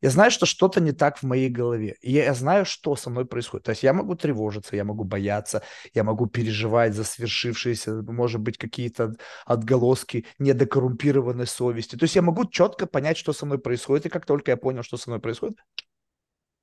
Я 0.00 0.10
знаю, 0.10 0.30
что 0.30 0.46
что-то 0.46 0.80
не 0.80 0.92
так 0.92 1.18
в 1.18 1.22
моей 1.24 1.50
голове. 1.50 1.96
И 2.00 2.12
я, 2.12 2.32
знаю, 2.34 2.64
что 2.64 2.96
со 2.96 3.10
мной 3.10 3.26
происходит. 3.26 3.66
То 3.66 3.70
есть 3.70 3.82
я 3.82 3.92
могу 3.92 4.14
тревожиться, 4.14 4.76
я 4.76 4.84
могу 4.84 5.04
бояться, 5.04 5.62
я 5.92 6.04
могу 6.04 6.26
переживать 6.26 6.94
за 6.94 7.04
свершившиеся, 7.04 8.02
может 8.02 8.40
быть, 8.40 8.56
какие-то 8.56 9.14
отголоски 9.44 10.26
недокоррумпированной 10.38 11.46
совести. 11.46 11.96
То 11.96 12.04
есть 12.04 12.16
я 12.16 12.22
могу 12.22 12.46
четко 12.46 12.86
понять, 12.86 13.18
что 13.18 13.32
со 13.32 13.44
мной 13.44 13.58
происходит. 13.58 14.06
И 14.06 14.10
как 14.10 14.24
только 14.24 14.52
я 14.52 14.56
понял, 14.56 14.82
что 14.82 14.96
со 14.96 15.10
мной 15.10 15.20
происходит, 15.20 15.58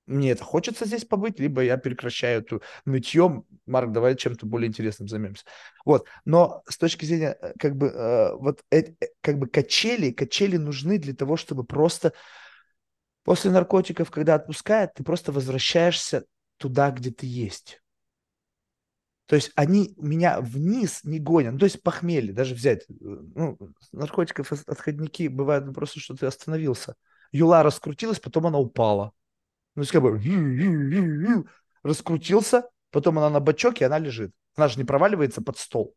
мне 0.07 0.31
это 0.31 0.43
хочется 0.43 0.85
здесь 0.85 1.03
побыть, 1.03 1.37
либо 1.37 1.61
я 1.61 1.77
прекращаю 1.77 2.39
эту 2.39 2.61
нытьем. 2.85 3.45
Марк, 3.65 3.91
давай 3.91 4.15
чем-то 4.15 4.45
более 4.45 4.69
интересным 4.69 5.09
займемся. 5.09 5.43
Вот. 5.85 6.07
Но 6.23 6.63
с 6.67 6.77
точки 6.77 7.03
зрения, 7.03 7.37
э, 7.39 7.53
как 7.59 7.75
бы, 7.75 7.87
э, 7.87 8.33
вот, 8.35 8.63
э, 8.71 8.93
э, 9.01 9.07
как 9.21 9.37
бы 9.37 9.47
качели, 9.47 10.11
качели 10.11 10.55
нужны 10.55 10.97
для 10.97 11.13
того, 11.13 11.35
чтобы 11.35 11.65
просто 11.65 12.13
После 13.27 13.51
наркотиков, 13.51 14.09
когда 14.09 14.35
отпускают, 14.35 14.93
ты 14.93 15.03
просто 15.03 15.33
возвращаешься 15.33 16.23
туда, 16.55 16.91
где 16.91 17.11
ты 17.11 17.25
есть. 17.25 17.81
То 19.25 19.35
есть 19.35 19.51
они 19.55 19.93
меня 19.97 20.39
вниз 20.39 21.03
не 21.03 21.19
гонят. 21.19 21.51
Ну, 21.51 21.59
то 21.59 21.65
есть 21.65 21.83
похмелье, 21.83 22.31
даже 22.31 22.55
взять. 22.55 22.83
Э, 22.83 22.93
ну, 22.93 23.57
наркотиков 23.91 24.53
отходники 24.53 25.27
бывают 25.27 25.65
ну, 25.65 25.73
просто, 25.73 25.99
что 25.99 26.15
ты 26.15 26.25
остановился. 26.25 26.95
Юла 27.33 27.63
раскрутилась, 27.63 28.21
потом 28.21 28.47
она 28.47 28.59
упала. 28.59 29.11
Ну, 29.75 29.81
есть 29.81 29.91
как 29.91 30.03
бы 30.03 30.21
раскрутился, 31.83 32.69
потом 32.91 33.19
она 33.19 33.29
на 33.29 33.41
бочок, 33.41 33.81
и 33.81 33.83
она 33.83 33.99
лежит. 33.99 34.31
Она 34.55 34.69
же 34.69 34.77
не 34.77 34.85
проваливается 34.85 35.41
под 35.41 35.57
стол. 35.57 35.93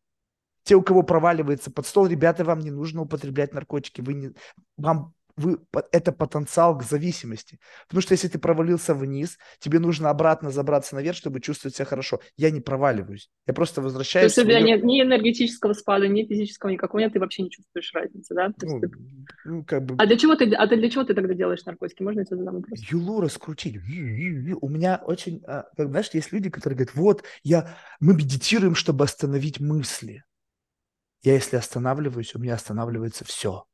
Те, 0.65 0.75
у 0.75 0.83
кого 0.83 1.05
проваливается 1.05 1.71
под 1.71 1.87
стол, 1.87 2.09
ребята, 2.09 2.43
вам 2.45 2.59
не 2.59 2.73
нужно 2.73 3.03
употреблять 3.03 3.55
наркотики. 3.55 4.01
Вы 4.01 4.15
не, 4.15 4.33
вам 4.77 5.15
вы, 5.41 5.59
это 5.93 6.13
потенциал 6.13 6.77
к 6.79 6.83
зависимости. 6.83 7.59
Потому 7.89 8.03
что 8.03 8.13
если 8.13 8.29
ты 8.29 8.39
провалился 8.39 8.95
вниз, 8.95 9.39
тебе 9.59 9.79
нужно 9.79 10.11
обратно 10.11 10.51
забраться 10.51 10.95
наверх, 10.95 11.17
чтобы 11.17 11.41
чувствовать 11.41 11.75
себя 11.75 11.87
хорошо. 11.87 12.21
Я 12.37 12.51
не 12.51 12.61
проваливаюсь. 12.61 13.31
Я 13.47 13.55
просто 13.55 13.81
возвращаюсь. 13.81 14.35
То 14.35 14.41
есть 14.41 14.49
у 14.49 14.51
тебя 14.51 14.61
нет 14.61 14.85
ни 14.85 15.01
энергетического 15.03 15.73
спада, 15.73 16.09
ни 16.09 16.25
физического 16.25 16.71
никакого 16.71 17.01
нет, 17.01 17.13
ты 17.13 17.21
вообще 17.21 17.43
не 17.43 17.51
чувствуешь 17.51 17.91
разницы, 17.95 18.35
да? 18.35 18.53
ну, 18.63 18.81
ты... 18.81 18.91
ну, 19.45 19.65
как 19.65 19.85
бы... 19.85 19.97
А 19.99 20.07
для 20.07 20.17
чего 20.17 20.37
ты, 20.37 20.53
а 20.55 20.67
ты 20.67 20.77
для 20.77 20.91
чего 20.91 21.05
ты 21.05 21.15
тогда 21.15 21.35
делаешь 21.35 21.65
наркотики? 21.65 22.03
Можно 22.03 22.21
я 22.21 22.25
тебе 22.27 22.37
задам 22.37 22.57
вопрос? 22.57 22.79
Юлу 22.91 23.21
раскрутить. 23.21 23.77
У 23.77 24.69
меня 24.69 25.03
очень, 25.05 25.43
а, 25.47 25.67
как 25.77 25.89
знаешь, 25.89 26.11
есть 26.13 26.33
люди, 26.33 26.51
которые 26.51 26.77
говорят, 26.77 26.95
вот, 26.95 27.25
я, 27.43 27.77
мы 27.99 28.15
медитируем, 28.15 28.75
чтобы 28.75 29.05
остановить 29.05 29.61
мысли. 29.61 30.23
Я 31.23 31.35
если 31.35 31.57
останавливаюсь, 31.57 32.35
у 32.35 32.39
меня 32.39 32.55
останавливается 32.55 33.25
все 33.25 33.65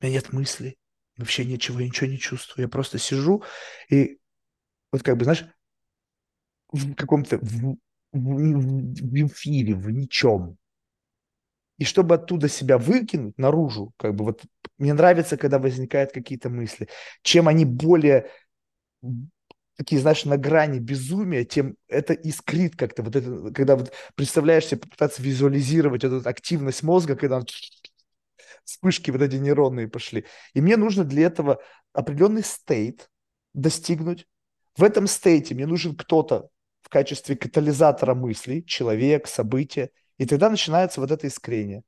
меня 0.00 0.14
нет 0.14 0.32
мыслей, 0.32 0.76
вообще 1.16 1.44
ничего, 1.44 1.80
я 1.80 1.86
ничего 1.86 2.10
не 2.10 2.18
чувствую. 2.18 2.64
Я 2.64 2.68
просто 2.68 2.98
сижу 2.98 3.42
и 3.90 4.18
вот 4.92 5.02
как 5.02 5.16
бы, 5.16 5.24
знаешь, 5.24 5.44
в 6.72 6.94
каком-то 6.94 7.38
в 7.38 7.76
в, 8.12 8.18
в, 8.20 9.26
эфире, 9.26 9.74
в 9.74 9.90
ничем. 9.90 10.56
И 11.78 11.84
чтобы 11.84 12.14
оттуда 12.14 12.48
себя 12.48 12.78
выкинуть 12.78 13.36
наружу, 13.36 13.92
как 13.96 14.14
бы 14.14 14.24
вот 14.24 14.42
мне 14.78 14.94
нравится, 14.94 15.36
когда 15.36 15.58
возникают 15.58 16.12
какие-то 16.12 16.48
мысли. 16.48 16.88
Чем 17.22 17.48
они 17.48 17.64
более 17.64 18.30
такие, 19.76 20.00
знаешь, 20.00 20.24
на 20.24 20.36
грани 20.36 20.78
безумия, 20.78 21.44
тем 21.44 21.76
это 21.88 22.12
искрит 22.12 22.76
как-то. 22.76 23.02
Вот 23.02 23.16
это, 23.16 23.52
когда 23.52 23.76
вот 23.76 23.92
представляешь 24.14 24.66
себе, 24.66 24.80
попытаться 24.80 25.22
визуализировать 25.22 26.04
эту 26.04 26.22
активность 26.28 26.82
мозга, 26.82 27.16
когда 27.16 27.36
он 27.38 27.46
вспышки 28.64 29.10
вот 29.10 29.22
эти 29.22 29.36
нейронные 29.36 29.88
пошли. 29.88 30.24
И 30.52 30.60
мне 30.60 30.76
нужно 30.76 31.04
для 31.04 31.26
этого 31.26 31.60
определенный 31.92 32.42
стейт 32.42 33.10
достигнуть. 33.52 34.26
В 34.76 34.82
этом 34.82 35.06
стейте 35.06 35.54
мне 35.54 35.66
нужен 35.66 35.96
кто-то 35.96 36.48
в 36.82 36.88
качестве 36.88 37.36
катализатора 37.36 38.14
мыслей, 38.14 38.64
человек, 38.64 39.26
событие, 39.26 39.90
и 40.18 40.26
тогда 40.26 40.50
начинается 40.50 41.00
вот 41.00 41.10
это 41.10 41.26
искрение. 41.26 41.82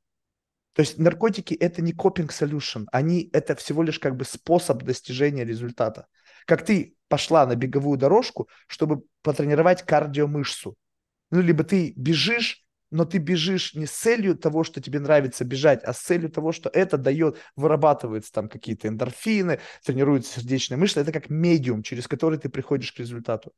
То 0.73 0.81
есть 0.81 0.99
наркотики 0.99 1.55
это 1.55 1.81
не 1.81 1.93
coping 1.93 2.29
solution, 2.29 2.85
они 2.93 3.31
это 3.33 3.55
всего 3.57 3.83
лишь 3.83 3.99
как 3.99 4.17
бы 4.17 4.25
способ 4.25 4.83
достижения 4.83 5.45
результата. 5.45 6.07
Как 6.47 6.65
ты 6.65 6.97
пошла 7.09 7.47
на 7.47 7.57
беговую 7.57 7.99
дорожку, 7.99 8.49
чтобы 8.67 9.03
потренировать 9.23 9.83
кардиомышцу. 9.83 10.77
Ну, 11.31 11.41
либо 11.41 11.65
ты 11.65 11.93
бежишь, 11.97 12.66
но 12.97 13.05
ты 13.05 13.19
бежишь 13.19 13.75
не 13.75 13.85
с 13.85 13.91
целью 13.91 14.37
того, 14.37 14.65
что 14.65 14.81
тебе 14.81 15.01
нравится 15.01 15.45
бежать, 15.45 15.85
а 15.85 15.93
с 15.93 16.01
целью 16.01 16.31
того, 16.31 16.53
что 16.53 16.71
это 16.73 16.97
дает, 16.97 17.37
вырабатывается 17.55 18.33
там 18.33 18.49
какие-то 18.49 18.89
эндорфины, 18.89 19.61
тренируется 19.85 20.41
сердечная 20.41 20.79
мышца. 20.79 21.01
Это 21.01 21.13
как 21.13 21.29
медиум, 21.29 21.83
через 21.83 22.09
который 22.09 22.39
ты 22.39 22.49
приходишь 22.49 22.93
к 22.93 22.99
результату. 22.99 23.53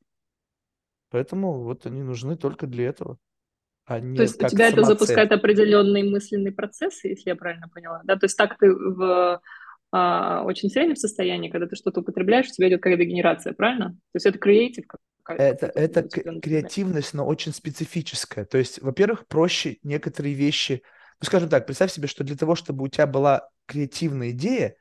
Поэтому 1.10 1.62
вот 1.62 1.86
они 1.86 2.02
нужны 2.02 2.36
только 2.36 2.66
для 2.66 2.88
этого. 2.88 3.16
А 3.86 4.00
не 4.00 4.16
То 4.16 4.22
есть 4.22 4.42
у 4.42 4.48
тебя 4.48 4.68
это 4.68 4.82
запускает 4.82 5.30
определенные 5.30 6.04
мысленные 6.04 6.52
процессы, 6.52 7.08
если 7.08 7.30
я 7.30 7.36
правильно 7.36 7.68
поняла, 7.68 8.02
да? 8.04 8.16
То 8.16 8.26
есть 8.26 8.36
так 8.36 8.58
ты 8.58 8.74
в 8.74 9.40
а, 9.92 10.42
очень 10.44 10.68
среднем 10.68 10.96
состоянии, 10.96 11.48
когда 11.48 11.68
ты 11.68 11.76
что-то 11.76 12.00
употребляешь, 12.00 12.48
у 12.48 12.52
тебя 12.52 12.68
идет 12.68 12.82
какая-то 12.82 13.04
генерация, 13.04 13.52
правильно? 13.52 13.90
То 13.90 14.16
есть 14.16 14.26
это 14.26 14.38
креатив 14.38 14.84
это, 15.28 15.66
это 15.66 16.02
креативность, 16.02 17.14
но 17.14 17.26
очень 17.26 17.52
специфическая. 17.52 18.44
То 18.44 18.58
есть, 18.58 18.80
во-первых, 18.80 19.26
проще 19.26 19.78
некоторые 19.82 20.34
вещи... 20.34 20.82
Ну, 21.20 21.26
скажем 21.26 21.48
так, 21.48 21.66
представь 21.66 21.92
себе, 21.92 22.08
что 22.08 22.24
для 22.24 22.36
того, 22.36 22.54
чтобы 22.54 22.84
у 22.84 22.88
тебя 22.88 23.06
была 23.06 23.48
креативная 23.66 24.30
идея, 24.30 24.76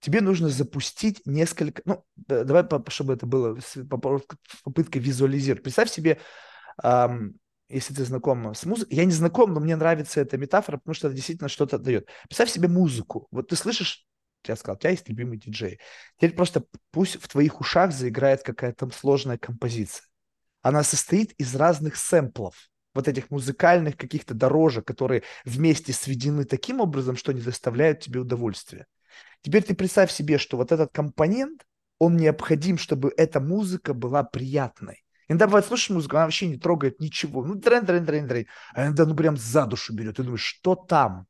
тебе 0.00 0.20
нужно 0.20 0.48
запустить 0.48 1.22
несколько... 1.26 1.82
Ну, 1.84 2.04
давай, 2.16 2.64
чтобы 2.88 3.14
это 3.14 3.26
было 3.26 3.58
попытка 3.88 4.98
визуализировать. 4.98 5.62
Представь 5.62 5.90
себе, 5.90 6.18
эм, 6.82 7.34
если 7.68 7.94
ты 7.94 8.04
знаком 8.04 8.54
с 8.54 8.64
музыкой... 8.64 8.96
Я 8.96 9.04
не 9.04 9.12
знаком, 9.12 9.52
но 9.52 9.60
мне 9.60 9.76
нравится 9.76 10.20
эта 10.20 10.38
метафора, 10.38 10.76
потому 10.76 10.94
что 10.94 11.08
это 11.08 11.16
действительно 11.16 11.48
что-то 11.48 11.78
дает. 11.78 12.08
Представь 12.28 12.50
себе 12.50 12.68
музыку. 12.68 13.26
Вот 13.30 13.48
ты 13.48 13.56
слышишь 13.56 14.06
я 14.48 14.56
сказал, 14.56 14.76
у 14.76 14.78
тебя 14.78 14.90
есть 14.90 15.08
любимый 15.08 15.38
диджей. 15.38 15.80
Теперь 16.16 16.34
просто 16.34 16.64
пусть 16.90 17.20
в 17.20 17.28
твоих 17.28 17.60
ушах 17.60 17.92
заиграет 17.92 18.42
какая-то 18.42 18.90
сложная 18.90 19.38
композиция. 19.38 20.04
Она 20.62 20.82
состоит 20.82 21.32
из 21.32 21.54
разных 21.54 21.96
сэмплов, 21.96 22.54
вот 22.94 23.08
этих 23.08 23.30
музыкальных 23.30 23.96
каких-то 23.96 24.34
дорожек, 24.34 24.86
которые 24.86 25.22
вместе 25.44 25.92
сведены 25.92 26.44
таким 26.44 26.80
образом, 26.80 27.16
что 27.16 27.32
они 27.32 27.40
доставляют 27.40 28.00
тебе 28.00 28.20
удовольствие. 28.20 28.86
Теперь 29.42 29.62
ты 29.62 29.74
представь 29.74 30.10
себе, 30.10 30.38
что 30.38 30.56
вот 30.56 30.72
этот 30.72 30.92
компонент, 30.92 31.64
он 31.98 32.16
необходим, 32.16 32.78
чтобы 32.78 33.12
эта 33.16 33.40
музыка 33.40 33.94
была 33.94 34.24
приятной. 34.24 35.04
Иногда 35.28 35.46
бывает, 35.46 35.66
слушаешь 35.66 35.90
музыку, 35.90 36.16
она 36.16 36.24
вообще 36.24 36.48
не 36.48 36.56
трогает 36.56 37.00
ничего. 37.00 37.44
Ну, 37.44 37.56
трен, 37.56 37.84
трен, 37.84 38.06
трен, 38.06 38.26
трен. 38.26 38.46
А 38.72 38.86
иногда, 38.86 39.04
ну, 39.04 39.14
прям 39.14 39.36
за 39.36 39.66
душу 39.66 39.94
берет. 39.94 40.16
Ты 40.16 40.22
думаешь, 40.22 40.42
что 40.42 40.74
там? 40.74 41.26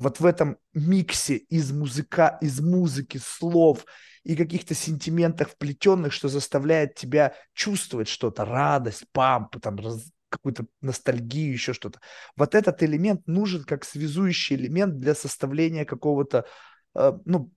Вот 0.00 0.18
в 0.18 0.24
этом 0.24 0.56
миксе 0.72 1.36
из, 1.36 1.72
музыка, 1.72 2.38
из 2.40 2.58
музыки, 2.58 3.18
слов 3.18 3.84
и 4.24 4.34
каких-то 4.34 4.74
сентиментах 4.74 5.50
вплетенных, 5.50 6.14
что 6.14 6.28
заставляет 6.28 6.94
тебя 6.94 7.34
чувствовать 7.52 8.08
что-то, 8.08 8.46
радость, 8.46 9.04
памп, 9.12 9.60
там, 9.60 9.76
раз, 9.76 10.10
какую-то 10.30 10.64
ностальгию, 10.80 11.52
еще 11.52 11.74
что-то. 11.74 12.00
Вот 12.34 12.54
этот 12.54 12.82
элемент 12.82 13.26
нужен 13.26 13.62
как 13.64 13.84
связующий 13.84 14.56
элемент 14.56 14.98
для 14.98 15.14
составления 15.14 15.84
какого-то, 15.84 16.46
э, 16.94 17.12
ну, 17.26 17.52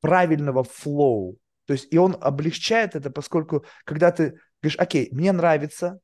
правильного 0.00 0.64
флоу. 0.64 1.38
То 1.66 1.74
есть, 1.74 1.88
и 1.90 1.98
он 1.98 2.16
облегчает 2.18 2.96
это, 2.96 3.10
поскольку, 3.10 3.66
когда 3.84 4.10
ты 4.10 4.38
говоришь, 4.62 4.78
окей, 4.78 5.08
мне 5.12 5.32
нравится, 5.32 6.00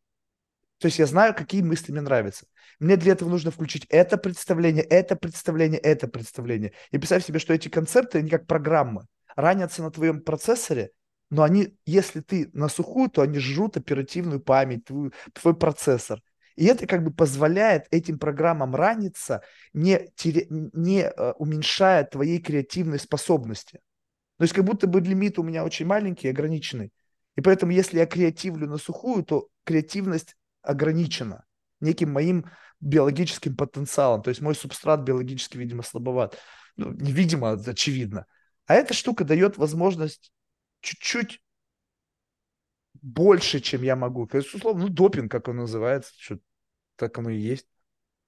то 0.83 0.87
есть 0.87 0.99
я 0.99 1.07
знаю, 1.07 1.33
какие 1.33 1.63
мысли 1.63 1.93
мне 1.93 2.01
нравятся. 2.01 2.45
Мне 2.81 2.97
для 2.97 3.13
этого 3.13 3.29
нужно 3.29 3.53
включить 3.53 3.87
это 3.89 4.17
представление, 4.17 4.83
это 4.83 5.15
представление, 5.15 5.79
это 5.79 6.09
представление. 6.09 6.73
И 6.91 6.99
представь 6.99 7.25
себе, 7.25 7.39
что 7.39 7.55
эти 7.55 7.69
концепты, 7.69 8.19
они 8.19 8.29
как 8.29 8.49
программы, 8.49 9.07
ранятся 9.37 9.85
на 9.85 9.93
твоем 9.93 10.23
процессоре, 10.23 10.91
но 11.31 11.45
они, 11.45 11.79
если 11.87 12.19
ты 12.19 12.51
на 12.53 12.69
сухую, 12.69 13.11
то 13.11 13.23
они 13.23 13.39
жрут 13.39 13.77
оперативную 13.77 14.41
память, 14.41 14.87
твой, 14.87 15.13
твой 15.33 15.55
процессор. 15.55 16.21
И 16.57 16.65
это 16.65 16.89
как 16.89 17.05
бы 17.05 17.13
позволяет 17.13 17.87
этим 17.93 18.19
программам 18.19 18.75
раниться, 18.75 19.41
не, 19.73 20.11
теря... 20.17 20.47
не 20.51 21.03
uh, 21.05 21.35
уменьшая 21.39 22.03
твоей 22.07 22.41
креативной 22.41 22.99
способности. 22.99 23.79
То 24.39 24.43
есть 24.43 24.53
как 24.53 24.65
будто 24.65 24.89
бы 24.89 25.01
лимит 25.01 25.39
у 25.39 25.45
меня 25.45 25.65
очень 25.65 25.87
маленький, 25.87 26.27
ограниченный. 26.27 26.91
И 27.37 27.41
поэтому, 27.41 27.71
если 27.71 28.01
я 28.01 28.07
креативлю 28.07 28.67
на 28.67 28.79
сухую, 28.79 29.23
то 29.23 29.47
креативность 29.63 30.35
ограничена 30.63 31.45
неким 31.81 32.13
моим 32.13 32.47
биологическим 32.81 33.57
потенциалом. 33.57 34.23
То 34.23 34.31
есть 34.31 34.41
мой 34.41 34.55
субстрат 34.55 35.01
биологически, 35.01 35.57
видимо, 35.57 35.83
слабоват. 35.83 36.39
Ну, 36.77 36.93
невидимо, 36.93 37.53
очевидно. 37.53 38.27
А 38.67 38.75
эта 38.75 38.95
штука 38.95 39.25
дает 39.25 39.57
возможность 39.57 40.33
чуть-чуть 40.81 41.41
больше, 43.01 43.61
чем 43.61 43.83
я 43.83 43.97
могу. 43.97 44.27
То 44.27 44.39
есть, 44.39 44.55
условно, 44.55 44.87
ну, 44.87 44.89
допинг, 44.89 45.31
как 45.31 45.49
он 45.49 45.57
называется, 45.57 46.13
что 46.17 46.39
так 46.97 47.17
оно 47.19 47.31
и 47.31 47.39
есть. 47.39 47.67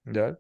Да. 0.05 0.39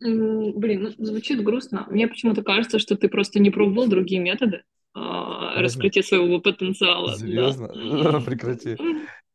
Блин, 0.00 0.94
ну, 0.98 1.04
звучит 1.04 1.42
грустно. 1.42 1.86
Мне 1.90 2.08
почему-то 2.08 2.42
кажется, 2.42 2.78
что 2.78 2.96
ты 2.96 3.08
просто 3.08 3.38
не 3.38 3.50
пробовал 3.50 3.88
другие 3.88 4.20
методы 4.20 4.64
а, 4.92 5.60
раскрытия 5.60 6.02
своего 6.02 6.40
потенциала. 6.40 7.16
Серьезно? 7.16 7.68
Да. 7.68 8.20
Прекрати. 8.24 8.76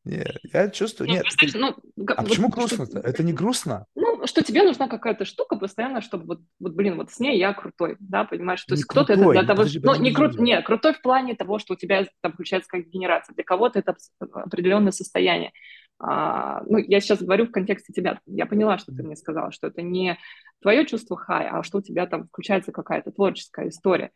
Нет, 0.05 0.37
я 0.53 0.69
чувствую, 0.69 1.09
ну, 1.09 1.15
нет. 1.15 1.25
Ты... 1.37 1.57
Ну, 1.57 1.75
а 2.07 2.21
вот, 2.21 2.29
почему 2.29 2.49
грустно-то? 2.49 2.99
Это 2.99 3.21
не 3.21 3.33
грустно? 3.33 3.85
Ну, 3.95 4.25
что 4.27 4.41
тебе 4.43 4.63
нужна 4.63 4.87
какая-то 4.87 5.25
штука 5.25 5.57
постоянно, 5.57 6.01
чтобы 6.01 6.25
вот, 6.25 6.39
вот 6.59 6.73
блин, 6.73 6.95
вот 6.95 7.11
с 7.11 7.19
ней 7.19 7.37
я 7.37 7.53
крутой, 7.53 7.97
да, 7.99 8.23
понимаешь? 8.23 8.63
То 8.63 8.75
есть 8.75 8.85
кто-то 8.85 9.13
это 9.13 9.29
для 9.29 9.43
того, 9.43 9.57
подожди, 9.57 9.79
ну, 9.83 9.95
не 9.95 10.13
крут, 10.13 10.39
не, 10.39 10.61
крутой 10.61 10.93
в 10.93 11.01
плане 11.01 11.35
того, 11.35 11.59
что 11.59 11.73
у 11.73 11.77
тебя 11.77 12.05
там 12.21 12.31
включается 12.31 12.69
как 12.69 12.87
генерация. 12.87 13.33
Для 13.33 13.43
кого-то 13.43 13.79
это 13.79 13.95
определенное 14.19 14.93
состояние. 14.93 15.51
А, 15.99 16.63
ну, 16.65 16.77
я 16.77 17.01
сейчас 17.01 17.21
говорю 17.21 17.47
в 17.47 17.51
контексте 17.51 17.91
тебя. 17.91 18.19
Я 18.25 18.45
поняла, 18.45 18.77
что 18.77 18.93
ты 18.93 19.03
мне 19.03 19.17
сказала, 19.17 19.51
что 19.51 19.67
это 19.67 19.81
не 19.81 20.17
твое 20.61 20.85
чувство 20.85 21.17
хай, 21.17 21.47
а 21.47 21.61
что 21.61 21.79
у 21.79 21.81
тебя 21.81 22.07
там 22.07 22.27
включается 22.27 22.71
какая-то 22.71 23.11
творческая 23.11 23.67
история. 23.67 24.11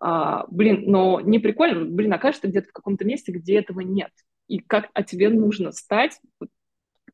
А, 0.00 0.46
блин, 0.48 0.82
но 0.86 1.20
не 1.20 1.38
прикольно, 1.38 1.84
блин, 1.84 2.12
окажешься 2.12 2.48
где-то 2.48 2.70
в 2.70 2.72
каком-то 2.72 3.04
месте, 3.04 3.30
где 3.30 3.60
этого 3.60 3.80
нет 3.80 4.10
и 4.52 4.58
как 4.58 4.90
а 4.92 5.02
тебе 5.02 5.30
нужно 5.30 5.72
стать 5.72 6.20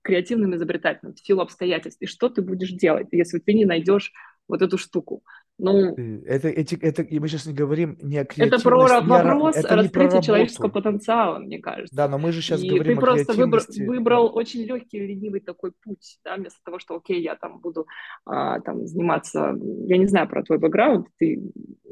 креативным 0.03 0.57
изобретателем 0.57 1.15
в 1.15 1.21
силу 1.21 1.41
обстоятельств, 1.43 2.03
и 2.03 2.07
что 2.07 2.29
ты 2.29 2.43
будешь 2.43 2.73
делать, 2.73 3.07
если 3.13 3.39
ты 3.39 3.55
не 3.55 3.65
найдешь 3.65 4.13
вот 4.49 4.61
эту 4.61 4.77
штуку. 4.77 5.23
Ну, 5.61 5.95
это, 6.25 6.49
эти, 6.49 6.77
это, 6.77 7.03
и 7.03 7.19
мы 7.19 7.29
сейчас 7.29 7.47
не 7.47 7.53
говорим 7.53 7.97
не 8.01 8.19
о 8.19 8.25
креативности. 8.25 8.55
Это 8.55 8.63
про 8.63 9.01
вопрос 9.03 9.57
это 9.57 9.77
раскрытия 9.77 10.21
человеческого 10.21 10.69
потенциала, 10.69 11.39
мне 11.39 11.59
кажется. 11.59 11.95
Да, 11.95 12.09
но 12.09 12.19
мы 12.19 12.33
же 12.33 12.43
сейчас 12.43 12.63
и 12.63 12.69
говорим 12.69 12.97
ты 12.97 13.01
просто 13.01 13.33
выбрал, 13.35 13.65
выбрал 13.87 14.37
очень 14.37 14.65
легкий, 14.65 14.99
ленивый 14.99 15.41
такой 15.41 15.73
путь, 15.85 16.19
да, 16.25 16.37
вместо 16.37 16.59
того, 16.65 16.79
что, 16.79 16.97
окей, 16.97 17.23
я 17.23 17.37
там 17.37 17.59
буду 17.59 17.87
а, 18.25 18.61
там 18.61 18.87
заниматься, 18.87 19.55
я 19.87 19.97
не 19.97 20.07
знаю 20.07 20.29
про 20.29 20.43
твой 20.43 20.59
бэкграунд, 20.59 21.09
ты 21.19 21.41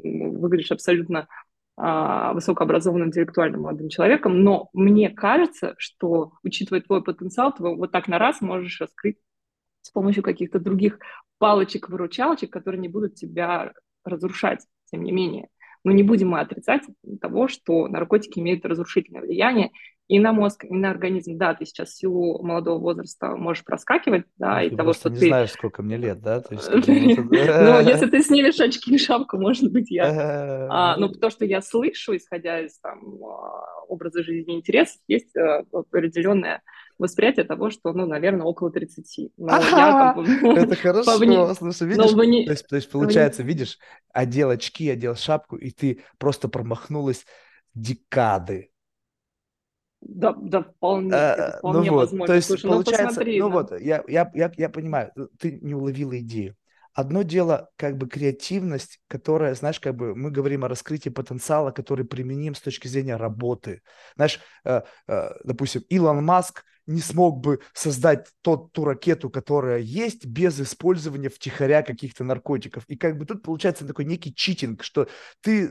выглядишь 0.03 0.71
абсолютно 0.71 1.27
высокообразованным 1.77 3.09
интеллектуальным 3.09 3.61
молодым 3.61 3.89
человеком, 3.89 4.43
но 4.43 4.69
мне 4.73 5.09
кажется, 5.09 5.75
что, 5.77 6.33
учитывая 6.43 6.81
твой 6.81 7.03
потенциал, 7.03 7.53
ты 7.53 7.61
вот 7.61 7.91
так 7.91 8.07
на 8.07 8.17
раз 8.17 8.41
можешь 8.41 8.81
раскрыть 8.81 9.17
с 9.83 9.91
помощью 9.91 10.23
каких-то 10.23 10.59
других 10.59 10.97
палочек-выручалочек, 11.37 12.49
которые 12.49 12.81
не 12.81 12.87
будут 12.87 13.13
тебя 13.15 13.73
разрушать, 14.03 14.65
тем 14.91 15.03
не 15.03 15.11
менее. 15.11 15.49
Но 15.83 15.91
не 15.91 16.03
будем 16.03 16.29
мы 16.29 16.39
отрицать 16.39 16.81
того, 17.21 17.47
что 17.47 17.87
наркотики 17.87 18.39
имеют 18.39 18.65
разрушительное 18.65 19.21
влияние, 19.21 19.71
и 20.07 20.19
на 20.19 20.31
мозг, 20.31 20.63
и 20.63 20.73
на 20.73 20.89
организм. 20.89 21.37
Да, 21.37 21.53
ты 21.53 21.65
сейчас 21.65 21.89
в 21.89 21.97
силу 21.97 22.41
молодого 22.41 22.79
возраста 22.79 23.35
можешь 23.35 23.65
проскакивать, 23.65 24.25
да, 24.37 24.61
Ну, 24.61 24.67
и 24.67 24.75
того, 24.75 24.93
что 24.93 25.09
не 25.09 25.19
ты... 25.19 25.27
знаешь, 25.27 25.51
сколько 25.51 25.83
мне 25.83 25.97
лет, 25.97 26.21
да? 26.21 26.41
Ну, 26.49 27.79
если 27.81 28.05
ты 28.09 28.21
снимешь 28.21 28.59
очки 28.59 28.95
и 28.95 28.97
шапку, 28.97 29.37
может 29.37 29.71
быть, 29.71 29.91
я... 29.91 30.95
Ну, 30.97 31.07
Ну, 31.07 31.13
то, 31.13 31.29
что 31.29 31.45
я 31.45 31.61
слышу, 31.61 32.15
исходя 32.15 32.61
из 32.61 32.79
там 32.79 32.99
а, 33.23 33.83
образа 33.87 34.23
жизни 34.23 34.53
и 34.53 34.57
интересов, 34.57 34.97
есть 35.07 35.35
э, 35.35 35.63
определенное 35.73 36.61
восприятие 36.97 37.45
того, 37.45 37.69
что, 37.69 37.91
ну, 37.93 38.05
наверное, 38.05 38.45
около 38.45 38.71
30. 38.71 39.31
Но 39.37 39.51
я 39.51 40.13
как 40.13 40.15
бы... 40.15 40.23
Это 40.57 40.75
хорошо, 40.75 41.03
слушай, 41.53 41.95
Но 41.95 42.05
видишь? 42.05 42.45
То 42.45 42.51
есть, 42.51 42.67
то 42.67 42.75
есть, 42.75 42.87
вне- 42.87 42.91
получается, 42.91 43.43
видишь, 43.43 43.77
одел 44.13 44.49
очки, 44.51 44.89
одел 44.89 45.15
шапку, 45.15 45.57
и 45.57 45.71
ты 45.71 46.01
просто 46.17 46.47
промахнулась 46.47 47.25
декады. 47.73 48.71
Да, 50.07 50.33
да, 50.33 50.63
вполне, 50.63 51.09
это 51.09 51.43
Э, 51.43 51.51
Ну 51.53 51.59
вполне 51.59 51.91
вот, 51.91 52.09
то 52.25 52.33
возможно. 52.33 52.33
есть 52.33 52.47
Слушай, 52.47 52.65
ну 52.65 52.71
получается, 52.73 53.07
посмотри, 53.07 53.39
ну 53.39 53.49
да. 53.49 53.53
вот, 53.55 53.71
я, 53.81 54.03
я, 54.07 54.31
я, 54.33 54.51
я 54.57 54.69
понимаю, 54.69 55.11
э, 55.15 55.27
ты 55.39 55.59
не 55.61 55.75
уловила 55.75 56.17
идею. 56.19 56.55
Одно 56.93 57.21
дело, 57.21 57.69
как 57.75 57.97
бы 57.97 58.07
креативность, 58.07 58.99
которая, 59.07 59.53
знаешь, 59.53 59.79
как 59.79 59.95
бы 59.95 60.15
мы 60.15 60.31
говорим 60.31 60.63
о 60.63 60.67
раскрытии 60.67 61.09
потенциала, 61.09 61.71
который 61.71 62.05
применим 62.05 62.55
с 62.55 62.61
точки 62.61 62.87
зрения 62.87 63.17
работы. 63.17 63.81
Знаешь, 64.15 64.39
э, 64.63 64.81
э, 65.07 65.29
допустим, 65.43 65.83
Илон 65.89 66.23
Маск 66.25 66.63
не 66.87 67.01
смог 67.01 67.41
бы 67.41 67.59
создать 67.73 68.27
тот, 68.41 68.71
ту 68.71 68.85
ракету, 68.85 69.29
которая 69.29 69.79
есть, 69.79 70.25
без 70.25 70.59
использования 70.59 71.29
втихаря 71.29 71.83
каких-то 71.83 72.23
наркотиков. 72.23 72.83
И 72.87 72.95
как 72.95 73.17
бы 73.17 73.25
тут 73.25 73.43
получается 73.43 73.85
такой 73.85 74.05
некий 74.05 74.33
читинг, 74.33 74.83
что 74.83 75.07
ты 75.41 75.69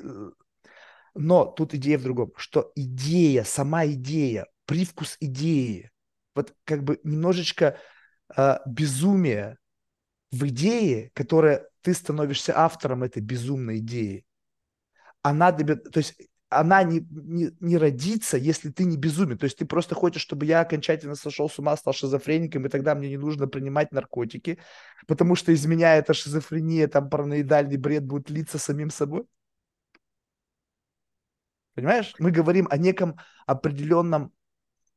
но 1.17 1.47
тут 1.47 1.75
идея 1.75 1.99
в 1.99 2.03
другом, 2.03 2.33
что 2.37 2.73
идея, 2.75 3.45
сама 3.45 3.87
идея, 3.87 4.47
привкус 4.67 5.17
идеи, 5.21 5.91
вот 6.35 6.55
как 6.65 6.85
бы 6.85 7.01
немножечко 7.05 7.79
а, 8.35 8.61
безумие 8.67 9.59
в 10.31 10.47
идее, 10.49 11.11
которая 11.15 11.69
ты 11.83 11.95
становишься 11.95 12.59
автором 12.59 13.03
этой 13.03 13.23
безумной 13.23 13.79
идеи, 13.79 14.25
она 15.23 15.53
то 15.53 15.99
есть 15.99 16.17
она 16.49 16.85
не, 16.85 17.05
не, 17.11 17.51
не 17.61 17.77
родится, 17.77 18.37
если 18.37 18.71
ты 18.71 18.85
не 18.85 18.97
безумен. 18.97 19.37
То 19.37 19.45
есть 19.45 19.59
ты 19.59 19.67
просто 19.67 19.95
хочешь, 19.95 20.23
чтобы 20.23 20.47
я 20.47 20.61
окончательно 20.61 21.17
сошел 21.17 21.51
с 21.51 21.59
ума, 21.59 21.77
стал 21.77 21.93
шизофреником, 21.93 22.65
и 22.67 22.69
тогда 22.69 22.95
мне 22.95 23.09
не 23.09 23.17
нужно 23.17 23.49
принимать 23.49 23.93
наркотики, 23.93 24.59
потому 25.09 25.35
что 25.35 25.51
из 25.53 25.67
меня 25.67 25.97
эта 25.97 26.15
шизофрения, 26.15 26.87
там 26.87 27.11
параноидальный 27.11 27.77
бред 27.77 28.05
будет 28.05 28.31
литься 28.31 28.59
самим 28.59 28.91
собой. 28.91 29.25
Понимаешь? 31.77 32.15
Мы 32.19 32.31
говорим 32.31 32.67
о 32.71 32.79
неком 32.79 33.19
определенном 33.47 34.33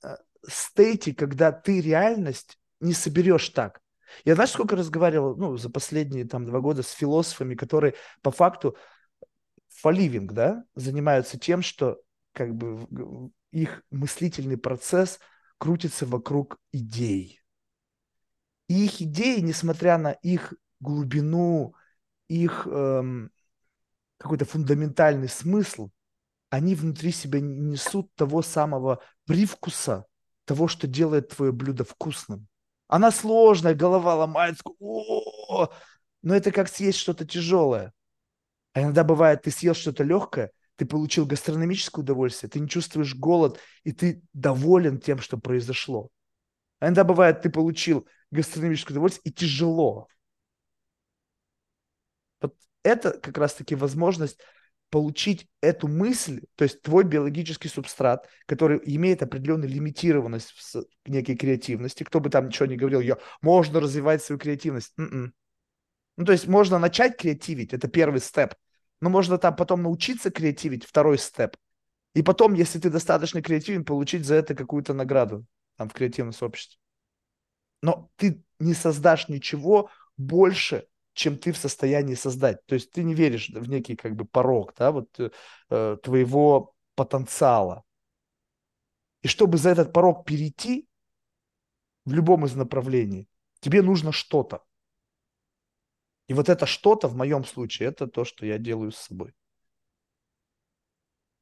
э, 0.01 0.15
стейте, 0.47 1.13
когда 1.13 1.51
ты 1.51 1.81
реальность 1.81 2.57
не 2.79 2.93
соберешь 2.93 3.49
так. 3.49 3.81
Я 4.23 4.35
знаешь, 4.35 4.51
сколько 4.51 4.77
разговаривал, 4.77 5.35
ну, 5.35 5.57
за 5.57 5.69
последние 5.69 6.25
там 6.25 6.45
два 6.45 6.61
года 6.61 6.81
с 6.81 6.91
философами, 6.91 7.55
которые 7.55 7.95
по 8.21 8.31
факту 8.31 8.77
фоливинг, 9.67 10.31
да, 10.31 10.63
занимаются 10.73 11.37
тем, 11.37 11.61
что 11.61 12.01
как 12.31 12.55
бы 12.55 12.87
их 13.51 13.83
мыслительный 13.91 14.57
процесс 14.57 15.19
крутится 15.57 16.05
вокруг 16.05 16.59
идей. 16.71 17.41
И 18.69 18.85
их 18.85 19.01
идеи, 19.01 19.41
несмотря 19.41 19.97
на 19.97 20.13
их 20.13 20.53
глубину, 20.79 21.75
их 22.29 22.65
эм, 22.67 23.31
какой-то 24.17 24.45
фундаментальный 24.45 25.27
смысл, 25.27 25.89
они 26.49 26.75
внутри 26.75 27.11
себя 27.11 27.39
не 27.39 27.59
несут 27.59 28.13
того 28.15 28.41
самого 28.41 29.01
привкуса, 29.25 30.05
того, 30.45 30.67
что 30.67 30.87
делает 30.87 31.29
твое 31.29 31.51
блюдо 31.51 31.83
вкусным. 31.83 32.47
Она 32.87 33.11
сложная, 33.11 33.75
голова 33.75 34.15
ломается, 34.15 34.63
«О!» 34.79 35.69
но 36.21 36.35
это 36.35 36.51
как 36.51 36.67
съесть 36.67 36.97
что-то 36.97 37.25
тяжелое. 37.25 37.93
А 38.73 38.81
иногда 38.81 39.03
бывает, 39.03 39.43
ты 39.43 39.51
съел 39.51 39.73
что-то 39.73 40.03
легкое, 40.03 40.51
ты 40.75 40.85
получил 40.85 41.25
гастрономическое 41.25 42.03
удовольствие, 42.03 42.49
ты 42.49 42.59
не 42.59 42.67
чувствуешь 42.67 43.15
голод, 43.15 43.59
и 43.83 43.91
ты 43.91 44.21
доволен 44.33 44.99
тем, 44.99 45.19
что 45.19 45.37
произошло. 45.37 46.09
А 46.79 46.85
иногда 46.85 47.03
бывает, 47.03 47.41
ты 47.41 47.49
получил 47.49 48.07
гастрономическое 48.31 48.93
удовольствие, 48.95 49.31
и 49.31 49.33
тяжело. 49.33 50.07
Вот 52.41 52.55
это 52.83 53.11
как 53.19 53.37
раз-таки 53.37 53.75
возможность 53.75 54.39
получить 54.89 55.47
эту 55.61 55.87
мысль, 55.87 56.41
то 56.55 56.63
есть 56.63 56.81
твой 56.81 57.03
биологический 57.03 57.67
субстрат, 57.67 58.27
который 58.45 58.79
имеет 58.83 59.21
определенную 59.21 59.69
лимитированность 59.69 60.53
в 60.73 61.09
некой 61.09 61.35
креативности, 61.35 62.03
кто 62.03 62.19
бы 62.19 62.29
там 62.29 62.47
ничего 62.47 62.65
не 62.65 62.75
говорил, 62.75 63.01
я, 63.01 63.17
можно 63.41 63.79
развивать 63.79 64.23
свою 64.23 64.39
креативность. 64.39 64.93
М-м. 64.97 65.33
Ну, 66.17 66.25
то 66.25 66.31
есть 66.31 66.47
можно 66.47 66.79
начать 66.79 67.17
креативить, 67.17 67.73
это 67.73 67.87
первый 67.87 68.19
степ, 68.19 68.55
но 68.99 69.09
можно 69.09 69.37
там 69.37 69.55
потом 69.55 69.83
научиться 69.83 70.31
креативить, 70.31 70.85
второй 70.85 71.17
степ. 71.17 71.55
И 72.15 72.23
потом, 72.23 72.53
если 72.53 72.79
ты 72.79 72.89
достаточно 72.89 73.41
креативен, 73.41 73.85
получить 73.85 74.25
за 74.25 74.35
это 74.35 74.55
какую-то 74.55 74.93
награду 74.93 75.45
там 75.77 75.87
в 75.87 75.93
креативном 75.93 76.33
сообществе. 76.33 76.77
Но 77.81 78.09
ты 78.17 78.43
не 78.59 78.73
создашь 78.73 79.29
ничего 79.29 79.89
больше, 80.17 80.87
чем 81.13 81.37
ты 81.37 81.51
в 81.51 81.57
состоянии 81.57 82.15
создать. 82.15 82.65
То 82.65 82.75
есть 82.75 82.91
ты 82.91 83.03
не 83.03 83.13
веришь 83.13 83.49
в 83.49 83.69
некий 83.69 83.95
как 83.95 84.15
бы 84.15 84.25
порог, 84.25 84.73
да, 84.77 84.91
вот 84.91 85.19
э, 85.19 85.29
э, 85.69 85.97
твоего 86.01 86.73
потенциала. 86.95 87.83
И 89.21 89.27
чтобы 89.27 89.57
за 89.57 89.69
этот 89.69 89.91
порог 89.91 90.25
перейти 90.25 90.87
в 92.05 92.13
любом 92.13 92.45
из 92.45 92.55
направлений, 92.55 93.27
тебе 93.59 93.81
нужно 93.81 94.11
что-то. 94.11 94.63
И 96.27 96.33
вот 96.33 96.47
это 96.47 96.65
что-то 96.65 97.07
в 97.07 97.15
моем 97.15 97.43
случае, 97.43 97.89
это 97.89 98.07
то, 98.07 98.23
что 98.23 98.45
я 98.45 98.57
делаю 98.57 98.91
с 98.91 98.97
собой. 98.97 99.33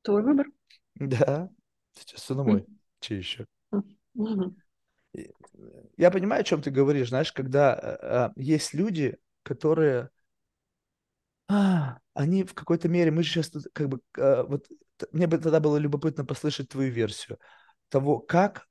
Твой 0.01 0.23
выбор. 0.23 0.47
Да, 0.95 1.49
сейчас 1.93 2.21
все 2.21 2.35
на 2.35 2.43
мой. 2.43 2.65
Че 3.01 3.17
еще? 3.17 3.45
Э, 5.13 5.19
Я 5.97 6.09
понимаю, 6.11 6.41
о 6.41 6.43
чем 6.45 6.61
ты 6.61 6.71
говоришь, 6.71 7.09
знаешь, 7.09 7.33
когда 7.33 7.75
э, 7.75 7.97
э, 8.01 8.41
есть 8.41 8.73
люди, 8.73 9.17
которые, 9.47 10.09
а, 11.47 11.99
они 12.13 12.43
в 12.43 12.53
какой-то 12.53 12.89
мере, 12.89 13.11
мы 13.11 13.23
сейчас 13.23 13.49
тут 13.49 13.65
как 13.73 13.87
бы, 13.89 14.01
э, 14.17 14.43
вот 14.43 14.67
мне 15.11 15.27
бы 15.27 15.37
тогда 15.37 15.59
было 15.59 15.77
любопытно 15.77 16.25
послышать 16.25 16.69
твою 16.69 16.91
версию 16.91 17.39
того, 17.89 18.19
как 18.19 18.67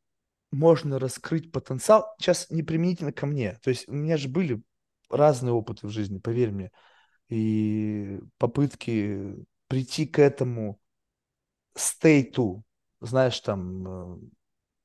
можно 0.52 0.98
раскрыть 0.98 1.50
потенциал, 1.52 2.14
сейчас 2.18 2.50
не 2.50 2.62
применительно 2.62 3.12
ко 3.12 3.26
мне, 3.26 3.58
то 3.62 3.70
есть 3.70 3.88
у 3.88 3.94
меня 3.94 4.16
же 4.16 4.28
были 4.28 4.62
разные 5.08 5.52
опыты 5.52 5.86
в 5.86 5.90
жизни, 5.90 6.18
поверь 6.18 6.50
мне, 6.50 6.70
и 7.28 8.20
попытки 8.38 9.36
прийти 9.68 10.06
к 10.06 10.18
этому 10.18 10.78
стейту, 11.74 12.62
знаешь, 13.00 13.40
там, 13.40 14.16
э, 14.16 14.18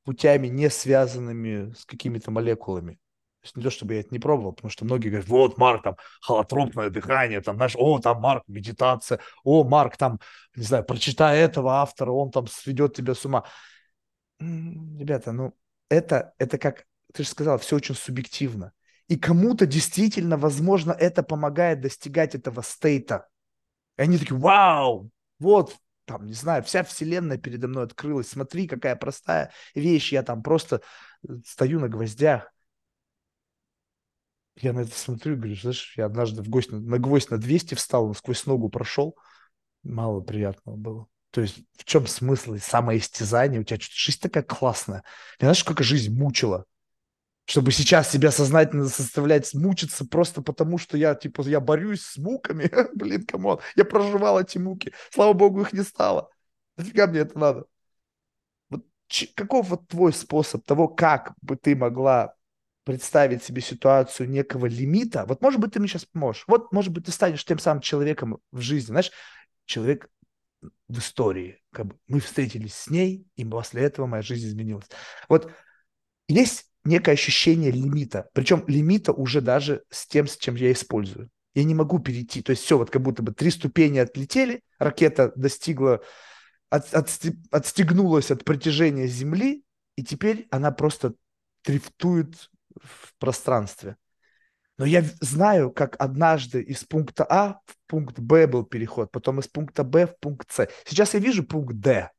путями, 0.03 0.47
не 0.47 0.69
связанными 0.69 1.73
с 1.73 1.85
какими-то 1.85 2.31
молекулами. 2.31 2.99
То 3.41 3.45
есть 3.45 3.55
не 3.57 3.63
то, 3.63 3.71
чтобы 3.71 3.95
я 3.95 4.01
это 4.01 4.09
не 4.11 4.19
пробовал, 4.19 4.53
потому 4.53 4.69
что 4.69 4.85
многие 4.85 5.09
говорят, 5.09 5.27
вот, 5.27 5.57
Марк, 5.57 5.83
там, 5.83 5.95
холотропное 6.21 6.89
дыхание, 6.91 7.41
там, 7.41 7.55
знаешь, 7.55 7.75
о, 7.75 7.99
там, 7.99 8.21
Марк, 8.21 8.43
медитация, 8.47 9.19
о, 9.43 9.63
Марк, 9.63 9.97
там, 9.97 10.19
не 10.55 10.63
знаю, 10.63 10.83
прочитай 10.83 11.39
этого 11.39 11.81
автора, 11.81 12.11
он 12.11 12.29
там 12.29 12.45
сведет 12.47 12.95
тебя 12.95 13.15
с 13.15 13.25
ума. 13.25 13.45
Ребята, 14.39 15.31
ну, 15.31 15.55
это, 15.89 16.33
это 16.37 16.57
как, 16.57 16.85
ты 17.13 17.23
же 17.23 17.29
сказал, 17.29 17.57
все 17.57 17.77
очень 17.77 17.95
субъективно. 17.95 18.73
И 19.07 19.17
кому-то 19.17 19.65
действительно, 19.65 20.37
возможно, 20.37 20.91
это 20.91 21.23
помогает 21.23 21.81
достигать 21.81 22.35
этого 22.35 22.61
стейта. 22.61 23.27
И 23.97 24.03
они 24.03 24.17
такие, 24.17 24.37
вау, 24.37 25.09
вот, 25.39 25.75
там, 26.05 26.25
не 26.25 26.33
знаю, 26.33 26.63
вся 26.63 26.83
вселенная 26.83 27.37
передо 27.37 27.67
мной 27.67 27.85
открылась. 27.85 28.29
Смотри, 28.29 28.67
какая 28.67 28.95
простая 28.95 29.51
вещь. 29.75 30.11
Я 30.13 30.23
там 30.23 30.43
просто 30.43 30.81
э, 31.27 31.33
стою 31.45 31.79
на 31.79 31.89
гвоздях. 31.89 32.51
Я 34.55 34.73
на 34.73 34.81
это 34.81 34.97
смотрю 34.97 35.37
говорю, 35.37 35.55
знаешь, 35.55 35.93
я 35.97 36.05
однажды 36.05 36.43
в 36.43 36.49
гость, 36.49 36.71
на 36.71 36.99
гвоздь 36.99 37.29
на 37.29 37.37
200 37.37 37.75
встал, 37.75 38.05
он 38.05 38.13
сквозь 38.13 38.45
ногу 38.45 38.69
прошел. 38.69 39.15
Мало 39.83 40.21
приятного 40.21 40.75
было. 40.75 41.07
То 41.31 41.41
есть 41.41 41.59
в 41.77 41.85
чем 41.85 42.07
смысл? 42.07 42.57
Самоистязание, 42.57 43.61
у 43.61 43.63
тебя 43.63 43.79
что-то 43.79 43.95
жизнь 43.97 44.19
такая 44.19 44.43
классная. 44.43 45.03
И 45.39 45.43
знаешь, 45.43 45.59
сколько 45.59 45.83
жизнь 45.83 46.13
мучила? 46.13 46.65
Чтобы 47.45 47.71
сейчас 47.71 48.11
себя 48.11 48.31
сознательно 48.31 48.85
заставлять 48.85 49.53
мучиться 49.53 50.05
просто 50.05 50.41
потому, 50.41 50.77
что 50.77 50.97
я, 50.97 51.15
типа, 51.15 51.41
я 51.43 51.59
борюсь 51.59 52.01
с 52.01 52.17
муками. 52.17 52.69
Блин, 52.95 53.25
come 53.25 53.45
on, 53.45 53.59
я 53.75 53.85
проживал 53.85 54.39
эти 54.39 54.57
муки. 54.57 54.93
Слава 55.09 55.33
богу, 55.33 55.61
их 55.61 55.73
не 55.73 55.83
стало. 55.83 56.29
Нафига 56.77 57.07
мне 57.07 57.19
это 57.19 57.39
надо? 57.39 57.65
Вот 58.69 58.85
каков 59.35 59.69
вот 59.69 59.87
твой 59.87 60.13
способ 60.13 60.65
того, 60.65 60.87
как 60.87 61.33
бы 61.41 61.55
ты 61.55 61.75
могла 61.75 62.35
представить 62.91 63.41
себе 63.41 63.61
ситуацию 63.61 64.29
некого 64.29 64.65
лимита? 64.65 65.25
Вот, 65.25 65.41
может 65.41 65.61
быть, 65.61 65.71
ты 65.71 65.79
мне 65.79 65.87
сейчас 65.87 66.03
поможешь. 66.03 66.43
Вот, 66.47 66.73
может 66.73 66.91
быть, 66.91 67.05
ты 67.05 67.11
станешь 67.11 67.45
тем 67.45 67.57
самым 67.57 67.79
человеком 67.79 68.39
в 68.51 68.59
жизни. 68.59 68.87
Знаешь, 68.87 69.11
человек 69.65 70.09
в 70.89 70.99
истории. 70.99 71.61
Как 71.71 71.85
бы 71.85 71.95
мы 72.07 72.19
встретились 72.19 72.73
с 72.73 72.89
ней, 72.89 73.25
и 73.37 73.45
после 73.45 73.83
этого 73.83 74.07
моя 74.07 74.21
жизнь 74.21 74.45
изменилась. 74.45 74.87
Вот 75.29 75.49
есть 76.27 76.65
некое 76.83 77.13
ощущение 77.13 77.71
лимита, 77.71 78.29
причем 78.33 78.65
лимита 78.67 79.13
уже 79.13 79.39
даже 79.39 79.83
с 79.89 80.05
тем, 80.05 80.27
с 80.27 80.35
чем 80.35 80.55
я 80.55 80.73
использую. 80.73 81.29
Я 81.53 81.63
не 81.63 81.75
могу 81.75 81.99
перейти, 81.99 82.41
то 82.41 82.51
есть 82.51 82.63
все, 82.63 82.77
вот 82.77 82.89
как 82.89 83.01
будто 83.01 83.23
бы 83.23 83.33
три 83.33 83.51
ступени 83.51 83.99
отлетели, 83.99 84.63
ракета 84.79 85.31
достигла, 85.35 86.01
от, 86.69 86.93
от, 86.93 87.09
отстегнулась 87.51 88.31
от 88.31 88.43
притяжения 88.43 89.07
Земли, 89.07 89.63
и 89.95 90.03
теперь 90.03 90.47
она 90.51 90.71
просто 90.71 91.13
дрифтует 91.63 92.49
в 92.83 93.13
пространстве. 93.19 93.97
Но 94.77 94.85
я 94.85 95.03
знаю, 95.19 95.71
как 95.71 95.95
однажды 95.99 96.61
из 96.61 96.83
пункта 96.83 97.25
А 97.29 97.61
в 97.65 97.77
пункт 97.87 98.19
Б 98.19 98.47
был 98.47 98.65
переход, 98.65 99.11
потом 99.11 99.39
из 99.39 99.47
пункта 99.47 99.83
Б 99.83 100.07
в 100.07 100.17
пункт 100.19 100.51
С. 100.51 100.67
Сейчас 100.85 101.13
я 101.13 101.19
вижу 101.19 101.43
пункт 101.43 101.75
Д. 101.75 102.09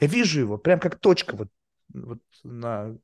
Я 0.00 0.06
вижу 0.06 0.40
его, 0.40 0.58
прям 0.58 0.80
как 0.80 0.98
точка 0.98 1.36
вот, 1.36 1.48
вот 1.92 2.20
на, 2.42 2.96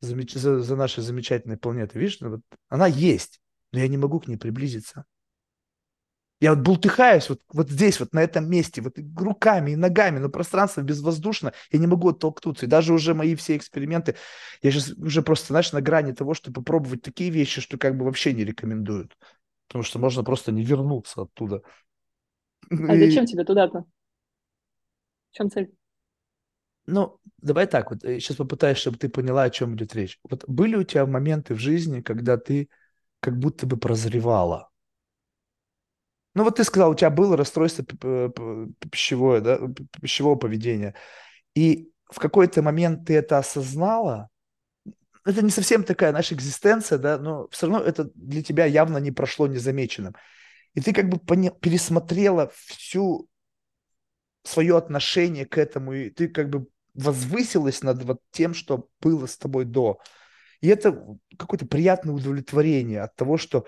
за, 0.00 0.60
за 0.60 0.76
нашей 0.76 1.02
замечательной 1.02 1.56
планетой. 1.56 2.00
Видишь, 2.00 2.20
вот 2.20 2.42
она 2.68 2.86
есть, 2.86 3.40
но 3.72 3.78
я 3.78 3.88
не 3.88 3.96
могу 3.96 4.20
к 4.20 4.28
ней 4.28 4.36
приблизиться. 4.36 5.04
Я 6.42 6.56
вот 6.56 6.64
бултыхаюсь 6.64 7.28
вот, 7.28 7.40
вот 7.52 7.70
здесь, 7.70 8.00
вот 8.00 8.12
на 8.12 8.20
этом 8.20 8.50
месте, 8.50 8.82
вот 8.82 8.98
руками 9.16 9.70
и 9.70 9.76
ногами, 9.76 10.18
но 10.18 10.28
пространство 10.28 10.80
безвоздушно, 10.80 11.52
я 11.70 11.78
не 11.78 11.86
могу 11.86 12.08
оттолкнуться. 12.08 12.66
И 12.66 12.68
даже 12.68 12.92
уже 12.92 13.14
мои 13.14 13.36
все 13.36 13.56
эксперименты, 13.56 14.16
я 14.60 14.72
сейчас 14.72 14.90
уже 14.98 15.22
просто, 15.22 15.46
знаешь, 15.52 15.70
на 15.70 15.80
грани 15.80 16.10
того, 16.10 16.34
чтобы 16.34 16.54
попробовать 16.54 17.00
такие 17.02 17.30
вещи, 17.30 17.60
что 17.60 17.78
как 17.78 17.96
бы 17.96 18.04
вообще 18.04 18.32
не 18.32 18.44
рекомендуют. 18.44 19.16
Потому 19.68 19.84
что 19.84 20.00
можно 20.00 20.24
просто 20.24 20.50
не 20.50 20.64
вернуться 20.64 21.22
оттуда. 21.22 21.62
А 22.72 22.96
и... 22.96 23.06
зачем 23.06 23.24
тебе 23.24 23.44
туда-то? 23.44 23.84
В 25.30 25.36
чем 25.36 25.48
цель? 25.48 25.72
Ну, 26.86 27.20
давай 27.40 27.68
так, 27.68 27.92
вот 27.92 28.02
сейчас 28.02 28.34
э, 28.34 28.38
попытаюсь, 28.38 28.78
чтобы 28.78 28.98
ты 28.98 29.08
поняла, 29.08 29.44
о 29.44 29.50
чем 29.50 29.76
идет 29.76 29.94
речь. 29.94 30.18
Вот 30.28 30.44
были 30.48 30.74
у 30.74 30.82
тебя 30.82 31.06
моменты 31.06 31.54
в 31.54 31.60
жизни, 31.60 32.00
когда 32.00 32.36
ты 32.36 32.68
как 33.20 33.38
будто 33.38 33.64
бы 33.64 33.76
прозревала? 33.76 34.71
Ну 36.34 36.44
вот 36.44 36.56
ты 36.56 36.64
сказал, 36.64 36.90
у 36.90 36.94
тебя 36.94 37.10
было 37.10 37.36
расстройство 37.36 37.84
пищевое, 38.90 39.40
да, 39.40 39.60
пищевого 40.00 40.36
поведения. 40.36 40.94
И 41.54 41.90
в 42.10 42.18
какой-то 42.18 42.62
момент 42.62 43.06
ты 43.06 43.14
это 43.14 43.38
осознала, 43.38 44.28
это 45.24 45.42
не 45.42 45.50
совсем 45.50 45.84
такая 45.84 46.12
наша 46.12 46.34
экзистенция, 46.34 46.98
да, 46.98 47.18
но 47.18 47.48
все 47.48 47.66
равно 47.66 47.84
это 47.84 48.10
для 48.14 48.42
тебя 48.42 48.64
явно 48.64 48.98
не 48.98 49.12
прошло 49.12 49.46
незамеченным. 49.46 50.14
И 50.74 50.80
ты 50.80 50.92
как 50.92 51.08
бы 51.08 51.18
пересмотрела 51.18 52.50
всю 52.54 53.28
свое 54.42 54.76
отношение 54.76 55.46
к 55.46 55.58
этому, 55.58 55.92
и 55.92 56.10
ты 56.10 56.28
как 56.28 56.50
бы 56.50 56.66
возвысилась 56.94 57.82
над 57.82 58.02
вот 58.04 58.20
тем, 58.32 58.54
что 58.54 58.88
было 59.00 59.26
с 59.26 59.36
тобой 59.36 59.64
до. 59.64 60.00
И 60.60 60.68
это 60.68 61.04
какое-то 61.38 61.66
приятное 61.66 62.14
удовлетворение 62.14 63.02
от 63.02 63.14
того, 63.16 63.36
что 63.36 63.66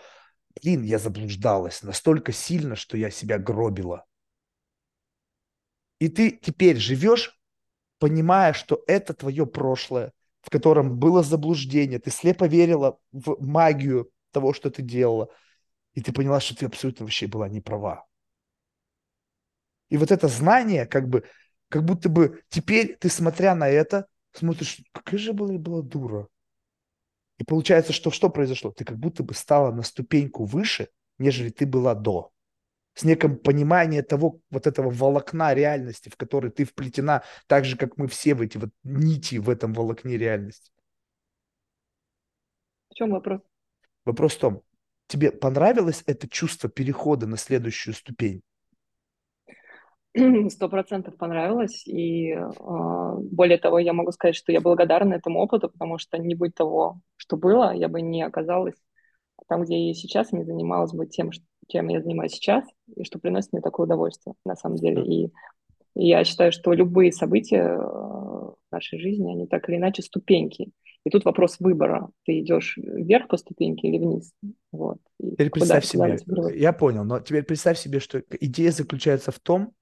блин, 0.61 0.83
я 0.83 0.99
заблуждалась 0.99 1.83
настолько 1.83 2.33
сильно, 2.33 2.77
что 2.77 2.97
я 2.97 3.11
себя 3.11 3.39
гробила. 3.39 4.05
И 5.99 6.09
ты 6.09 6.31
теперь 6.31 6.77
живешь, 6.77 7.39
понимая, 7.99 8.53
что 8.53 8.83
это 8.87 9.15
твое 9.15 9.47
прошлое, 9.47 10.13
в 10.43 10.51
котором 10.51 10.99
было 10.99 11.23
заблуждение, 11.23 11.99
ты 11.99 12.11
слепо 12.11 12.47
верила 12.47 12.99
в 13.13 13.37
магию 13.41 14.11
того, 14.31 14.53
что 14.53 14.71
ты 14.71 14.83
делала, 14.83 15.31
и 15.95 16.03
ты 16.03 16.13
поняла, 16.13 16.41
что 16.41 16.57
ты 16.57 16.67
абсолютно 16.67 17.07
вообще 17.07 17.27
была 17.27 17.49
не 17.49 17.61
права. 17.61 18.07
И 19.89 19.97
вот 19.97 20.11
это 20.11 20.29
знание, 20.29 20.87
как 20.87 21.09
бы, 21.09 21.25
как 21.69 21.85
будто 21.85 22.09
бы 22.09 22.43
теперь 22.49 22.97
ты, 22.97 23.09
смотря 23.09 23.55
на 23.55 23.69
это, 23.69 24.07
смотришь, 24.33 24.81
какая 24.93 25.19
же 25.19 25.33
была, 25.33 25.57
была 25.59 25.83
дура. 25.83 26.29
И 27.39 27.45
получается, 27.45 27.93
что 27.93 28.11
что 28.11 28.31
произошло? 28.31 28.71
Ты 28.71 28.85
как 28.85 28.99
будто 28.99 29.23
бы 29.23 29.35
стала 29.35 29.73
на 29.73 29.83
ступеньку 29.83 30.45
выше, 30.45 30.89
нежели 31.19 31.51
ты 31.51 31.67
была 31.67 31.95
до. 31.95 32.33
С 32.95 33.03
неким 33.03 33.37
пониманием 33.37 34.05
того, 34.05 34.41
вот 34.51 34.69
этого 34.69 34.89
волокна 34.89 35.53
реальности, 35.53 36.09
в 36.09 36.17
который 36.17 36.51
ты 36.51 36.65
вплетена, 36.65 37.25
так 37.49 37.65
же, 37.65 37.77
как 37.77 37.97
мы 37.97 38.07
все 38.07 38.35
в 38.35 38.41
эти 38.41 38.57
вот 38.57 38.71
нити 38.85 39.37
в 39.37 39.51
этом 39.51 39.73
волокне 39.73 40.17
реальности. 40.17 40.71
В 42.91 42.95
чем 42.95 43.11
вопрос? 43.11 43.41
Вопрос 44.05 44.35
в 44.35 44.39
том, 44.39 44.63
тебе 45.09 45.33
понравилось 45.33 46.05
это 46.07 46.29
чувство 46.29 46.71
перехода 46.71 47.27
на 47.27 47.37
следующую 47.37 47.95
ступень? 47.95 48.43
сто 50.51 50.69
процентов 50.69 51.17
понравилось. 51.17 51.87
И 51.87 52.31
э, 52.31 53.15
более 53.31 53.59
того, 53.59 53.79
я 53.79 53.93
могу 53.93 54.13
сказать, 54.13 54.37
что 54.37 54.53
я 54.53 54.61
благодарна 54.61 55.15
этому 55.15 55.41
опыту, 55.41 55.69
потому 55.69 55.99
что 55.99 56.19
не 56.19 56.35
будь 56.35 56.55
того, 56.55 57.01
что 57.17 57.37
было, 57.37 57.75
я 57.75 57.89
бы 57.89 58.01
не 58.01 58.23
оказалась 58.23 58.77
там, 59.49 59.63
где 59.63 59.89
я 59.89 59.95
сейчас, 59.95 60.33
не 60.33 60.45
занималась 60.45 60.93
бы 60.93 61.07
тем, 61.07 61.31
чем 61.69 61.89
я 61.89 62.01
занимаюсь 62.01 62.33
сейчас, 62.33 62.65
и 62.97 63.05
что 63.05 63.19
приносит 63.19 63.53
мне 63.53 63.63
такое 63.63 63.87
удовольствие, 63.87 64.35
на 64.45 64.57
самом 64.57 64.77
деле. 64.77 65.05
И, 65.05 65.33
и 65.97 66.09
я 66.09 66.25
считаю, 66.25 66.53
что 66.53 66.73
любые 66.73 67.13
события 67.13 67.63
э, 67.63 67.77
в 67.77 68.57
нашей 68.71 68.99
жизни, 69.01 69.33
они 69.33 69.47
так 69.47 69.69
или 69.69 69.77
иначе 69.77 70.03
ступеньки. 70.03 70.71
И 71.05 71.11
тут 71.11 71.25
вопрос 71.25 71.57
выбора. 71.61 72.09
Ты 72.25 72.41
идешь 72.41 72.79
вверх 72.79 73.29
по 73.29 73.37
ступеньке 73.37 73.89
или 73.89 73.99
вниз. 73.99 74.33
Вот. 74.73 74.99
И 75.21 75.33
теперь 75.33 75.51
представь 75.51 75.85
себе, 75.85 76.17
я 76.55 76.73
понял, 76.73 77.05
но 77.05 77.21
теперь 77.21 77.43
представь 77.43 77.79
себе, 77.79 78.01
что 78.01 78.23
идея 78.41 78.71
заключается 78.71 79.31
в 79.31 79.39
том, 79.39 79.73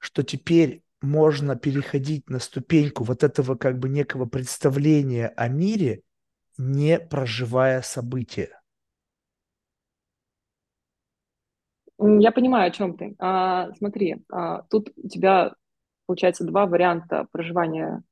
что 0.00 0.24
теперь 0.24 0.82
можно 1.00 1.56
переходить 1.56 2.28
на 2.28 2.40
ступеньку 2.40 3.04
вот 3.04 3.22
этого 3.22 3.54
как 3.54 3.78
бы 3.78 3.88
некого 3.88 4.26
представления 4.26 5.28
о 5.28 5.48
мире, 5.48 6.02
не 6.58 6.98
проживая 6.98 7.82
события. 7.82 8.60
Я 11.98 12.32
понимаю, 12.32 12.68
о 12.68 12.70
чем 12.70 12.96
ты. 12.96 13.14
А, 13.18 13.72
смотри, 13.76 14.24
а, 14.32 14.62
тут 14.70 14.90
у 14.96 15.08
тебя 15.08 15.54
получается 16.06 16.44
два 16.44 16.66
варианта 16.66 17.26
проживания 17.30 18.02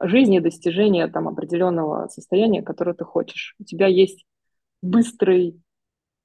жизни, 0.00 0.38
достижения 0.38 1.08
там 1.08 1.28
определенного 1.28 2.08
состояния, 2.08 2.62
которое 2.62 2.94
ты 2.94 3.04
хочешь. 3.04 3.56
У 3.58 3.64
тебя 3.64 3.86
есть 3.88 4.24
быстрый 4.82 5.60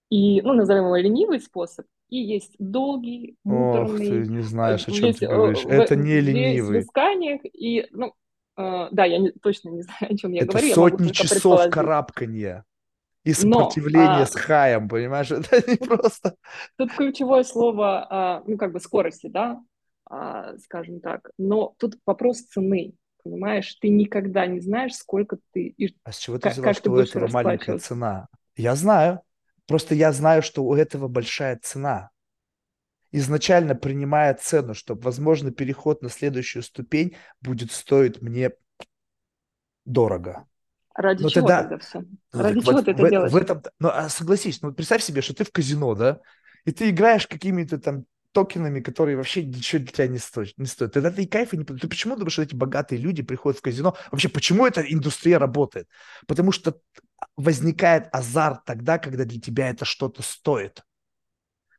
и, 0.09 0.41
ну, 0.41 0.53
назовем 0.53 0.85
его 0.85 0.95
ленивый 0.95 1.39
способ, 1.39 1.85
и 2.09 2.17
есть 2.17 2.55
долгий, 2.57 3.37
муторный. 3.43 4.21
Ох, 4.21 4.25
ты 4.25 4.31
не 4.31 4.41
знаешь, 4.41 4.87
о 4.87 4.91
чем 4.91 5.13
ты 5.13 5.27
говоришь. 5.27 5.63
В, 5.63 5.69
Это 5.69 5.95
не 5.95 6.19
ленивый. 6.19 6.79
В 6.79 6.83
исканиях, 6.83 7.41
и, 7.43 7.87
ну, 7.91 8.13
э, 8.57 8.87
да, 8.91 9.05
я 9.05 9.19
не, 9.19 9.31
точно 9.31 9.69
не 9.69 9.81
знаю, 9.83 10.13
о 10.13 10.17
чем 10.17 10.31
я 10.31 10.41
Это 10.41 10.53
говорю. 10.53 10.73
сотни 10.73 11.09
часов 11.09 11.69
карабкания 11.69 12.65
и 13.23 13.33
сопротивления 13.33 14.07
Но, 14.07 14.21
а, 14.21 14.25
с 14.25 14.35
хаем, 14.35 14.89
понимаешь? 14.89 15.31
Это 15.31 15.69
не 15.69 15.77
просто... 15.77 16.35
Тут 16.77 16.91
ключевое 16.93 17.43
слово, 17.43 18.07
а, 18.09 18.43
ну, 18.47 18.57
как 18.57 18.71
бы 18.71 18.79
скорости, 18.79 19.27
да, 19.27 19.61
а, 20.09 20.57
скажем 20.57 21.01
так. 21.01 21.29
Но 21.37 21.75
тут 21.77 21.99
вопрос 22.05 22.41
цены, 22.41 22.93
понимаешь? 23.23 23.75
Ты 23.75 23.89
никогда 23.89 24.47
не 24.47 24.59
знаешь, 24.59 24.95
сколько 24.95 25.37
ты... 25.53 25.75
А 26.03 26.11
с 26.11 26.17
чего 26.17 26.39
ты 26.39 26.49
взяла, 26.49 26.73
что 26.73 26.91
у 26.91 26.97
этого 26.97 27.27
маленькая 27.27 27.77
цена? 27.77 28.27
Я 28.55 28.75
знаю. 28.75 29.21
Просто 29.69 29.93
я 29.93 30.11
знаю, 30.11 30.41
что 30.41 30.63
у 30.63 30.73
этого 30.73 31.07
большая 31.07 31.59
цена. 31.61 32.09
Изначально 33.11 33.75
принимая 33.75 34.33
цену, 34.33 34.73
что, 34.73 34.95
возможно, 34.95 35.51
переход 35.51 36.01
на 36.01 36.09
следующую 36.09 36.63
ступень 36.63 37.15
будет 37.39 37.71
стоить 37.71 38.19
мне 38.19 38.49
дорого. 39.85 40.47
Ради 40.95 41.21
Но 41.21 41.29
чего 41.29 41.47
тогда, 41.47 41.61
тогда 41.61 41.77
все? 41.77 41.99
Ну, 42.33 42.41
Ради 42.41 42.61
чего 42.61 42.71
вот 42.71 42.85
ты 42.85 42.91
это 42.91 43.03
в, 43.05 43.09
делаешь? 43.11 43.31
В 43.31 43.35
этом, 43.35 43.61
ну, 43.77 43.89
а 43.89 44.09
согласись, 44.09 44.59
ну, 44.63 44.73
представь 44.73 45.03
себе, 45.03 45.21
что 45.21 45.35
ты 45.35 45.43
в 45.43 45.51
казино, 45.51 45.93
да, 45.93 46.19
и 46.65 46.71
ты 46.71 46.89
играешь 46.89 47.27
какими-то 47.27 47.77
там 47.77 48.05
токенами, 48.31 48.79
которые 48.79 49.17
вообще 49.17 49.43
ничего 49.43 49.81
для 49.81 49.91
тебя 49.91 50.07
не 50.07 50.17
стоят. 50.17 50.57
Не 50.57 50.65
стоят. 50.65 50.93
Тогда 50.93 51.11
ты 51.11 51.23
и 51.23 51.27
кайфа 51.27 51.57
не... 51.57 51.63
Ты 51.63 51.87
почему 51.87 52.15
думаешь, 52.15 52.33
что 52.33 52.43
эти 52.43 52.55
богатые 52.55 52.99
люди 52.99 53.23
приходят 53.23 53.59
в 53.59 53.61
казино? 53.61 53.95
Вообще, 54.11 54.29
почему 54.29 54.65
эта 54.65 54.81
индустрия 54.81 55.39
работает? 55.39 55.87
Потому 56.27 56.51
что 56.51 56.79
возникает 57.35 58.07
азарт 58.11 58.65
тогда, 58.65 58.97
когда 58.99 59.25
для 59.25 59.39
тебя 59.39 59.69
это 59.69 59.85
что-то 59.85 60.21
стоит. 60.21 60.81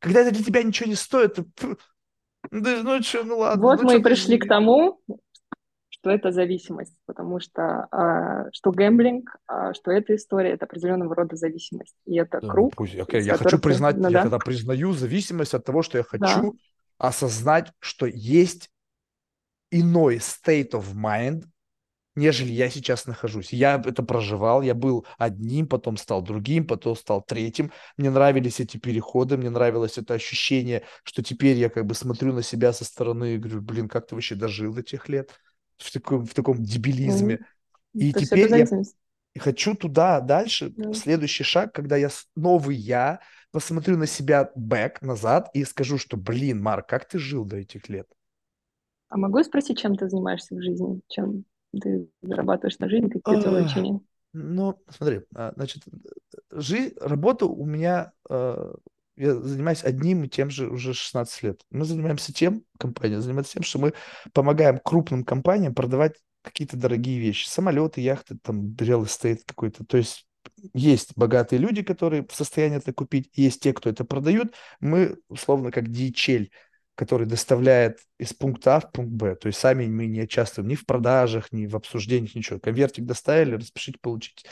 Когда 0.01 0.21
это 0.21 0.33
для 0.33 0.45
тебя 0.45 0.63
ничего 0.63 0.89
не 0.89 0.97
стоит, 0.97 1.35
ты... 1.35 1.77
Да, 2.51 2.83
ну 2.83 3.03
что, 3.03 3.23
ну 3.23 3.39
ладно. 3.39 3.63
Вот 3.63 3.83
ну, 3.83 3.89
мы 3.89 3.99
и 3.99 4.03
пришли 4.03 4.39
к 4.39 4.49
тому, 4.49 5.01
что 6.01 6.11
это 6.11 6.33
зависимость, 6.33 6.95
потому 7.07 7.41
что 7.41 7.87
а, 7.91 8.51
что 8.53 8.73
гэмблинг, 8.73 9.37
а, 9.47 9.75
что 9.75 9.91
эта 9.91 10.17
история, 10.17 10.53
это 10.53 10.65
определенного 10.65 11.15
рода 11.15 11.37
зависимость. 11.37 11.95
И 12.07 12.17
это 12.17 12.41
да, 12.41 12.49
круг. 12.49 12.75
Пусть, 12.75 12.95
okay. 12.95 13.21
Я 13.21 13.37
хочу 13.37 13.59
признать, 13.59 13.97
ну, 13.97 14.09
я 14.09 14.19
да. 14.19 14.23
когда 14.23 14.39
признаю 14.39 14.93
зависимость 14.93 15.53
от 15.53 15.65
того, 15.65 15.83
что 15.83 15.99
я 15.99 16.05
хочу 16.05 16.25
да. 16.25 16.51
осознать, 16.97 17.73
что 17.81 18.07
есть 18.07 18.71
иной 19.71 20.17
state 20.17 20.71
of 20.71 20.95
mind, 20.95 21.45
нежели 22.17 22.51
я 22.51 22.71
сейчас 22.71 23.07
нахожусь. 23.07 23.53
Я 23.53 23.75
это 23.85 24.03
проживал, 24.03 24.63
я 24.63 24.75
был 24.75 25.07
одним, 25.19 25.67
потом 25.67 25.99
стал 25.99 26.23
другим, 26.23 26.67
потом 26.67 26.97
стал 26.97 27.23
третьим. 27.23 27.73
Мне 27.99 28.09
нравились 28.09 28.59
эти 28.59 28.79
переходы, 28.79 29.37
мне 29.37 29.51
нравилось 29.51 29.99
это 29.99 30.15
ощущение, 30.15 30.83
что 31.05 31.23
теперь 31.23 31.59
я 31.59 31.69
как 31.69 31.85
бы 31.85 31.95
смотрю 31.95 32.33
на 32.33 32.43
себя 32.43 32.73
со 32.73 32.87
стороны 32.87 33.35
и 33.35 33.39
говорю, 33.39 33.61
блин, 33.61 33.87
как 33.87 34.07
ты 34.07 34.15
вообще 34.15 34.35
дожил 34.35 34.73
до 34.73 34.83
тех 34.83 35.07
лет 35.11 35.31
в 35.83 35.93
таком, 35.93 36.27
в 36.27 36.35
таком 36.35 36.63
дебилизме. 36.63 37.35
Mm-hmm. 37.35 38.01
И 38.01 38.13
То 38.13 38.21
теперь 38.21 38.67
я 39.35 39.41
хочу 39.41 39.75
туда 39.75 40.21
дальше, 40.21 40.67
mm-hmm. 40.67 40.95
следующий 40.95 41.45
шаг, 41.45 41.73
когда 41.73 41.97
я 41.97 42.09
новый 42.37 42.77
я, 42.77 43.21
посмотрю 43.53 43.97
на 43.97 44.07
себя 44.07 44.51
бэк, 44.55 45.03
назад 45.03 45.51
и 45.55 45.65
скажу, 45.65 45.99
что, 45.99 46.17
блин, 46.17 46.63
Марк, 46.63 46.89
как 46.89 47.09
ты 47.09 47.19
жил 47.19 47.45
до 47.45 47.57
этих 47.57 47.89
лет? 47.89 48.07
А 49.09 49.17
могу 49.17 49.39
я 49.39 49.45
спросить, 49.45 49.79
чем 49.79 49.97
ты 49.97 50.09
занимаешься 50.09 50.55
в 50.55 50.63
жизни? 50.63 51.01
Чем 51.09 51.45
ты 51.81 52.09
зарабатываешь 52.23 52.79
на 52.79 52.89
жизнь, 52.89 53.09
какие 53.11 53.41
тебя 53.41 53.51
увлечения? 53.51 54.01
Ну, 54.33 54.81
смотри, 54.89 55.23
а, 55.35 55.53
значит, 55.57 55.83
жизнь, 56.53 56.95
работа 57.01 57.47
у 57.47 57.65
меня, 57.67 58.13
а, 58.29 58.75
я 59.21 59.35
занимаюсь 59.35 59.85
одним 59.85 60.25
и 60.25 60.29
тем 60.29 60.51
же 60.51 60.69
уже 60.69 60.95
16 60.95 61.43
лет. 61.43 61.61
Мы 61.71 61.85
занимаемся 61.85 62.33
тем, 62.33 62.65
компания 62.79 63.21
занимается 63.21 63.53
тем, 63.53 63.63
что 63.63 63.79
мы 63.79 63.93
помогаем 64.33 64.79
крупным 64.83 65.25
компаниям 65.25 65.75
продавать 65.75 66.15
какие-то 66.43 66.79
дорогие 66.79 67.21
вещи. 67.21 67.47
Самолеты, 67.47 68.01
яхты, 68.01 68.39
там, 68.43 68.75
real 68.79 69.05
estate 69.05 69.41
какой-то. 69.45 69.85
То 69.85 69.99
есть 69.99 70.27
есть 70.73 71.13
богатые 71.17 71.59
люди, 71.59 71.83
которые 71.83 72.27
в 72.27 72.35
состоянии 72.35 72.79
это 72.79 72.95
купить, 72.95 73.31
есть 73.35 73.61
те, 73.61 73.75
кто 73.75 73.91
это 73.91 74.07
продают. 74.07 74.55
Мы, 74.81 75.19
условно, 75.29 75.71
как 75.71 75.85
DHL, 75.85 76.49
который 76.95 77.27
доставляет 77.27 78.01
из 78.19 78.33
пункта 78.33 78.77
А 78.77 78.81
в 78.81 78.91
пункт 78.91 79.13
Б. 79.13 79.37
То 79.37 79.49
есть 79.49 79.59
сами 79.59 79.87
мы 79.87 80.07
не 80.07 80.23
участвуем 80.23 80.69
ни 80.69 80.77
в 80.77 80.87
продажах, 80.87 81.53
ни 81.53 81.67
в 81.67 81.77
обсуждениях, 81.77 82.35
ничего. 82.35 82.59
Конвертик 82.59 83.05
доставили, 83.05 83.57
распишите, 83.57 83.99
получите. 84.01 84.49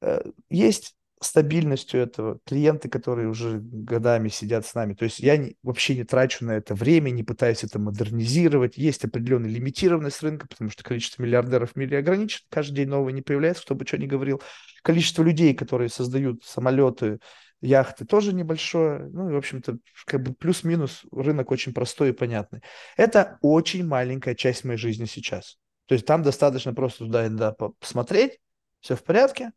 Э, 0.00 0.22
есть 0.50 0.96
стабильностью 1.24 2.00
этого, 2.00 2.38
клиенты, 2.44 2.88
которые 2.88 3.28
уже 3.28 3.58
годами 3.60 4.28
сидят 4.28 4.66
с 4.66 4.74
нами. 4.74 4.94
То 4.94 5.04
есть 5.04 5.20
я 5.20 5.36
не, 5.36 5.56
вообще 5.62 5.96
не 5.96 6.04
трачу 6.04 6.44
на 6.44 6.52
это 6.52 6.74
время, 6.74 7.10
не 7.10 7.22
пытаюсь 7.22 7.64
это 7.64 7.78
модернизировать. 7.78 8.76
Есть 8.76 9.04
определенная 9.04 9.50
лимитированность 9.50 10.22
рынка, 10.22 10.46
потому 10.48 10.70
что 10.70 10.84
количество 10.84 11.22
миллиардеров 11.22 11.72
в 11.72 11.76
мире 11.76 11.98
ограничено. 11.98 12.42
Каждый 12.50 12.76
день 12.76 12.88
новый 12.88 13.12
не 13.12 13.22
появляется, 13.22 13.62
кто 13.62 13.74
бы 13.74 13.86
что 13.86 13.98
ни 13.98 14.06
говорил. 14.06 14.42
Количество 14.82 15.22
людей, 15.22 15.54
которые 15.54 15.88
создают 15.88 16.44
самолеты, 16.44 17.18
яхты 17.60 18.04
тоже 18.04 18.34
небольшое. 18.34 19.08
Ну, 19.12 19.30
и, 19.30 19.32
в 19.32 19.36
общем-то, 19.36 19.78
как 20.06 20.22
бы 20.22 20.34
плюс-минус 20.34 21.02
рынок 21.12 21.50
очень 21.50 21.72
простой 21.72 22.10
и 22.10 22.12
понятный. 22.12 22.60
Это 22.96 23.38
очень 23.40 23.86
маленькая 23.86 24.34
часть 24.34 24.64
моей 24.64 24.78
жизни 24.78 25.06
сейчас. 25.06 25.56
То 25.86 25.94
есть 25.94 26.06
там 26.06 26.22
достаточно 26.22 26.74
просто 26.74 27.04
туда 27.04 27.26
иногда 27.26 27.52
посмотреть, 27.52 28.38
все 28.80 28.96
в 28.96 29.02
порядке, 29.02 29.52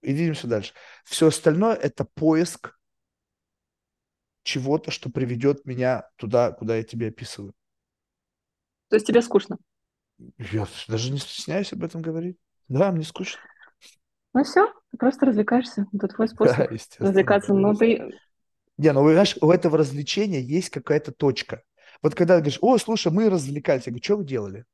и 0.00 0.12
движемся 0.12 0.46
дальше. 0.46 0.74
Все 1.04 1.28
остальное– 1.28 1.74
это 1.76 2.04
поиск 2.04 2.78
чего-то, 4.42 4.90
что 4.90 5.10
приведет 5.10 5.64
меня 5.66 6.08
туда, 6.16 6.52
куда 6.52 6.76
я 6.76 6.82
тебе 6.82 7.08
описываю. 7.08 7.52
То 8.88 8.96
есть 8.96 9.06
тебе 9.06 9.20
скучно? 9.20 9.58
Я 10.38 10.66
даже 10.88 11.12
не 11.12 11.18
стесняюсь 11.18 11.72
об 11.72 11.84
этом 11.84 12.02
говорить. 12.02 12.38
Да, 12.68 12.90
мне 12.90 13.04
скучно. 13.04 13.40
Ну 14.34 14.44
все, 14.44 14.72
ты 14.90 14.96
просто 14.98 15.26
развлекаешься. 15.26 15.86
Это 15.92 16.08
твой 16.08 16.28
способ 16.28 16.56
да, 16.56 16.66
развлекаться. 16.98 17.52
Но 17.52 17.74
ты... 17.74 18.10
Не, 18.76 18.92
ну, 18.92 19.10
знаешь, 19.10 19.36
у 19.40 19.50
этого 19.50 19.78
развлечения 19.78 20.40
есть 20.40 20.70
какая-то 20.70 21.12
точка. 21.12 21.62
Вот 22.02 22.14
когда 22.14 22.36
ты 22.36 22.42
говоришь, 22.42 22.58
о, 22.62 22.78
слушай, 22.78 23.12
мы 23.12 23.28
развлекались. 23.28 23.86
Я 23.86 23.90
говорю, 23.90 24.04
что 24.04 24.16
вы 24.16 24.24
делали? 24.24 24.64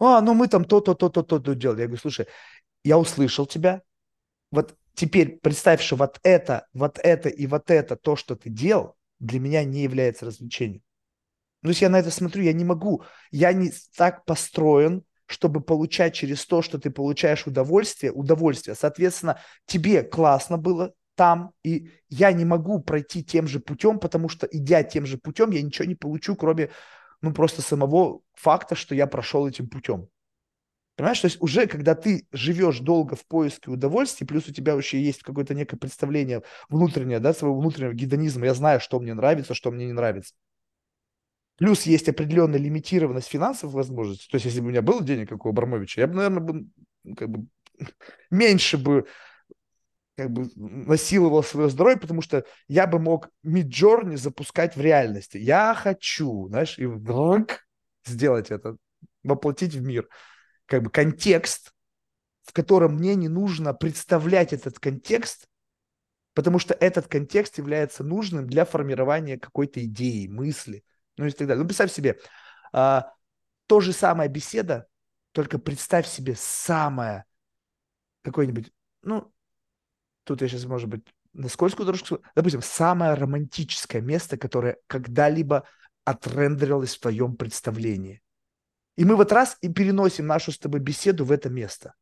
А, 0.00 0.20
ну 0.20 0.34
мы 0.34 0.48
там 0.48 0.64
то-то, 0.64 0.94
то-то, 0.94 1.22
то-то 1.22 1.54
делали. 1.54 1.80
Я 1.80 1.86
говорю, 1.86 2.00
слушай, 2.00 2.26
я 2.84 2.98
услышал 2.98 3.46
тебя. 3.46 3.82
Вот 4.50 4.74
теперь 4.94 5.38
представь, 5.38 5.82
что 5.82 5.96
вот 5.96 6.18
это, 6.22 6.66
вот 6.72 6.98
это 7.02 7.28
и 7.28 7.46
вот 7.46 7.70
это, 7.70 7.96
то, 7.96 8.16
что 8.16 8.36
ты 8.36 8.50
делал, 8.50 8.96
для 9.20 9.40
меня 9.40 9.64
не 9.64 9.82
является 9.82 10.26
развлечением. 10.26 10.82
Ну, 11.62 11.70
если 11.70 11.84
я 11.84 11.90
на 11.90 11.98
это 11.98 12.10
смотрю, 12.10 12.44
я 12.44 12.52
не 12.52 12.64
могу. 12.64 13.02
Я 13.30 13.52
не 13.52 13.72
так 13.96 14.24
построен, 14.24 15.04
чтобы 15.26 15.60
получать 15.60 16.14
через 16.14 16.46
то, 16.46 16.62
что 16.62 16.78
ты 16.78 16.90
получаешь 16.90 17.46
удовольствие, 17.46 18.12
удовольствие. 18.12 18.74
Соответственно, 18.74 19.40
тебе 19.66 20.02
классно 20.02 20.56
было 20.56 20.94
там, 21.16 21.52
и 21.64 21.90
я 22.08 22.32
не 22.32 22.44
могу 22.44 22.80
пройти 22.80 23.24
тем 23.24 23.48
же 23.48 23.58
путем, 23.58 23.98
потому 23.98 24.28
что, 24.28 24.46
идя 24.46 24.84
тем 24.84 25.04
же 25.04 25.18
путем, 25.18 25.50
я 25.50 25.60
ничего 25.60 25.86
не 25.86 25.96
получу, 25.96 26.36
кроме, 26.36 26.70
ну, 27.22 27.34
просто 27.34 27.60
самого 27.60 28.20
факта, 28.34 28.76
что 28.76 28.94
я 28.94 29.08
прошел 29.08 29.46
этим 29.48 29.68
путем. 29.68 30.08
Понимаешь, 30.98 31.20
то 31.20 31.26
есть 31.26 31.40
уже 31.40 31.68
когда 31.68 31.94
ты 31.94 32.26
живешь 32.32 32.80
долго 32.80 33.14
в 33.14 33.24
поиске 33.24 33.70
удовольствия, 33.70 34.26
плюс 34.26 34.48
у 34.48 34.52
тебя 34.52 34.74
вообще 34.74 35.00
есть 35.00 35.22
какое-то 35.22 35.54
некое 35.54 35.76
представление 35.76 36.42
внутреннее, 36.68 37.20
да, 37.20 37.32
своего 37.32 37.56
внутреннего 37.60 37.92
гедонизма, 37.92 38.46
я 38.46 38.54
знаю, 38.54 38.80
что 38.80 38.98
мне 38.98 39.14
нравится, 39.14 39.54
что 39.54 39.70
мне 39.70 39.86
не 39.86 39.92
нравится. 39.92 40.34
Плюс 41.56 41.84
есть 41.84 42.08
определенная 42.08 42.58
лимитированность 42.58 43.28
финансовых 43.28 43.76
возможностей. 43.76 44.28
То 44.28 44.34
есть, 44.38 44.46
если 44.46 44.58
бы 44.58 44.66
у 44.66 44.70
меня 44.70 44.82
было 44.82 45.00
денег, 45.00 45.28
как 45.28 45.46
у 45.46 45.50
Абрамовича, 45.50 46.00
я 46.00 46.08
бы, 46.08 46.14
наверное, 46.14 46.40
бы, 46.40 46.66
ну, 47.04 47.14
как 47.14 47.30
бы 47.30 47.46
меньше 48.32 48.76
бы 48.76 49.06
как 50.16 50.32
бы 50.32 50.50
насиловал 50.56 51.44
свое 51.44 51.68
здоровье, 51.68 52.00
потому 52.00 52.22
что 52.22 52.44
я 52.66 52.88
бы 52.88 52.98
мог 52.98 53.30
Midjourney 53.46 54.16
запускать 54.16 54.74
в 54.74 54.80
реальности. 54.80 55.36
Я 55.38 55.76
хочу, 55.76 56.48
знаешь, 56.48 56.76
и 56.76 56.86
вдруг 56.86 57.68
сделать 58.04 58.50
это, 58.50 58.76
воплотить 59.22 59.74
в 59.74 59.80
мир. 59.80 60.08
Как 60.68 60.84
бы 60.84 60.90
контекст, 60.90 61.72
в 62.44 62.52
котором 62.52 62.94
мне 62.94 63.16
не 63.16 63.28
нужно 63.28 63.74
представлять 63.74 64.52
этот 64.52 64.78
контекст, 64.78 65.48
потому 66.34 66.60
что 66.60 66.72
этот 66.74 67.08
контекст 67.08 67.58
является 67.58 68.04
нужным 68.04 68.46
для 68.46 68.64
формирования 68.64 69.36
какой-то 69.36 69.84
идеи, 69.84 70.28
мысли– 70.28 70.84
ну 71.18 71.26
и 71.26 71.30
так 71.30 71.46
далее. 71.46 71.62
Ну, 71.62 71.68
представь 71.68 71.92
себе, 71.92 72.18
а, 72.72 73.12
то 73.66 73.80
же 73.80 73.92
самая 73.92 74.28
беседа, 74.28 74.86
только 75.32 75.58
представь 75.58 76.06
себе 76.06 76.34
самое 76.36 77.24
какое-нибудь, 78.22 78.72
ну, 79.02 79.32
тут 80.24 80.40
я 80.40 80.48
сейчас, 80.48 80.64
может 80.64 80.88
быть, 80.88 81.06
на 81.34 81.48
скользкую 81.48 81.86
дорожку, 81.86 82.22
допустим, 82.34 82.62
самое 82.62 83.14
романтическое 83.14 84.00
место, 84.00 84.38
которое 84.38 84.78
когда-либо 84.86 85.64
отрендерилось 86.04 86.96
в 86.96 87.00
твоем 87.00 87.36
представлении. 87.36 88.22
И 88.98 89.04
мы 89.04 89.14
вот 89.14 89.30
раз 89.30 89.56
и 89.60 89.72
переносим 89.72 90.26
нашу 90.26 90.50
с 90.50 90.58
тобой 90.58 90.80
беседу 90.80 91.24
в 91.24 91.30
это 91.30 91.48
место. 91.48 91.94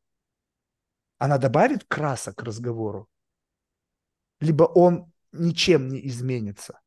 Она 1.18 1.36
добавит 1.36 1.84
красок 1.84 2.36
к 2.36 2.42
разговору, 2.42 3.06
либо 4.40 4.62
он 4.62 5.12
ничем 5.30 5.88
не 5.88 6.06
изменится. 6.08 6.80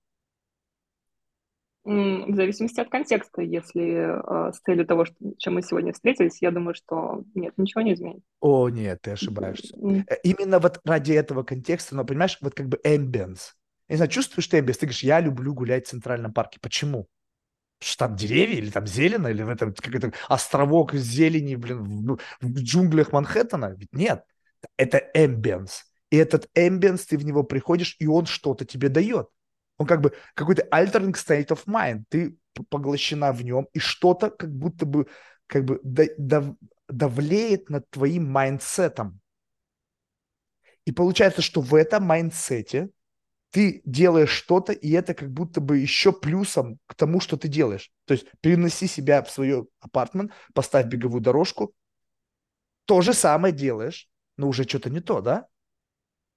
В 1.84 2.36
зависимости 2.36 2.80
от 2.80 2.90
контекста, 2.90 3.44
если 3.44 4.50
э, 4.50 4.52
с 4.52 4.60
целью 4.62 4.88
того, 4.88 5.06
что, 5.06 5.16
чем 5.38 5.54
мы 5.54 5.62
сегодня 5.62 5.94
встретились, 5.94 6.42
я 6.42 6.50
думаю, 6.50 6.74
что 6.74 7.24
нет, 7.36 7.54
ничего 7.58 7.82
не 7.82 7.94
изменит. 7.94 8.24
О, 8.40 8.68
нет, 8.70 9.02
ты 9.04 9.12
ошибаешься. 9.12 9.76
Mm. 9.78 10.06
Именно 10.24 10.58
вот 10.58 10.82
ради 10.86 11.14
этого 11.14 11.44
контекста, 11.44 11.96
но 11.96 12.04
понимаешь, 12.04 12.40
вот 12.42 12.56
как 12.56 12.68
бы 12.68 12.80
ambience. 12.84 13.54
Я 13.88 13.94
не 13.94 13.98
знаю, 13.98 14.10
чувствуешь 14.10 14.48
ты 14.48 14.58
ambience? 14.58 14.74
Ты 14.80 14.88
говоришь, 14.88 15.04
я 15.04 15.20
люблю 15.20 15.54
гулять 15.54 15.86
в 15.86 15.90
Центральном 15.90 16.34
парке. 16.34 16.60
Почему? 16.60 17.08
Что 17.80 18.08
там 18.08 18.16
деревья, 18.16 18.58
или 18.58 18.70
там 18.70 18.86
зелено, 18.86 19.28
или 19.28 19.44
в 19.44 19.50
этом 19.50 19.74
какой-то 19.74 20.14
островок 20.28 20.94
зелени, 20.94 21.56
блин, 21.56 21.84
в, 21.84 22.20
в 22.42 22.62
джунглях 22.62 23.12
Манхэттена? 23.12 23.76
Ведь 23.78 23.94
нет, 23.94 24.24
это 24.78 25.02
ambience. 25.16 25.84
И 26.10 26.18
этот 26.18 26.50
ambience, 26.58 27.06
ты 27.08 27.18
в 27.18 27.26
него 27.26 27.44
приходишь, 27.44 27.96
и 28.00 28.08
он 28.08 28.26
что-то 28.26 28.66
тебе 28.66 28.90
дает. 28.90 29.28
Он 29.78 29.88
как 29.88 30.02
бы 30.02 30.14
какой-то 30.36 30.68
altering 30.72 31.14
state 31.14 31.48
of 31.48 31.66
mind. 31.66 32.04
Ты 32.10 32.38
поглощена 32.70 33.32
в 33.32 33.44
нем, 33.44 33.68
и 33.74 33.80
что-то 33.80 34.30
как 34.30 34.54
будто 34.54 34.86
бы 34.86 35.08
как 35.48 35.66
бы 35.66 35.80
дав, 35.84 36.56
давлеет 36.88 37.70
над 37.70 37.90
твоим 37.90 38.30
mindset 38.30 38.93
ом. 38.93 39.20
И 40.86 40.92
получается, 40.92 41.42
что 41.42 41.62
в 41.62 41.76
этом 41.76 42.04
mindset 42.04 42.79
е 42.79 42.90
ты 43.52 43.82
делаешь 43.86 44.30
что-то, 44.30 44.74
и 44.74 44.92
это 44.92 45.14
как 45.14 45.32
будто 45.32 45.62
бы 45.62 45.78
еще 45.78 46.12
плюсом 46.12 46.80
к 46.86 46.96
тому, 46.96 47.20
что 47.20 47.38
ты 47.38 47.48
делаешь. 47.48 47.92
То 48.06 48.14
есть 48.14 48.28
переноси 48.42 48.88
себя 48.88 49.24
в 49.24 49.32
свой 49.32 49.68
апартмент, 49.80 50.32
поставь 50.54 50.88
беговую 50.88 51.22
дорожку, 51.22 51.74
то 52.86 53.02
же 53.02 53.14
самое 53.14 53.54
делаешь, 53.54 54.08
но 54.38 54.48
уже 54.48 54.64
что-то 54.64 54.90
не 54.90 55.00
то, 55.00 55.22
да? 55.22 55.48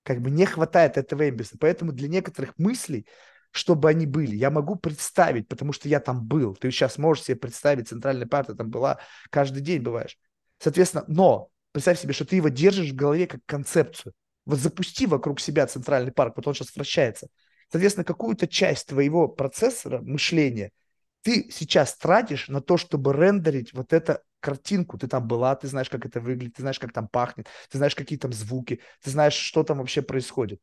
Как 0.05 0.21
бы 0.21 0.31
не 0.31 0.47
хватает 0.47 0.97
этого 0.97 1.29
эмбиса. 1.29 1.57
Поэтому 1.61 1.93
для 1.93 2.09
некоторых 2.09 2.55
мыслей 2.59 3.07
чтобы 3.53 3.91
они 3.91 4.07
были. 4.07 4.35
Я 4.35 4.51
могу 4.51 4.77
представить, 4.77 5.47
потому 5.47 5.73
что 5.73 5.89
я 5.89 6.01
там 6.01 6.27
был. 6.27 6.55
Ты 6.57 6.71
сейчас 6.71 6.99
можешь 6.99 7.25
себе 7.25 7.37
представить, 7.37 7.89
центральная 7.89 8.27
партия 8.27 8.55
там 8.55 8.71
была, 8.71 8.99
каждый 9.31 9.61
день 9.61 9.83
бываешь. 9.83 10.19
Соответственно, 10.59 11.05
но 11.07 11.51
представь 11.73 12.01
себе, 12.01 12.15
что 12.15 12.25
ты 12.25 12.37
его 12.37 12.49
держишь 12.49 12.91
в 12.91 12.97
голове 12.97 13.27
как 13.27 13.41
концепцию. 13.47 14.15
Вот 14.45 14.59
запусти 14.59 15.07
вокруг 15.07 15.41
себя 15.41 15.67
центральный 15.67 16.13
парк, 16.13 16.35
вот 16.37 16.47
он 16.47 16.55
сейчас 16.55 16.75
вращается. 16.75 17.29
Соответственно, 17.71 18.05
какую-то 18.05 18.47
часть 18.47 18.89
твоего 18.89 19.29
процессора, 19.29 20.01
мышления, 20.03 20.73
ты 21.23 21.49
сейчас 21.51 21.97
тратишь 21.97 22.49
на 22.49 22.61
то, 22.61 22.77
чтобы 22.77 23.13
рендерить 23.13 23.73
вот 23.73 23.93
эту 23.93 24.19
картинку. 24.41 24.99
Ты 24.99 25.07
там 25.07 25.27
была, 25.27 25.55
ты 25.55 25.69
знаешь, 25.69 25.89
как 25.89 26.05
это 26.05 26.21
выглядит, 26.21 26.57
ты 26.57 26.63
знаешь, 26.63 26.81
как 26.81 26.93
там 26.93 27.09
пахнет, 27.09 27.47
ты 27.71 27.79
знаешь, 27.79 27.95
какие 27.95 28.19
там 28.19 28.33
звуки, 28.33 28.81
ты 29.03 29.11
знаешь, 29.11 29.35
что 29.35 29.63
там 29.63 29.79
вообще 29.79 30.03
происходит. 30.03 30.61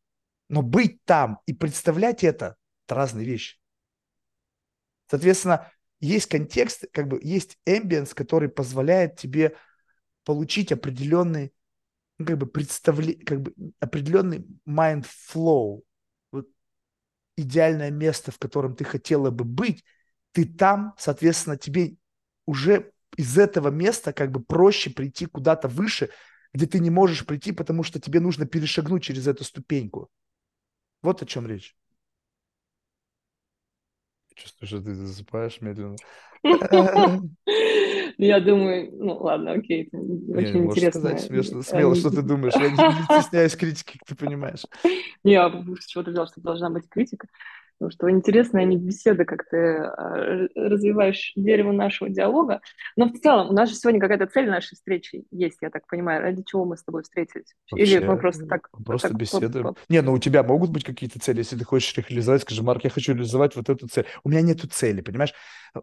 Но 0.49 0.61
быть 0.61 1.03
там 1.05 1.39
и 1.45 1.53
представлять 1.53 2.23
это– 2.23 2.57
это 2.85 2.95
разные 2.95 3.25
вещи. 3.25 3.57
Соответственно, 5.09 5.71
есть 6.01 6.27
контекст, 6.27 6.85
как 6.91 7.07
бы 7.07 7.19
есть 7.23 7.57
эмбиенс, 7.65 8.13
который 8.13 8.49
позволяет 8.49 9.17
тебе 9.17 9.55
получить 10.23 10.71
определенный, 10.71 11.53
как 12.25 12.37
бы 12.37 12.45
представление, 12.45 13.23
как 13.25 13.41
бы 13.41 13.53
определенный 13.79 14.45
mind 14.67 15.05
flow, 15.05 15.81
вот 16.31 16.47
идеальное 17.37 17.91
место, 17.91 18.31
в 18.31 18.37
котором 18.39 18.75
ты 18.75 18.83
хотела 18.83 19.31
бы 19.31 19.45
быть, 19.45 19.83
ты 20.33 20.45
там, 20.45 20.93
соответственно, 20.97 21.57
тебе 21.57 21.95
уже 22.45 22.91
из 23.17 23.37
этого 23.37 23.69
места 23.69 24.13
как 24.13 24.31
бы 24.31 24.41
проще 24.43 24.89
прийти 24.89 25.25
куда-то 25.25 25.67
выше, 25.67 26.09
где 26.53 26.65
ты 26.65 26.79
не 26.79 26.89
можешь 26.89 27.25
прийти, 27.25 27.51
потому 27.51 27.83
что 27.83 27.99
тебе 27.99 28.19
нужно 28.19 28.45
перешагнуть 28.45 29.03
через 29.03 29.27
эту 29.27 29.43
ступеньку. 29.43 30.09
Вот 31.01 31.21
о 31.21 31.25
чем 31.25 31.47
речь. 31.47 31.75
Чувствую, 34.41 34.67
что 34.67 34.81
ты 34.81 34.93
засыпаешь 34.95 35.59
медленно. 35.61 35.97
Я 38.17 38.39
думаю, 38.39 38.91
ну 38.93 39.17
ладно, 39.17 39.53
окей, 39.53 39.89
очень 39.91 40.65
интересно. 40.65 41.17
смешно, 41.17 41.61
смело, 41.61 41.95
что 41.95 42.09
ты 42.09 42.21
думаешь. 42.21 42.53
Я 42.55 42.69
не 42.69 43.03
стесняюсь 43.21 43.55
критики, 43.55 43.99
ты 44.05 44.15
понимаешь. 44.15 44.63
Не, 45.23 45.35
а 45.35 45.49
с 45.79 45.85
чего 45.85 46.03
ты 46.03 46.11
взял, 46.11 46.27
что 46.27 46.41
должна 46.41 46.69
быть 46.69 46.87
критика? 46.89 47.27
Потому 47.79 47.91
что 47.91 48.11
интересная 48.11 48.65
не 48.65 48.75
беседа, 48.75 49.23
как 49.23 49.45
ты 49.49 49.57
а, 49.57 50.47
развиваешь 50.53 51.31
дерево 51.37 51.71
нашего 51.71 52.09
диалога. 52.09 52.59
Но 52.97 53.05
в 53.05 53.17
целом, 53.17 53.51
у 53.51 53.53
нас 53.53 53.69
же 53.69 53.75
сегодня 53.75 54.01
какая-то 54.01 54.27
цель 54.27 54.49
нашей 54.49 54.75
встречи 54.75 55.23
есть, 55.31 55.59
я 55.61 55.69
так 55.69 55.87
понимаю. 55.87 56.21
Ради 56.21 56.43
чего 56.43 56.65
мы 56.65 56.75
с 56.75 56.83
тобой 56.83 57.03
встретились? 57.03 57.55
Вообще, 57.71 57.85
Или 57.85 58.05
мы 58.05 58.17
просто 58.17 58.45
так... 58.47 58.69
Просто 58.85 59.07
так, 59.07 59.17
беседуем. 59.17 59.75
Не, 59.87 60.01
ну 60.01 60.11
у 60.11 60.19
тебя 60.19 60.43
могут 60.43 60.71
быть 60.71 60.83
какие-то 60.83 61.19
цели. 61.19 61.37
Если 61.37 61.57
ты 61.57 61.63
хочешь 61.63 61.97
их 61.97 62.09
реализовать, 62.09 62.41
скажи, 62.41 62.61
Марк, 62.61 62.83
я 62.83 62.89
хочу 62.89 63.13
реализовать 63.13 63.55
вот 63.55 63.69
эту 63.69 63.87
цель. 63.87 64.05
У 64.25 64.29
меня 64.29 64.41
нету 64.41 64.67
цели, 64.67 64.99
понимаешь? 64.99 65.33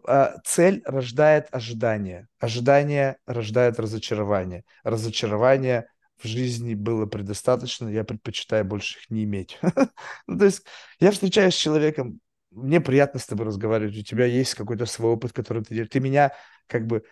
А, 0.05 0.35
цель 0.45 0.83
рождает 0.85 1.47
ожидание. 1.51 2.27
Ожидание 2.39 3.17
рождает 3.25 3.79
разочарование. 3.79 4.65
Разочарование 4.83 5.87
в 6.17 6.27
жизни 6.27 6.73
было 6.73 7.05
предостаточно, 7.05 7.87
я 7.89 8.03
предпочитаю 8.03 8.65
больше 8.65 8.99
их 8.99 9.09
не 9.09 9.23
иметь. 9.23 9.59
ну, 10.27 10.37
то 10.37 10.45
есть 10.45 10.63
я 10.99 11.11
встречаюсь 11.11 11.53
с 11.53 11.57
человеком, 11.57 12.19
мне 12.51 12.81
приятно 12.81 13.19
с 13.19 13.25
тобой 13.27 13.45
разговаривать, 13.45 13.97
у 13.97 14.03
тебя 14.03 14.25
есть 14.25 14.55
какой-то 14.55 14.85
свой 14.85 15.11
опыт, 15.11 15.33
который 15.33 15.63
ты 15.63 15.73
делаешь. 15.73 15.91
Ты 15.91 15.99
меня 15.99 16.33
как 16.67 16.87
бы, 16.87 17.03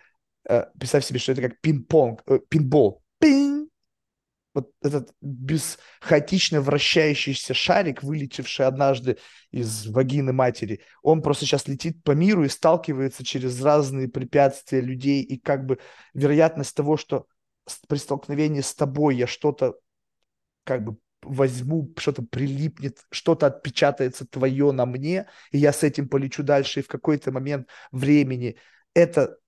э, 0.48 0.64
представь 0.78 1.04
себе, 1.04 1.18
что 1.18 1.32
это 1.32 1.42
как 1.42 1.60
пинг-понг, 1.60 2.22
э, 2.26 2.40
пинбол. 2.48 3.02
Пинг! 3.18 3.70
Вот 4.54 4.70
этот 4.82 5.12
без 5.20 5.78
хаотично 6.00 6.62
вращающийся 6.62 7.52
шарик, 7.52 8.02
вылетевший 8.02 8.64
однажды 8.64 9.18
из 9.50 9.86
вагины 9.86 10.32
матери, 10.32 10.80
он 11.02 11.20
просто 11.20 11.44
сейчас 11.44 11.68
летит 11.68 12.02
по 12.02 12.12
миру 12.12 12.42
и 12.42 12.48
сталкивается 12.48 13.22
через 13.22 13.62
разные 13.62 14.08
препятствия 14.08 14.80
людей, 14.80 15.22
и 15.22 15.38
как 15.38 15.66
бы 15.66 15.78
вероятность 16.14 16.74
того, 16.74 16.96
что 16.96 17.26
при 17.88 17.98
столкновении 17.98 18.60
с 18.60 18.74
тобой 18.74 19.16
я 19.16 19.26
что-то 19.26 19.74
как 20.64 20.84
бы 20.84 20.98
возьму, 21.22 21.92
что-то 21.96 22.22
прилипнет, 22.22 23.04
что-то 23.10 23.46
отпечатается 23.46 24.26
твое 24.26 24.72
на 24.72 24.86
мне, 24.86 25.28
и 25.50 25.58
я 25.58 25.72
с 25.72 25.82
этим 25.82 26.08
полечу 26.08 26.42
дальше, 26.42 26.80
и 26.80 26.82
в 26.82 26.88
какой-то 26.88 27.32
момент 27.32 27.68
времени 27.90 28.56
это 28.94 29.38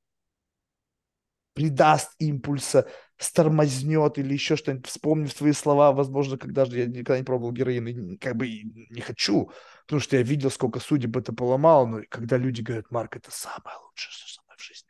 придаст 1.55 2.13
импульса, 2.19 2.89
стормознет 3.17 4.19
или 4.19 4.33
еще 4.33 4.55
что-нибудь, 4.55 4.87
вспомнив 4.87 5.35
твои 5.35 5.53
слова, 5.53 5.93
возможно, 5.93 6.39
когда 6.39 6.65
же 6.65 6.79
я 6.79 6.87
никогда 6.87 7.19
не 7.19 7.25
пробовал 7.25 7.53
героин, 7.53 8.17
как 8.19 8.37
бы 8.37 8.49
не 8.49 9.01
хочу, 9.01 9.51
потому 9.85 10.01
что 10.01 10.17
я 10.17 10.23
видел, 10.23 10.51
сколько 10.51 10.79
судеб 10.79 11.17
это 11.17 11.33
поломало, 11.33 11.87
но 11.87 12.01
когда 12.09 12.37
люди 12.37 12.61
говорят, 12.61 12.91
Марк, 12.91 13.17
это 13.17 13.33
самое 13.33 13.77
лучшее, 13.79 14.13
что 14.13 14.29
со 14.33 14.43
мной 14.43 14.57
в 14.57 14.63
жизни 14.63 14.89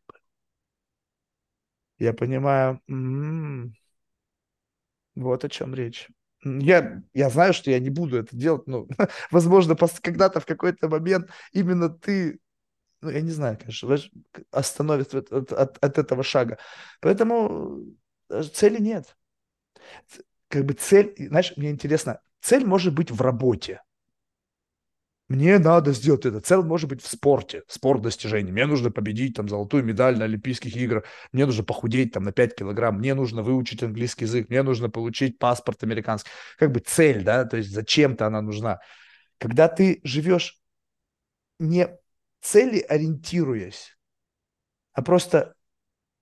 я 1.99 2.13
понимаю, 2.13 2.81
м-м, 2.89 3.75
вот 5.15 5.45
о 5.45 5.49
чем 5.49 5.75
речь. 5.75 6.09
Я, 6.45 7.03
я 7.15 7.31
знаю, 7.31 7.53
что 7.53 7.71
я 7.71 7.81
не 7.81 7.91
буду 7.91 8.19
это 8.19 8.37
делать, 8.37 8.67
но, 8.67 8.87
возможно, 9.31 9.77
когда-то 10.01 10.41
в 10.41 10.47
какой-то 10.47 10.89
момент 10.89 11.31
именно 11.53 11.89
ты, 11.89 12.39
ну, 13.03 13.11
я 13.11 13.21
не 13.23 13.31
знаю, 13.31 13.59
конечно, 13.59 13.97
остановится 14.53 15.19
от, 15.19 15.33
от, 15.53 15.79
от, 15.79 15.99
этого 15.99 16.23
шага. 16.23 16.59
Поэтому 17.01 17.85
э, 18.31 18.43
цели 18.45 18.81
нет. 18.81 19.17
Как 20.49 20.65
бы 20.65 20.75
цель, 20.75 21.15
знаешь, 21.19 21.53
мне 21.57 21.71
интересно, 21.71 22.21
цель 22.41 22.65
может 22.65 22.95
быть 22.95 23.11
в 23.11 23.21
работе 23.21 23.83
мне 25.29 25.59
надо 25.59 25.93
сделать 25.93 26.25
это. 26.25 26.41
Цель 26.41 26.63
может 26.63 26.89
быть 26.89 27.03
в 27.03 27.09
спорте, 27.09 27.63
спорт 27.69 28.01
достижений. 28.01 28.51
Мне 28.51 28.65
нужно 28.65 28.91
победить 28.91 29.37
там 29.37 29.49
золотую 29.49 29.85
медаль 29.85 30.17
на 30.17 30.25
Олимпийских 30.25 30.75
играх, 30.75 31.05
мне 31.33 31.45
нужно 31.45 31.65
похудеть 31.65 32.13
там 32.13 32.23
на 32.23 32.33
5 32.33 32.57
килограмм, 32.57 32.99
мне 32.99 33.15
нужно 33.15 33.43
выучить 33.43 33.83
английский 33.83 34.25
язык, 34.25 34.49
мне 34.49 34.63
нужно 34.63 34.89
получить 34.89 35.39
паспорт 35.39 35.83
американский. 35.83 36.31
Как 36.59 36.73
бы 36.73 36.81
цель, 36.81 37.23
да, 37.23 37.45
то 37.45 37.59
есть 37.59 37.71
зачем-то 37.71 38.27
она 38.27 38.41
нужна. 38.41 38.81
Когда 39.39 39.69
ты 39.69 40.01
живешь 40.03 40.59
не 41.59 41.89
цели 42.41 42.81
ориентируясь, 42.81 43.99
а 44.93 45.03
просто 45.03 45.55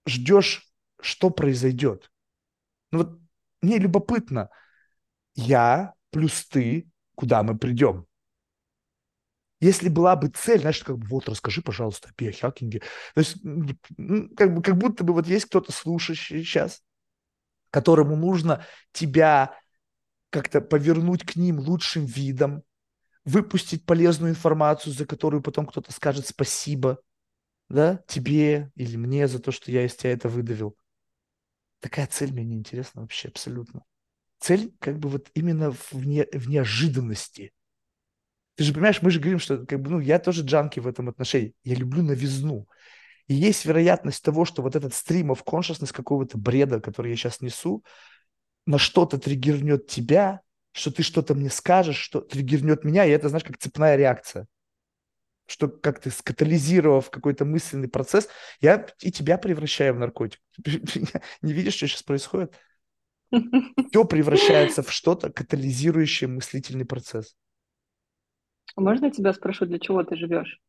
ждешь, 0.06 0.68
что 1.00 1.30
произойдет. 1.30 2.10
Ну 2.90 2.98
вот 2.98 3.20
мне 3.62 3.78
любопытно, 3.78 4.50
я 5.34 5.94
плюс 6.10 6.46
ты, 6.48 6.88
куда 7.14 7.42
мы 7.42 7.56
придем. 7.56 8.06
Если 9.60 9.88
была 9.88 10.16
бы 10.16 10.28
цель, 10.28 10.60
знаешь, 10.60 10.82
как 10.82 10.98
бы, 10.98 11.06
вот, 11.06 11.28
расскажи, 11.28 11.62
пожалуйста, 11.62 12.10
о 12.10 12.12
биохакинге. 12.16 12.80
То 13.14 13.20
есть, 13.20 13.36
как, 14.36 14.54
бы, 14.54 14.62
как 14.62 14.76
будто 14.76 15.02
бы 15.02 15.14
вот 15.14 15.26
есть 15.26 15.46
кто-то 15.46 15.72
слушающий 15.72 16.44
сейчас, 16.44 16.82
которому 17.70 18.16
нужно 18.16 18.66
тебя 18.92 19.58
как-то 20.28 20.60
повернуть 20.60 21.24
к 21.24 21.36
ним 21.36 21.58
лучшим 21.58 22.04
видом, 22.04 22.62
выпустить 23.24 23.86
полезную 23.86 24.30
информацию, 24.32 24.92
за 24.92 25.06
которую 25.06 25.42
потом 25.42 25.66
кто-то 25.66 25.90
скажет 25.90 26.26
спасибо, 26.26 27.00
да, 27.70 28.02
тебе 28.06 28.70
или 28.74 28.96
мне 28.96 29.26
за 29.26 29.38
то, 29.38 29.52
что 29.52 29.72
я 29.72 29.86
из 29.86 29.96
тебя 29.96 30.12
это 30.12 30.28
выдавил. 30.28 30.76
Такая 31.80 32.06
цель 32.06 32.32
мне 32.32 32.44
не 32.44 32.56
интересна 32.56 33.00
вообще 33.00 33.28
абсолютно. 33.28 33.84
Цель 34.38 34.74
как 34.80 34.98
бы 34.98 35.08
вот 35.08 35.30
именно 35.32 35.72
в, 35.72 35.94
не, 35.94 36.26
в 36.30 36.48
неожиданности– 36.48 37.52
ты 38.56 38.64
же 38.64 38.72
понимаешь, 38.72 39.02
мы 39.02 39.10
же 39.10 39.20
говорим, 39.20 39.38
что 39.38 39.64
как 39.66 39.80
бы, 39.80 39.90
ну, 39.90 40.00
я 40.00 40.18
тоже 40.18 40.42
джанки 40.42 40.80
в 40.80 40.86
этом 40.86 41.08
отношении. 41.08 41.54
Я 41.62 41.74
люблю 41.74 42.02
новизну. 42.02 42.66
И 43.28 43.34
есть 43.34 43.64
вероятность 43.66 44.24
того, 44.24 44.44
что 44.44 44.62
вот 44.62 44.76
этот 44.76 44.94
стрим 44.94 45.30
of 45.30 45.44
consciousness 45.44 45.92
какого-то 45.92 46.38
бреда, 46.38 46.80
который 46.80 47.10
я 47.10 47.16
сейчас 47.16 47.40
несу, 47.40 47.84
на 48.64 48.78
что-то 48.78 49.18
триггернет 49.18 49.86
тебя, 49.86 50.40
что 50.72 50.90
ты 50.90 51.02
что-то 51.02 51.34
мне 51.34 51.50
скажешь, 51.50 51.98
что 51.98 52.20
триггернет 52.20 52.82
меня, 52.84 53.04
и 53.04 53.10
это, 53.10 53.28
знаешь, 53.28 53.44
как 53.44 53.58
цепная 53.58 53.96
реакция. 53.96 54.46
Что 55.46 55.68
как 55.68 56.00
ты 56.00 56.10
скатализировав 56.10 57.10
какой-то 57.10 57.44
мысленный 57.44 57.88
процесс, 57.88 58.28
я 58.60 58.86
и 59.00 59.12
тебя 59.12 59.38
превращаю 59.38 59.94
в 59.94 59.98
наркотик. 59.98 60.40
Не 61.42 61.52
видишь, 61.52 61.74
что 61.74 61.86
сейчас 61.86 62.02
происходит? 62.02 62.54
Все 63.30 64.04
превращается 64.04 64.82
в 64.82 64.90
что-то, 64.90 65.30
катализирующее 65.30 66.28
мыслительный 66.28 66.84
процесс. 66.84 67.36
А 68.74 68.80
можно 68.80 69.06
я 69.06 69.10
тебя 69.10 69.32
спрошу, 69.32 69.66
для 69.66 69.78
чего 69.78 70.02
ты 70.02 70.16
живешь? 70.16 70.60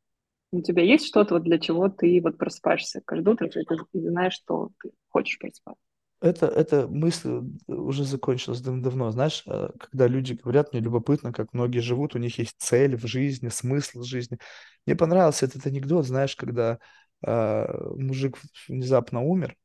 У 0.52 0.62
тебя 0.62 0.84
есть 0.84 1.08
что-то, 1.08 1.36
вот 1.36 1.44
для 1.44 1.60
чего 1.60 1.90
ты 1.90 2.22
вот 2.22 2.38
просыпаешься 2.38 3.02
каждое 3.04 3.32
утро, 3.32 3.48
и 3.48 3.66
ты 3.66 3.76
знаешь, 3.94 4.34
что 4.34 4.70
ты 4.82 4.92
хочешь 5.10 5.40
просыпаться? 5.40 5.82
Это, 6.20 6.48
это 6.48 6.88
мысль 6.88 7.42
уже 7.68 8.04
закончилась 8.04 8.62
давно. 8.62 9.12
Знаешь, 9.12 9.44
э, 9.46 9.70
когда 9.80 10.08
люди 10.08 10.34
говорят, 10.34 10.74
мне 10.74 10.82
любопытно, 10.82 11.32
как 11.32 11.54
многие 11.54 11.80
живут, 11.80 12.16
у 12.16 12.18
них 12.18 12.40
есть 12.40 12.56
цель 12.58 12.96
в 12.96 13.06
жизни, 13.06 13.50
смысл 13.50 14.02
жизни. 14.02 14.40
Мне 14.86 14.96
понравился 14.96 15.46
этот 15.46 15.68
анекдот, 15.68 16.08
знаешь, 16.08 16.36
когда 16.36 16.80
э, 17.24 17.94
мужик 17.96 18.38
внезапно 18.68 19.22
умер, 19.22 19.56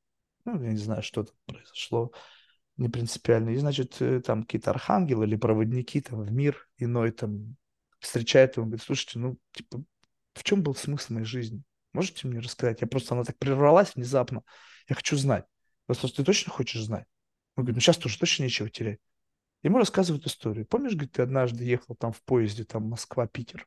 ну, 0.44 0.62
я 0.62 0.72
не 0.72 0.76
знаю, 0.76 1.02
что 1.02 1.24
там 1.24 1.36
произошло, 1.46 2.12
не 2.76 2.88
принципиально, 2.90 3.50
и, 3.50 3.56
значит, 3.56 3.96
э, 4.00 4.20
там 4.20 4.42
какие-то 4.42 4.72
архангелы 4.72 5.24
или 5.24 5.36
проводники 5.36 6.02
там 6.02 6.20
в 6.20 6.32
мир 6.32 6.68
иной 6.76 7.12
там 7.12 7.56
встречает 8.02 8.56
его, 8.56 8.64
он 8.64 8.70
говорит, 8.70 8.84
слушайте, 8.84 9.18
ну, 9.18 9.38
типа, 9.52 9.82
в 10.34 10.42
чем 10.44 10.62
был 10.62 10.74
смысл 10.74 11.14
моей 11.14 11.26
жизни? 11.26 11.62
Можете 11.92 12.26
мне 12.26 12.40
рассказать? 12.40 12.80
Я 12.80 12.86
просто, 12.86 13.14
она 13.14 13.24
так 13.24 13.38
прервалась 13.38 13.94
внезапно. 13.94 14.42
Я 14.88 14.96
хочу 14.96 15.16
знать. 15.16 15.44
Просто 15.86 16.08
ты 16.08 16.24
точно 16.24 16.52
хочешь 16.52 16.82
знать? 16.82 17.06
Он 17.56 17.64
говорит, 17.64 17.76
ну 17.76 17.80
сейчас 17.80 17.98
тоже 17.98 18.18
точно 18.18 18.44
нечего 18.44 18.68
терять. 18.70 18.98
Ему 19.62 19.78
рассказывают 19.78 20.26
историю. 20.26 20.66
Помнишь, 20.66 20.92
говорит, 20.92 21.12
ты 21.12 21.22
однажды 21.22 21.64
ехал 21.64 21.94
там 21.94 22.12
в 22.12 22.22
поезде, 22.22 22.64
там 22.64 22.88
Москва-Питер. 22.88 23.66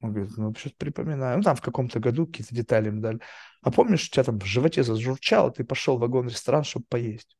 Он 0.00 0.12
говорит, 0.12 0.36
ну, 0.36 0.54
что-то 0.54 0.76
припоминаю. 0.76 1.38
Ну, 1.38 1.42
там 1.42 1.56
в 1.56 1.60
каком-то 1.60 2.00
году 2.00 2.26
какие-то 2.26 2.54
детали 2.54 2.88
им 2.88 3.00
дали. 3.00 3.20
А 3.62 3.70
помнишь, 3.70 4.06
у 4.06 4.10
тебя 4.10 4.24
там 4.24 4.38
в 4.38 4.44
животе 4.44 4.82
зажурчало, 4.82 5.50
ты 5.50 5.64
пошел 5.64 5.96
в 5.96 6.00
вагон-ресторан, 6.00 6.64
чтобы 6.64 6.86
поесть? 6.88 7.36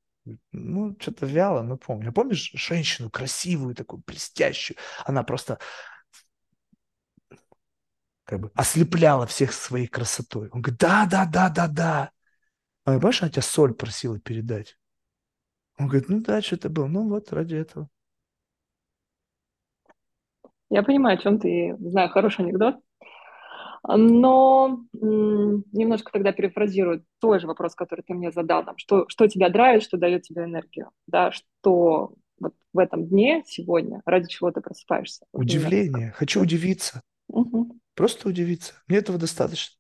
Ну, 0.53 0.97
что-то 0.99 1.27
вяло, 1.27 1.63
но 1.63 1.77
помню. 1.77 2.11
А 2.11 2.13
помнишь 2.13 2.51
женщину 2.55 3.11
красивую, 3.11 3.75
такую 3.75 4.03
блестящую? 4.07 4.77
Она 5.05 5.23
просто 5.23 5.59
как 8.25 8.41
бы 8.41 8.51
ослепляла 8.55 9.27
всех 9.27 9.53
своей 9.53 9.87
красотой. 9.87 10.49
Он 10.51 10.61
говорит, 10.61 10.81
да, 10.81 11.07
да, 11.09 11.27
да, 11.27 11.49
да, 11.49 11.69
да. 11.69 12.11
А 12.85 12.93
понимаешь, 12.93 13.23
она 13.23 13.31
тебя 13.31 13.43
соль 13.43 13.75
просила 13.75 14.19
передать. 14.19 14.77
Он 15.79 15.87
говорит, 15.89 16.09
ну 16.09 16.21
да, 16.21 16.43
что-то 16.43 16.69
было. 16.69 16.87
Ну 16.87 17.09
вот, 17.09 17.33
ради 17.33 17.55
этого. 17.55 17.89
Я 20.71 20.83
понимаю, 20.83 21.19
о 21.19 21.23
чем 21.23 21.39
ты, 21.39 21.77
знаю, 21.79 22.11
хороший 22.11 22.45
анекдот. 22.45 22.77
Но 23.89 24.81
немножко 24.95 26.11
тогда 26.13 26.33
перефразирую 26.33 27.05
той 27.21 27.39
же 27.39 27.47
вопрос, 27.47 27.75
который 27.75 28.03
ты 28.03 28.15
мне 28.15 28.33
задал, 28.33 28.65
там, 28.65 28.77
что, 28.79 29.07
что 29.09 29.29
тебя 29.29 29.49
драйвит, 29.49 29.85
что 29.85 29.97
дает 29.97 30.23
тебе 30.23 30.45
энергию, 30.45 30.91
да, 31.07 31.31
что 31.31 32.15
вот 32.41 32.55
в 32.73 32.79
этом 32.79 33.07
дне 33.07 33.45
сегодня, 33.47 34.03
ради 34.05 34.29
чего 34.29 34.51
ты 34.51 34.61
просыпаешься. 34.61 35.25
Удивление. 35.33 36.13
Хочу 36.17 36.43
удивиться. 36.43 37.01
Угу. 37.29 37.79
Просто 37.95 38.29
удивиться. 38.29 38.75
Мне 38.89 38.99
этого 38.99 39.19
достаточно. 39.19 39.77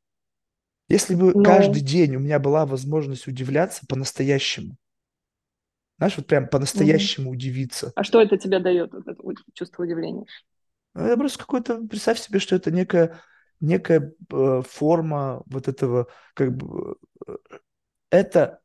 Если 0.88 1.14
бы 1.14 1.32
Но... 1.34 1.42
каждый 1.42 1.82
день 1.82 2.16
у 2.16 2.20
меня 2.20 2.38
была 2.38 2.64
возможность 2.64 3.26
удивляться 3.26 3.84
по-настоящему, 3.88 4.76
знаешь, 5.98 6.16
вот 6.16 6.26
прям 6.26 6.48
по-настоящему 6.48 7.28
угу. 7.28 7.36
удивиться. 7.36 7.92
А 7.96 8.04
что 8.04 8.20
это 8.20 8.36
тебе 8.36 8.60
дает, 8.60 8.92
вот 8.92 9.08
это 9.08 9.20
чувство 9.54 9.82
удивления? 9.82 10.26
Это 10.94 11.14
а 11.14 11.16
просто 11.16 11.38
какой-то, 11.38 11.78
представь 11.86 12.20
себе, 12.20 12.38
что 12.38 12.54
это 12.54 12.70
некая, 12.70 13.18
некая 13.60 14.12
э, 14.32 14.62
форма 14.66 15.42
вот 15.46 15.68
этого, 15.68 16.08
как 16.34 16.56
бы, 16.56 16.96
э, 17.26 17.36
это 18.10 18.60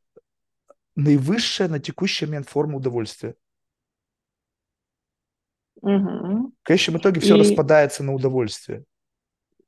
наивысшая 0.95 1.67
на 1.67 1.79
текущий 1.79 2.25
момент 2.25 2.49
форма 2.49 2.77
удовольствия. 2.77 3.35
Угу. 5.81 6.53
В 6.61 6.63
конечном 6.63 6.97
итоге 6.97 7.21
все 7.21 7.35
И... 7.35 7.39
распадается 7.39 8.03
на 8.03 8.13
удовольствие. 8.13 8.85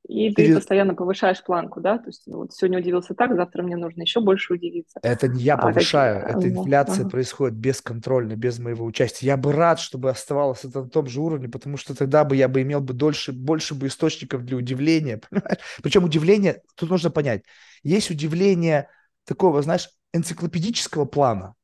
И 0.08 0.30
ты 0.30 0.44
Перед... 0.44 0.56
постоянно 0.56 0.96
повышаешь 0.96 1.42
планку, 1.44 1.80
да? 1.80 1.98
То 1.98 2.08
есть 2.08 2.24
вот 2.28 2.54
сегодня 2.54 2.80
удивился 2.80 3.16
так, 3.16 3.34
завтра 3.36 3.64
мне 3.64 3.78
нужно 3.78 4.02
еще 4.02 4.20
больше 4.20 4.54
удивиться. 4.54 5.00
Это 5.02 5.30
не 5.30 5.42
я 5.42 5.58
повышаю, 5.58 6.26
а, 6.26 6.30
это 6.30 6.50
инфляция 6.50 7.02
ага. 7.02 7.10
происходит 7.10 7.56
бесконтрольно, 7.56 8.36
без 8.36 8.60
моего 8.60 8.86
участия. 8.86 9.28
Я 9.28 9.38
бы 9.38 9.54
рад, 9.54 9.80
чтобы 9.80 10.10
оставалось 10.10 10.66
это 10.66 10.82
на 10.82 10.90
том 10.90 11.08
же 11.08 11.22
уровне, 11.22 11.48
потому 11.48 11.78
что 11.78 11.96
тогда 11.96 12.26
бы 12.26 12.36
я 12.36 12.50
бы 12.50 12.62
имел 12.62 12.82
бы 12.82 12.94
дольше, 12.94 13.32
больше 13.32 13.76
бы 13.76 13.88
источников 13.88 14.44
для 14.44 14.58
удивления, 14.58 15.22
понимаешь? 15.30 15.60
Причем 15.82 16.04
удивление, 16.04 16.62
тут 16.76 16.90
нужно 16.90 17.10
понять, 17.10 17.44
есть 17.82 18.12
удивление 18.12 18.90
такого, 19.26 19.62
знаешь, 19.62 19.90
энциклопедического 20.14 21.06
плана. 21.06 21.56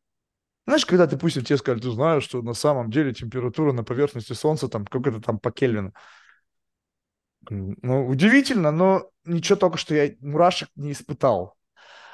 Знаешь, 0.65 0.85
когда, 0.85 1.07
ты 1.07 1.15
допустим, 1.15 1.43
тебе 1.43 1.57
скажут, 1.57 1.83
ты 1.83 1.89
знаешь, 1.89 2.23
что 2.23 2.41
на 2.41 2.53
самом 2.53 2.91
деле 2.91 3.13
температура 3.13 3.73
на 3.73 3.83
поверхности 3.83 4.33
Солнца 4.33 4.67
там 4.67 4.85
как-то 4.85 5.19
там 5.19 5.39
по 5.39 5.51
Кельвину. 5.51 5.93
Ну, 7.49 8.07
удивительно, 8.07 8.71
но 8.71 9.09
ничего 9.25 9.55
только 9.57 9.77
что 9.77 9.95
я 9.95 10.13
мурашек 10.21 10.69
не 10.75 10.91
испытал. 10.91 11.55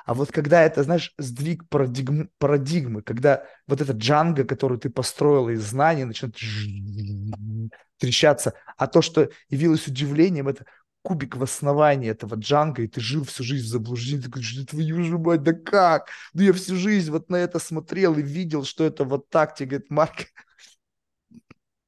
А 0.06 0.14
вот 0.14 0.32
когда 0.32 0.64
это, 0.64 0.84
знаешь, 0.84 1.14
сдвиг 1.18 1.68
парадигм, 1.70 2.30
парадигмы, 2.40 3.02
когда 3.02 3.45
вот 3.68 3.82
эта 3.82 3.94
джанга, 3.94 4.45
которую 4.45 4.80
ты 4.80 4.90
построила 4.90 5.49
из 5.49 5.64
знаний, 5.64 6.06
начинает 6.06 6.36
трещаться, 7.98 8.53
а 8.78 8.88
то, 8.88 9.02
что 9.02 9.30
явилось 9.49 9.88
удивлением, 9.88 10.48
это 10.48 10.66
кубик 11.02 11.36
в 11.38 11.44
основании 11.44 12.10
этого 12.10 12.36
джанга, 12.36 12.84
и 12.84 12.88
ты 12.88 13.02
жил 13.02 13.24
всю 13.26 13.44
жизнь 13.44 13.66
в 13.66 13.70
заблуждении, 13.70 14.24
ты 14.24 14.30
говоришь, 14.30 14.56
да 14.56 14.66
твою 14.66 15.03
же 15.03 15.18
мать, 15.18 15.44
да 15.44 15.53
как? 15.53 16.10
Ну 16.34 16.41
я 16.44 16.53
всю 16.53 16.76
жизнь 16.76 17.12
вот 17.12 17.30
на 17.30 17.36
это 17.38 17.60
смотрел 17.60 18.18
и 18.18 18.22
видел, 18.24 18.64
что 18.64 18.84
это 18.84 19.03
вот 19.06 19.30
так, 19.30 19.56
тебе 19.56 19.70
говорит 19.70 19.91
Марк. 19.91 20.16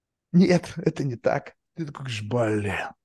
Нет, 0.32 0.74
это 0.78 1.03
не 1.03 1.15
так. 1.15 1.56
Ты 1.76 1.86
такой 1.86 2.06
говоришь, 2.06 2.24
блин. 2.24 2.97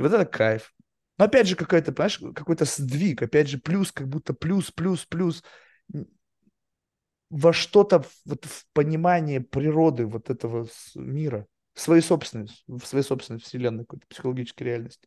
И 0.00 0.02
вот 0.02 0.14
это 0.14 0.24
кайф. 0.24 0.72
Но 1.18 1.26
опять 1.26 1.46
же, 1.46 1.56
какой-то, 1.56 1.92
понимаешь, 1.92 2.18
какой-то 2.34 2.64
сдвиг, 2.64 3.20
опять 3.20 3.50
же, 3.50 3.58
плюс, 3.58 3.92
как 3.92 4.08
будто 4.08 4.32
плюс, 4.32 4.70
плюс, 4.70 5.04
плюс 5.04 5.44
во 7.28 7.52
что-то, 7.52 8.02
вот 8.24 8.46
в 8.46 8.64
понимание 8.72 9.42
природы 9.42 10.06
вот 10.06 10.30
этого 10.30 10.66
мира, 10.94 11.46
в 11.74 11.82
своей 11.82 12.00
собственной, 12.00 12.48
в 12.66 12.80
своей 12.86 13.04
собственной 13.04 13.40
вселенной, 13.40 13.84
какой-то 13.84 14.06
психологической 14.08 14.68
реальности. 14.68 15.06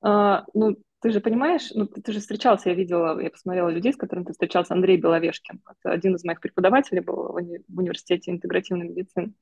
А, 0.00 0.46
ну, 0.54 0.78
ты 1.02 1.10
же 1.10 1.20
понимаешь, 1.20 1.70
ну, 1.74 1.86
ты, 1.86 2.00
ты 2.00 2.12
же 2.12 2.20
встречался, 2.20 2.70
я 2.70 2.74
видела, 2.74 3.20
я 3.20 3.28
посмотрела 3.28 3.68
людей, 3.68 3.92
с 3.92 3.96
которыми 3.98 4.24
ты 4.24 4.32
встречался, 4.32 4.72
Андрей 4.72 4.96
Беловешкин. 4.96 5.60
Это 5.68 5.92
один 5.92 6.14
из 6.14 6.24
моих 6.24 6.40
преподавателей 6.40 7.02
был 7.02 7.30
в, 7.30 7.36
уни- 7.36 7.62
в 7.68 7.78
университете 7.78 8.30
интегративной 8.30 8.88
медицины. 8.88 9.34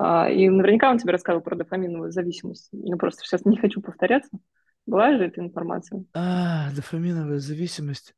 А, 0.00 0.30
и 0.30 0.48
наверняка 0.48 0.90
он 0.90 0.98
тебе 0.98 1.12
рассказывал 1.12 1.42
про 1.42 1.56
дофаминовую 1.56 2.12
зависимость. 2.12 2.68
Я 2.72 2.96
просто 2.96 3.22
сейчас 3.24 3.44
не 3.44 3.56
хочу 3.56 3.80
повторяться. 3.80 4.30
Была 4.86 5.16
же 5.16 5.24
эта 5.24 5.40
информация? 5.40 6.04
А, 6.14 6.70
дофаминовая 6.72 7.40
зависимость. 7.40 8.14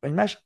Понимаешь, 0.00 0.38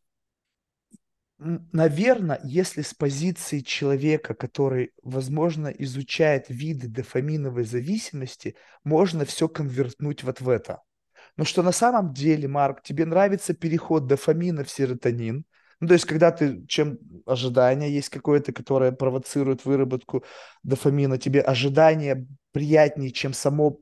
наверное, 1.39 2.41
если 2.45 2.83
с 2.83 2.95
позиции 2.95 3.61
человека, 3.61 4.35
который, 4.35 4.93
возможно, 5.03 5.69
изучает 5.69 6.47
виды 6.49 6.87
дофаминовой 6.87 7.65
зависимости, 7.65 8.55
можно 8.85 9.25
все 9.25 9.49
конвертнуть 9.49 10.23
вот 10.23 10.41
в 10.41 10.49
это. 10.49 10.83
Но 11.37 11.45
что 11.45 11.63
на 11.63 11.73
самом 11.73 12.15
деле, 12.15 12.47
Марк, 12.47 12.83
тебе 12.83 13.07
нравится 13.07 13.55
переход 13.55 14.07
дофамина 14.07 14.63
в 14.63 14.71
серотонин, 14.71 15.45
ну, 15.83 15.89
то 15.89 15.95
есть, 15.95 16.05
когда 16.05 16.31
ты, 16.31 16.65
чем 16.69 17.01
ожидание 17.27 17.93
есть 17.93 18.09
какое-то, 18.09 18.53
которое 18.53 18.93
провоцирует 18.93 19.65
выработку 19.65 20.23
дофамина, 20.63 21.19
тебе 21.19 21.41
ожидание 21.41 22.25
приятнее, 22.53 23.11
чем 23.11 23.33
само 23.33 23.81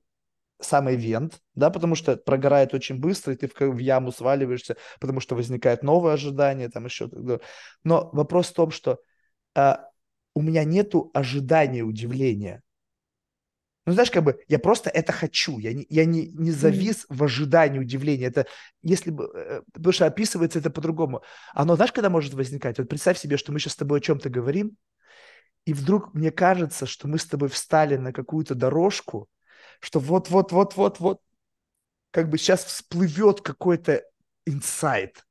сам 0.59 0.90
ивент, 0.90 1.40
да, 1.55 1.68
потому 1.68 1.94
что 1.94 2.16
прогорает 2.16 2.72
очень 2.72 2.98
быстро, 2.98 3.35
и 3.35 3.36
ты 3.36 3.48
в, 3.48 3.55
в 3.55 3.77
яму 3.77 4.12
сваливаешься, 4.12 4.78
потому 4.98 5.20
что 5.20 5.35
возникает 5.35 5.82
новое 5.82 6.14
ожидание, 6.14 6.70
там 6.70 6.86
еще. 6.86 7.10
Но 7.85 8.09
вопрос 8.14 8.48
в 8.48 8.55
том, 8.55 8.70
что 8.70 9.01
а, 9.55 9.85
у 10.35 10.40
меня 10.40 10.64
нету 10.64 11.10
ожидания 11.12 11.82
удивления. 11.82 12.62
Ну, 13.91 13.95
знаешь, 13.95 14.12
как 14.12 14.23
бы 14.23 14.41
я 14.47 14.61
просто 14.61 14.89
это 14.89 15.11
хочу. 15.11 15.59
Я 15.59 15.73
не, 15.73 15.85
я 15.91 16.05
не, 16.05 16.29
не 16.29 16.53
завис 16.53 17.07
в 17.09 17.25
ожидании 17.25 17.81
удивления. 17.81 18.27
Это 18.27 18.47
если 18.85 19.11
бы... 19.11 19.29
Э, 19.35 19.62
потому 19.73 19.93
что 19.93 20.07
описывается 20.07 20.61
это 20.61 20.71
по-другому. 20.71 21.25
Оно, 21.55 21.75
знаешь, 21.75 21.91
когда 21.91 22.09
может 22.09 22.35
возникать? 22.35 22.79
Вот 22.79 22.89
представь 22.89 23.19
себе, 23.19 23.37
что 23.37 23.51
мы 23.51 23.59
сейчас 23.59 23.73
с 23.73 23.77
тобой 23.77 23.99
о 23.99 24.01
чем-то 24.01 24.31
говорим, 24.31 24.77
и 25.65 25.73
вдруг 25.73 26.15
мне 26.15 26.31
кажется, 26.31 26.87
что 26.87 27.09
мы 27.09 27.19
с 27.19 27.27
тобой 27.27 27.49
встали 27.49 27.97
на 27.97 28.12
какую-то 28.12 28.55
дорожку, 28.55 29.29
что 29.81 29.99
вот-вот-вот-вот-вот, 29.99 31.21
как 32.12 32.31
бы 32.31 32.39
сейчас 32.39 32.62
всплывет 32.62 33.41
какой-то 33.41 34.05
инсайт. 34.47 35.27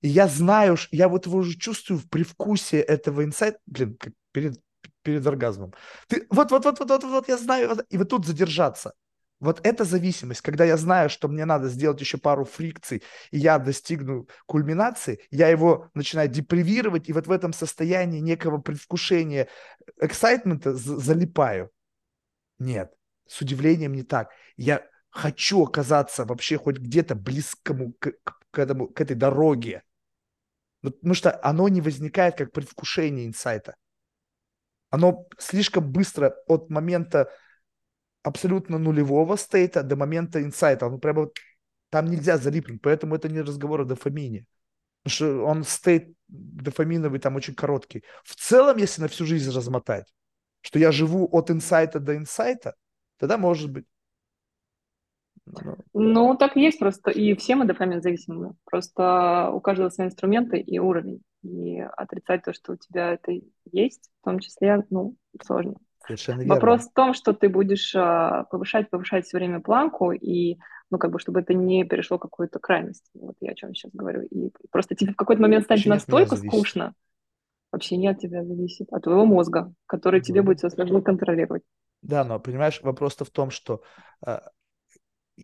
И 0.00 0.08
я 0.08 0.26
знаю, 0.26 0.76
я 0.90 1.08
вот 1.08 1.26
его 1.26 1.38
уже 1.38 1.56
чувствую 1.56 2.00
в 2.00 2.08
привкусе 2.08 2.80
этого 2.80 3.22
инсайта. 3.22 3.60
Блин, 3.66 3.96
как 4.00 4.14
перед 4.32 4.60
перед 5.02 5.26
оргазмом. 5.26 5.72
Ты 6.08 6.26
вот, 6.30 6.50
вот, 6.50 6.64
вот, 6.64 6.78
вот, 6.78 6.90
вот, 6.90 7.04
вот, 7.04 7.28
я 7.28 7.36
знаю, 7.38 7.76
и 7.88 7.98
вот 7.98 8.08
тут 8.08 8.26
задержаться. 8.26 8.94
Вот 9.40 9.60
эта 9.62 9.84
зависимость, 9.84 10.42
когда 10.42 10.64
я 10.64 10.76
знаю, 10.76 11.08
что 11.08 11.26
мне 11.26 11.46
надо 11.46 11.68
сделать 11.68 12.00
еще 12.00 12.18
пару 12.18 12.44
фрикций, 12.44 13.02
и 13.30 13.38
я 13.38 13.58
достигну 13.58 14.28
кульминации, 14.46 15.20
я 15.30 15.48
его 15.48 15.88
начинаю 15.94 16.28
депривировать, 16.28 17.08
и 17.08 17.14
вот 17.14 17.26
в 17.26 17.30
этом 17.30 17.54
состоянии 17.54 18.20
некого 18.20 18.58
предвкушения, 18.58 19.48
эксайтмента 19.98 20.74
залипаю. 20.74 21.70
Нет, 22.58 22.92
с 23.26 23.40
удивлением 23.40 23.94
не 23.94 24.02
так. 24.02 24.30
Я 24.58 24.86
хочу 25.08 25.64
оказаться 25.64 26.26
вообще 26.26 26.58
хоть 26.58 26.76
где-то 26.76 27.14
близкому 27.14 27.94
к, 27.94 28.12
к, 28.22 28.38
к, 28.50 28.58
этому, 28.58 28.88
к 28.88 29.00
этой 29.00 29.16
дороге. 29.16 29.82
Потому 30.82 31.14
что 31.14 31.38
оно 31.42 31.68
не 31.68 31.80
возникает 31.80 32.36
как 32.36 32.52
предвкушение 32.52 33.26
инсайта. 33.26 33.76
Оно 34.90 35.26
слишком 35.38 35.90
быстро 35.90 36.36
от 36.46 36.68
момента 36.68 37.30
абсолютно 38.22 38.78
нулевого 38.78 39.36
стейта 39.36 39.82
до 39.82 39.96
момента 39.96 40.42
инсайта. 40.42 40.86
Оно 40.86 40.98
прямо 40.98 41.22
вот, 41.22 41.36
там 41.90 42.06
нельзя 42.06 42.36
залипнуть, 42.36 42.82
поэтому 42.82 43.14
это 43.14 43.28
не 43.28 43.40
разговор 43.40 43.80
о 43.80 43.84
дофамине. 43.84 44.46
Потому 45.02 45.14
что 45.14 45.44
он 45.44 45.64
стейт 45.64 46.12
дофаминовый 46.28 47.20
там 47.20 47.36
очень 47.36 47.54
короткий. 47.54 48.04
В 48.24 48.34
целом, 48.34 48.76
если 48.76 49.02
на 49.02 49.08
всю 49.08 49.24
жизнь 49.24 49.50
размотать, 49.50 50.12
что 50.60 50.78
я 50.78 50.92
живу 50.92 51.28
от 51.32 51.50
инсайта 51.50 52.00
до 52.00 52.16
инсайта, 52.16 52.74
тогда 53.18 53.38
может 53.38 53.72
быть. 53.72 53.86
Ну, 55.94 56.36
так 56.36 56.56
и 56.56 56.60
есть 56.60 56.78
просто. 56.78 57.10
И 57.10 57.34
все 57.34 57.56
мы 57.56 57.64
дофамин 57.64 58.02
зависимы. 58.02 58.54
Просто 58.64 59.50
у 59.52 59.60
каждого 59.60 59.88
свои 59.88 60.08
инструменты 60.08 60.58
и 60.58 60.78
уровень. 60.78 61.22
И 61.42 61.78
отрицать 61.80 62.44
то, 62.44 62.52
что 62.52 62.72
у 62.72 62.76
тебя 62.76 63.12
это 63.14 63.32
есть, 63.72 64.10
в 64.20 64.24
том 64.24 64.38
числе, 64.40 64.84
ну, 64.90 65.16
сложно. 65.42 65.74
Совершенно 66.06 66.44
Вопрос 66.44 66.80
верно. 66.80 66.90
в 66.90 66.92
том, 66.94 67.14
что 67.14 67.32
ты 67.32 67.48
будешь 67.48 67.94
а, 67.94 68.44
повышать, 68.44 68.90
повышать 68.90 69.26
все 69.26 69.38
время 69.38 69.60
планку, 69.60 70.12
и, 70.12 70.58
ну, 70.90 70.98
как 70.98 71.12
бы, 71.12 71.18
чтобы 71.18 71.40
это 71.40 71.54
не 71.54 71.84
перешло 71.84 72.18
какую-то 72.18 72.58
крайность. 72.58 73.10
Вот 73.14 73.36
я 73.40 73.52
о 73.52 73.54
чем 73.54 73.74
сейчас 73.74 73.92
говорю. 73.92 74.22
И 74.22 74.50
просто 74.70 74.94
тебе 74.94 75.12
в 75.12 75.16
какой-то 75.16 75.42
момент 75.42 75.64
станет 75.64 75.86
настолько 75.86 76.36
скучно, 76.36 76.94
вообще 77.72 77.96
не 77.96 78.08
от 78.08 78.18
тебя 78.20 78.44
зависит, 78.44 78.88
а 78.92 78.96
от 78.96 79.04
твоего 79.04 79.24
мозга, 79.26 79.72
который 79.86 80.20
тебе 80.20 80.42
Ну, 80.42 80.46
будет 80.46 80.58
все 80.58 80.70
сложнее 80.70 81.02
контролировать. 81.02 81.62
да, 82.02 82.24
но 82.24 82.38
понимаешь, 82.40 82.80
вопрос-то 82.82 83.24
в 83.24 83.30
том, 83.30 83.50
что 83.50 83.82
а, 84.24 84.50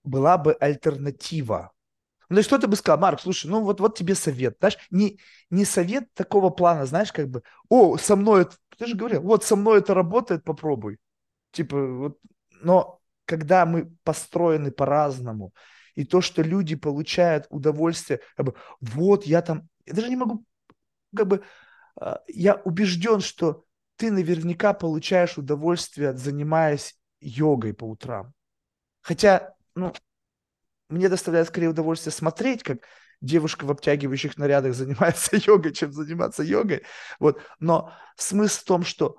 была 0.04 0.38
бы 0.38 0.54
альтернатива. 0.54 1.72
Ну, 2.28 2.40
и 2.40 2.42
что 2.42 2.58
ты 2.58 2.66
бы 2.66 2.76
сказал, 2.76 2.98
Марк, 2.98 3.20
слушай, 3.20 3.48
ну 3.48 3.62
вот, 3.62 3.80
вот 3.80 3.96
тебе 3.96 4.14
совет, 4.14 4.56
знаешь, 4.58 4.78
не, 4.90 5.18
не 5.50 5.64
совет 5.64 6.12
такого 6.14 6.50
плана, 6.50 6.86
знаешь, 6.86 7.12
как 7.12 7.28
бы, 7.28 7.42
о, 7.68 7.96
со 7.98 8.16
мной, 8.16 8.42
это, 8.42 8.56
ты 8.78 8.86
же 8.86 8.96
говорил, 8.96 9.22
вот 9.22 9.44
со 9.44 9.56
мной 9.56 9.78
это 9.78 9.94
работает, 9.94 10.44
попробуй. 10.44 10.98
Типа, 11.52 11.76
вот, 11.76 12.18
но 12.62 13.00
когда 13.26 13.66
мы 13.66 13.92
построены 14.04 14.70
по-разному, 14.70 15.52
и 15.94 16.04
то, 16.04 16.20
что 16.20 16.42
люди 16.42 16.76
получают 16.76 17.46
удовольствие, 17.50 18.20
как 18.36 18.46
бы, 18.46 18.54
вот 18.80 19.24
я 19.24 19.42
там, 19.42 19.68
я 19.86 19.94
даже 19.94 20.08
не 20.08 20.16
могу, 20.16 20.44
как 21.14 21.26
бы, 21.28 21.42
а, 22.00 22.22
я 22.28 22.56
убежден, 22.56 23.20
что 23.20 23.64
ты 23.96 24.10
наверняка 24.10 24.74
получаешь 24.74 25.38
удовольствие, 25.38 26.16
занимаясь 26.16 26.98
йогой 27.20 27.74
по 27.74 27.84
утрам. 27.84 28.32
Хотя, 29.02 29.54
ну, 29.74 29.92
мне 30.88 31.08
доставляет 31.08 31.48
скорее 31.48 31.68
удовольствие 31.68 32.12
смотреть, 32.12 32.62
как 32.62 32.78
девушка 33.20 33.64
в 33.64 33.70
обтягивающих 33.70 34.36
нарядах 34.36 34.74
занимается 34.74 35.36
йогой, 35.46 35.72
чем 35.72 35.92
заниматься 35.92 36.42
йогой. 36.42 36.84
Вот. 37.18 37.40
Но 37.60 37.92
смысл 38.16 38.60
в 38.60 38.64
том, 38.64 38.84
что 38.84 39.16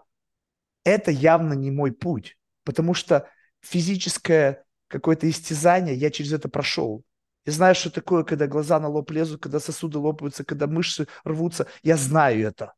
это 0.84 1.12
явно 1.12 1.54
не 1.54 1.72
мой 1.72 1.92
путь, 1.92 2.38
потому 2.64 2.94
что 2.94 3.30
физическое 3.62 4.66
какое-то 4.88 5.30
истязание 5.30 5.96
я 5.96 6.10
через 6.12 6.34
это 6.34 6.50
прошел. 6.50 7.04
Я 7.46 7.54
знаю, 7.54 7.76
что 7.76 7.90
такое, 7.90 8.24
когда 8.24 8.48
глаза 8.48 8.80
на 8.80 8.88
лоб 8.88 9.10
лезут, 9.12 9.42
когда 9.42 9.60
сосуды 9.60 9.98
лопаются, 10.00 10.44
когда 10.44 10.68
мышцы 10.68 11.08
рвутся. 11.24 11.68
Я 11.84 11.98
знаю 11.98 12.48
это. 12.48 12.74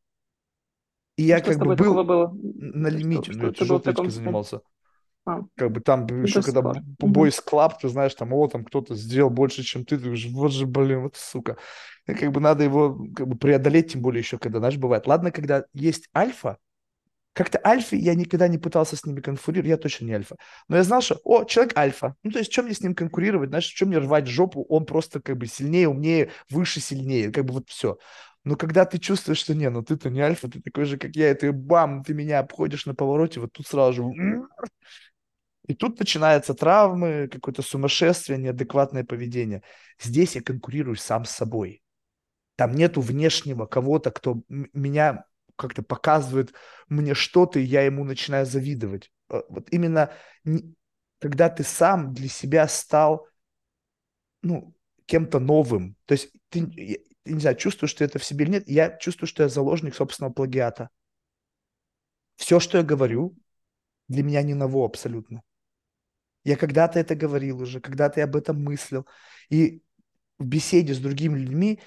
И 1.16 1.24
А 1.30 1.38
я 1.38 1.40
что 1.40 1.52
с 1.52 1.56
как 1.56 1.62
бы 1.62 1.72
был 1.76 1.94
было? 2.04 2.32
на 2.32 2.88
Что, 2.88 2.98
лимите, 2.98 3.32
ну, 3.32 3.54
что 3.54 3.76
в 3.76 3.82
таком 3.82 4.06
атлетикой 4.06 4.10
состоянии? 4.10 4.44
занимался. 4.44 4.60
А, 5.26 5.42
Как 5.56 5.70
бы 5.72 5.80
там 5.80 6.06
и 6.06 6.22
еще 6.22 6.42
когда 6.42 6.62
бойс 6.98 7.40
клаб, 7.40 7.78
ты 7.80 7.88
знаешь, 7.88 8.14
там, 8.14 8.32
о, 8.32 8.48
там 8.48 8.64
кто-то 8.64 8.94
сделал 8.94 9.30
больше, 9.30 9.62
чем 9.62 9.84
ты, 9.84 9.96
ты 9.96 10.04
думаешь, 10.04 10.26
вот 10.30 10.52
же, 10.52 10.66
блин, 10.66 11.02
вот 11.02 11.16
сука. 11.16 11.56
И 12.06 12.14
как 12.14 12.32
бы 12.32 12.40
надо 12.40 12.64
его 12.64 12.98
как 13.14 13.28
бы 13.28 13.36
преодолеть, 13.36 13.92
тем 13.92 14.02
более 14.02 14.20
еще, 14.20 14.38
когда, 14.38 14.58
знаешь, 14.58 14.78
бывает. 14.78 15.06
Ладно, 15.06 15.30
когда 15.30 15.64
есть 15.74 16.08
альфа, 16.16 16.56
как-то 17.32 17.60
альфы 17.64 17.96
я 17.96 18.14
никогда 18.14 18.48
не 18.48 18.58
пытался 18.58 18.96
с 18.96 19.04
ними 19.06 19.20
конкурировать, 19.20 19.68
я 19.70 19.76
точно 19.76 20.06
не 20.06 20.12
альфа. 20.14 20.36
Но 20.68 20.76
я 20.76 20.82
знал, 20.82 21.00
что, 21.00 21.20
о, 21.24 21.44
человек 21.44 21.76
альфа. 21.76 22.16
Ну, 22.22 22.32
то 22.32 22.38
есть, 22.40 22.50
чем 22.50 22.66
мне 22.66 22.74
с 22.74 22.80
ним 22.80 22.94
конкурировать, 22.94 23.50
знаешь, 23.50 23.66
чем 23.66 23.88
мне 23.88 23.98
рвать 23.98 24.26
жопу, 24.26 24.64
он 24.68 24.84
просто 24.84 25.20
как 25.20 25.36
бы 25.38 25.46
сильнее, 25.46 25.88
умнее, 25.88 26.30
выше, 26.50 26.80
сильнее, 26.80 27.30
как 27.32 27.44
бы 27.44 27.54
вот 27.54 27.68
все. 27.68 27.98
Но 28.44 28.56
когда 28.56 28.84
ты 28.84 28.98
чувствуешь, 28.98 29.38
что 29.38 29.54
не, 29.54 29.68
ну 29.68 29.82
ты-то 29.82 30.08
не 30.10 30.20
альфа, 30.20 30.48
ты 30.48 30.60
такой 30.60 30.84
же, 30.84 30.96
как 30.96 31.14
я, 31.14 31.30
и 31.30 31.34
ты 31.34 31.52
бам, 31.52 32.02
ты 32.02 32.14
меня 32.14 32.38
обходишь 32.38 32.86
на 32.86 32.94
повороте, 32.94 33.40
вот 33.40 33.52
тут 33.52 33.66
сразу 33.66 33.92
же 33.92 34.46
и 35.66 35.74
тут 35.74 36.00
начинаются 36.00 36.54
травмы, 36.54 37.28
какое-то 37.30 37.62
сумасшествие, 37.62 38.38
неадекватное 38.38 39.04
поведение. 39.04 39.62
Здесь 40.00 40.34
я 40.34 40.42
конкурирую 40.42 40.96
сам 40.96 41.24
с 41.24 41.30
собой. 41.30 41.82
Там 42.56 42.72
нету 42.72 43.00
внешнего 43.00 43.66
кого-то, 43.66 44.10
кто 44.10 44.42
меня 44.48 45.24
как-то 45.56 45.82
показывает 45.82 46.54
мне 46.88 47.14
что-то, 47.14 47.60
и 47.60 47.64
я 47.64 47.82
ему 47.82 48.04
начинаю 48.04 48.46
завидовать. 48.46 49.12
Э, 49.28 49.42
Вот 49.48 49.68
именно 49.70 50.12
когда 51.20 51.50
ты 51.50 51.62
сам 51.62 52.14
для 52.14 52.28
себя 52.28 52.66
стал, 52.66 53.28
ну, 54.42 54.74
кем-то 55.06 55.38
новым. 55.38 55.96
То 56.06 56.12
есть 56.12 56.32
ты, 56.48 57.04
не 57.24 57.40
знаю, 57.40 57.56
чувствуешь 57.56 57.90
что 57.90 58.04
это 58.04 58.18
в 58.18 58.24
себе 58.24 58.44
или 58.44 58.52
нет, 58.52 58.68
я 58.68 58.96
чувствую, 58.96 59.28
что 59.28 59.42
я 59.42 59.48
заложник 59.48 59.94
собственного 59.94 60.32
плагиата. 60.32 60.90
Все, 62.36 62.60
что 62.60 62.78
я 62.78 62.84
говорю, 62.84 63.36
для 64.08 64.22
меня 64.22 64.42
не 64.42 64.54
ново 64.54 64.84
абсолютно. 64.86 65.42
Я 66.42 66.56
когда-то 66.56 66.98
это 66.98 67.14
говорил 67.14 67.60
уже, 67.60 67.80
когда-то 67.80 68.20
я 68.20 68.24
об 68.24 68.36
этом 68.36 68.62
мыслил. 68.62 69.06
И 69.50 69.82
в 70.38 70.46
беседе 70.46 70.94
с 70.94 70.98
другими 70.98 71.38
людьми, 71.38 71.80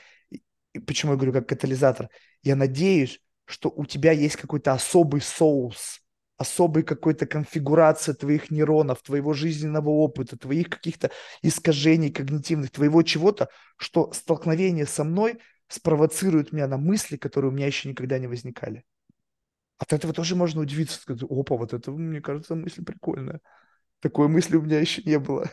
почему 0.86 1.14
я 1.14 1.18
говорю 1.18 1.34
как 1.34 1.50
катализатор, 1.50 2.10
я 2.44 2.56
надеюсь, 2.56 3.20
что 3.46 3.70
у 3.70 3.86
тебя 3.86 4.12
есть 4.12 4.36
какой-то 4.36 4.74
особый 4.74 5.22
соус, 5.22 6.03
особый 6.44 6.84
какой-то 6.84 7.26
конфигурация 7.26 8.14
твоих 8.14 8.52
нейронов, 8.52 9.02
твоего 9.02 9.34
жизненного 9.34 9.90
опыта, 9.90 10.38
твоих 10.38 10.70
каких-то 10.70 11.10
искажений 11.42 12.12
когнитивных, 12.12 12.70
твоего 12.70 13.02
чего-то, 13.02 13.50
что 13.78 14.12
столкновение 14.14 14.86
со 14.86 15.04
мной 15.04 15.40
спровоцирует 15.68 16.52
меня 16.52 16.68
на 16.68 16.78
мысли, 16.78 17.18
которые 17.18 17.52
у 17.52 17.54
меня 17.54 17.68
еще 17.68 17.90
никогда 17.90 18.20
не 18.20 18.28
возникали. 18.28 18.84
От 19.78 19.94
этого 19.94 20.14
тоже 20.14 20.36
можно 20.36 20.62
удивиться, 20.62 21.00
сказать, 21.00 21.24
опа, 21.24 21.58
вот 21.58 21.74
это, 21.74 21.92
мне 21.92 22.22
кажется, 22.22 22.56
мысль 22.56 22.84
прикольная. 22.84 23.40
Такой 24.00 24.28
мысли 24.28 24.58
у 24.58 24.62
меня 24.62 24.80
еще 24.80 25.02
не 25.04 25.18
было. 25.20 25.50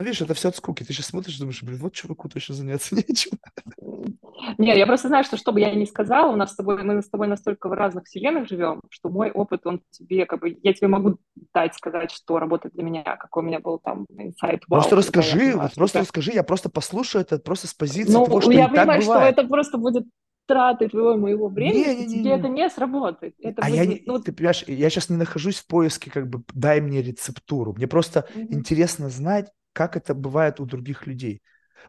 Ну, 0.00 0.04
видишь, 0.04 0.20
это 0.22 0.34
все 0.34 0.48
от 0.48 0.56
скуки. 0.56 0.84
Ты 0.84 0.92
сейчас 0.92 1.06
смотришь 1.06 1.36
и 1.36 1.40
думаешь, 1.40 1.60
блин, 1.62 1.78
вот 1.78 1.92
чуваку 1.92 2.28
точно 2.28 2.54
заняться 2.54 2.94
нечем. 2.94 3.32
Не, 4.58 4.76
я 4.76 4.86
просто 4.86 5.08
знаю, 5.08 5.24
что 5.24 5.36
что 5.36 5.52
бы 5.52 5.60
я 5.60 5.74
ни 5.74 5.84
сказала, 5.84 6.32
у 6.32 6.36
нас 6.36 6.52
с 6.52 6.56
тобой, 6.56 6.82
мы 6.82 7.02
с 7.02 7.08
тобой 7.08 7.26
настолько 7.26 7.68
в 7.68 7.72
разных 7.72 8.04
вселенных 8.04 8.48
живем, 8.48 8.80
что 8.90 9.08
мой 9.08 9.30
опыт, 9.30 9.66
он 9.66 9.82
тебе, 9.90 10.26
как 10.26 10.40
бы, 10.40 10.56
я 10.62 10.72
тебе 10.72 10.88
могу 10.88 11.18
дать, 11.52 11.74
сказать, 11.74 12.12
что 12.12 12.38
работает 12.38 12.74
для 12.74 12.84
меня, 12.84 13.02
какой 13.02 13.42
у 13.42 13.46
меня 13.46 13.58
был 13.60 13.78
там 13.78 14.06
инсайт, 14.16 14.64
Просто 14.68 14.96
расскажи, 14.96 15.54
вот 15.56 15.74
просто 15.74 16.00
расскажи, 16.00 16.32
я 16.32 16.42
просто 16.44 16.70
послушаю 16.70 17.22
это 17.22 17.38
просто 17.38 17.66
с 17.66 17.74
позиции 17.74 18.12
того, 18.12 18.28
Ну, 18.28 18.40
что 18.40 18.52
я 18.52 18.68
понимаю, 18.68 19.02
что 19.02 19.18
это 19.18 19.44
просто 19.44 19.78
будет 19.78 20.04
тратой 20.46 20.88
твоего 20.88 21.16
моего 21.16 21.48
времени, 21.48 21.82
что 21.82 21.92
тебе 21.92 22.04
Не-не-не-не. 22.04 22.38
это 22.38 22.48
не 22.48 22.70
сработает. 22.70 23.34
Это 23.42 23.62
А 23.62 23.68
я 23.70 23.84
не, 23.84 23.96
будет, 23.96 24.06
ну, 24.06 24.18
ты 24.18 24.32
понимаешь, 24.32 24.64
я 24.66 24.88
сейчас 24.88 25.10
не 25.10 25.16
нахожусь 25.16 25.58
в 25.58 25.66
поиске, 25.66 26.10
как 26.10 26.28
бы, 26.28 26.42
дай 26.54 26.80
мне 26.80 27.02
рецептуру. 27.02 27.74
Мне 27.74 27.86
просто 27.86 28.26
мгм, 28.34 28.54
интересно 28.54 29.10
знать, 29.10 29.52
как 29.72 29.96
это 29.96 30.14
бывает 30.14 30.60
у 30.60 30.66
других 30.66 31.06
людей. 31.06 31.42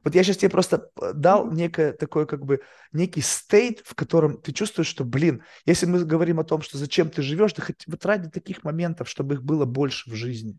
Вот 0.03 0.15
я 0.15 0.23
сейчас 0.23 0.37
тебе 0.37 0.49
просто 0.49 0.89
э, 1.01 1.13
дал 1.13 1.51
некое 1.51 1.93
такое, 1.93 2.25
как 2.25 2.45
бы, 2.45 2.61
некий 2.91 3.21
стейт, 3.21 3.81
в 3.85 3.95
котором 3.95 4.41
ты 4.41 4.51
чувствуешь, 4.53 4.87
что, 4.87 5.03
блин, 5.03 5.43
если 5.65 5.85
мы 5.85 6.03
говорим 6.05 6.39
о 6.39 6.43
том, 6.43 6.61
что 6.61 6.77
зачем 6.77 7.09
ты 7.09 7.21
живешь, 7.21 7.53
да 7.53 7.63
хоть 7.63 7.85
вот 7.87 8.05
ради 8.05 8.29
таких 8.29 8.63
моментов, 8.63 9.09
чтобы 9.09 9.35
их 9.35 9.43
было 9.43 9.65
больше 9.65 10.09
в 10.09 10.15
жизни. 10.15 10.57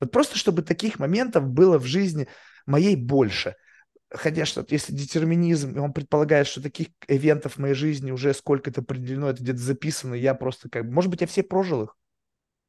Вот 0.00 0.10
просто, 0.10 0.36
чтобы 0.36 0.62
таких 0.62 0.98
моментов 0.98 1.48
было 1.48 1.78
в 1.78 1.84
жизни 1.84 2.28
моей 2.66 2.96
больше. 2.96 3.56
Конечно, 4.08 4.64
если 4.68 4.92
детерминизм, 4.92 5.78
он 5.78 5.92
предполагает, 5.92 6.46
что 6.46 6.62
таких 6.62 6.88
ивентов 7.08 7.54
в 7.54 7.58
моей 7.58 7.74
жизни 7.74 8.10
уже 8.10 8.32
сколько-то 8.32 8.80
определено, 8.80 9.30
это 9.30 9.42
где-то 9.42 9.58
записано, 9.58 10.14
я 10.14 10.34
просто 10.34 10.68
как 10.68 10.86
бы, 10.86 10.92
может 10.92 11.10
быть, 11.10 11.20
я 11.20 11.26
все 11.26 11.42
прожил 11.42 11.84
их. 11.84 11.96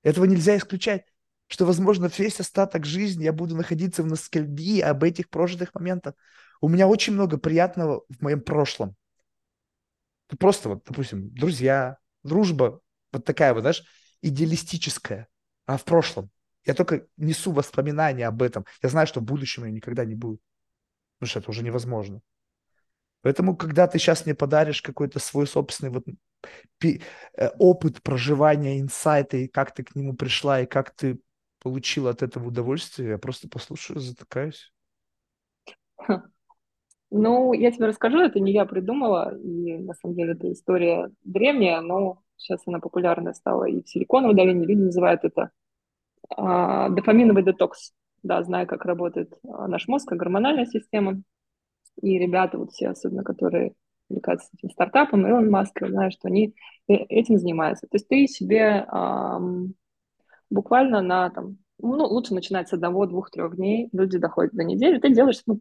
Этого 0.04 0.26
нельзя 0.26 0.58
исключать, 0.58 1.04
что, 1.48 1.66
возможно, 1.66 2.10
весь 2.18 2.40
остаток 2.40 2.86
жизни 2.86 3.24
я 3.24 3.34
буду 3.34 3.56
находиться 3.56 4.04
в 4.04 4.08
ностальгии 4.08 4.82
об 4.82 5.04
этих 5.04 5.30
прожитых 5.30 5.74
моментах. 5.74 6.16
У 6.62 6.70
меня 6.70 6.88
очень 6.88 7.14
много 7.14 7.38
приятного 7.38 8.04
в 8.10 8.22
моем 8.22 8.42
прошлом. 8.42 8.96
Просто 10.40 10.70
вот, 10.70 10.84
допустим, 10.86 11.30
друзья, 11.34 11.98
дружба, 12.24 12.82
вот 13.12 13.26
такая 13.26 13.54
вот, 13.54 13.62
знаешь, 13.62 13.84
идеалистическая, 14.22 15.28
а 15.68 15.78
в 15.78 15.84
прошлом. 15.84 16.32
Я 16.66 16.74
только 16.74 17.06
несу 17.18 17.52
воспоминания 17.52 18.28
об 18.28 18.42
этом. 18.42 18.66
Я 18.82 18.90
знаю, 18.90 19.06
что 19.06 19.20
в 19.20 19.24
будущем 19.24 19.66
ее 19.66 19.72
никогда 19.72 20.04
не 20.04 20.16
будет. 20.16 20.42
Потому 21.20 21.30
что 21.30 21.40
это 21.40 21.52
уже 21.52 21.64
невозможно. 21.64 22.22
Поэтому, 23.22 23.56
когда 23.56 23.88
ты 23.88 24.00
сейчас 24.00 24.26
мне 24.26 24.36
подаришь 24.36 24.82
какой-то 24.82 25.20
свой 25.20 25.48
собственный 25.48 25.92
вот 25.92 26.06
э, 26.84 27.50
опыт 27.58 28.02
проживания 28.02 28.80
инсайта, 28.80 29.38
и 29.38 29.48
как 29.48 29.74
ты 29.74 29.84
к 29.84 29.96
нему 29.96 30.16
пришла, 30.16 30.62
и 30.62 30.66
как 30.66 30.96
ты 30.96 31.20
получила 31.66 32.12
от 32.12 32.22
этого 32.22 32.48
удовольствие, 32.50 33.10
я 33.10 33.18
просто 33.18 33.50
послушаю, 33.50 34.00
затыкаюсь. 34.00 34.72
Ну, 37.12 37.54
я 37.54 37.72
тебе 37.72 37.88
расскажу, 37.88 38.20
это 38.20 38.40
не 38.40 38.52
я 38.54 38.66
придумала, 38.66 39.38
и 39.38 39.78
на 39.78 39.94
самом 39.96 40.16
деле 40.16 40.34
эта 40.34 40.52
история 40.52 41.12
древняя, 41.24 41.82
но 41.82 42.20
сейчас 42.38 42.62
она 42.68 42.80
популярная 42.80 43.34
стала 43.34 43.66
и 43.66 43.84
в 43.84 43.90
Силиконовой 43.90 44.36
долине, 44.36 44.66
люди 44.66 44.82
называют 44.82 45.24
это 45.24 45.52
а, 46.38 46.90
дофаминовый 46.90 47.44
детокс. 47.44 47.94
Да, 48.24 48.44
знаю, 48.44 48.68
как 48.68 48.86
работает 48.86 49.34
а, 49.48 49.68
наш 49.68 49.88
мозг, 49.88 50.10
как 50.10 50.20
гормональная 50.20 50.66
система. 50.66 51.22
И 52.02 52.20
ребята, 52.20 52.58
вот 52.58 52.72
все, 52.72 52.90
особенно, 52.90 53.24
которые 53.24 53.74
увлекаются 54.10 54.50
этим 54.58 54.70
стартапом, 54.72 55.28
Илон 55.28 55.50
Маск, 55.50 55.82
я 55.82 55.90
знаю, 55.90 56.12
что 56.12 56.28
они 56.28 56.56
э- 56.88 56.94
этим 57.10 57.38
занимаются. 57.38 57.88
То 57.88 57.96
есть 57.98 58.08
ты 58.08 58.28
себе 58.28 58.86
ам, 58.90 59.74
буквально 60.56 61.02
на 61.02 61.30
там, 61.30 61.58
ну, 61.80 62.06
лучше 62.06 62.34
начинать 62.34 62.70
с 62.70 62.74
одного, 62.74 63.06
двух, 63.06 63.30
трех 63.30 63.56
дней, 63.58 63.90
люди 63.92 64.18
доходят 64.18 64.54
до 64.54 64.64
недели, 64.64 65.00
ты 65.00 65.14
делаешь, 65.14 65.42
ну, 65.46 65.60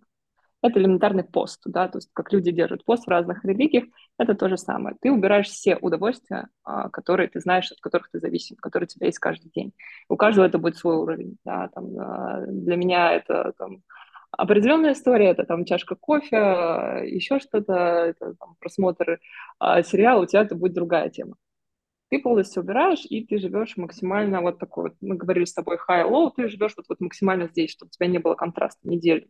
это 0.63 0.81
элементарный 0.81 1.25
пост, 1.25 1.61
да, 1.67 1.89
то 1.89 1.99
есть 1.99 2.09
как 2.15 2.33
люди 2.33 2.51
держат 2.51 2.85
пост 2.87 3.05
в 3.05 3.11
разных 3.11 3.45
религиях, 3.45 3.85
это 4.19 4.35
то 4.35 4.49
же 4.49 4.57
самое. 4.57 4.97
Ты 5.03 5.11
убираешь 5.13 5.49
все 5.49 5.77
удовольствия, 5.77 6.49
а, 6.63 6.89
которые 6.89 7.29
ты 7.29 7.41
знаешь, 7.41 7.71
от 7.71 7.81
которых 7.81 8.11
ты 8.11 8.19
зависим, 8.19 8.57
которые 8.57 8.87
у 8.87 8.89
тебя 8.89 9.07
есть 9.07 9.19
каждый 9.19 9.51
день. 9.51 9.75
У 10.09 10.17
каждого 10.17 10.47
это 10.47 10.57
будет 10.59 10.79
свой 10.79 10.97
уровень, 10.97 11.37
да, 11.45 11.69
там, 11.75 11.85
а, 11.99 12.47
для 12.47 12.77
меня 12.77 13.13
это 13.13 13.53
там, 13.59 13.83
определенная 14.31 14.93
история, 14.93 15.31
это 15.31 15.45
там 15.45 15.67
чашка 15.67 15.97
кофе, 15.97 17.03
еще 17.05 17.41
что-то, 17.41 17.75
это 17.75 18.35
там, 18.35 18.55
просмотр 18.59 19.19
а, 19.59 19.83
сериала, 19.83 20.23
у 20.23 20.27
тебя 20.27 20.43
это 20.43 20.55
будет 20.55 20.73
другая 20.73 21.11
тема. 21.11 21.35
Ты 22.11 22.21
полностью 22.21 22.63
убираешь, 22.63 23.05
и 23.09 23.25
ты 23.25 23.39
живешь 23.39 23.77
максимально 23.77 24.41
вот 24.41 24.59
такой 24.59 24.85
вот, 24.85 24.95
мы 25.01 25.17
говорили 25.17 25.45
с 25.45 25.55
тобой 25.55 25.79
high-low, 25.89 26.31
ты 26.37 26.49
живешь 26.49 26.75
вот, 26.77 26.87
вот 26.89 27.01
максимально 27.01 27.49
здесь, 27.49 27.71
чтобы 27.71 27.89
у 27.89 27.91
тебя 27.91 28.07
не 28.07 28.19
было 28.19 28.35
контраста 28.35 28.89
недели. 28.89 29.29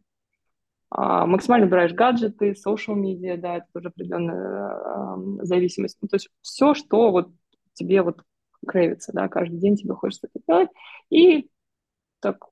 А, 0.90 1.26
максимально 1.26 1.66
убираешь 1.66 1.92
гаджеты, 1.92 2.52
social 2.52 2.94
media, 2.94 3.36
да, 3.36 3.56
это 3.56 3.66
тоже 3.72 3.88
определенная 3.88 4.68
а, 4.68 5.16
зависимость. 5.42 5.98
Ну, 6.02 6.09
то 6.09 6.16
есть 6.16 6.28
все, 6.40 6.74
что 6.74 7.10
вот 7.10 7.30
тебе 7.72 8.02
вот 8.02 8.22
крейвится, 8.66 9.12
да, 9.12 9.28
каждый 9.28 9.59
день 9.59 9.76
тебе 9.76 9.94
хочется 9.94 10.28
это 10.32 10.44
делать, 10.46 10.70
и 11.10 11.48
так 12.20 12.48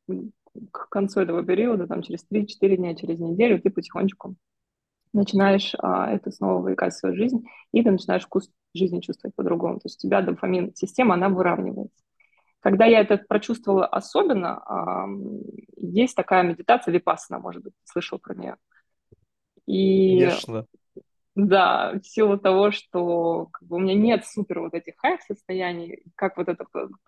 к 0.70 0.88
концу 0.88 1.20
этого 1.20 1.44
периода, 1.44 1.86
там, 1.86 2.02
через 2.02 2.24
3-4 2.30 2.76
дня, 2.76 2.94
через 2.94 3.18
неделю, 3.18 3.60
ты 3.60 3.70
потихонечку 3.70 4.36
начинаешь 5.12 5.74
а, 5.78 6.10
это 6.10 6.30
снова 6.30 6.54
вовлекать 6.54 6.94
в 6.94 6.98
свою 6.98 7.16
жизнь, 7.16 7.44
и 7.72 7.82
ты 7.82 7.90
начинаешь 7.90 8.24
вкус 8.24 8.50
жизни 8.74 9.00
чувствовать 9.00 9.34
по-другому. 9.34 9.74
То 9.76 9.86
есть 9.86 10.02
у 10.04 10.08
тебя 10.08 10.22
дофамин 10.22 10.74
система, 10.74 11.14
она 11.14 11.28
выравнивается. 11.28 12.02
Когда 12.60 12.84
я 12.86 13.00
это 13.00 13.18
прочувствовала 13.18 13.86
особенно, 13.86 14.58
а, 14.64 15.06
есть 15.76 16.14
такая 16.14 16.42
медитация 16.42 16.92
випассана, 16.92 17.40
может 17.40 17.62
быть, 17.62 17.74
слышал 17.84 18.18
про 18.18 18.34
нее. 18.34 18.56
И 19.66 20.20
Конечно. 20.20 20.66
Да, 21.34 21.92
в 21.94 22.06
силу 22.06 22.36
того, 22.38 22.70
что 22.72 23.46
как 23.52 23.66
бы, 23.66 23.76
у 23.76 23.78
меня 23.78 23.94
нет 23.94 24.26
супер 24.26 24.60
вот 24.60 24.74
этих 24.74 24.94
хайп-состояний, 24.98 26.02
как 26.14 26.36
вот 26.36 26.48
это 26.48 26.66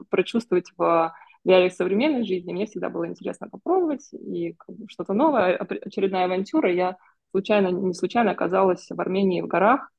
прочувствовать 0.08 0.70
в 0.78 1.12
реалиях 1.44 1.74
современной 1.74 2.24
жизни, 2.24 2.52
мне 2.52 2.64
всегда 2.64 2.88
было 2.88 3.06
интересно 3.06 3.50
попробовать, 3.50 4.08
и 4.14 4.54
как 4.54 4.74
бы, 4.76 4.86
что-то 4.88 5.12
новое, 5.12 5.56
очередная 5.56 6.24
авантюра. 6.24 6.72
Я 6.72 6.96
случайно, 7.34 7.68
не 7.68 7.94
случайно 7.94 8.30
оказалась 8.30 8.86
в 8.88 9.00
Армении 9.00 9.40
в 9.40 9.48
горах, 9.48 9.90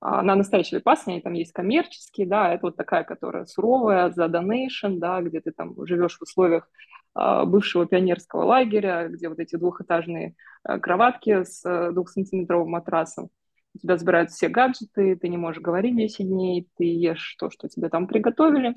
а, 0.00 0.22
на 0.22 0.36
настоящей 0.36 0.76
випассане, 0.76 1.20
там 1.20 1.32
есть 1.32 1.52
коммерческие, 1.52 2.28
да, 2.28 2.54
это 2.54 2.66
вот 2.66 2.76
такая, 2.76 3.02
которая 3.02 3.46
суровая, 3.46 4.10
за 4.10 4.28
донейшн, 4.28 4.98
да, 4.98 5.20
где 5.20 5.40
ты 5.40 5.50
там 5.50 5.74
живешь 5.86 6.18
в 6.18 6.22
условиях 6.22 6.68
а, 7.14 7.44
бывшего 7.46 7.84
пионерского 7.84 8.44
лагеря, 8.44 9.08
где 9.08 9.28
вот 9.28 9.40
эти 9.40 9.56
двухэтажные 9.56 10.36
а, 10.62 10.78
кроватки 10.78 11.42
с 11.42 11.90
двухсантиметровым 11.92 12.70
матрасом, 12.70 13.30
у 13.74 13.78
тебя 13.78 13.96
забирают 13.96 14.30
все 14.30 14.46
гаджеты, 14.48 15.16
ты 15.16 15.28
не 15.28 15.36
можешь 15.36 15.60
говорить 15.60 15.96
10 15.96 16.28
дней, 16.28 16.68
ты 16.76 16.84
ешь 16.84 17.34
то, 17.40 17.50
что 17.50 17.68
тебе 17.68 17.88
там 17.88 18.06
приготовили, 18.06 18.76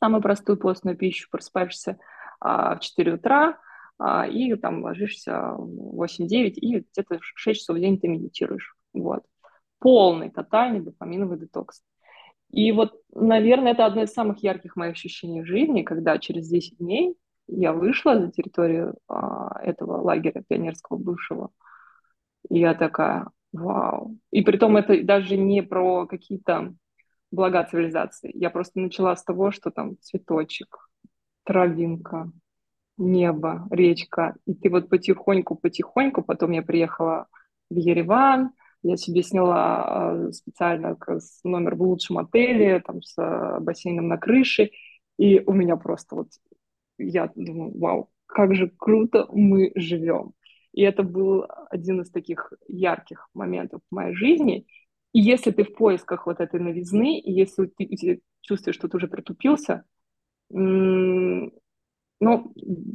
самую 0.00 0.22
простую 0.22 0.58
постную 0.58 0.96
пищу, 0.96 1.28
просыпаешься 1.30 1.98
а, 2.40 2.74
в 2.74 2.80
4 2.80 3.12
утра, 3.12 3.58
и 4.30 4.54
там 4.56 4.82
ложишься 4.82 5.54
в 5.56 6.02
8-9, 6.02 6.54
и 6.54 6.80
где-то 6.80 7.18
6 7.20 7.60
часов 7.60 7.76
в 7.76 7.80
день 7.80 7.98
ты 7.98 8.08
медитируешь. 8.08 8.76
Вот. 8.92 9.22
Полный, 9.78 10.30
тотальный 10.30 10.80
дофаминовый 10.80 11.38
детокс. 11.38 11.82
И 12.50 12.72
вот, 12.72 13.00
наверное, 13.14 13.72
это 13.72 13.86
одно 13.86 14.02
из 14.02 14.12
самых 14.12 14.42
ярких 14.42 14.76
моих 14.76 14.92
ощущений 14.92 15.42
в 15.42 15.46
жизни, 15.46 15.82
когда 15.82 16.18
через 16.18 16.48
10 16.48 16.78
дней 16.78 17.16
я 17.46 17.72
вышла 17.72 18.20
за 18.20 18.30
территорию 18.30 18.96
а, 19.08 19.60
этого 19.62 20.00
лагеря 20.00 20.42
пионерского 20.48 20.96
бывшего, 20.96 21.50
и 22.48 22.60
я 22.60 22.74
такая, 22.74 23.26
Вау. 23.54 24.18
И 24.32 24.42
при 24.42 24.56
том 24.56 24.76
это 24.76 25.00
даже 25.04 25.36
не 25.36 25.62
про 25.62 26.06
какие-то 26.08 26.74
блага 27.30 27.62
цивилизации. 27.64 28.32
Я 28.34 28.50
просто 28.50 28.80
начала 28.80 29.14
с 29.14 29.22
того, 29.22 29.52
что 29.52 29.70
там 29.70 29.96
цветочек, 30.00 30.88
травинка, 31.44 32.32
небо, 32.96 33.66
речка. 33.70 34.34
И 34.46 34.54
ты 34.54 34.70
вот 34.70 34.88
потихоньку-потихоньку, 34.88 36.22
потом 36.22 36.52
я 36.52 36.62
приехала 36.62 37.26
в 37.70 37.76
Ереван, 37.76 38.50
я 38.82 38.96
себе 38.96 39.22
сняла 39.22 39.84
а, 39.84 40.32
специально 40.32 40.96
номер 41.42 41.74
в 41.74 41.82
лучшем 41.82 42.18
отеле, 42.18 42.80
там 42.80 43.02
с 43.02 43.14
а, 43.16 43.58
бассейном 43.60 44.08
на 44.08 44.18
крыше, 44.18 44.70
и 45.18 45.40
у 45.40 45.52
меня 45.52 45.76
просто 45.76 46.16
вот, 46.16 46.28
я 46.98 47.30
думаю, 47.34 47.78
вау, 47.78 48.10
как 48.26 48.54
же 48.54 48.70
круто 48.76 49.26
мы 49.32 49.72
живем. 49.74 50.32
И 50.72 50.82
это 50.82 51.02
был 51.02 51.46
один 51.70 52.02
из 52.02 52.10
таких 52.10 52.52
ярких 52.68 53.28
моментов 53.32 53.80
в 53.90 53.94
моей 53.94 54.14
жизни. 54.14 54.66
И 55.12 55.20
если 55.20 55.52
ты 55.52 55.64
в 55.64 55.74
поисках 55.74 56.26
вот 56.26 56.40
этой 56.40 56.60
новизны, 56.60 57.18
и 57.20 57.32
если 57.32 57.66
ты 57.66 58.20
чувствуешь, 58.40 58.76
что 58.76 58.88
ты 58.88 58.96
уже 58.96 59.06
притупился, 59.06 59.84
ну, 62.20 62.52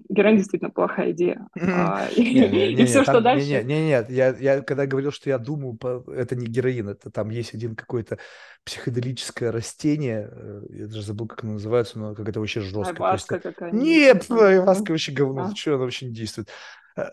героин 0.10 0.38
действительно 0.38 0.72
плохая 0.72 1.12
идея. 1.12 1.48
А, 1.56 2.08
и 2.16 2.86
все, 2.86 3.04
что 3.04 3.22
дальше... 3.22 3.48
Нет, 3.48 3.66
нет, 3.66 4.10
я, 4.10 4.62
когда 4.62 4.86
говорил, 4.86 5.12
что 5.12 5.30
я 5.30 5.38
думаю, 5.38 5.78
это 6.08 6.36
не 6.36 6.48
героин, 6.48 6.90
это 6.90 7.12
там 7.12 7.30
есть 7.30 7.54
один 7.54 7.76
какой-то 7.76 8.18
психоделическое 8.64 9.52
растение, 9.52 10.30
э, 10.32 10.62
я 10.70 10.88
даже 10.88 11.02
забыл, 11.04 11.28
как 11.28 11.44
оно 11.44 11.54
называется, 11.54 12.00
но 12.00 12.16
как 12.16 12.28
это 12.28 12.40
вообще 12.40 12.62
жестко. 12.62 12.92
Айваска 12.92 13.40
какая-нибудь. 13.40 13.82
Нет, 13.82 14.32
айваска 14.32 14.92
вообще 14.92 15.12
говно, 15.12 15.54
что 15.56 15.76
оно 15.76 15.84
вообще 15.84 16.08
не 16.08 16.14
действует. 16.14 16.50
Э, 16.96 17.08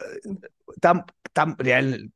там, 0.80 1.06
там 1.32 1.56
реально 1.58 2.10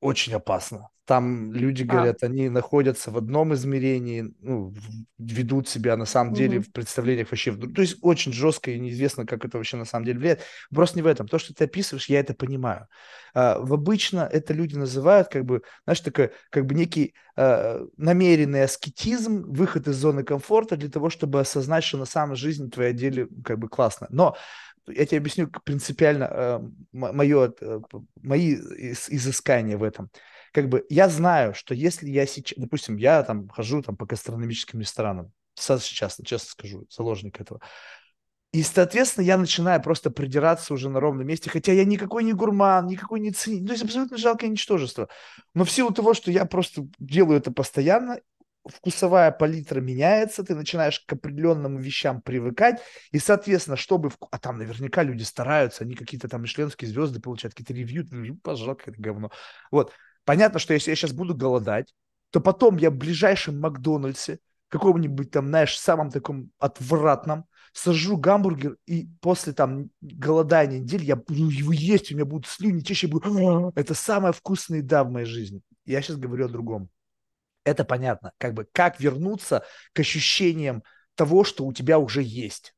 очень 0.00 0.34
опасно. 0.34 0.88
Там 1.08 1.54
люди 1.54 1.84
говорят, 1.84 2.22
а. 2.22 2.26
они 2.26 2.50
находятся 2.50 3.10
в 3.10 3.16
одном 3.16 3.54
измерении, 3.54 4.30
ну, 4.40 4.74
ведут 5.16 5.66
себя 5.66 5.96
на 5.96 6.04
самом 6.04 6.34
деле 6.34 6.58
угу. 6.58 6.66
в 6.66 6.72
представлениях 6.72 7.30
вообще. 7.30 7.56
То 7.56 7.80
есть 7.80 7.96
очень 8.02 8.30
жестко 8.30 8.70
и 8.70 8.78
неизвестно, 8.78 9.24
как 9.24 9.42
это 9.42 9.56
вообще 9.56 9.78
на 9.78 9.86
самом 9.86 10.04
деле 10.04 10.18
влияет. 10.18 10.42
Просто 10.70 10.98
не 10.98 11.02
в 11.02 11.06
этом. 11.06 11.26
То, 11.26 11.38
что 11.38 11.54
ты 11.54 11.64
описываешь, 11.64 12.10
я 12.10 12.20
это 12.20 12.34
понимаю. 12.34 12.88
А, 13.32 13.58
в 13.58 13.72
обычно 13.72 14.28
это 14.30 14.52
люди 14.52 14.76
называют 14.76 15.28
как 15.28 15.46
бы, 15.46 15.62
знаешь, 15.84 16.00
такой, 16.00 16.30
как 16.50 16.66
бы 16.66 16.74
некий 16.74 17.14
а, 17.36 17.86
намеренный 17.96 18.64
аскетизм, 18.64 19.50
выход 19.50 19.88
из 19.88 19.96
зоны 19.96 20.24
комфорта 20.24 20.76
для 20.76 20.90
того, 20.90 21.08
чтобы 21.08 21.40
осознать, 21.40 21.84
что 21.84 21.96
на 21.96 22.04
самом 22.04 22.36
жизни 22.36 22.68
твоя 22.68 22.92
деле 22.92 23.28
как 23.46 23.58
бы 23.58 23.70
классно. 23.70 24.08
Но 24.10 24.36
я 24.86 25.06
тебе 25.06 25.18
объясню 25.18 25.50
принципиально 25.64 26.28
э, 26.30 26.60
мое, 26.92 27.52
э, 27.60 27.80
мои 28.22 28.54
изыскания 28.54 29.78
в 29.78 29.82
этом. 29.82 30.10
Как 30.52 30.68
бы 30.68 30.84
я 30.88 31.08
знаю, 31.08 31.54
что 31.54 31.74
если 31.74 32.08
я 32.08 32.26
сейчас, 32.26 32.58
допустим, 32.58 32.96
я 32.96 33.22
там 33.22 33.48
хожу 33.48 33.82
там 33.82 33.96
по 33.96 34.06
гастрономическим 34.06 34.80
ресторанам, 34.80 35.32
сейчас, 35.54 35.84
честно 35.84 36.38
скажу, 36.38 36.86
заложник 36.90 37.40
этого, 37.40 37.60
и, 38.52 38.62
соответственно, 38.62 39.24
я 39.24 39.36
начинаю 39.36 39.82
просто 39.82 40.10
придираться 40.10 40.72
уже 40.72 40.88
на 40.88 41.00
ровном 41.00 41.26
месте, 41.26 41.50
хотя 41.50 41.72
я 41.72 41.84
никакой 41.84 42.24
не 42.24 42.32
гурман, 42.32 42.86
никакой 42.86 43.20
не 43.20 43.30
ценитель, 43.30 43.66
то 43.66 43.72
есть 43.72 43.84
абсолютно 43.84 44.16
жалкое 44.16 44.48
ничтожество. 44.48 45.08
Но 45.52 45.64
в 45.64 45.70
силу 45.70 45.90
того, 45.90 46.14
что 46.14 46.30
я 46.30 46.46
просто 46.46 46.86
делаю 46.98 47.38
это 47.38 47.52
постоянно, 47.52 48.20
вкусовая 48.66 49.32
палитра 49.32 49.80
меняется, 49.80 50.44
ты 50.44 50.54
начинаешь 50.54 51.00
к 51.00 51.12
определенным 51.12 51.76
вещам 51.76 52.22
привыкать, 52.22 52.80
и, 53.12 53.18
соответственно, 53.18 53.76
чтобы... 53.76 54.12
А 54.30 54.38
там 54.38 54.56
наверняка 54.56 55.02
люди 55.02 55.24
стараются, 55.24 55.84
они 55.84 55.94
какие-то 55.94 56.28
там 56.28 56.42
мишленские 56.42 56.90
звезды 56.90 57.20
получают, 57.20 57.54
какие-то 57.54 57.74
ревью, 57.74 58.06
пожалуйста, 58.42 58.84
какое-то 58.84 59.02
говно. 59.02 59.30
Вот. 59.70 59.92
Понятно, 60.28 60.58
что 60.58 60.74
если 60.74 60.90
я 60.90 60.96
сейчас 60.96 61.12
буду 61.12 61.34
голодать, 61.34 61.94
то 62.30 62.40
потом 62.40 62.76
я 62.76 62.90
в 62.90 62.96
ближайшем 62.96 63.58
Макдональдсе, 63.58 64.40
каком-нибудь 64.68 65.30
там, 65.30 65.46
знаешь, 65.46 65.78
самом 65.78 66.10
таком 66.10 66.50
отвратном, 66.58 67.46
сажу 67.72 68.18
гамбургер, 68.18 68.76
и 68.84 69.08
после 69.22 69.54
там 69.54 69.88
голодания 70.02 70.80
недели 70.80 71.06
я 71.06 71.16
буду 71.16 71.48
его 71.48 71.72
есть, 71.72 72.12
у 72.12 72.14
меня 72.14 72.26
будут 72.26 72.46
слюни 72.46 72.82
я 72.86 73.08
буду... 73.08 73.72
Это 73.74 73.94
самая 73.94 74.32
вкусная 74.32 74.80
еда 74.80 75.02
в 75.02 75.10
моей 75.10 75.24
жизни. 75.24 75.62
Я 75.86 76.02
сейчас 76.02 76.18
говорю 76.18 76.44
о 76.44 76.48
другом 76.50 76.90
это 77.64 77.84
понятно. 77.84 78.32
Как 78.38 78.54
бы 78.54 78.66
как 78.72 79.00
вернуться 79.00 79.64
к 79.92 80.00
ощущениям 80.00 80.82
того, 81.14 81.44
что 81.44 81.64
у 81.64 81.72
тебя 81.72 81.98
уже 81.98 82.22
есть. 82.22 82.74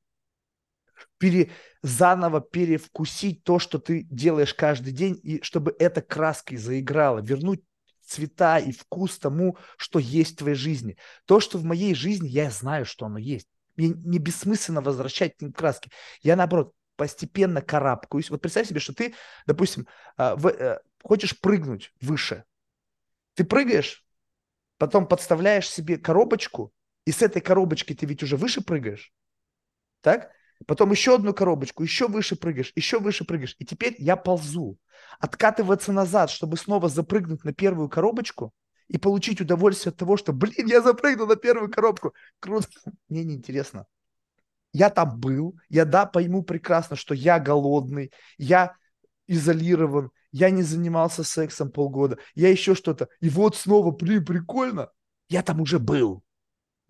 Пере, 1.21 1.51
заново 1.83 2.41
перевкусить 2.41 3.45
то, 3.45 3.59
что 3.59 3.79
ты 3.79 4.05
делаешь 4.05 4.55
каждый 4.55 4.95
день, 4.95 5.21
и 5.23 5.43
чтобы 5.43 5.77
эта 5.79 6.01
краской 6.01 6.57
заиграла, 6.57 7.21
вернуть 7.21 7.63
цвета 8.07 8.59
и 8.59 8.73
вкус 8.73 9.19
тому, 9.19 9.59
что 9.77 9.99
есть 9.99 10.33
в 10.33 10.37
твоей 10.39 10.57
жизни. 10.57 10.97
То, 11.27 11.39
что 11.41 11.59
в 11.59 11.65
моей 11.65 11.95
жизни, 11.95 12.27
я 12.27 12.51
знаю, 12.51 12.87
что 12.87 13.05
оно 13.05 13.19
есть. 13.19 13.47
Мне 13.77 13.89
не 13.89 14.19
бессмысленно 14.19 14.81
возвращать 14.81 15.37
к 15.37 15.53
краски. 15.53 15.91
Я, 16.23 16.37
наоборот, 16.37 16.73
постепенно 16.97 17.61
карабкаюсь. 17.61 18.31
Вот 18.31 18.41
представь 18.41 18.69
себе, 18.69 18.81
что 18.81 18.95
ты, 18.95 19.15
допустим, 19.47 19.87
а, 20.17 20.39
э, 20.43 20.79
хочешь 21.03 21.39
прыгнуть 21.39 21.93
выше. 22.01 22.45
Ты 23.35 23.45
прыгаешь, 23.45 24.07
потом 24.79 25.07
подставляешь 25.07 25.69
себе 25.69 25.99
коробочку, 25.99 26.73
и 27.05 27.13
с 27.13 27.21
этой 27.21 27.43
коробочки 27.43 27.95
ты 27.95 28.07
ведь 28.07 28.23
уже 28.23 28.39
выше 28.39 28.63
прыгаешь, 28.63 29.13
так? 30.01 30.31
Потом 30.67 30.91
еще 30.91 31.15
одну 31.15 31.33
коробочку, 31.33 31.83
еще 31.83 32.07
выше 32.07 32.37
прыгаешь, 32.37 32.73
еще 32.77 32.99
выше 32.99 33.25
прыгаешь. 33.25 33.57
И 33.59 33.65
теперь 33.65 33.97
я 33.99 34.17
ползу. 34.17 34.79
Откатываться 35.19 35.93
назад, 35.93 36.31
чтобы 36.31 36.57
снова 36.57 36.89
запрыгнуть 36.89 37.45
на 37.45 37.53
первую 37.53 37.89
коробочку 37.89 38.53
и 38.89 38.99
получить 38.99 39.41
удовольствие 39.41 39.91
от 39.91 39.97
того, 39.97 40.17
что, 40.17 40.33
блин, 40.33 40.67
я 40.67 40.83
запрыгнул 40.83 41.27
на 41.27 41.37
первую 41.37 41.71
коробку. 41.71 42.15
Круто. 42.41 42.69
Мне 43.09 43.25
неинтересно. 43.25 43.87
Я 44.73 44.91
там 44.91 45.19
был, 45.19 45.57
я 45.69 45.85
да, 45.85 46.07
пойму 46.07 46.43
прекрасно, 46.43 46.95
что 46.95 47.15
я 47.15 47.41
голодный, 47.41 48.13
я 48.39 48.77
изолирован, 49.27 50.13
я 50.31 50.51
не 50.51 50.63
занимался 50.63 51.25
сексом 51.25 51.71
полгода, 51.71 52.19
я 52.35 52.51
еще 52.51 52.75
что-то. 52.75 53.09
И 53.21 53.29
вот 53.29 53.57
снова, 53.57 53.91
блин, 53.91 54.25
прикольно. 54.25 54.91
Я 55.29 55.43
там 55.43 55.61
уже 55.61 55.79
был. 55.79 56.23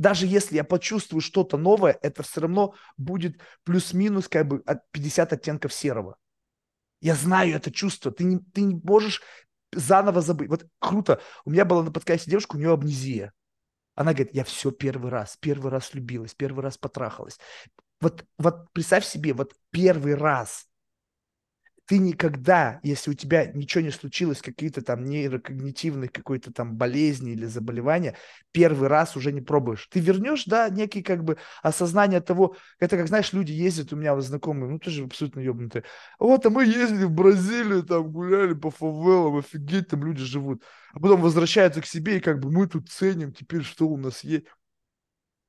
Даже 0.01 0.27
если 0.27 0.56
я 0.56 0.64
почувствую 0.64 1.20
что-то 1.20 1.59
новое, 1.59 1.98
это 2.01 2.22
все 2.22 2.40
равно 2.40 2.74
будет 2.97 3.39
плюс-минус 3.64 4.28
как 4.28 4.48
бы 4.48 4.62
от 4.64 4.90
50 4.93 5.35
оттенков 5.35 5.74
серого. 5.74 6.16
Я 7.02 7.14
знаю 7.14 7.55
это 7.55 7.70
чувство. 7.70 8.10
Ты 8.10 8.24
не, 8.24 8.39
ты 8.39 8.62
не 8.62 8.81
можешь 8.82 9.20
заново 9.72 10.22
забыть. 10.22 10.48
Вот 10.48 10.64
круто. 10.78 11.20
У 11.44 11.51
меня 11.51 11.66
была 11.66 11.82
на 11.82 11.93
подкасте 11.93 12.31
девушка, 12.31 12.56
у 12.56 12.59
нее 12.59 12.72
амнезия. 12.72 13.35
Она 13.94 14.14
говорит, 14.14 14.35
я 14.35 14.43
все 14.44 14.70
первый 14.70 15.10
раз, 15.10 15.36
первый 15.39 15.70
раз 15.70 15.93
влюбилась, 15.93 16.35
первый 16.35 16.62
раз 16.62 16.78
потрахалась. 16.78 17.39
Вот, 18.01 18.24
вот 18.39 18.72
представь 18.72 19.05
себе, 19.05 19.35
вот 19.35 19.52
первый 19.68 20.14
раз 20.14 20.66
ты 21.90 21.98
никогда, 21.98 22.78
если 22.84 23.10
у 23.10 23.14
тебя 23.14 23.46
ничего 23.46 23.82
не 23.82 23.90
случилось, 23.90 24.40
какие-то 24.40 24.80
там 24.80 25.04
нейрокогнитивные 25.04 26.08
какой-то 26.08 26.52
там 26.52 26.76
болезни 26.76 27.32
или 27.32 27.46
заболевания, 27.46 28.16
первый 28.52 28.88
раз 28.88 29.16
уже 29.16 29.32
не 29.32 29.40
пробуешь. 29.40 29.88
Ты 29.90 29.98
вернешь, 29.98 30.44
да, 30.44 30.68
некий 30.68 31.02
как 31.02 31.24
бы 31.24 31.36
осознание 31.64 32.20
того, 32.20 32.54
это 32.78 32.96
как, 32.96 33.08
знаешь, 33.08 33.32
люди 33.32 33.50
ездят, 33.50 33.92
у 33.92 33.96
меня 33.96 34.14
вот 34.14 34.22
знакомые, 34.22 34.70
ну, 34.70 34.78
тоже 34.78 35.02
абсолютно 35.02 35.40
ебнутые. 35.40 35.82
Вот, 36.20 36.46
а 36.46 36.50
мы 36.50 36.64
ездили 36.64 37.06
в 37.06 37.10
Бразилию, 37.10 37.82
там 37.82 38.12
гуляли 38.12 38.54
по 38.54 38.70
фавелам, 38.70 39.38
офигеть, 39.38 39.88
там 39.88 40.04
люди 40.04 40.22
живут. 40.22 40.62
А 40.92 41.00
потом 41.00 41.20
возвращаются 41.20 41.82
к 41.82 41.86
себе, 41.86 42.18
и 42.18 42.20
как 42.20 42.38
бы 42.38 42.52
мы 42.52 42.68
тут 42.68 42.88
ценим, 42.88 43.32
теперь 43.32 43.64
что 43.64 43.88
у 43.88 43.96
нас 43.96 44.22
есть. 44.22 44.44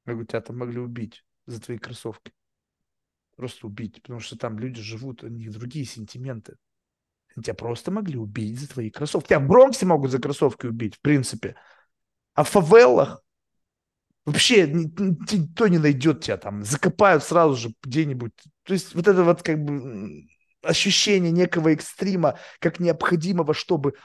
Я 0.07 0.13
говорю, 0.13 0.25
тебя 0.25 0.41
там 0.41 0.57
могли 0.57 0.79
убить 0.79 1.23
за 1.45 1.61
твои 1.61 1.77
кроссовки 1.77 2.31
просто 3.35 3.67
убить, 3.67 4.01
потому 4.01 4.19
что 4.19 4.37
там 4.37 4.59
люди 4.59 4.81
живут, 4.81 5.23
у 5.23 5.27
них 5.27 5.51
другие 5.51 5.85
сентименты. 5.85 6.57
Тебя 7.35 7.53
просто 7.53 7.91
могли 7.91 8.17
убить 8.17 8.59
за 8.59 8.67
твои 8.67 8.89
кроссовки. 8.89 9.29
Тебя 9.29 9.39
в 9.39 9.47
Бронксе 9.47 9.85
могут 9.85 10.11
за 10.11 10.19
кроссовки 10.19 10.65
убить, 10.65 10.95
в 10.95 10.99
принципе. 10.99 11.55
А 12.33 12.43
в 12.43 12.49
фавелах 12.49 13.23
вообще 14.25 14.67
никто 14.67 15.67
не 15.67 15.77
найдет 15.77 16.23
тебя 16.23 16.37
там. 16.37 16.63
Закопают 16.63 17.23
сразу 17.23 17.55
же 17.55 17.73
где-нибудь. 17.83 18.33
То 18.63 18.73
есть 18.73 18.93
вот 18.95 19.07
это 19.07 19.23
вот 19.23 19.43
как 19.43 19.63
бы 19.63 20.27
ощущение 20.61 21.31
некого 21.31 21.69
экстрима, 21.69 22.37
как 22.59 22.79
необходимого, 22.79 23.53
чтобы 23.53 23.95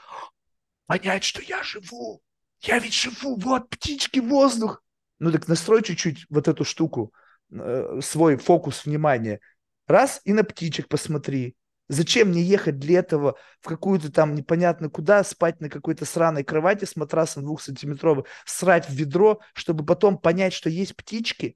понять, 0.85 1.25
что 1.25 1.41
я 1.41 1.61
живу. 1.63 2.21
Я 2.61 2.79
ведь 2.79 2.93
живу, 2.93 3.35
вот 3.35 3.69
птички, 3.69 4.19
воздух. 4.19 4.81
Ну 5.19 5.31
так 5.31 5.47
настрой 5.47 5.83
чуть-чуть 5.83 6.25
вот 6.29 6.47
эту 6.47 6.63
штуку– 6.63 7.13
Э, 7.49 7.99
свой 8.01 8.37
фокус 8.37 8.85
внимания. 8.85 9.39
Раз 9.87 10.21
и 10.25 10.33
на 10.33 10.43
птичек 10.43 10.87
посмотри. 10.89 11.55
Зачем 11.87 12.29
мне 12.29 12.41
ехать 12.41 12.79
для 12.79 12.99
этого 12.99 13.37
в 13.61 13.67
какую-то 13.67 14.11
там 14.11 14.35
непонятно 14.35 14.89
куда, 14.89 15.23
спать 15.23 15.61
на 15.61 15.69
какой-то 15.69 16.03
сраной 16.03 16.43
кровати 16.43 16.83
с 16.83 16.97
матрасом 16.97 17.43
двухсантиметровым, 17.43 18.25
срать 18.45 18.89
в 18.89 18.93
ведро, 18.93 19.39
чтобы 19.53 19.85
потом 19.85 20.17
понять, 20.17 20.51
что 20.51 20.69
есть 20.69 20.97
птички? 20.97 21.55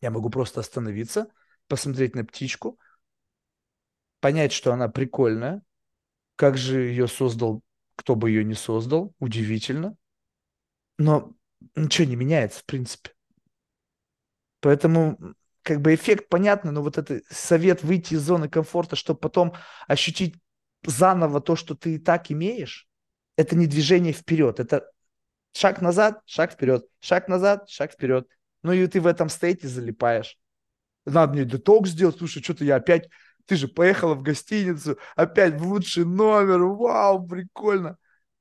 Я 0.00 0.10
могу 0.10 0.30
просто 0.30 0.60
остановиться, 0.60 1.26
посмотреть 1.68 2.14
на 2.14 2.24
птичку, 2.24 2.78
понять, 4.20 4.52
что 4.52 4.72
она 4.72 4.88
прикольная, 4.88 5.62
как 6.36 6.56
же 6.56 6.80
ее 6.80 7.06
создал, 7.06 7.60
кто 7.96 8.16
бы 8.16 8.30
ее 8.30 8.44
не 8.44 8.54
создал, 8.54 9.14
удивительно. 9.18 9.94
Но 10.96 11.34
ничего 11.76 12.08
не 12.08 12.16
меняется, 12.16 12.60
в 12.60 12.64
принципе. 12.64 13.13
Поэтому 14.64 15.18
как 15.60 15.82
бы 15.82 15.94
эффект 15.94 16.30
понятный, 16.30 16.72
но 16.72 16.82
вот 16.82 16.96
это 16.96 17.20
совет 17.28 17.82
выйти 17.82 18.14
из 18.14 18.22
зоны 18.22 18.48
комфорта, 18.48 18.96
чтобы 18.96 19.20
потом 19.20 19.52
ощутить 19.86 20.36
заново 20.86 21.42
то, 21.42 21.54
что 21.54 21.74
ты 21.74 21.96
и 21.96 21.98
так 21.98 22.30
имеешь, 22.30 22.88
это 23.36 23.56
не 23.56 23.66
движение 23.66 24.14
вперед, 24.14 24.60
это 24.60 24.90
шаг 25.52 25.82
назад, 25.82 26.22
шаг 26.24 26.52
вперед, 26.52 26.86
шаг 27.00 27.28
назад, 27.28 27.68
шаг 27.68 27.92
вперед. 27.92 28.26
Ну 28.62 28.72
и 28.72 28.86
ты 28.86 29.02
в 29.02 29.06
этом 29.06 29.28
стейте 29.28 29.68
залипаешь. 29.68 30.38
Надо 31.04 31.34
мне 31.34 31.44
детокс 31.44 31.90
сделать, 31.90 32.16
слушай, 32.16 32.42
что-то 32.42 32.64
я 32.64 32.76
опять, 32.76 33.10
ты 33.44 33.56
же 33.56 33.68
поехала 33.68 34.14
в 34.14 34.22
гостиницу, 34.22 34.98
опять 35.14 35.60
в 35.60 35.66
лучший 35.66 36.06
номер, 36.06 36.62
вау, 36.62 37.26
прикольно. 37.26 37.98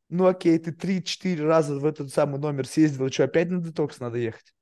Ну 0.08 0.26
окей, 0.26 0.58
ты 0.58 0.72
3-4 0.72 1.46
раза 1.46 1.78
в 1.78 1.86
этот 1.86 2.14
самый 2.14 2.40
номер 2.40 2.66
съездила, 2.66 3.12
что 3.12 3.26
опять 3.26 3.50
на 3.50 3.60
детокс 3.60 4.00
надо 4.00 4.20
ехать? 4.20 4.54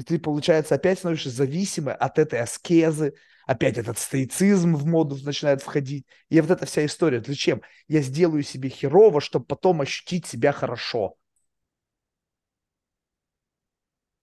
И 0.00 0.02
ты, 0.02 0.18
получается, 0.18 0.76
опять 0.76 0.98
становишься 0.98 1.28
зависимой 1.28 1.94
от 1.94 2.18
этой 2.18 2.40
аскезы, 2.40 3.12
опять 3.46 3.76
этот 3.76 3.98
стоицизм 3.98 4.74
в 4.74 4.86
моду 4.86 5.14
начинает 5.22 5.60
входить. 5.60 6.06
И 6.30 6.40
вот 6.40 6.50
эта 6.50 6.64
вся 6.64 6.86
история. 6.86 7.22
Зачем? 7.22 7.60
Я 7.86 8.00
сделаю 8.00 8.42
себе 8.42 8.70
херово, 8.70 9.20
чтобы 9.20 9.44
потом 9.44 9.82
ощутить 9.82 10.24
себя 10.24 10.52
хорошо. 10.52 11.16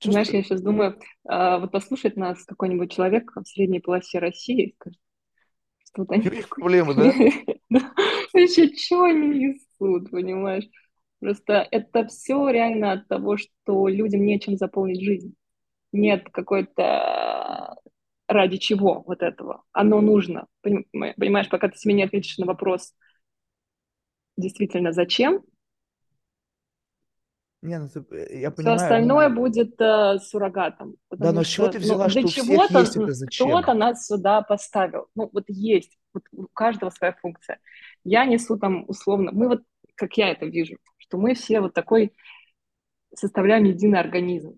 Знаешь, 0.02 0.30
я 0.30 0.42
сейчас 0.42 0.64
думаю, 0.64 1.00
а, 1.28 1.60
вот 1.60 1.72
послушает 1.72 2.18
нас 2.18 2.44
какой-нибудь 2.44 2.92
человек 2.92 3.32
в 3.36 3.46
средней 3.46 3.80
полосе 3.80 4.18
России 4.18 4.70
и 4.70 4.74
скажет, 4.74 5.00
что 5.86 6.02
вот 6.02 6.12
они... 6.12 6.44
проблемы, 6.50 6.96
да? 6.96 7.04
Еще 8.34 8.76
что 8.76 9.04
они 9.04 9.28
несут, 9.28 10.10
понимаешь? 10.10 10.66
Просто 11.20 11.68
это 11.70 12.08
все 12.08 12.50
реально 12.50 12.94
от 12.94 13.08
того, 13.08 13.38
что 13.38 13.88
людям 13.88 14.26
нечем 14.26 14.58
заполнить 14.58 15.04
жизнь 15.04 15.36
нет 15.92 16.30
какой-то 16.32 17.76
ради 18.28 18.58
чего 18.58 19.04
вот 19.06 19.22
этого. 19.22 19.64
Оно 19.72 20.02
нужно. 20.02 20.48
Понимаешь, 20.62 21.50
пока 21.50 21.70
ты 21.70 21.78
себе 21.78 21.94
не 21.94 22.04
ответишь 22.04 22.38
на 22.38 22.46
вопрос, 22.46 22.94
действительно, 24.36 24.92
зачем, 24.92 25.44
не, 27.62 27.80
ну 27.80 27.90
ты, 27.90 28.06
э, 28.12 28.40
я 28.40 28.52
понимаю. 28.52 28.78
Все 28.78 28.86
остальное 28.86 29.30
но... 29.30 29.36
будет 29.36 29.82
э, 29.82 30.20
суррогатом. 30.20 30.96
Да, 31.10 31.32
но 31.32 31.44
с 31.44 31.48
чего 31.48 31.68
ты 31.68 31.80
взяла, 31.80 32.06
ну, 32.06 32.10
что 32.10 32.22
у 32.22 32.28
всех 32.28 32.46
есть 32.46 32.72
это 32.72 33.12
зачем? 33.14 33.48
Кто-то 33.48 33.74
нас 33.74 34.06
сюда 34.06 34.42
поставил. 34.42 35.08
Ну, 35.16 35.30
вот 35.34 35.46
есть, 35.48 35.98
вот 36.14 36.24
у 36.32 36.48
каждого 36.54 36.92
своя 36.92 37.14
функция. 37.14 37.60
Я 38.04 38.26
несу 38.26 38.58
там 38.58 38.86
условно, 38.88 39.32
мы 39.34 39.48
вот, 39.48 39.64
как 39.96 40.16
я 40.18 40.30
это 40.30 40.46
вижу, 40.46 40.78
что 40.98 41.18
мы 41.18 41.34
все 41.34 41.60
вот 41.60 41.74
такой 41.74 42.14
составляем 43.16 43.64
единый 43.64 44.00
организм 44.00 44.58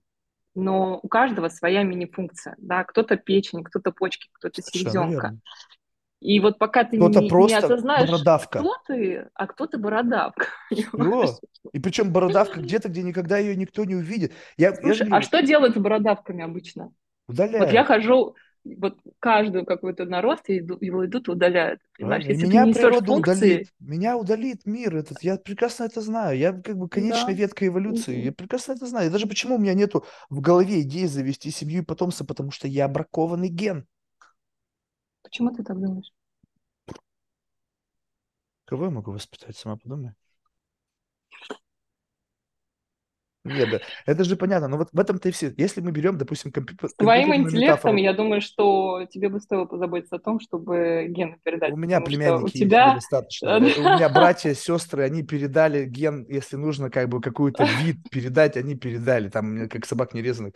но 0.55 0.99
у 1.01 1.07
каждого 1.07 1.49
своя 1.49 1.83
мини-функция, 1.83 2.55
да, 2.57 2.83
кто-то 2.83 3.15
печень, 3.17 3.63
кто-то 3.63 3.91
почки, 3.91 4.29
кто-то 4.33 4.61
селезенка. 4.61 5.37
И 6.21 6.39
вот 6.41 6.57
пока 6.57 6.83
ты 6.83 6.97
не, 6.97 7.07
не 7.07 7.53
осознаешь, 7.53 8.09
бородавка. 8.09 8.59
кто 8.59 8.75
ты, 8.87 9.29
а 9.33 9.47
кто 9.47 9.67
ты 9.67 9.77
бородавка. 9.77 10.47
И 10.69 11.79
причем 11.79 12.11
бородавка 12.11 12.59
где-то, 12.59 12.89
где 12.89 13.03
никогда 13.03 13.37
ее 13.37 13.55
никто 13.55 13.85
не 13.85 13.95
увидит. 13.95 14.33
Я, 14.57 14.75
Слушай, 14.75 15.07
я 15.07 15.15
а 15.15 15.21
что 15.21 15.41
делают 15.41 15.75
с 15.75 15.79
бородавками 15.79 16.43
обычно? 16.43 16.91
Удаляют. 17.29 17.67
Вот 17.67 17.73
я 17.73 17.85
хожу, 17.85 18.35
вот 18.63 18.99
каждую 19.19 19.65
какой-то 19.65 20.05
нарост 20.05 20.49
его 20.49 21.05
идут 21.05 21.27
и 21.27 21.31
удаляют. 21.31 21.81
Понимаешь? 21.97 22.25
Если 22.25 22.45
меня 22.45 22.65
ты 22.65 22.73
природа 22.73 23.05
функции... 23.05 23.33
удалит. 23.33 23.73
Меня 23.79 24.17
удалит 24.17 24.65
мир 24.65 24.95
этот. 24.95 25.21
Я 25.21 25.37
прекрасно 25.37 25.85
это 25.85 26.01
знаю. 26.01 26.37
Я 26.37 26.53
как 26.53 26.77
бы 26.77 26.89
конечная 26.89 27.33
да. 27.33 27.33
ветка 27.33 27.67
эволюции. 27.67 28.21
Я 28.21 28.31
прекрасно 28.31 28.73
это 28.73 28.85
знаю. 28.85 29.07
И 29.07 29.11
даже 29.11 29.27
почему 29.27 29.55
у 29.55 29.59
меня 29.59 29.73
нету 29.73 30.05
в 30.29 30.41
голове 30.41 30.81
идеи 30.81 31.05
завести 31.05 31.51
семью 31.51 31.81
и 31.81 31.85
потомство, 31.85 32.25
потому 32.25 32.51
что 32.51 32.67
я 32.67 32.87
бракованный 32.87 33.49
ген. 33.49 33.87
Почему 35.23 35.53
ты 35.53 35.63
так 35.63 35.79
думаешь? 35.79 36.11
Кого 38.65 38.85
я 38.85 38.91
могу 38.91 39.11
воспитать? 39.11 39.57
Сама 39.57 39.77
подумай. 39.77 40.13
Нет, 43.49 43.69
да, 43.69 43.79
это 44.05 44.23
же 44.23 44.35
понятно, 44.35 44.67
но 44.67 44.77
вот 44.77 44.89
в 44.91 44.99
этом-то 44.99 45.29
и 45.29 45.31
все. 45.31 45.53
Если 45.57 45.81
мы 45.81 45.91
берем, 45.91 46.17
допустим, 46.17 46.51
компьютер... 46.51 46.89
С 46.89 46.93
твоим 46.95 47.33
интеллектом, 47.33 47.59
метафору, 47.61 47.97
я 47.97 48.13
думаю, 48.13 48.41
что 48.41 49.05
тебе 49.11 49.29
бы 49.29 49.39
стоило 49.39 49.65
позаботиться 49.65 50.15
о 50.15 50.19
том, 50.19 50.39
чтобы 50.39 51.07
гены 51.09 51.37
передать. 51.43 51.73
У 51.73 51.77
меня 51.77 52.01
племянники 52.01 52.43
у 52.43 52.49
тебя... 52.49 52.93
достаточно. 52.95 53.57
У 53.57 53.61
меня 53.61 54.09
братья, 54.13 54.53
сестры, 54.53 55.03
они 55.03 55.23
передали 55.23 55.85
ген, 55.85 56.25
если 56.29 56.55
нужно 56.55 56.89
как 56.89 57.09
бы 57.09 57.21
какой-то 57.21 57.67
вид 57.81 57.97
передать, 58.09 58.57
они 58.57 58.75
передали, 58.75 59.29
там, 59.29 59.67
как 59.69 59.85
собак 59.85 60.13
нерезанных, 60.13 60.53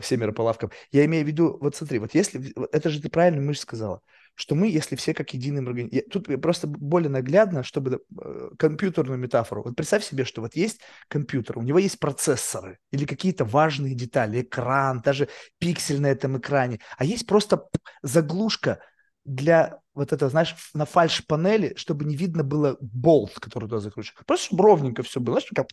семеро 0.00 0.32
по 0.32 0.42
лавкам. 0.42 0.70
Я 0.92 1.04
имею 1.04 1.24
в 1.24 1.28
виду, 1.28 1.58
вот 1.60 1.76
смотри, 1.76 1.98
вот 1.98 2.14
если, 2.14 2.52
это 2.72 2.90
же 2.90 3.00
ты 3.00 3.08
правильно 3.08 3.40
мысль 3.40 3.60
сказала, 3.60 4.00
что 4.34 4.54
мы, 4.54 4.68
если 4.68 4.96
все 4.96 5.14
как 5.14 5.32
единый 5.34 5.62
организм... 5.62 6.08
Тут 6.10 6.28
просто 6.40 6.66
более 6.66 7.10
наглядно, 7.10 7.62
чтобы 7.62 8.00
э, 8.20 8.50
компьютерную 8.58 9.18
метафору. 9.18 9.62
Вот 9.62 9.76
представь 9.76 10.04
себе, 10.04 10.24
что 10.24 10.40
вот 10.40 10.56
есть 10.56 10.80
компьютер, 11.08 11.58
у 11.58 11.62
него 11.62 11.78
есть 11.78 11.98
процессоры 11.98 12.78
или 12.90 13.04
какие-то 13.04 13.44
важные 13.44 13.94
детали, 13.94 14.42
экран, 14.42 15.00
даже 15.02 15.28
пиксель 15.58 16.00
на 16.00 16.08
этом 16.08 16.38
экране, 16.38 16.80
а 16.98 17.04
есть 17.04 17.26
просто 17.26 17.68
заглушка 18.02 18.80
для 19.24 19.78
вот 19.94 20.12
это, 20.12 20.28
знаешь, 20.28 20.54
на 20.74 20.84
фальш-панели, 20.84 21.74
чтобы 21.76 22.04
не 22.04 22.16
видно 22.16 22.42
было 22.42 22.76
болт, 22.80 23.38
который 23.38 23.68
туда 23.68 23.80
закручен. 23.80 24.14
Просто 24.26 24.46
чтобы 24.46 24.64
ровненько 24.64 25.02
все 25.02 25.20
было. 25.20 25.40
Знаешь, 25.40 25.52
как... 25.54 25.68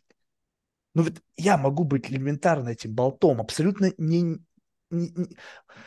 Ну 0.93 1.03
вот 1.03 1.13
я 1.37 1.57
могу 1.57 1.83
быть 1.83 2.09
элементарно 2.11 2.69
этим 2.69 2.93
болтом, 2.93 3.41
абсолютно 3.41 3.91
не, 3.97 4.37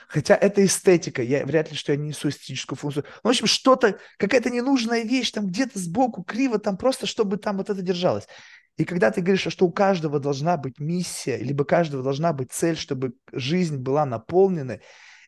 Хотя 0.09 0.35
это 0.35 0.65
эстетика, 0.65 1.23
я 1.23 1.45
вряд 1.45 1.71
ли, 1.71 1.77
что 1.77 1.93
я 1.93 1.99
несу 1.99 2.29
эстетическую 2.29 2.79
функцию. 2.79 3.05
Ну, 3.23 3.29
в 3.29 3.31
общем, 3.31 3.47
что-то, 3.47 3.99
какая-то 4.19 4.51
ненужная 4.51 5.03
вещь, 5.03 5.31
там 5.31 5.47
где-то 5.47 5.79
сбоку, 5.79 6.23
криво, 6.25 6.59
там 6.59 6.77
просто, 6.77 7.07
чтобы 7.07 7.37
там 7.37 7.59
вот 7.59 7.71
это 7.71 7.83
держалось. 7.83 8.27
И 8.77 8.85
когда 8.85 9.11
ты 9.11 9.21
говоришь, 9.21 9.47
что 9.49 9.67
у 9.67 9.73
каждого 9.73 10.19
должна 10.19 10.57
быть 10.57 10.81
миссия, 10.81 11.37
либо 11.37 11.65
каждого 11.65 12.03
должна 12.03 12.33
быть 12.33 12.53
цель, 12.53 12.77
чтобы 12.77 13.15
жизнь 13.33 13.77
была 13.77 14.05
наполнена, 14.05 14.81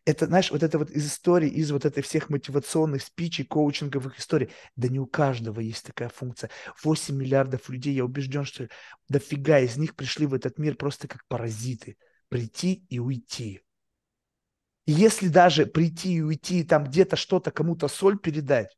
это, 0.04 0.26
знаешь, 0.26 0.52
вот 0.52 0.62
это 0.62 0.78
вот 0.78 0.90
из 0.90 1.06
истории, 1.06 1.48
из 1.48 1.72
вот 1.72 1.84
этой 1.84 2.02
всех 2.02 2.30
мотивационных 2.30 3.02
спичей, 3.02 3.44
коучинговых 3.44 4.18
историй, 4.18 4.50
да 4.76 4.88
не 4.88 5.00
у 5.00 5.06
каждого 5.06 5.60
есть 5.60 5.84
такая 5.84 6.08
функция. 6.08 6.48
8 6.82 7.14
миллиардов 7.16 7.68
людей, 7.68 7.92
я 7.92 8.04
убежден, 8.04 8.44
что 8.44 8.68
дофига 9.08 9.58
из 9.58 9.76
них 9.76 9.96
пришли 9.96 10.26
в 10.26 10.34
этот 10.34 10.58
мир 10.58 10.76
просто 10.76 11.08
как 11.08 11.22
паразиты. 11.26 11.96
Прийти 12.28 12.84
и 12.88 13.00
уйти. 13.00 13.60
И 14.86 14.92
если 14.92 15.28
даже 15.28 15.66
прийти 15.66 16.14
и 16.14 16.22
уйти, 16.22 16.62
там 16.64 16.84
где-то 16.84 17.16
что-то 17.16 17.50
кому-то 17.50 17.88
соль 17.88 18.18
передать, 18.18 18.76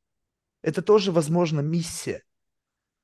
это 0.62 0.82
тоже, 0.82 1.12
возможно, 1.12 1.60
миссия. 1.60 2.22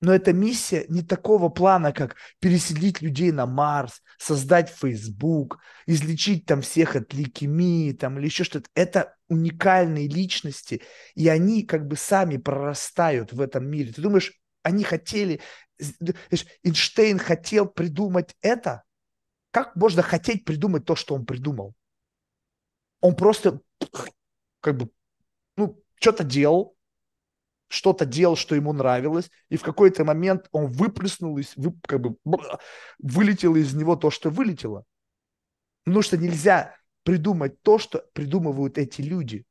Но 0.00 0.14
эта 0.14 0.32
миссия 0.32 0.84
не 0.88 1.02
такого 1.02 1.48
плана, 1.48 1.92
как 1.92 2.16
переселить 2.38 3.00
людей 3.00 3.32
на 3.32 3.46
Марс, 3.46 4.02
создать 4.18 4.68
Facebook, 4.68 5.60
излечить 5.86 6.46
там 6.46 6.62
всех 6.62 6.96
от 6.96 7.14
лейкемии 7.14 7.92
там, 7.92 8.18
или 8.18 8.26
еще 8.26 8.44
что-то. 8.44 8.68
Это 8.74 9.14
уникальные 9.28 10.08
личности, 10.08 10.82
и 11.14 11.28
они 11.28 11.62
как 11.62 11.86
бы 11.86 11.96
сами 11.96 12.36
прорастают 12.36 13.32
в 13.32 13.40
этом 13.40 13.66
мире. 13.66 13.92
Ты 13.92 14.02
думаешь, 14.02 14.32
они 14.62 14.84
хотели... 14.84 15.40
Эйнштейн 16.62 17.18
хотел 17.18 17.66
придумать 17.66 18.36
это? 18.40 18.82
Как 19.50 19.74
можно 19.74 20.02
хотеть 20.02 20.44
придумать 20.44 20.84
то, 20.84 20.96
что 20.96 21.14
он 21.14 21.26
придумал? 21.26 21.74
Он 23.04 23.14
просто 23.16 23.60
как 24.60 24.78
бы, 24.78 24.88
ну, 25.58 25.78
что-то 25.96 26.24
делал, 26.24 26.74
что-то 27.68 28.06
делал, 28.06 28.34
что 28.34 28.54
ему 28.54 28.72
нравилось, 28.72 29.30
и 29.50 29.58
в 29.58 29.62
какой-то 29.62 30.06
момент 30.06 30.48
он 30.52 30.72
выплеснул, 30.72 31.36
из, 31.36 31.54
вы, 31.56 31.74
как 31.86 32.00
бы, 32.00 32.16
вылетело 32.98 33.56
из 33.56 33.74
него 33.74 33.96
то, 33.96 34.10
что 34.10 34.30
вылетело. 34.30 34.86
Потому 35.84 36.00
что 36.00 36.16
нельзя 36.16 36.76
придумать 37.02 37.60
то, 37.60 37.78
что 37.78 38.06
придумывают 38.14 38.78
эти 38.78 39.02
люди. 39.02 39.44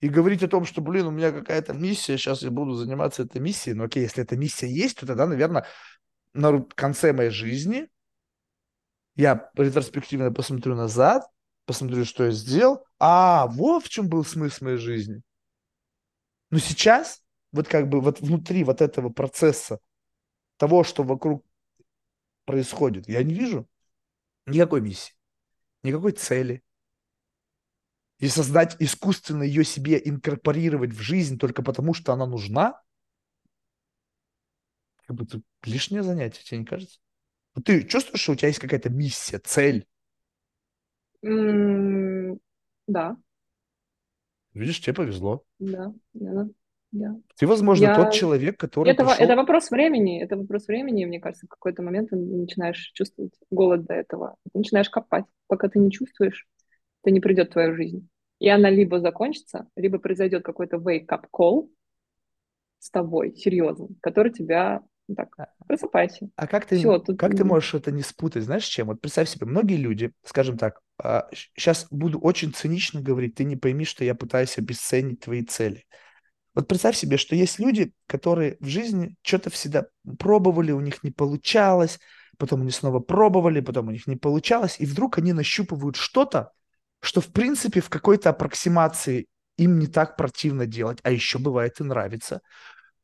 И 0.00 0.08
говорить 0.08 0.42
о 0.42 0.48
том, 0.48 0.64
что, 0.64 0.80
блин, 0.80 1.06
у 1.06 1.12
меня 1.12 1.30
какая-то 1.30 1.74
миссия, 1.74 2.18
сейчас 2.18 2.42
я 2.42 2.50
буду 2.50 2.74
заниматься 2.74 3.22
этой 3.22 3.40
миссией. 3.40 3.76
Но 3.76 3.84
окей, 3.84 4.02
если 4.02 4.24
эта 4.24 4.36
миссия 4.36 4.68
есть, 4.68 4.98
то 4.98 5.06
тогда, 5.06 5.26
наверное, 5.26 5.64
на 6.34 6.60
конце 6.74 7.12
моей 7.12 7.30
жизни 7.30 7.88
я 9.14 9.48
ретроспективно 9.54 10.32
посмотрю 10.32 10.74
назад 10.74 11.22
посмотрю, 11.66 12.04
что 12.04 12.24
я 12.24 12.30
сделал. 12.30 12.86
А, 12.98 13.46
вот 13.48 13.84
в 13.84 13.88
чем 13.88 14.08
был 14.08 14.24
смысл 14.24 14.64
моей 14.64 14.78
жизни. 14.78 15.22
Но 16.50 16.58
сейчас, 16.58 17.22
вот 17.52 17.68
как 17.68 17.88
бы 17.88 18.00
вот 18.00 18.20
внутри 18.20 18.64
вот 18.64 18.80
этого 18.80 19.10
процесса, 19.10 19.80
того, 20.56 20.84
что 20.84 21.02
вокруг 21.02 21.44
происходит, 22.44 23.08
я 23.08 23.22
не 23.22 23.34
вижу 23.34 23.68
никакой 24.46 24.80
миссии, 24.80 25.14
никакой 25.82 26.12
цели. 26.12 26.62
И 28.18 28.28
создать 28.28 28.76
искусственно 28.80 29.42
ее 29.42 29.62
себе 29.62 30.00
инкорпорировать 30.02 30.92
в 30.92 31.00
жизнь 31.00 31.38
только 31.38 31.62
потому, 31.62 31.92
что 31.92 32.14
она 32.14 32.24
нужна, 32.26 32.80
как 35.06 35.16
бы 35.16 35.24
это 35.24 35.42
лишнее 35.64 36.02
занятие, 36.02 36.42
тебе 36.42 36.58
не 36.60 36.64
кажется? 36.64 36.98
Ты 37.64 37.82
чувствуешь, 37.84 38.22
что 38.22 38.32
у 38.32 38.36
тебя 38.36 38.48
есть 38.48 38.60
какая-то 38.60 38.90
миссия, 38.90 39.38
цель? 39.38 39.86
Да, 41.22 43.16
Видишь, 44.54 44.80
тебе 44.80 44.94
повезло. 44.94 45.42
да, 45.58 45.92
да, 46.14 46.48
да. 46.92 47.16
Ты, 47.36 47.46
возможно, 47.46 47.84
Я... 47.84 47.94
тот 47.94 48.14
человек, 48.14 48.58
который 48.58 48.90
Это, 48.90 49.04
пришел... 49.04 49.24
это 49.24 49.36
вопрос 49.36 49.70
времени, 49.70 50.22
это 50.22 50.36
вопрос 50.36 50.66
времени, 50.66 51.04
мне 51.04 51.20
кажется, 51.20 51.46
в 51.46 51.50
какой-то 51.50 51.82
момент 51.82 52.08
ты 52.10 52.16
начинаешь 52.16 52.90
чувствовать 52.94 53.34
голод 53.50 53.84
до 53.84 53.92
этого. 53.92 54.36
Ты 54.44 54.58
начинаешь 54.58 54.88
копать. 54.88 55.26
Пока 55.46 55.68
ты 55.68 55.78
не 55.78 55.90
чувствуешь, 55.90 56.48
это 57.02 57.12
не 57.12 57.20
придет 57.20 57.50
в 57.50 57.52
твою 57.52 57.74
жизнь. 57.74 58.08
И 58.38 58.48
она 58.48 58.70
либо 58.70 58.98
закончится, 58.98 59.68
либо 59.76 59.98
произойдет 59.98 60.42
какой-то 60.42 60.76
wake-up 60.76 61.26
call 61.30 61.68
с 62.78 62.90
тобой, 62.90 63.34
серьезный, 63.36 63.96
который 64.00 64.32
тебя 64.32 64.82
так, 65.14 65.28
а, 65.38 65.48
просыпайся. 65.66 66.28
А 66.36 66.46
как 66.46 66.66
ты, 66.66 66.78
Все, 66.78 66.98
тут... 66.98 67.18
как 67.18 67.36
ты 67.36 67.44
можешь 67.44 67.74
это 67.74 67.92
не 67.92 68.02
спутать? 68.02 68.44
Знаешь, 68.44 68.64
чем? 68.64 68.88
Вот 68.88 69.00
представь 69.00 69.28
себе, 69.28 69.46
многие 69.46 69.76
люди, 69.76 70.12
скажем 70.24 70.58
так, 70.58 70.80
сейчас 71.32 71.84
а, 71.84 71.94
буду 71.94 72.18
очень 72.18 72.52
цинично 72.52 73.00
говорить, 73.00 73.36
ты 73.36 73.44
не 73.44 73.56
пойми, 73.56 73.84
что 73.84 74.04
я 74.04 74.14
пытаюсь 74.14 74.58
обесценить 74.58 75.20
твои 75.20 75.42
цели. 75.42 75.84
Вот 76.54 76.68
представь 76.68 76.96
себе, 76.96 77.18
что 77.18 77.36
есть 77.36 77.58
люди, 77.58 77.92
которые 78.06 78.56
в 78.60 78.66
жизни 78.66 79.14
что-то 79.22 79.50
всегда 79.50 79.86
пробовали, 80.18 80.72
у 80.72 80.80
них 80.80 81.04
не 81.04 81.10
получалось, 81.10 82.00
потом 82.38 82.62
они 82.62 82.70
снова 82.70 82.98
пробовали, 82.98 83.60
потом 83.60 83.88
у 83.88 83.90
них 83.90 84.06
не 84.06 84.16
получалось, 84.16 84.76
и 84.78 84.86
вдруг 84.86 85.18
они 85.18 85.32
нащупывают 85.34 85.96
что-то, 85.96 86.52
что 87.00 87.20
в 87.20 87.28
принципе 87.28 87.80
в 87.80 87.90
какой-то 87.90 88.30
аппроксимации 88.30 89.26
им 89.58 89.78
не 89.78 89.86
так 89.86 90.16
противно 90.16 90.66
делать, 90.66 90.98
а 91.02 91.10
еще 91.10 91.38
бывает 91.38 91.80
и 91.80 91.84
нравится. 91.84 92.40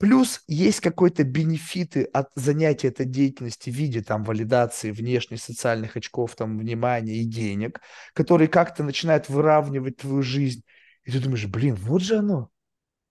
Плюс 0.02 0.42
есть 0.48 0.80
какой-то 0.80 1.22
бенефиты 1.22 2.02
от 2.12 2.28
занятия 2.34 2.88
этой 2.88 3.06
деятельности 3.06 3.70
в 3.70 3.74
виде 3.74 4.02
там 4.02 4.24
валидации 4.24 4.90
внешних 4.90 5.40
социальных 5.40 5.96
очков, 5.96 6.34
там 6.34 6.58
внимания 6.58 7.18
и 7.18 7.24
денег, 7.24 7.80
которые 8.12 8.48
как-то 8.48 8.82
начинают 8.82 9.28
выравнивать 9.28 9.98
твою 9.98 10.22
жизнь. 10.22 10.64
И 11.04 11.12
ты 11.12 11.20
думаешь, 11.20 11.46
блин, 11.46 11.76
вот 11.76 12.02
же 12.02 12.16
оно. 12.16 12.50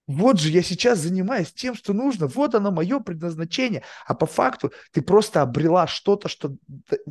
Вот 0.05 0.41
же 0.41 0.49
я 0.49 0.61
сейчас 0.61 0.99
занимаюсь 0.99 1.53
тем, 1.53 1.75
что 1.75 1.93
нужно. 1.93 2.27
Вот 2.27 2.55
оно 2.55 2.71
мое 2.71 2.99
предназначение. 2.99 3.83
А 4.05 4.13
по 4.13 4.25
факту 4.25 4.73
ты 4.91 5.01
просто 5.01 5.41
обрела 5.41 5.87
что-то, 5.87 6.27
что 6.27 6.57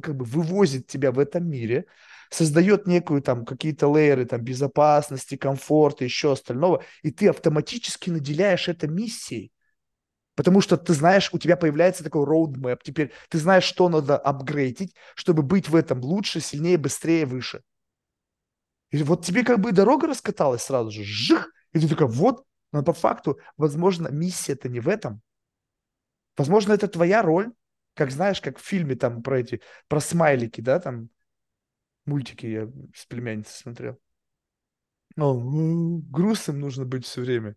как 0.02 0.15
бы 0.15 0.27
вывозит 0.27 0.89
тебя 0.89 1.11
в 1.11 1.19
этом 1.19 1.48
мире, 1.48 1.86
создает 2.28 2.86
некую 2.86 3.23
там 3.23 3.47
какие-то 3.47 3.90
лейеры 3.90 4.27
там 4.27 4.43
безопасности, 4.43 5.39
комфорта, 5.39 6.05
еще 6.05 6.32
остального, 6.32 6.85
и 7.02 7.11
ты 7.11 7.28
автоматически 7.28 8.11
наделяешь 8.11 8.69
это 8.69 8.86
миссией. 8.86 9.51
Потому 10.35 10.61
что 10.61 10.77
ты 10.77 10.94
знаешь, 10.94 11.31
у 11.32 11.39
тебя 11.39 11.57
появляется 11.57 12.05
такой 12.05 12.24
roadmap. 12.24 12.78
Теперь 12.82 13.12
ты 13.28 13.39
знаешь, 13.39 13.65
что 13.65 13.89
надо 13.89 14.16
апгрейдить, 14.16 14.94
чтобы 15.15 15.43
быть 15.43 15.69
в 15.69 15.77
этом 15.77 16.01
лучше, 16.01 16.40
сильнее, 16.40 16.78
быстрее, 16.78 17.27
выше. 17.27 17.62
И 18.90 19.02
вот 19.02 19.24
тебе 19.24 19.44
как 19.44 19.61
бы 19.61 19.73
дорога 19.73 20.07
раскаталась 20.07 20.62
сразу 20.62 20.90
же. 20.90 21.05
Жих! 21.05 21.52
И 21.73 21.81
ты 21.81 21.89
такой, 21.89 22.09
вот. 22.09 22.44
Но 22.73 22.82
по 22.82 22.93
факту, 22.93 23.39
возможно, 23.57 24.09
миссия-то 24.09 24.69
не 24.69 24.81
в 24.81 24.89
этом. 24.89 25.20
Возможно, 26.36 26.73
это 26.73 26.89
твоя 26.89 27.23
роль. 27.23 27.52
Как 27.94 28.11
знаешь, 28.11 28.40
как 28.40 28.59
в 28.59 28.65
фильме 28.65 28.94
там 28.94 29.23
про 29.23 29.40
эти, 29.40 29.61
про 29.89 30.01
смайлики, 30.01 30.61
да, 30.61 30.78
там 30.78 31.11
мультики 32.07 32.47
я 32.47 32.69
с 32.94 33.05
племянницей 33.07 33.52
смотрел. 33.52 33.98
Ну, 35.16 35.98
грустным 36.09 36.61
нужно 36.61 36.85
быть 36.85 37.05
все 37.05 37.20
время. 37.20 37.57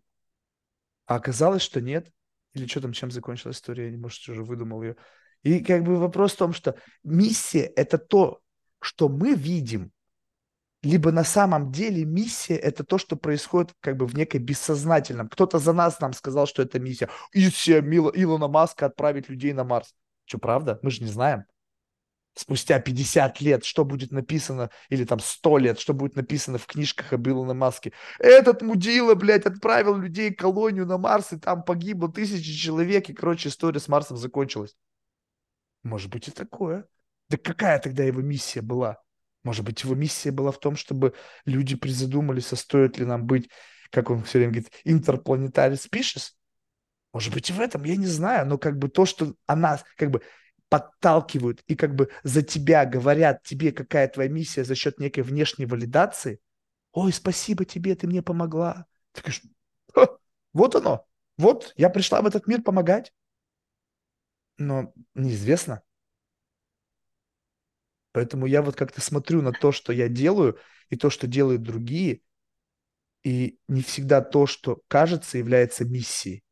А 1.06 1.16
оказалось, 1.16 1.62
что 1.62 1.80
нет. 1.80 2.12
Или 2.54 2.66
что 2.66 2.80
там, 2.80 2.92
чем 2.92 3.10
закончилась 3.10 3.56
история, 3.56 3.90
я, 3.90 3.98
может, 3.98 4.28
уже 4.28 4.42
выдумал 4.42 4.82
ее. 4.82 4.96
И 5.42 5.62
как 5.62 5.82
бы 5.82 5.96
вопрос 5.96 6.32
в 6.32 6.38
том, 6.38 6.52
что 6.52 6.76
миссия– 7.02 7.64
это 7.76 7.98
то, 7.98 8.40
что 8.80 9.08
мы 9.08 9.34
видим, 9.34 9.92
либо 10.82 11.12
на 11.12 11.24
самом 11.24 11.72
деле 11.72 12.04
миссия– 12.04 12.56
это 12.56 12.84
то, 12.84 12.98
что 12.98 13.16
происходит 13.16 13.74
как 13.80 13.96
бы 13.96 14.06
в 14.06 14.14
некой 14.14 14.40
бессознательном. 14.40 15.28
Кто-то 15.28 15.58
за 15.58 15.72
нас 15.72 16.00
нам 16.00 16.12
сказал, 16.12 16.46
что 16.46 16.62
это 16.62 16.78
миссия. 16.78 17.08
Миссия 17.34 17.80
Илона 17.80 18.48
Маска 18.48 18.86
отправить 18.86 19.28
людей 19.28 19.52
на 19.52 19.64
Марс. 19.64 19.94
Что, 20.24 20.38
правда? 20.38 20.78
Мы 20.82 20.90
же 20.90 21.02
не 21.02 21.10
знаем 21.10 21.44
спустя 22.34 22.80
50 22.80 23.40
лет, 23.40 23.64
что 23.64 23.84
будет 23.84 24.10
написано, 24.10 24.70
или 24.88 25.04
там 25.04 25.20
100 25.20 25.58
лет, 25.58 25.78
что 25.78 25.94
будет 25.94 26.16
написано 26.16 26.58
в 26.58 26.66
книжках 26.66 27.12
об 27.12 27.28
Илоне 27.28 27.54
Маске. 27.54 27.92
Этот 28.18 28.62
мудила, 28.62 29.14
блядь, 29.14 29.46
отправил 29.46 29.96
людей 29.96 30.32
в 30.32 30.36
колонию 30.36 30.86
на 30.86 30.98
Марс, 30.98 31.32
и 31.32 31.38
там 31.38 31.62
погибло 31.62 32.12
тысячи 32.12 32.52
человек, 32.52 33.08
и, 33.08 33.14
короче, 33.14 33.48
история 33.48 33.80
с 33.80 33.88
Марсом 33.88 34.16
закончилась. 34.16 34.76
Может 35.82 36.10
быть 36.10 36.28
и 36.28 36.30
такое. 36.30 36.86
Да 37.28 37.36
какая 37.36 37.78
тогда 37.78 38.04
его 38.04 38.20
миссия 38.20 38.62
была? 38.62 38.98
Может 39.44 39.64
быть, 39.64 39.82
его 39.82 39.94
миссия 39.94 40.30
была 40.30 40.50
в 40.50 40.58
том, 40.58 40.74
чтобы 40.74 41.14
люди 41.44 41.76
призадумались, 41.76 42.52
а 42.52 42.56
стоит 42.56 42.98
ли 42.98 43.04
нам 43.04 43.26
быть, 43.26 43.50
как 43.90 44.10
он 44.10 44.24
все 44.24 44.38
время 44.38 44.52
говорит, 44.52 44.72
interplanetary 44.84 45.74
species? 45.74 46.30
Может 47.12 47.32
быть, 47.32 47.48
и 47.50 47.52
в 47.52 47.60
этом, 47.60 47.84
я 47.84 47.96
не 47.96 48.06
знаю, 48.06 48.46
но 48.46 48.58
как 48.58 48.78
бы 48.78 48.88
то, 48.88 49.06
что 49.06 49.34
она 49.46 49.78
как 49.96 50.10
бы 50.10 50.22
подталкивают 50.74 51.62
и 51.68 51.76
как 51.76 51.94
бы 51.94 52.10
за 52.24 52.42
тебя 52.42 52.84
говорят 52.84 53.44
тебе, 53.44 53.70
какая 53.70 54.08
твоя 54.08 54.28
миссия 54.28 54.64
за 54.64 54.74
счет 54.74 54.98
некой 54.98 55.22
внешней 55.22 55.66
валидации, 55.66 56.40
ой, 56.90 57.12
спасибо 57.12 57.64
тебе, 57.64 57.94
ты 57.94 58.08
мне 58.08 58.22
помогла. 58.22 58.86
Ты 59.12 59.20
говоришь, 59.20 59.42
вот 60.52 60.74
оно, 60.74 61.06
вот, 61.38 61.72
я 61.76 61.88
пришла 61.90 62.20
в 62.22 62.26
этот 62.26 62.48
мир 62.48 62.60
помогать. 62.60 63.12
Но 64.58 64.92
неизвестно. 65.14 65.84
Поэтому 68.10 68.46
я 68.46 68.60
вот 68.60 68.74
как-то 68.74 69.00
смотрю 69.00 69.42
на 69.42 69.52
то, 69.52 69.70
что 69.70 69.92
я 69.92 70.08
делаю, 70.08 70.58
и 70.90 70.96
то, 70.96 71.08
что 71.08 71.28
делают 71.28 71.62
другие, 71.62 72.22
и 73.22 73.60
не 73.68 73.82
всегда 73.82 74.22
то, 74.22 74.46
что 74.46 74.82
кажется, 74.88 75.38
является 75.38 75.84
миссией. 75.84 76.42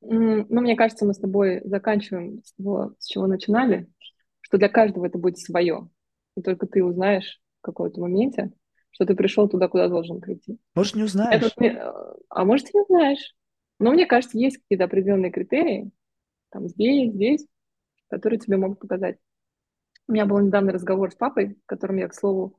Ну, 0.00 0.46
мне 0.48 0.76
кажется, 0.76 1.04
мы 1.04 1.14
с 1.14 1.18
тобой 1.18 1.60
заканчиваем 1.64 2.42
с 2.44 2.52
того, 2.54 2.94
с 2.98 3.06
чего 3.06 3.26
начинали, 3.26 3.88
что 4.40 4.58
для 4.58 4.68
каждого 4.68 5.06
это 5.06 5.18
будет 5.18 5.38
свое. 5.38 5.88
И 6.36 6.42
только 6.42 6.66
ты 6.66 6.84
узнаешь 6.84 7.40
в 7.60 7.62
какой-то 7.62 8.00
моменте, 8.00 8.52
что 8.90 9.06
ты 9.06 9.14
пришел 9.14 9.48
туда, 9.48 9.68
куда 9.68 9.88
должен 9.88 10.20
прийти. 10.20 10.58
Может, 10.74 10.94
не 10.94 11.02
узнаешь. 11.02 11.52
Это, 11.56 12.16
а 12.28 12.44
может, 12.44 12.68
и 12.70 12.78
не 12.78 12.84
знаешь. 12.88 13.34
Но 13.80 13.92
мне 13.92 14.06
кажется, 14.06 14.38
есть 14.38 14.58
какие-то 14.58 14.84
определенные 14.84 15.30
критерии, 15.30 15.90
там 16.50 16.68
здесь, 16.68 17.12
здесь, 17.12 17.46
которые 18.08 18.38
тебе 18.38 18.56
могут 18.56 18.80
показать. 18.80 19.18
У 20.08 20.12
меня 20.12 20.26
был 20.26 20.38
недавно 20.38 20.72
разговор 20.72 21.12
с 21.12 21.14
папой, 21.14 21.58
с 21.62 21.66
которым 21.66 21.98
я, 21.98 22.08
к 22.08 22.14
слову, 22.14 22.58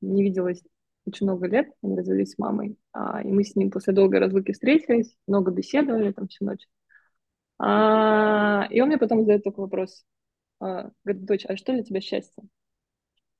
не 0.00 0.22
виделась 0.22 0.62
очень 1.06 1.26
много 1.26 1.46
лет. 1.46 1.70
Они 1.82 1.96
развелись 1.96 2.32
с 2.32 2.38
мамой. 2.38 2.76
А, 2.92 3.22
и 3.22 3.32
мы 3.32 3.42
с 3.42 3.56
ним 3.56 3.70
после 3.70 3.92
долгой 3.92 4.20
разлуки 4.20 4.52
встретились, 4.52 5.16
много 5.26 5.50
беседовали 5.50 6.12
там 6.12 6.28
всю 6.28 6.44
ночь. 6.44 6.66
А, 7.62 8.66
и 8.70 8.80
он 8.80 8.88
мне 8.88 8.96
потом 8.96 9.20
задает 9.20 9.44
такой 9.44 9.64
вопрос. 9.64 10.04
А, 10.60 10.90
говорит, 11.04 11.26
дочь, 11.26 11.44
а 11.46 11.56
что 11.56 11.72
для 11.74 11.84
тебя 11.84 12.00
счастье? 12.00 12.42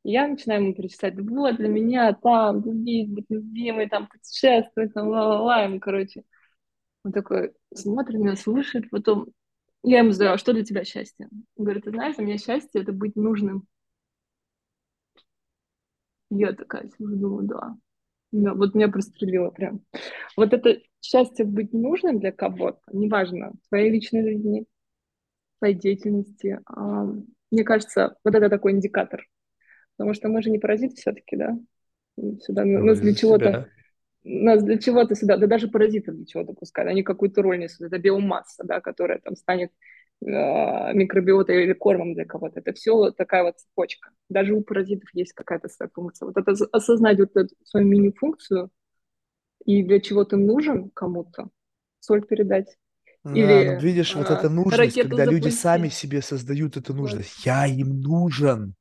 И 0.04 0.12
я 0.12 0.28
начинаю 0.28 0.62
ему 0.62 0.74
перечислять, 0.74 1.14
вот 1.18 1.56
для 1.56 1.68
меня 1.68 2.12
там, 2.12 2.62
любить, 2.62 3.10
быть 3.10 3.26
любимой, 3.30 3.88
там, 3.88 4.08
путешествовать, 4.08 4.92
там, 4.92 5.08
ла-ла-ла, 5.08 5.62
ему, 5.62 5.80
короче. 5.80 6.24
Он 7.04 7.12
такой 7.12 7.54
смотрит 7.74 8.18
меня, 8.20 8.36
слушает, 8.36 8.90
потом 8.90 9.28
я 9.82 10.00
ему 10.00 10.12
задаю, 10.12 10.32
а 10.32 10.38
что 10.38 10.52
для 10.52 10.64
тебя 10.64 10.84
счастье? 10.84 11.28
Он 11.56 11.64
говорит, 11.64 11.84
ты 11.84 11.90
знаешь, 11.90 12.16
для 12.16 12.26
меня 12.26 12.38
счастье— 12.38 12.82
это 12.82 12.92
быть 12.92 13.16
нужным. 13.16 13.66
Я 16.30 16.52
такая 16.52 16.88
сижу, 16.90 17.16
думаю, 17.16 17.46
да. 17.46 17.76
Да. 18.32 18.54
Вот 18.54 18.74
меня 18.74 18.88
прострелило 18.88 19.50
прям. 19.50 19.82
Вот 20.36 20.52
это 20.52 20.80
счастье 21.00 21.44
быть 21.44 21.72
нужным 21.72 22.20
для 22.20 22.32
кого-то, 22.32 22.80
неважно, 22.92 23.52
в 23.64 23.68
твоей 23.68 23.90
личной 23.90 24.22
жизни, 24.22 24.66
в 25.56 25.58
твоей 25.60 25.74
деятельности, 25.74 26.60
а, 26.66 27.06
мне 27.50 27.64
кажется, 27.64 28.16
вот 28.24 28.34
это 28.34 28.48
такой 28.48 28.72
индикатор. 28.72 29.26
Потому 29.96 30.14
что 30.14 30.28
мы 30.28 30.42
же 30.42 30.50
не 30.50 30.58
паразиты 30.58 30.96
все-таки, 30.96 31.36
да? 31.36 31.58
Сюда 32.42 32.64
ну, 32.64 32.84
нас 32.84 33.00
для 33.00 33.14
чего-то 33.14 33.68
нас 34.22 34.62
для 34.62 34.78
чего-то 34.78 35.14
сюда, 35.14 35.36
да 35.36 35.46
даже 35.46 35.68
паразиты 35.68 36.12
для 36.12 36.26
чего-то 36.26 36.52
пускают, 36.52 36.90
они 36.90 37.02
какую-то 37.02 37.42
роль 37.42 37.58
несут, 37.58 37.80
это 37.86 37.98
биомасса, 37.98 38.64
да, 38.64 38.80
которая 38.80 39.18
там 39.18 39.34
станет 39.34 39.72
микробиотой 40.20 41.64
или 41.64 41.72
кормом 41.72 42.14
для 42.14 42.24
кого-то. 42.24 42.60
Это 42.60 42.72
все 42.72 43.10
такая 43.10 43.42
вот 43.42 43.58
цепочка. 43.58 44.10
Даже 44.28 44.54
у 44.54 44.62
паразитов 44.62 45.08
есть 45.14 45.32
какая-то 45.32 45.68
своя 45.68 45.90
функция. 45.94 46.26
Вот 46.26 46.36
это 46.36 46.52
осознать 46.72 47.18
вот 47.18 47.36
эту 47.36 47.54
свою 47.64 47.86
мини-функцию 47.86 48.70
и 49.64 49.82
для 49.82 50.00
чего 50.00 50.24
ты 50.24 50.36
нужен 50.36 50.90
кому-то, 50.90 51.48
соль 52.00 52.22
передать. 52.26 52.76
Да, 53.24 53.32
Или, 53.34 53.74
ну, 53.74 53.80
видишь, 53.80 54.14
а, 54.14 54.18
вот 54.18 54.30
эта 54.30 54.48
нужность, 54.48 54.96
когда 54.96 55.24
запустить. 55.24 55.44
люди 55.44 55.54
сами 55.54 55.88
себе 55.88 56.22
создают 56.22 56.76
эту 56.76 56.94
нужность. 56.94 57.36
Вот. 57.36 57.46
Я 57.46 57.66
им 57.66 58.00
нужен. 58.00 58.74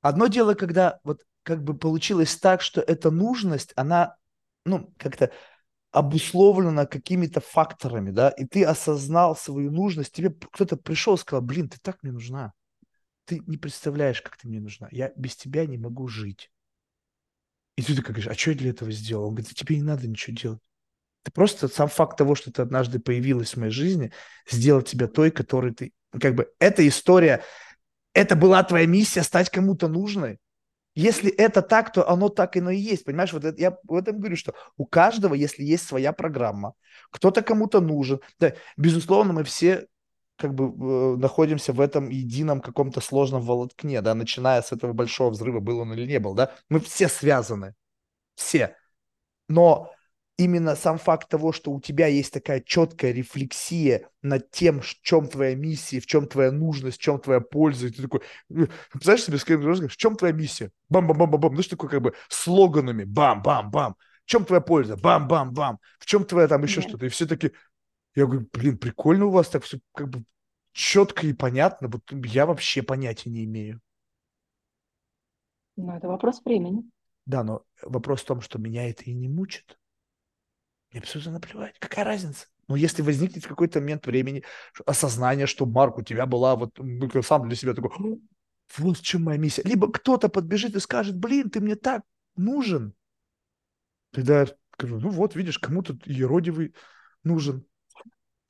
Одно 0.00 0.26
дело, 0.26 0.54
когда 0.54 1.00
вот 1.04 1.22
как 1.42 1.62
бы 1.62 1.76
получилось 1.76 2.36
так, 2.36 2.62
что 2.62 2.80
эта 2.80 3.10
нужность, 3.10 3.72
она 3.76 4.16
ну, 4.64 4.90
как-то 4.96 5.30
обусловлено 5.94 6.86
какими-то 6.86 7.40
факторами, 7.40 8.10
да, 8.10 8.28
и 8.30 8.44
ты 8.44 8.64
осознал 8.64 9.36
свою 9.36 9.70
нужность, 9.70 10.12
тебе 10.12 10.30
кто-то 10.30 10.76
пришел 10.76 11.14
и 11.14 11.18
сказал, 11.18 11.40
блин, 11.40 11.68
ты 11.68 11.78
так 11.80 12.02
мне 12.02 12.10
нужна, 12.10 12.52
ты 13.26 13.40
не 13.46 13.56
представляешь, 13.56 14.20
как 14.20 14.36
ты 14.36 14.48
мне 14.48 14.60
нужна, 14.60 14.88
я 14.90 15.12
без 15.14 15.36
тебя 15.36 15.66
не 15.66 15.78
могу 15.78 16.08
жить. 16.08 16.50
И 17.76 17.82
ты 17.82 17.94
такой 17.94 18.14
говоришь, 18.14 18.26
а 18.26 18.34
что 18.34 18.50
я 18.50 18.56
для 18.56 18.70
этого 18.70 18.90
сделал? 18.90 19.28
Он 19.28 19.34
говорит, 19.34 19.54
тебе 19.54 19.76
не 19.76 19.82
надо 19.82 20.08
ничего 20.08 20.36
делать. 20.36 20.60
Ты 21.22 21.30
просто 21.30 21.68
сам 21.68 21.88
факт 21.88 22.18
того, 22.18 22.34
что 22.34 22.50
ты 22.52 22.62
однажды 22.62 22.98
появилась 22.98 23.54
в 23.54 23.56
моей 23.58 23.72
жизни, 23.72 24.12
сделал 24.50 24.82
тебя 24.82 25.06
той, 25.06 25.30
которой 25.30 25.72
ты... 25.74 25.92
Как 26.20 26.34
бы 26.34 26.52
эта 26.58 26.86
история, 26.86 27.42
это 28.14 28.34
была 28.34 28.64
твоя 28.64 28.86
миссия 28.86 29.22
стать 29.22 29.48
кому-то 29.48 29.86
нужной. 29.86 30.38
Если 30.94 31.30
это 31.30 31.60
так, 31.62 31.92
то 31.92 32.08
оно 32.08 32.28
так 32.28 32.56
и 32.56 32.60
и 32.60 32.76
есть. 32.76 33.04
Понимаешь, 33.04 33.32
вот 33.32 33.44
это, 33.44 33.60
я 33.60 33.76
в 33.82 33.94
этом 33.94 34.18
говорю, 34.18 34.36
что 34.36 34.54
у 34.76 34.86
каждого, 34.86 35.34
если 35.34 35.64
есть 35.64 35.86
своя 35.86 36.12
программа, 36.12 36.74
кто-то 37.10 37.42
кому-то 37.42 37.80
нужен. 37.80 38.20
Да, 38.38 38.54
безусловно, 38.76 39.32
мы 39.32 39.44
все 39.44 39.86
как 40.36 40.54
бы 40.54 40.66
э, 40.66 41.16
находимся 41.16 41.72
в 41.72 41.80
этом 41.80 42.08
едином 42.08 42.60
каком-то 42.60 43.00
сложном 43.00 43.42
волокне, 43.42 44.00
да, 44.02 44.14
начиная 44.14 44.62
с 44.62 44.72
этого 44.72 44.92
большого 44.92 45.30
взрыва, 45.30 45.60
был 45.60 45.80
он 45.80 45.92
или 45.92 46.06
не 46.06 46.18
был, 46.18 46.34
да, 46.34 46.52
мы 46.68 46.80
все 46.80 47.08
связаны, 47.08 47.74
все. 48.34 48.76
Но 49.48 49.92
именно 50.36 50.74
сам 50.74 50.98
факт 50.98 51.28
того, 51.28 51.52
что 51.52 51.72
у 51.72 51.80
тебя 51.80 52.06
есть 52.06 52.32
такая 52.32 52.60
четкая 52.60 53.12
рефлексия 53.12 54.08
над 54.22 54.50
тем, 54.50 54.80
в 54.80 54.86
чем 55.02 55.28
твоя 55.28 55.54
миссия, 55.54 56.00
в 56.00 56.06
чем 56.06 56.26
твоя 56.26 56.50
нужность, 56.50 56.98
в 56.98 57.00
чем 57.00 57.20
твоя 57.20 57.40
польза, 57.40 57.86
и 57.86 57.90
ты 57.90 58.02
такой, 58.02 58.20
«Э, 58.50 58.66
представляешь 58.90 59.24
себе, 59.42 59.88
в 59.88 59.96
чем 59.96 60.16
твоя 60.16 60.32
миссия? 60.32 60.70
Бам-бам-бам-бам-бам, 60.88 61.54
ну 61.54 61.62
что 61.62 61.76
такое 61.76 61.90
как 61.90 62.02
бы 62.02 62.14
слоганами, 62.28 63.04
бам-бам-бам, 63.04 63.96
в 64.24 64.28
чем 64.28 64.44
твоя 64.44 64.60
польза? 64.60 64.96
Бам-бам-бам, 64.96 65.78
в 65.98 66.06
чем 66.06 66.24
твоя 66.24 66.48
там 66.48 66.62
еще 66.62 66.80
yeah. 66.80 66.88
что-то? 66.88 67.06
И 67.06 67.10
все 67.10 67.26
таки 67.26 67.52
я 68.14 68.26
говорю, 68.26 68.48
блин, 68.52 68.78
прикольно 68.78 69.26
у 69.26 69.30
вас 69.30 69.48
так 69.48 69.64
все 69.64 69.78
как 69.92 70.08
бы 70.08 70.24
четко 70.72 71.26
и 71.26 71.32
понятно, 71.32 71.88
вот 71.88 72.02
я 72.26 72.46
вообще 72.46 72.82
понятия 72.82 73.30
не 73.30 73.44
имею. 73.44 73.80
Ну, 75.76 75.92
это 75.96 76.08
вопрос 76.08 76.40
времени. 76.44 76.88
Да, 77.26 77.42
но 77.42 77.64
вопрос 77.82 78.22
в 78.22 78.26
том, 78.26 78.40
что 78.40 78.58
меня 78.58 78.88
это 78.88 79.04
и 79.04 79.12
не 79.12 79.28
мучит. 79.28 79.78
Мне 80.94 81.00
абсолютно 81.00 81.32
наплевать. 81.32 81.74
Какая 81.80 82.04
разница? 82.04 82.46
Но 82.68 82.76
если 82.76 83.02
возникнет 83.02 83.44
в 83.44 83.48
какой-то 83.48 83.80
момент 83.80 84.06
времени 84.06 84.44
осознание, 84.86 85.48
что, 85.48 85.66
Марк, 85.66 85.98
у 85.98 86.02
тебя 86.02 86.24
была 86.24 86.54
вот, 86.54 86.78
ну, 86.78 87.10
сам 87.20 87.48
для 87.48 87.56
себя 87.56 87.74
такой, 87.74 87.90
вот 88.78 88.98
в 88.98 89.02
чем 89.02 89.24
моя 89.24 89.36
миссия. 89.36 89.62
Либо 89.64 89.90
кто-то 89.90 90.28
подбежит 90.28 90.76
и 90.76 90.80
скажет, 90.80 91.18
блин, 91.18 91.50
ты 91.50 91.60
мне 91.60 91.74
так 91.74 92.02
нужен. 92.36 92.94
Тогда 94.12 94.42
я 94.42 94.46
скажу, 94.72 95.00
ну 95.00 95.08
вот, 95.08 95.34
видишь, 95.34 95.58
кому-то 95.58 95.98
еродивый 96.04 96.76
нужен. 97.24 97.66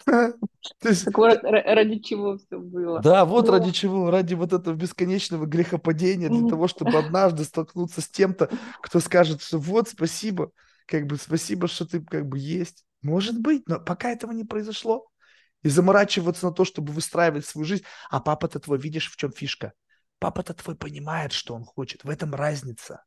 Так 0.80 1.16
вот, 1.16 1.38
ради 1.42 1.98
чего 2.00 2.36
все 2.36 2.58
было. 2.58 3.00
Да, 3.00 3.24
вот 3.24 3.48
ради 3.48 3.70
чего, 3.70 4.10
ради 4.10 4.34
вот 4.34 4.52
этого 4.52 4.74
бесконечного 4.74 5.46
грехопадения, 5.46 6.28
для 6.28 6.46
того, 6.46 6.68
чтобы 6.68 6.98
однажды 6.98 7.44
столкнуться 7.44 8.02
с 8.02 8.08
тем-то, 8.08 8.50
кто 8.82 9.00
скажет, 9.00 9.40
что 9.40 9.56
вот, 9.58 9.88
спасибо, 9.88 10.50
как 10.86 11.06
бы 11.06 11.16
спасибо, 11.16 11.68
что 11.68 11.86
ты 11.86 12.00
как 12.00 12.26
бы 12.26 12.38
есть. 12.38 12.84
Может 13.02 13.40
быть, 13.40 13.68
но 13.68 13.80
пока 13.80 14.10
этого 14.10 14.32
не 14.32 14.44
произошло. 14.44 15.06
И 15.62 15.68
заморачиваться 15.68 16.46
на 16.46 16.52
то, 16.52 16.64
чтобы 16.64 16.92
выстраивать 16.92 17.46
свою 17.46 17.64
жизнь. 17.64 17.84
А 18.10 18.20
папа-то 18.20 18.60
твой, 18.60 18.78
видишь, 18.78 19.10
в 19.10 19.16
чем 19.16 19.32
фишка? 19.32 19.72
Папа-то 20.18 20.54
твой 20.54 20.76
понимает, 20.76 21.32
что 21.32 21.54
он 21.54 21.64
хочет. 21.64 22.04
В 22.04 22.10
этом 22.10 22.34
разница. 22.34 23.02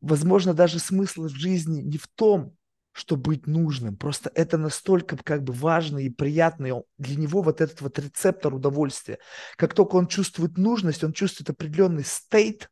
Возможно, 0.00 0.54
даже 0.54 0.78
смысл 0.78 1.24
в 1.24 1.36
жизни 1.36 1.80
не 1.80 1.98
в 1.98 2.08
том, 2.08 2.56
что 2.92 3.16
быть 3.16 3.46
нужным. 3.46 3.96
Просто 3.96 4.30
это 4.34 4.58
настолько 4.58 5.16
как 5.16 5.44
бы 5.44 5.52
важно 5.52 5.98
и 5.98 6.10
приятно. 6.10 6.66
И 6.66 6.72
для 6.98 7.16
него 7.16 7.42
вот 7.42 7.60
этот 7.60 7.80
вот 7.80 7.98
рецептор 7.98 8.54
удовольствия. 8.54 9.18
Как 9.56 9.74
только 9.74 9.96
он 9.96 10.08
чувствует 10.08 10.58
нужность, 10.58 11.04
он 11.04 11.12
чувствует 11.12 11.50
определенный 11.50 12.04
стейт, 12.04 12.70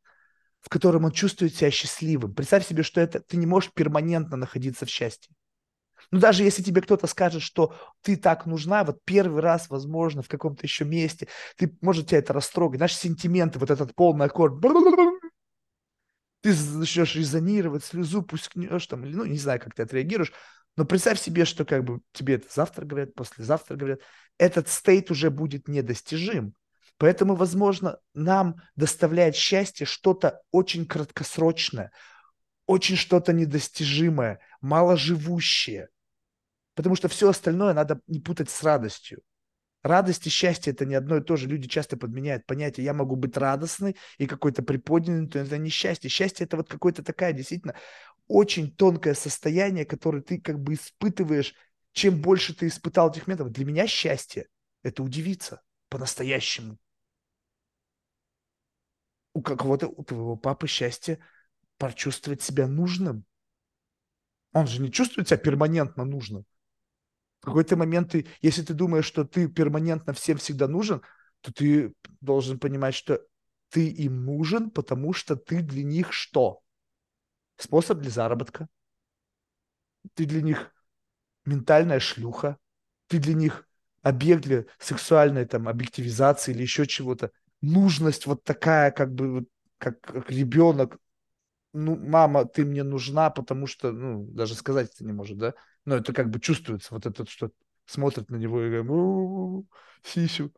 в 0.67 0.69
котором 0.69 1.05
он 1.05 1.13
чувствует 1.13 1.55
себя 1.55 1.71
счастливым. 1.71 2.35
Представь 2.35 2.67
себе, 2.67 2.83
что 2.83 3.01
это 3.01 3.21
ты 3.21 3.37
не 3.37 3.47
можешь 3.47 3.73
перманентно 3.73 4.37
находиться 4.37 4.85
в 4.85 4.91
счастье. 4.91 5.33
Ну, 6.11 6.19
даже 6.19 6.43
если 6.43 6.61
тебе 6.65 6.83
кто-то 6.83 7.07
скажет, 7.07 7.43
что 7.43 7.73
ты 8.03 8.17
так 8.17 8.47
нужна, 8.47 8.83
вот 8.83 8.99
первый 9.05 9.43
раз, 9.43 9.71
возможно, 9.71 10.23
в 10.23 10.29
каком-то 10.29 10.65
еще 10.65 10.85
месте, 10.85 11.29
ты, 11.57 11.73
может, 11.81 12.09
тебя 12.09 12.19
это 12.19 12.33
растрогать. 12.33 12.81
Наши 12.81 12.97
сентименты, 12.97 13.61
вот 13.61 13.71
этот 13.71 13.95
полный 13.95 14.27
аккорд, 14.27 14.61
ты 16.41 16.53
начнешь 16.75 17.15
резонировать, 17.15 17.85
слезу 17.85 18.23
пускнешь 18.23 18.89
там, 18.89 19.05
или, 19.05 19.15
ну, 19.15 19.25
не 19.25 19.39
знаю, 19.39 19.61
как 19.61 19.73
ты 19.73 19.85
отреагируешь, 19.85 20.33
но 20.77 20.85
представь 20.85 21.21
себе, 21.21 21.45
что 21.45 21.65
как 21.65 21.85
бы 21.85 22.01
тебе 22.13 22.35
это 22.35 22.49
завтра 22.53 22.85
говорят, 22.85 23.15
послезавтра 23.15 23.77
говорят, 23.77 24.01
этот 24.37 24.69
стейт 24.69 25.13
уже 25.13 25.31
будет 25.31 25.69
недостижим. 25.69 26.55
Поэтому, 26.99 27.35
возможно, 27.35 27.99
нам 28.15 28.57
доставляет 28.75 29.37
счастье 29.37 29.87
что-то 29.87 30.41
очень 30.51 30.87
краткосрочное, 30.87 31.93
очень 32.67 32.97
что-то 32.97 33.33
недостижимое, 33.33 34.41
маложивущее. 34.61 35.89
Потому 36.75 36.97
что 36.97 37.09
все 37.09 37.29
остальное 37.29 37.75
надо 37.75 38.01
не 38.07 38.21
путать 38.21 38.51
с 38.51 38.63
радостью. 38.63 39.23
Радость 39.83 40.27
и 40.27 40.31
счастье– 40.31 40.73
это 40.75 40.85
не 40.85 40.95
одно 40.95 41.19
и 41.19 41.21
то 41.21 41.37
же. 41.37 41.47
Люди 41.47 41.69
часто 41.69 41.97
подменяют 41.97 42.45
понятие 42.45 42.85
«я 42.85 42.93
могу 42.93 43.15
быть 43.15 43.37
радостной» 43.37 43.97
и 44.19 44.27
какой-то 44.27 44.63
приподнятый, 44.63 45.43
но 45.43 45.47
это 45.47 45.59
не 45.59 45.71
счастье. 45.71 46.11
Счастье– 46.11 46.45
это 46.47 46.57
вот 46.57 46.69
какое-то 46.69 47.05
такая 47.05 47.33
действительно 47.33 47.75
очень 48.27 48.75
тонкое 48.75 49.15
состояние, 49.15 49.85
которое 49.85 50.23
ты 50.23 50.41
как 50.41 50.59
бы 50.59 50.75
испытываешь. 50.75 51.55
Чем 51.93 52.21
больше 52.21 52.53
ты 52.53 52.67
испытал 52.67 53.11
этих 53.11 53.29
методов, 53.29 53.53
для 53.53 53.65
меня 53.65 53.87
счастье– 53.87 54.49
это 54.83 55.05
удивиться 55.05 55.63
по-настоящему. 55.89 56.79
У 59.37 59.43
кого-то, 59.43 59.89
у 59.89 60.03
твоего 60.03 60.35
папы 60.35 60.67
счастье 60.67 61.19
почувствовать 61.77 62.41
себя 62.41 62.67
нужным. 62.67 63.27
Он 64.55 64.67
же 64.67 64.81
не 64.81 64.91
чувствует 64.91 65.29
себя 65.29 65.37
перманентно 65.37 66.07
нужным. 66.07 66.47
В 67.43 67.45
какой-то 67.45 67.77
момент 67.77 68.13
ты, 68.13 68.27
если 68.41 68.63
ты 68.63 68.73
думаешь, 68.73 69.05
что 69.05 69.27
ты 69.27 69.47
перманентно 69.47 70.15
всем 70.15 70.39
всегда 70.39 70.69
нужен, 70.69 71.03
то 71.43 71.53
ты 71.53 71.93
должен 72.23 72.59
понимать, 72.59 72.95
что 72.95 73.21
ты 73.69 73.91
им 73.91 74.25
нужен, 74.25 74.71
потому 74.71 75.13
что 75.13 75.37
ты 75.37 75.61
для 75.61 75.85
них 75.85 76.15
что? 76.15 76.63
Способ 77.59 77.99
для 77.99 78.11
заработка. 78.11 78.69
Ты 80.15 80.25
для 80.25 80.41
них 80.41 80.73
ментальная 81.45 82.01
шлюха. 82.01 82.57
Ты 83.09 83.19
для 83.19 83.35
них 83.35 83.69
объект 84.01 84.45
для 84.45 84.65
сексуальной 84.79 85.45
там 85.45 85.69
объективизации 85.69 86.53
или 86.53 86.63
еще 86.63 86.87
чего-то. 86.87 87.33
Нужность 87.61 88.27
вот 88.27 88.45
такая, 88.45 88.91
как 88.91 89.13
бы, 89.13 89.47
как, 89.79 90.01
как 90.01 90.31
ребенок. 90.31 90.99
Ну, 91.73 91.97
мама, 91.97 92.47
ты 92.47 92.65
мне 92.65 92.83
нужна, 92.83 93.31
потому 93.31 93.67
что, 93.67 93.93
ну, 93.93 94.25
даже 94.31 94.55
сказать 94.55 94.91
это 94.95 95.05
не 95.05 95.13
может, 95.13 95.37
да? 95.39 95.55
Но 95.85 95.97
это 95.97 96.13
как 96.13 96.31
бы 96.31 96.41
чувствуется, 96.41 96.95
вот 96.95 97.07
это, 97.07 97.27
что 97.29 97.51
смотрит 97.85 98.31
на 98.31 98.37
него 98.37 98.63
и 98.63 98.71
говорит, 98.71 99.67
сисю. 100.03 100.53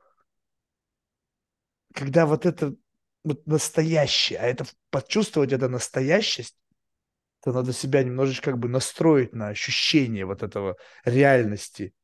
Когда 1.95 2.27
вот 2.27 2.47
это 2.47 2.75
вот 3.25 3.47
настоящее, 3.47 4.39
а 4.39 4.45
это 4.45 4.65
почувствовать 4.91 5.53
это 5.53 5.69
настоящесть, 5.69 6.57
то 7.43 7.53
надо 7.53 7.73
себя 7.73 8.03
немножечко 8.03 8.53
как 8.53 8.61
бы 8.61 8.69
настроить 8.69 9.33
на 9.33 9.49
ощущение 9.49 10.27
вот 10.27 10.43
этого 10.43 10.77
реальности. 11.05 11.95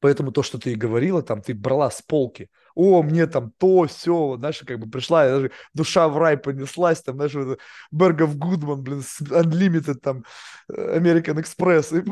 Поэтому 0.00 0.32
то, 0.32 0.42
что 0.42 0.58
ты 0.58 0.72
и 0.72 0.76
говорила, 0.76 1.22
там, 1.22 1.42
ты 1.42 1.54
брала 1.54 1.90
с 1.90 2.02
полки. 2.02 2.50
О, 2.76 3.02
мне 3.02 3.26
там 3.26 3.52
то, 3.58 3.86
все, 3.86 4.36
знаешь, 4.38 4.62
как 4.66 4.78
бы 4.78 4.88
пришла, 4.88 5.24
даже 5.24 5.50
душа 5.72 6.08
в 6.08 6.18
рай 6.18 6.36
понеслась, 6.36 7.02
там, 7.02 7.16
знаешь, 7.16 7.34
вот 7.34 7.58
Бергов 7.90 8.36
Гудман, 8.36 8.82
блин, 8.82 9.00
Unlimited, 9.20 9.94
там, 9.94 10.24
э, 10.68 10.98
American 10.98 11.42
Express, 11.42 11.98
и 11.98 12.02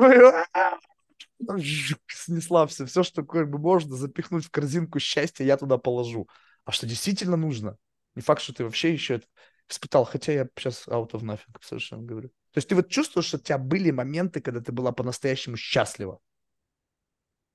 снесла 2.09 2.67
все, 2.67 2.87
все, 2.87 3.03
что 3.03 3.25
как 3.25 3.51
бы 3.51 3.59
можно 3.59 3.95
запихнуть 3.95 4.47
в 4.47 4.51
корзинку 4.51 4.99
счастья, 4.99 5.45
я 5.45 5.57
туда 5.59 5.79
положу. 5.79 6.29
А 6.65 6.73
что 6.73 6.87
действительно 6.87 7.37
нужно? 7.37 7.77
Не 8.15 8.23
факт, 8.23 8.41
что 8.41 8.55
ты 8.55 8.65
вообще 8.65 8.93
еще 8.93 9.17
это 9.17 9.27
испытал, 9.69 10.05
хотя 10.05 10.33
я 10.33 10.49
сейчас 10.57 10.89
out 10.89 11.11
of 11.11 11.23
nothing 11.23 11.55
совершенно 11.61 12.03
говорю. 12.03 12.29
То 12.53 12.59
есть 12.59 12.69
ты 12.69 12.75
вот 12.75 12.89
чувствуешь, 12.89 13.27
что 13.27 13.37
у 13.37 13.41
тебя 13.41 13.59
были 13.59 13.91
моменты, 13.91 14.41
когда 14.41 14.61
ты 14.61 14.73
была 14.73 14.93
по-настоящему 14.93 15.57
счастлива? 15.57 16.21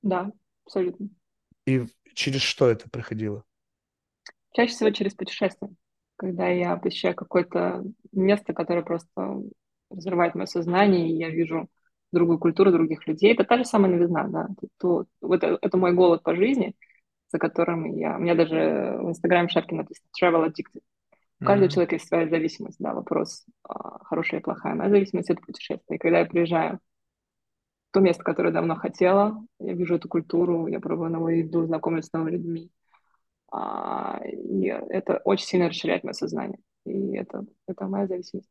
Да, 0.01 0.31
абсолютно. 0.65 1.09
И 1.65 1.85
через 2.13 2.41
что 2.41 2.69
это 2.69 2.89
проходило? 2.89 3.43
Чаще 4.53 4.73
всего 4.73 4.89
через 4.91 5.13
путешествия. 5.13 5.69
Когда 6.15 6.47
я 6.47 6.75
посещаю 6.75 7.15
какое-то 7.15 7.83
место, 8.11 8.53
которое 8.53 8.83
просто 8.83 9.41
разрывает 9.89 10.35
мое 10.35 10.45
сознание, 10.45 11.09
и 11.09 11.15
я 11.15 11.29
вижу 11.29 11.69
другую 12.11 12.39
культуру, 12.39 12.71
других 12.71 13.07
людей. 13.07 13.33
Это 13.33 13.43
та 13.43 13.57
же 13.57 13.65
самая 13.65 13.91
новизна, 13.91 14.27
да. 14.27 14.47
То, 14.77 15.05
вот 15.21 15.43
это, 15.43 15.57
это 15.61 15.77
мой 15.77 15.93
голод 15.93 16.23
по 16.23 16.35
жизни, 16.35 16.75
за 17.31 17.37
которым 17.37 17.85
я... 17.95 18.17
У 18.17 18.19
меня 18.19 18.35
даже 18.35 18.97
в 19.01 19.09
Инстаграме 19.09 19.49
шапки 19.49 19.73
написано 19.73 20.07
«Travel 20.19 20.47
Addicted». 20.47 20.81
У 21.41 21.45
каждого 21.45 21.67
mm-hmm. 21.67 21.71
человека 21.71 21.95
есть 21.95 22.07
своя 22.07 22.27
зависимость, 22.27 22.77
да, 22.79 22.93
вопрос 22.93 23.45
а, 23.63 24.03
хорошая 24.03 24.41
и 24.41 24.43
плохая. 24.43 24.75
Моя 24.75 24.89
зависимость— 24.89 25.29
это 25.31 25.41
путешествие. 25.41 25.95
И 25.95 25.99
когда 25.99 26.19
я 26.19 26.25
приезжаю 26.25 26.79
то 27.91 27.99
место, 27.99 28.23
которое 28.23 28.51
давно 28.51 28.75
хотела. 28.75 29.43
Я 29.59 29.73
вижу 29.73 29.95
эту 29.95 30.07
культуру, 30.07 30.67
я 30.67 30.79
пробую 30.79 31.09
новую 31.09 31.39
еду, 31.39 31.65
знакомлюсь 31.65 32.05
с 32.05 32.13
новыми 32.13 32.31
людьми. 32.31 32.71
А, 33.51 34.19
и 34.23 34.65
это 34.65 35.21
очень 35.23 35.45
сильно 35.45 35.69
расширяет 35.69 36.03
мое 36.03 36.13
сознание. 36.13 36.59
И 36.85 37.15
это, 37.15 37.45
это 37.67 37.87
моя 37.87 38.07
зависимость. 38.07 38.49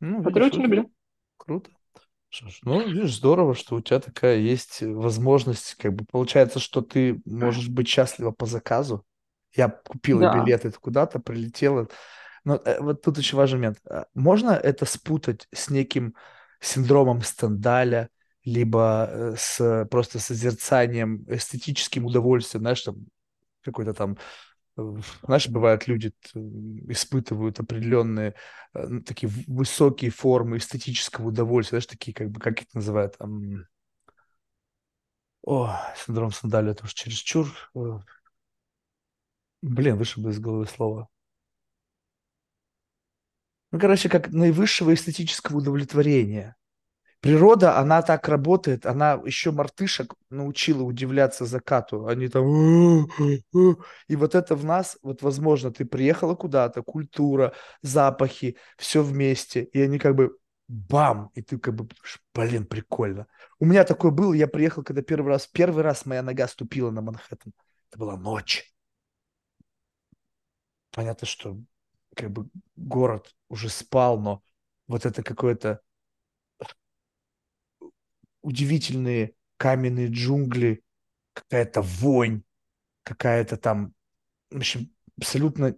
Ну, 0.00 0.22
которую 0.22 0.50
очень 0.50 0.62
люблю. 0.62 0.90
Круто. 1.36 1.70
Что 2.30 2.48
ж, 2.48 2.60
ну, 2.62 2.80
видишь, 2.86 3.16
здорово, 3.16 3.54
что 3.54 3.76
у 3.76 3.80
тебя 3.80 3.98
такая 3.98 4.38
есть 4.38 4.82
возможность, 4.82 5.74
как 5.74 5.94
бы 5.94 6.04
получается, 6.04 6.60
что 6.60 6.80
ты 6.80 7.20
можешь 7.26 7.68
быть 7.68 7.88
счастлива 7.88 8.30
по 8.30 8.46
заказу. 8.46 9.04
Я 9.54 9.68
купила 9.68 10.20
да. 10.20 10.42
билеты 10.42 10.70
куда-то, 10.70 11.18
прилетела. 11.18 11.88
Но 12.44 12.54
э, 12.64 12.80
вот 12.80 13.02
тут 13.02 13.18
очень 13.18 13.36
важный 13.36 13.58
момент. 13.58 13.78
А 13.84 14.06
можно 14.14 14.52
это 14.52 14.86
спутать 14.86 15.48
с 15.52 15.70
неким 15.70 16.14
синдромом 16.60 17.22
Стендаля, 17.22 18.10
либо 18.50 19.08
э, 19.10 19.34
с 19.38 19.86
просто 19.90 20.18
созерцанием, 20.18 21.24
эстетическим 21.28 22.06
удовольствием, 22.06 22.62
знаешь, 22.62 22.82
там 22.82 22.96
какой-то 23.62 23.94
там 23.94 24.16
знаешь, 25.22 25.48
бывают 25.48 25.86
люди 25.88 26.12
испытывают 26.88 27.60
определенные 27.60 28.34
э, 28.74 29.00
такие 29.06 29.30
высокие 29.46 30.10
формы 30.10 30.58
эстетического 30.58 31.28
удовольствия, 31.28 31.80
знаешь, 31.80 31.86
такие 31.86 32.14
как 32.14 32.30
бы, 32.30 32.40
как 32.40 32.62
их 32.62 32.72
называют, 32.74 33.18
там... 33.18 33.64
О, 35.42 35.74
синдром 35.96 36.32
сандаля, 36.32 36.72
это 36.72 36.84
уж 36.84 36.94
чересчур. 36.94 37.48
Э, 37.74 37.98
блин, 39.62 39.96
вышибло 39.96 40.30
из 40.30 40.38
головы 40.38 40.66
слово. 40.66 41.08
Ну, 43.72 43.78
короче, 43.78 44.08
как 44.08 44.28
наивысшего 44.30 44.92
эстетического 44.94 45.58
удовлетворения. 45.58 46.56
Природа, 47.20 47.76
она 47.78 48.00
так 48.00 48.28
работает, 48.28 48.86
она 48.86 49.20
еще 49.26 49.50
мартышек 49.50 50.14
научила 50.30 50.82
удивляться 50.82 51.44
закату. 51.44 52.06
Они 52.06 52.28
там... 52.28 53.06
И 54.08 54.16
вот 54.16 54.34
это 54.34 54.56
в 54.56 54.64
нас, 54.64 54.96
вот 55.02 55.20
возможно, 55.20 55.70
ты 55.70 55.84
приехала 55.84 56.34
куда-то, 56.34 56.82
культура, 56.82 57.52
запахи, 57.82 58.56
все 58.78 59.02
вместе, 59.02 59.62
и 59.64 59.82
они 59.82 59.98
как 59.98 60.14
бы 60.14 60.38
бам, 60.66 61.30
и 61.34 61.42
ты 61.42 61.58
как 61.58 61.74
бы, 61.74 61.88
блин, 62.34 62.64
прикольно. 62.64 63.26
У 63.58 63.66
меня 63.66 63.84
такое 63.84 64.12
было, 64.12 64.32
я 64.32 64.46
приехал, 64.46 64.82
когда 64.82 65.02
первый 65.02 65.28
раз, 65.28 65.46
первый 65.46 65.82
раз 65.82 66.06
моя 66.06 66.22
нога 66.22 66.48
ступила 66.48 66.90
на 66.90 67.02
Манхэттен. 67.02 67.52
Это 67.90 67.98
была 67.98 68.16
ночь. 68.16 68.72
Понятно, 70.92 71.26
что 71.26 71.58
как 72.16 72.30
бы 72.30 72.48
город 72.76 73.34
уже 73.48 73.68
спал, 73.68 74.18
но 74.18 74.42
вот 74.86 75.04
это 75.04 75.22
какое-то 75.22 75.80
удивительные 78.42 79.34
каменные 79.56 80.08
джунгли, 80.08 80.82
какая-то 81.32 81.82
вонь, 81.82 82.42
какая-то 83.02 83.56
там, 83.56 83.94
в 84.50 84.56
общем, 84.56 84.90
абсолютно 85.18 85.76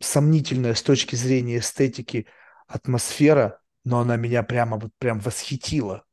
сомнительная 0.00 0.74
с 0.74 0.82
точки 0.82 1.16
зрения 1.16 1.58
эстетики 1.58 2.26
атмосфера, 2.66 3.60
но 3.84 4.00
она 4.00 4.16
меня 4.16 4.42
прямо 4.42 4.78
вот 4.78 4.92
прям 4.98 5.18
восхитила. 5.20 6.04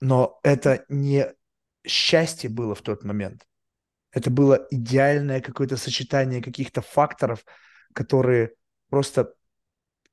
Но 0.00 0.40
это 0.42 0.84
не 0.88 1.32
счастье 1.86 2.50
было 2.50 2.74
в 2.74 2.82
тот 2.82 3.04
момент. 3.04 3.46
Это 4.10 4.30
было 4.30 4.66
идеальное 4.70 5.40
какое-то 5.40 5.76
сочетание 5.76 6.42
каких-то 6.42 6.80
факторов, 6.80 7.44
которые 7.92 8.54
просто, 8.88 9.34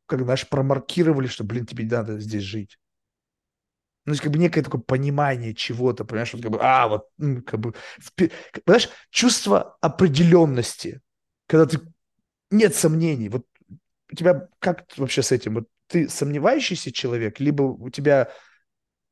как 0.05 0.21
знаешь, 0.23 0.47
промаркировали, 0.47 1.27
что, 1.27 1.43
блин, 1.43 1.65
тебе 1.65 1.85
надо 1.85 2.19
здесь 2.19 2.43
жить 2.43 2.77
ну, 4.05 4.11
есть, 4.13 4.21
как 4.21 4.31
бы 4.31 4.39
некое 4.39 4.61
такое 4.63 4.81
понимание 4.81 5.53
чего-то, 5.53 6.05
понимаешь, 6.05 6.33
вот 6.33 6.41
как 6.41 6.51
бы, 6.51 6.59
а, 6.61 6.87
вот, 6.87 7.07
как 7.45 7.59
бы, 7.59 7.73
понимаешь, 8.65 8.89
чувство 9.09 9.77
определенности, 9.81 11.01
когда 11.47 11.65
ты, 11.65 11.79
нет 12.51 12.75
сомнений, 12.75 13.29
вот 13.29 13.45
у 14.11 14.15
тебя 14.15 14.47
как 14.59 14.85
вообще 14.97 15.23
с 15.23 15.31
этим, 15.31 15.55
вот 15.55 15.67
ты 15.87 16.09
сомневающийся 16.09 16.91
человек, 16.91 17.39
либо 17.39 17.63
у 17.63 17.89
тебя 17.89 18.29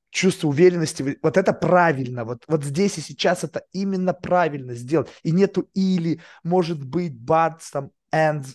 чувство 0.10 0.50
уверенности, 0.50 1.18
вот 1.24 1.38
это 1.38 1.54
правильно, 1.54 2.26
вот, 2.26 2.44
вот 2.48 2.64
здесь 2.64 2.98
и 2.98 3.02
сейчас 3.02 3.44
это 3.44 3.64
именно 3.72 4.14
правильно 4.14 4.74
сделать, 4.76 5.10
и 5.24 5.32
нету 5.32 5.70
или, 5.74 6.22
может 6.44 6.84
быть, 6.84 7.14
but, 7.14 7.60
там, 7.72 7.92
and, 8.14 8.46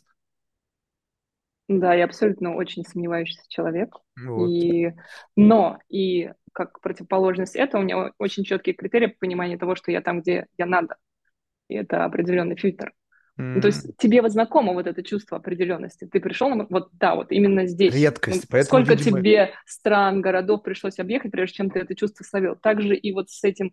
да, 1.69 1.95
я 1.95 2.05
абсолютно 2.05 2.55
очень 2.55 2.85
сомневающийся 2.85 3.43
человек. 3.49 3.97
Вот. 4.25 4.49
И, 4.49 4.93
но 5.35 5.79
и 5.89 6.31
как 6.53 6.81
противоположность 6.81 7.57
этого, 7.57 7.81
у 7.81 7.85
меня 7.85 8.13
очень 8.19 8.45
четкие 8.45 8.75
критерии 8.75 9.17
понимания 9.19 9.59
того, 9.59 9.75
что 9.75 9.91
я 9.91 10.01
там, 10.01 10.21
где 10.21 10.47
я 10.57 10.67
надо. 10.67 10.97
И 11.69 11.75
это 11.75 12.05
определенный 12.05 12.57
фильтр. 12.57 12.93
Mm. 13.39 13.61
То 13.61 13.67
есть 13.67 13.97
тебе 13.99 14.23
вот 14.23 14.33
знакомо 14.33 14.73
вот 14.73 14.87
это 14.87 15.03
чувство 15.03 15.37
определенности. 15.37 16.09
Ты 16.11 16.21
пришел, 16.21 16.51
вот 16.71 16.89
да, 16.93 17.15
вот 17.15 17.33
именно 17.33 17.67
здесь. 17.67 17.95
Редкость. 17.95 18.45
Ну, 18.45 18.49
поэтому, 18.51 18.85
сколько 18.85 18.99
видимо... 18.99 19.19
тебе 19.19 19.51
стран, 19.67 20.23
городов 20.23 20.63
пришлось 20.63 20.99
объехать, 20.99 21.33
прежде 21.33 21.57
чем 21.57 21.71
ты 21.71 21.81
это 21.81 21.95
чувство 21.95 22.25
словил. 22.25 22.57
Также 22.57 22.95
и 22.97 23.13
вот 23.13 23.29
с 23.29 23.45
этим, 23.45 23.73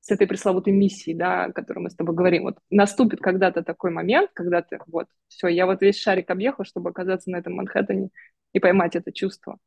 с 0.00 0.10
этой 0.10 0.26
пресловутой 0.26 0.72
миссией, 0.72 1.16
да, 1.16 1.44
о 1.44 1.52
которой 1.52 1.80
мы 1.80 1.90
с 1.90 1.94
тобой 1.94 2.14
говорим. 2.14 2.44
Вот 2.44 2.58
наступит 2.70 3.20
когда-то 3.20 3.62
такой 3.62 3.90
момент, 3.90 4.30
когда 4.32 4.62
ты 4.62 4.78
вот, 4.86 5.08
все, 5.28 5.48
я 5.48 5.66
вот 5.66 5.82
весь 5.82 5.98
шарик 5.98 6.30
объехал, 6.30 6.64
чтобы 6.64 6.90
оказаться 6.90 7.30
на 7.30 7.36
этом 7.36 7.54
Манхэттене 7.54 8.08
и 8.52 8.60
поймать 8.60 8.96
это 8.96 9.12
чувство. 9.12 9.58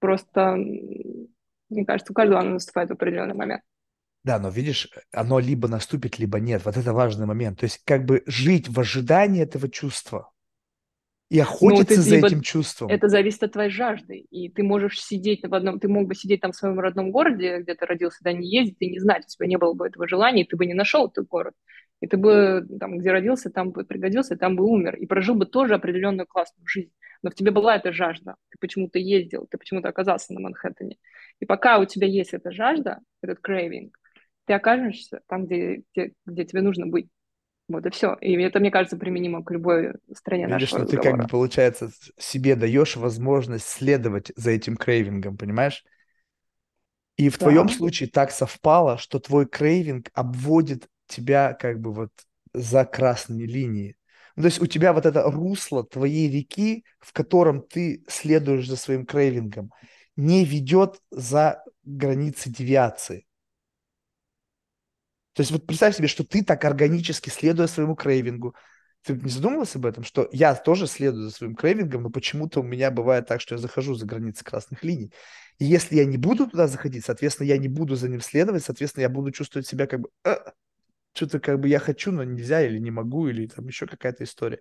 Просто, 0.00 0.56
мне 0.56 1.84
кажется, 1.86 2.12
у 2.12 2.14
каждого 2.14 2.40
оно 2.40 2.50
наступает 2.54 2.90
в 2.90 2.94
определенный 2.94 3.34
момент. 3.34 3.62
Да, 4.22 4.38
но 4.38 4.50
видишь, 4.50 4.88
оно 5.12 5.38
либо 5.38 5.68
наступит, 5.68 6.18
либо 6.18 6.40
нет. 6.40 6.64
Вот 6.64 6.76
это 6.76 6.92
важный 6.92 7.26
момент. 7.26 7.60
То 7.60 7.64
есть 7.64 7.80
как 7.84 8.04
бы 8.04 8.22
жить 8.26 8.68
в 8.68 8.78
ожидании 8.78 9.42
этого 9.42 9.68
чувства 9.68 10.29
и 11.30 11.36
ну, 11.36 11.42
охотиться 11.42 11.96
ну, 11.96 12.02
за 12.02 12.16
либо... 12.16 12.26
этим 12.26 12.40
чувством. 12.40 12.90
Это 12.90 13.08
зависит 13.08 13.42
от 13.44 13.52
твоей 13.52 13.70
жажды. 13.70 14.18
И 14.30 14.48
ты 14.48 14.64
можешь 14.64 15.00
сидеть 15.00 15.42
в 15.46 15.54
одном... 15.54 15.78
Ты 15.78 15.86
мог 15.86 16.08
бы 16.08 16.16
сидеть 16.16 16.40
там 16.40 16.50
в 16.50 16.56
своем 16.56 16.80
родном 16.80 17.12
городе, 17.12 17.60
где 17.60 17.74
ты 17.74 17.86
родился, 17.86 18.18
да, 18.22 18.32
не 18.32 18.48
ездить 18.50 18.78
и 18.80 18.90
не 18.90 18.98
знать. 18.98 19.24
У 19.26 19.28
тебя 19.28 19.46
не 19.46 19.56
было 19.56 19.72
бы 19.72 19.86
этого 19.86 20.08
желания, 20.08 20.42
и 20.42 20.46
ты 20.46 20.56
бы 20.56 20.66
не 20.66 20.74
нашел 20.74 21.06
этот 21.06 21.28
город. 21.28 21.54
И 22.00 22.08
ты 22.08 22.16
бы 22.16 22.66
там, 22.80 22.98
где 22.98 23.12
родился, 23.12 23.48
там 23.48 23.70
бы 23.70 23.84
пригодился, 23.84 24.36
там 24.36 24.56
бы 24.56 24.64
умер. 24.64 24.96
И 24.96 25.06
прожил 25.06 25.36
бы 25.36 25.46
тоже 25.46 25.74
определенную 25.74 26.26
классную 26.26 26.66
жизнь. 26.66 26.92
Но 27.22 27.30
в 27.30 27.34
тебе 27.34 27.52
была 27.52 27.76
эта 27.76 27.92
жажда. 27.92 28.34
Ты 28.50 28.58
почему-то 28.60 28.98
ездил, 28.98 29.46
ты 29.48 29.56
почему-то 29.56 29.88
оказался 29.88 30.32
на 30.32 30.40
Манхэттене. 30.40 30.96
И 31.38 31.44
пока 31.44 31.78
у 31.78 31.84
тебя 31.84 32.08
есть 32.08 32.34
эта 32.34 32.50
жажда, 32.50 32.98
этот 33.22 33.38
крейвинг, 33.38 33.96
ты 34.46 34.54
окажешься 34.54 35.20
там, 35.28 35.46
где, 35.46 35.84
где, 35.94 36.12
где 36.26 36.44
тебе 36.44 36.62
нужно 36.62 36.88
быть. 36.88 37.08
Вот 37.70 37.86
и 37.86 37.90
все. 37.90 38.14
И 38.20 38.32
это, 38.34 38.58
мне 38.58 38.70
кажется, 38.70 38.96
применимо 38.96 39.44
к 39.44 39.50
любой 39.52 39.92
стране 40.12 40.46
Видишь, 40.46 40.72
нашего 40.72 40.80
ну 40.80 40.86
ты 40.86 40.96
как 40.96 41.16
бы, 41.16 41.28
получается, 41.28 41.90
себе 42.18 42.56
даешь 42.56 42.96
возможность 42.96 43.68
следовать 43.68 44.32
за 44.34 44.50
этим 44.50 44.76
крейвингом, 44.76 45.36
понимаешь? 45.36 45.84
И 47.16 47.28
в 47.28 47.38
да. 47.38 47.44
твоем 47.44 47.68
случае 47.68 48.08
так 48.08 48.32
совпало, 48.32 48.98
что 48.98 49.20
твой 49.20 49.46
craving 49.46 50.10
обводит 50.14 50.88
тебя 51.06 51.54
как 51.54 51.80
бы 51.80 51.92
вот 51.92 52.10
за 52.52 52.84
красные 52.84 53.46
линии. 53.46 53.96
Ну, 54.34 54.42
то 54.42 54.46
есть 54.46 54.60
у 54.60 54.66
тебя 54.66 54.92
вот 54.92 55.06
это 55.06 55.22
русло 55.30 55.84
твоей 55.84 56.28
реки, 56.28 56.84
в 56.98 57.12
котором 57.12 57.62
ты 57.62 58.02
следуешь 58.08 58.68
за 58.68 58.76
своим 58.76 59.06
craving 59.06 59.51
ом, 59.51 59.70
не 60.16 60.44
ведет 60.44 61.00
за 61.10 61.62
границы 61.84 62.50
девиации. 62.50 63.26
То 65.40 65.42
есть 65.42 65.52
вот 65.52 65.66
представь 65.66 65.96
себе, 65.96 66.06
что 66.06 66.22
ты 66.22 66.44
так 66.44 66.62
органически, 66.66 67.30
следуя 67.30 67.66
своему 67.66 67.96
craving 67.96 68.41
у, 68.41 68.54
ты 69.02 69.14
не 69.14 69.30
задумывался 69.30 69.78
об 69.78 69.86
этом, 69.86 70.04
что 70.04 70.28
я 70.32 70.54
тоже 70.54 70.86
следую 70.86 71.24
за 71.24 71.30
своим 71.30 71.54
craving 71.54 71.88
ом, 71.88 72.02
но 72.02 72.10
почему-то 72.10 72.60
у 72.60 72.62
меня 72.62 72.90
бывает 72.90 73.26
так, 73.26 73.40
что 73.40 73.54
я 73.54 73.58
захожу 73.58 73.94
за 73.94 74.04
границы 74.04 74.44
красных 74.44 74.84
линий. 74.84 75.14
И 75.58 75.64
если 75.64 75.96
я 75.96 76.04
не 76.04 76.18
буду 76.18 76.46
туда 76.46 76.66
заходить, 76.66 77.06
соответственно, 77.06 77.46
я 77.46 77.56
не 77.56 77.68
буду 77.68 77.96
за 77.96 78.10
ним 78.10 78.20
следовать, 78.20 78.64
соответственно, 78.64 79.00
я 79.00 79.08
буду 79.08 79.30
чувствовать 79.30 79.66
себя 79.66 79.86
как 79.86 80.00
бы 80.00 80.10
э, 80.26 80.36
что-то 81.14 81.40
как 81.40 81.58
бы 81.58 81.68
я 81.68 81.78
хочу, 81.78 82.12
но 82.12 82.22
нельзя 82.22 82.60
или 82.60 82.76
не 82.76 82.90
могу, 82.90 83.26
или 83.26 83.46
там 83.46 83.66
еще 83.66 83.86
какая-то 83.86 84.24
история. 84.24 84.60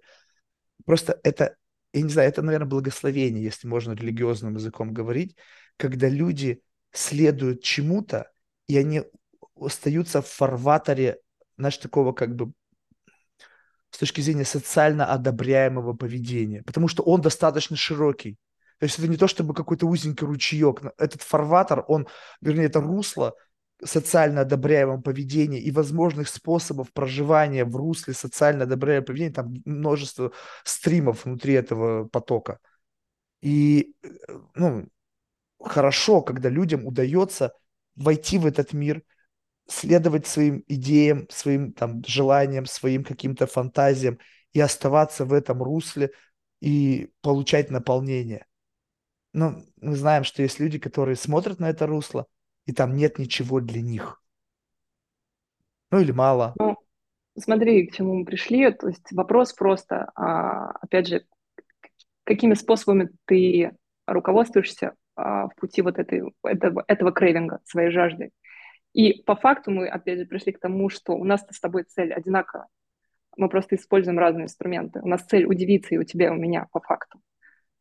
Просто 0.86 1.20
это, 1.24 1.58
я 1.92 2.04
не 2.04 2.10
знаю, 2.10 2.30
это, 2.30 2.42
наверное, 2.42 2.70
благословение, 2.70 3.44
если 3.44 3.68
можно 3.68 3.92
религиозным 3.92 4.56
языком 4.56 4.94
говорить, 4.94 5.36
когда 5.76 6.08
люди 6.08 6.62
следуют 6.94 7.64
чему-то, 7.64 8.32
и 8.68 8.78
они 8.78 9.04
остаются 9.66 10.22
в 10.22 10.28
фарватере, 10.28 11.20
знаешь, 11.58 11.78
такого 11.78 12.14
как 12.14 12.36
бы 12.36 12.52
с 13.92 13.98
точки 13.98 14.22
зрения 14.22 14.46
социально 14.46 15.06
одобряемого 15.06 15.94
поведения, 15.94 16.64
потому 16.64 16.88
что 16.88 17.04
он 17.04 17.22
достаточно 17.22 17.76
широкий. 17.76 18.38
То 18.80 18.86
есть 18.86 18.98
это 18.98 19.08
не 19.08 19.18
то, 19.18 19.28
чтобы 19.28 19.54
какой-то 19.54 19.88
узенький 19.88 20.26
ручеек. 20.26 20.82
Этот 20.98 21.22
фарватер, 21.22 21.84
он, 21.88 22.08
вернее, 22.40 22.66
это 22.66 22.80
русло 22.80 23.34
социально 23.84 24.42
одобряемого 24.42 25.02
поведения 25.02 25.60
и 25.60 25.72
возможных 25.72 26.30
способов 26.30 26.92
проживания 26.94 27.66
в 27.66 27.76
русле 27.76 28.14
социально 28.14 28.64
одобряемого 28.64 29.06
поведения, 29.06 29.34
там 29.34 29.54
множество 29.66 30.32
стримов 30.64 31.26
внутри 31.26 31.54
этого 31.54 32.08
потока. 32.08 32.60
И, 33.42 33.96
э, 34.04 34.08
ну, 34.56 34.88
хорошо, 35.62 36.22
когда 36.22 36.50
людям 36.50 36.86
удается 36.86 37.54
войти 37.96 38.38
в 38.38 38.46
этот 38.46 38.72
мир– 38.72 39.02
следовать 39.70 40.28
своим 40.28 40.64
идеям, 40.68 41.28
своим 41.30 41.72
там 41.74 42.04
желаниям, 42.06 42.66
своим 42.66 43.04
каким-то 43.04 43.48
фантазиям 43.48 44.20
и 44.52 44.60
оставаться 44.60 45.26
в 45.26 45.34
этом 45.34 45.62
русле 45.62 46.12
и 46.60 47.12
получать 47.22 47.70
наполнение. 47.70 48.46
Но 49.34 49.62
мы 49.80 49.96
знаем, 49.96 50.24
что 50.24 50.42
есть 50.42 50.60
люди, 50.60 50.80
которые 50.80 51.16
смотрят 51.16 51.60
на 51.60 51.70
это 51.70 51.86
русло, 51.86 52.26
и 52.66 52.74
там 52.74 52.96
нет 52.96 53.20
ничего 53.20 53.60
для 53.60 53.82
них. 53.82 54.22
Ну 55.92 56.00
или 56.00 56.12
мало. 56.12 56.54
Ну, 56.60 56.78
смотри, 57.38 57.88
к 57.88 57.96
чему 57.96 58.16
мы 58.16 58.26
пришли. 58.26 58.72
То 58.72 58.88
есть 58.88 59.12
вопрос 59.12 59.54
просто, 59.54 60.12
а, 60.16 60.72
опять 60.82 61.08
же, 61.08 61.26
какими 62.24 62.54
способами 62.54 63.10
ты 63.26 63.72
руководствуешься 64.08 64.94
а, 65.16 65.48
в 65.48 65.56
пути 65.56 65.82
вот 65.82 65.98
этой, 65.98 66.24
этого, 66.44 66.84
этого 66.88 67.12
крейвинга, 67.12 67.60
своей 67.66 67.92
жажды. 67.92 68.32
И 68.94 69.22
по 69.24 69.36
факту 69.36 69.72
мы, 69.72 69.88
опять 69.88 70.20
же, 70.20 70.26
пришли 70.26 70.52
к 70.52 70.60
тому, 70.60 70.90
что 70.90 71.14
у 71.14 71.24
нас 71.24 71.46
с 71.50 71.60
тобой 71.60 71.84
цель 71.84 72.14
одинаковая. 72.14 72.68
Мы 73.38 73.50
просто 73.50 73.76
используем 73.76 74.20
разные 74.20 74.46
инструменты. 74.46 75.00
У 75.02 75.08
нас 75.08 75.24
цель 75.24 75.46
удивиться 75.46 75.96
и 75.96 75.98
у 75.98 76.04
тебя, 76.04 76.28
и 76.28 76.32
у 76.32 76.36
меня 76.36 76.68
по 76.72 76.80
факту. 76.80 77.20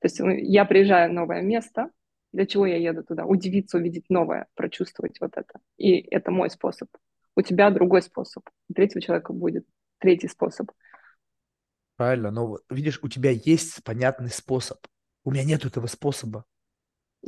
То 0.00 0.06
есть 0.06 0.20
ну, 0.20 0.30
я 0.30 0.64
приезжаю 0.64 1.10
в 1.10 1.14
новое 1.14 1.42
место, 1.42 1.90
для 2.32 2.46
чего 2.46 2.66
я 2.66 2.76
еду 2.76 3.02
туда? 3.02 3.24
Удивиться, 3.24 3.78
увидеть 3.78 4.04
новое, 4.10 4.46
прочувствовать 4.54 5.18
вот 5.20 5.32
это. 5.36 5.60
И 5.76 5.98
это 5.98 6.30
мой 6.30 6.50
способ. 6.50 6.88
У 7.34 7.42
тебя 7.42 7.70
другой 7.70 8.02
способ. 8.02 8.44
У 8.68 8.74
третьего 8.74 9.00
человека 9.00 9.32
будет 9.32 9.66
третий 9.98 10.28
способ. 10.28 10.70
Правильно, 11.96 12.30
но 12.30 12.58
видишь, 12.70 13.00
у 13.02 13.08
тебя 13.08 13.30
есть 13.30 13.82
понятный 13.82 14.30
способ. 14.30 14.78
У 15.24 15.32
меня 15.32 15.44
нет 15.44 15.64
этого 15.64 15.86
способа. 15.86 16.44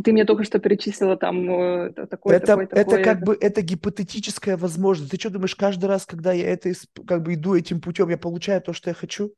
Ты 0.02 0.12
мне 0.12 0.24
только 0.24 0.44
что 0.44 0.58
перечислила 0.58 1.16
там 1.16 1.50
э, 1.50 1.92
такое, 2.06 2.36
это, 2.36 2.46
такое, 2.46 2.66
это 2.66 2.74
такое. 2.74 3.04
как 3.04 3.22
бы 3.22 3.36
это 3.38 3.60
гипотетическая 3.60 4.56
возможность. 4.56 5.10
Ты 5.10 5.18
что 5.18 5.30
думаешь, 5.30 5.56
каждый 5.56 5.86
раз, 5.86 6.06
когда 6.06 6.32
я 6.32 6.48
это 6.48 6.72
как 7.06 7.22
бы 7.22 7.34
иду 7.34 7.54
этим 7.54 7.80
путем, 7.80 8.08
я 8.08 8.16
получаю 8.16 8.62
то, 8.62 8.72
что 8.72 8.90
я 8.90 8.94
хочу? 8.94 9.34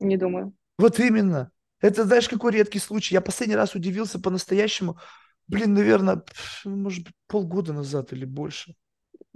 Не 0.00 0.16
думаю. 0.16 0.54
Вот 0.78 0.98
именно. 0.98 1.52
Это 1.80 2.04
знаешь, 2.04 2.28
какой 2.28 2.52
редкий 2.52 2.78
случай. 2.78 3.14
Я 3.14 3.20
последний 3.20 3.54
раз 3.56 3.74
удивился 3.74 4.18
по-настоящему, 4.18 4.98
блин, 5.46 5.74
наверное, 5.74 6.22
может 6.64 7.04
быть, 7.04 7.14
полгода 7.26 7.72
назад 7.72 8.12
или 8.12 8.24
больше. 8.24 8.74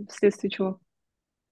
Вследствие 0.09 0.51
чего? 0.51 0.81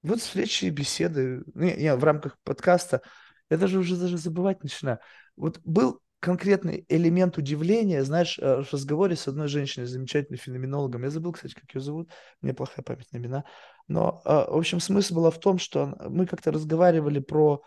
Вот 0.02 0.20
встречи 0.20 0.64
и 0.64 0.70
беседы. 0.70 1.44
Не, 1.54 1.74
не, 1.74 1.94
в 1.94 2.02
рамках 2.02 2.38
подкаста. 2.42 3.02
Я 3.50 3.58
даже 3.58 3.78
уже 3.78 3.96
даже 3.96 4.16
забывать 4.16 4.62
начинаю. 4.62 4.98
Вот 5.36 5.60
был 5.64 6.00
конкретный 6.22 6.86
элемент 6.88 7.36
удивления, 7.36 8.04
знаешь, 8.04 8.38
э, 8.38 8.62
в 8.62 8.72
разговоре 8.72 9.16
с 9.16 9.26
одной 9.26 9.48
женщиной, 9.48 9.86
замечательным 9.86 10.38
феноменологом, 10.38 11.02
я 11.02 11.10
забыл, 11.10 11.32
кстати, 11.32 11.52
как 11.52 11.74
ее 11.74 11.80
зовут, 11.80 12.10
меня 12.40 12.54
плохая 12.54 12.84
память 12.84 13.12
на 13.12 13.16
имена, 13.16 13.44
но, 13.88 14.22
э, 14.24 14.30
в 14.30 14.56
общем, 14.56 14.78
смысл 14.78 15.16
был 15.16 15.30
в 15.32 15.40
том, 15.40 15.58
что 15.58 15.96
мы 16.08 16.26
как-то 16.26 16.52
разговаривали 16.52 17.18
про 17.18 17.62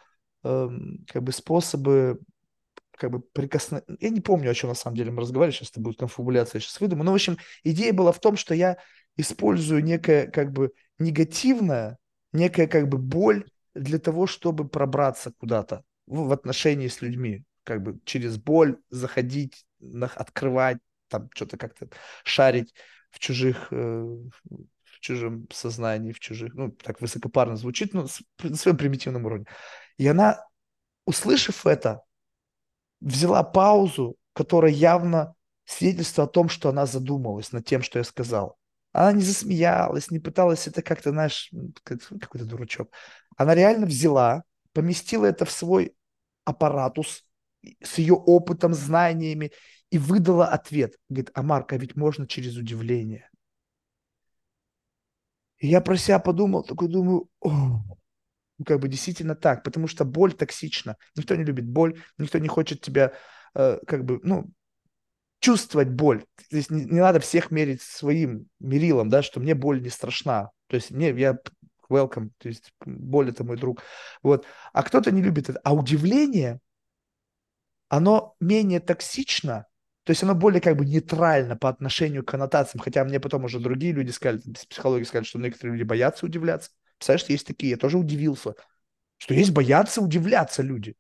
эм, 0.45 1.06
как 1.11 1.23
бы 1.23 1.34
способы 1.34 2.19
как 2.98 3.11
бы 3.11 3.19
прикосно... 3.19 3.84
Я 3.99 4.10
не 4.10 4.22
помню, 4.22 4.52
о 4.52 4.53
чем 4.53 4.69
на 4.69 4.76
самом 4.76 4.95
деле 4.95 5.11
мы 5.11 5.22
разговаривали, 5.22 5.53
сейчас 5.53 5.72
это 5.72 5.82
будет 5.82 5.99
конфабуляция, 5.99 6.60
я 6.60 6.61
сейчас 6.61 6.80
выдумаю. 6.80 7.03
Но, 7.03 7.11
в 7.11 7.15
общем, 7.15 7.38
идея 7.65 7.91
была 7.91 8.14
в 8.14 8.22
том, 8.22 8.38
что 8.38 8.56
я 8.56 8.77
использую 9.18 9.84
некое 9.84 10.27
как 10.27 10.53
бы 10.53 10.72
негативное, 10.98 11.98
некая 12.32 12.68
как 12.68 12.88
бы 12.88 12.98
боль 12.99 13.44
для 13.73 13.99
того, 13.99 14.27
чтобы 14.27 14.65
пробраться 14.65 15.34
куда-то 15.38 15.84
в 16.07 16.32
отношении 16.32 16.88
с 16.88 17.02
людьми 17.02 17.44
как 17.66 17.84
бы 17.84 18.00
через 18.06 18.38
боль 18.38 18.78
заходить, 18.90 19.66
открывать, 20.16 20.78
там 21.10 21.30
что-то 21.34 21.58
как-то 21.58 21.90
шарить 22.24 22.74
в 23.12 23.20
чужих, 23.20 23.68
э, 23.72 23.76
в 23.76 25.00
чужом 25.02 25.48
сознании, 25.52 26.14
в 26.14 26.20
чужих, 26.20 26.54
ну, 26.54 26.72
так 26.72 27.02
высокопарно 27.02 27.58
звучит, 27.58 27.94
но 27.94 28.08
на 28.44 28.56
своем 28.56 28.78
примитивном 28.78 29.26
уровне. 29.26 29.46
И 29.98 30.08
она, 30.08 30.46
услышав 31.06 31.66
это, 31.66 32.02
взяла 33.02 33.44
паузу, 33.44 34.16
которая 34.34 34.72
явно 34.72 35.36
свидетельство 35.66 36.26
о 36.26 36.28
том, 36.28 36.50
что 36.50 36.70
она 36.70 36.86
задумалась 36.86 37.52
над 37.52 37.66
тем, 37.66 37.82
что 37.82 38.00
я 38.00 38.04
сказал. 38.04 38.58
Она 38.92 39.12
не 39.12 39.24
засмеялась, 39.24 40.10
не 40.10 40.20
пыталась 40.20 40.68
это 40.68 40.82
как-то, 40.82 41.10
знаешь, 41.10 41.52
какой-то 41.84 42.46
дурачок. 42.46 42.92
Она 43.36 43.54
реально 43.54 43.86
взяла, 43.86 44.44
поместила 44.74 45.26
это 45.26 45.46
в 45.46 45.52
свой 45.52 45.96
аппаратус, 46.46 47.24
с 47.82 47.98
ее 47.98 48.14
опытом, 48.14 48.74
знаниями, 48.74 49.52
и 49.92 49.98
выдала 49.98 50.48
ответ. 50.48 50.96
Говорит, 51.10 51.32
а 51.34 51.44
Марк, 51.44 51.74
а 51.74 51.78
ведь 51.78 51.96
можно 51.96 52.28
через 52.28 52.58
удивление. 52.58 53.30
И 55.60 55.68
я 55.68 55.82
про 55.82 55.98
себя 55.98 56.20
подумал, 56.20 56.64
такой 56.64 56.90
думаю, 56.90 57.30
ну, 57.42 57.84
как 58.66 58.80
бы 58.80 58.88
действительно 58.88 59.36
так, 59.36 59.64
потому 59.64 59.88
что 59.88 60.06
боль 60.06 60.34
токсична. 60.34 60.98
Никто 61.16 61.36
не 61.36 61.44
любит 61.44 61.66
боль, 61.66 62.02
никто 62.18 62.40
не 62.40 62.48
хочет 62.48 62.82
тебя, 62.82 63.14
э, 63.54 63.80
как 63.86 64.06
бы, 64.06 64.20
ну, 64.24 64.52
чувствовать 65.40 65.90
боль. 65.90 66.24
То 66.50 66.58
есть 66.58 66.72
не, 66.72 66.86
не 66.86 67.00
надо 67.00 67.20
всех 67.20 67.52
мерить 67.52 67.82
своим 67.82 68.48
мерилом, 68.60 69.10
да, 69.10 69.22
что 69.22 69.40
мне 69.40 69.56
боль 69.56 69.82
не 69.82 69.90
страшна. 69.90 70.52
То 70.68 70.76
есть 70.76 70.92
мне, 70.92 71.10
я 71.12 71.38
welcome, 71.90 72.32
то 72.38 72.50
есть 72.50 72.74
боль 72.86 73.30
это 73.30 73.44
мой 73.44 73.58
друг. 73.58 73.82
Вот. 74.24 74.46
А 74.74 74.84
кто-то 74.84 75.12
не 75.12 75.22
любит 75.22 75.50
это. 75.50 75.60
А 75.64 75.74
удивление, 75.74 76.60
оно 77.90 78.36
менее 78.40 78.80
токсично, 78.80 79.68
то 80.03 80.12
есть 80.12 80.24
оно 80.24 80.36
более 80.36 80.62
как 80.62 80.78
бы 80.78 80.86
нейтрально 80.86 81.56
по 81.56 81.70
отношению 81.70 82.24
к 82.24 82.30
коннотациям, 82.30 82.82
хотя 82.84 83.03
мне 83.03 83.20
потом 83.20 83.45
уже 83.45 83.60
другие 83.60 83.94
люди 83.94 84.12
сказали, 84.12 84.41
с 84.57 84.66
психологии 84.66 85.03
сказали, 85.03 85.26
что 85.26 85.40
некоторые 85.40 85.74
люди 85.74 85.84
боятся 85.88 86.26
удивляться. 86.26 86.70
Представляешь, 86.98 87.30
есть 87.30 87.48
такие, 87.48 87.72
я 87.72 87.78
тоже 87.78 87.98
удивился, 87.98 88.56
что 89.18 89.34
есть 89.34 89.52
боятся 89.52 90.02
удивляться 90.02 90.62
люди. 90.62 90.95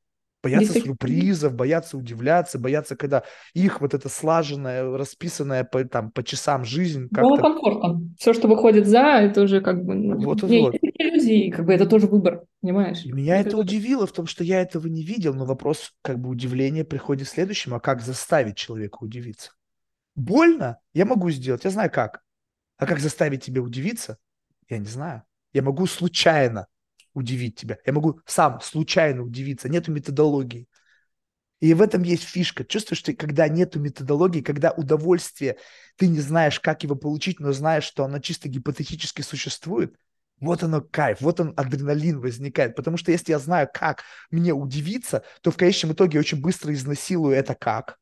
Боятся 0.45 0.73
есть 0.73 0.85
сюрпризов, 0.85 1.55
боятся 1.55 1.97
удивляться, 1.97 2.59
боятся, 2.59 2.95
когда 2.95 3.23
их 3.55 3.81
вот 3.81 3.95
это 3.95 4.09
слаженная, 4.09 4.95
расписанная 4.95 5.63
по, 5.63 5.83
там, 5.85 6.11
по 6.11 6.21
часам 6.21 6.63
жизнь 6.63 7.09
как-то... 7.11 7.37
комфортно. 7.37 8.13
Все, 8.19 8.31
что 8.35 8.47
выходит 8.47 8.85
за, 8.85 9.21
это 9.21 9.41
уже 9.41 9.59
как 9.61 9.83
бы... 9.83 9.95
Ну, 9.95 10.19
вот, 10.19 10.43
вот, 10.43 10.51
вот. 10.51 10.75
иллюзии, 10.75 11.49
как 11.49 11.65
бы 11.65 11.73
это 11.73 11.87
тоже 11.87 12.05
выбор, 12.05 12.43
понимаешь? 12.61 13.03
И 13.03 13.11
меня 13.11 13.37
это, 13.37 13.49
это 13.49 13.57
удивило 13.57 14.05
в 14.05 14.11
том, 14.11 14.27
что 14.27 14.43
я 14.43 14.61
этого 14.61 14.85
не 14.85 15.03
видел, 15.03 15.33
но 15.33 15.45
вопрос 15.45 15.93
как 16.03 16.19
бы 16.19 16.29
удивления 16.29 16.85
приходит 16.85 17.27
следующим, 17.27 17.73
а 17.73 17.79
как 17.79 18.01
заставить 18.01 18.55
человека 18.55 18.99
удивиться? 19.01 19.53
Больно? 20.13 20.77
Я 20.93 21.05
могу 21.05 21.31
сделать, 21.31 21.63
я 21.63 21.71
знаю 21.71 21.89
как. 21.89 22.21
А 22.77 22.85
как 22.85 22.99
заставить 22.99 23.43
тебя 23.43 23.63
удивиться? 23.63 24.19
Я 24.69 24.77
не 24.77 24.85
знаю. 24.85 25.23
Я 25.53 25.63
могу 25.63 25.87
случайно 25.87 26.67
удивить 27.15 27.55
тебя. 27.55 27.77
Я 27.85 27.93
могу 27.93 28.19
сам 28.25 28.61
случайно 28.61 29.23
удивиться. 29.23 29.69
Нету 29.69 29.91
методологии. 29.91 30.67
И 31.61 31.73
в 31.73 31.81
этом 31.81 32.03
есть 32.03 32.23
фишка. 32.23 32.63
Чувствуешь, 32.63 32.99
что 32.99 33.13
когда 33.13 33.47
нету 33.47 33.79
методологии, 33.79 34.41
когда 34.41 34.71
удовольствие, 34.71 35.57
ты 35.95 36.07
не 36.07 36.19
знаешь, 36.19 36.59
как 36.59 36.83
его 36.83 36.95
получить, 36.95 37.39
но 37.39 37.53
знаешь, 37.53 37.85
что 37.85 38.03
оно 38.03 38.19
чисто 38.19 38.49
гипотетически 38.49 39.21
существует, 39.21 39.95
вот 40.39 40.63
оно 40.63 40.81
кайф, 40.81 41.21
вот 41.21 41.39
он 41.39 41.53
адреналин 41.55 42.19
возникает. 42.19 42.75
Потому 42.75 42.97
что 42.97 43.11
если 43.11 43.31
я 43.31 43.39
знаю, 43.39 43.69
как 43.73 44.03
мне 44.29 44.53
удивиться, 44.53 45.23
то 45.41 45.49
в 45.49 45.57
конечном 45.57 45.93
итоге 45.93 46.15
я 46.15 46.19
очень 46.19 46.41
быстро 46.41 46.73
изнасилую 46.73 47.35
это 47.35 47.55
как 47.55 47.97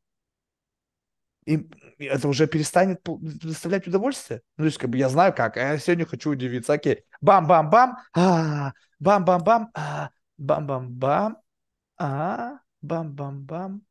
и 1.46 1.70
это 2.00 2.28
уже 2.28 2.48
перестанет 2.48 3.02
доставлять 3.04 3.88
удовольствие. 3.88 4.42
Ну, 4.58 4.64
то 4.64 4.66
есть, 4.68 4.78
как 4.78 4.90
бы 4.90 4.98
я 4.98 5.10
знаю 5.10 5.34
как, 5.34 5.58
а 5.58 5.74
я 5.74 5.78
сегодня 5.78 6.06
хочу 6.06 6.32
удивиться, 6.32 6.74
окей, 6.74 7.04
бам-бам-бам, 7.22 7.98
а, 8.14 8.74
бам-бам-бам, 9.04 9.70
а, 9.74 10.10
бам-бам-бам, 10.38 11.38
а, 11.98 12.60
бам-бам-бам, 12.82 13.82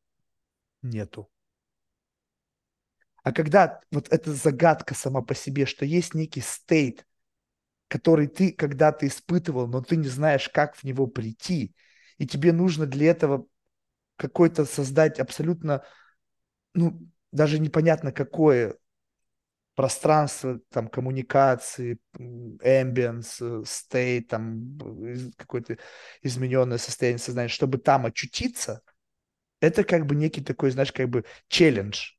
нету. 0.82 1.30
А 3.22 3.32
когда 3.32 3.80
вот 3.90 4.08
эта 4.10 4.32
загадка 4.32 4.94
сама 4.94 5.22
по 5.22 5.34
себе, 5.34 5.66
что 5.66 5.84
есть 5.84 6.14
некий 6.14 6.40
стейт, 6.40 7.06
который 7.88 8.26
ты 8.26 8.52
когда-то 8.52 9.06
испытывал, 9.06 9.68
но 9.68 9.82
ты 9.82 9.96
не 9.96 10.08
знаешь, 10.08 10.48
как 10.48 10.74
в 10.74 10.84
него 10.84 11.06
прийти, 11.06 11.74
и 12.18 12.26
тебе 12.26 12.52
нужно 12.52 12.86
для 12.86 13.10
этого 13.10 13.46
какой-то 14.16 14.64
создать 14.64 15.20
абсолютно 15.20 15.84
ну, 16.74 17.06
даже 17.32 17.58
непонятно 17.58 18.12
какое 18.12 18.76
пространство, 19.74 20.60
там, 20.70 20.88
коммуникации, 20.88 21.98
ambience, 22.18 23.36
э, 23.40 23.62
state, 23.64 24.22
там, 24.22 24.78
какое-то 25.36 25.78
измененное 26.22 26.78
состояние 26.78 27.18
сознания, 27.18 27.48
чтобы 27.48 27.78
там 27.78 28.06
очутиться, 28.06 28.82
это 29.60 29.84
как 29.84 30.06
бы 30.06 30.14
некий 30.16 30.42
такой, 30.42 30.70
знаешь, 30.70 30.92
как 30.92 31.08
бы 31.08 31.24
челлендж. 31.48 32.12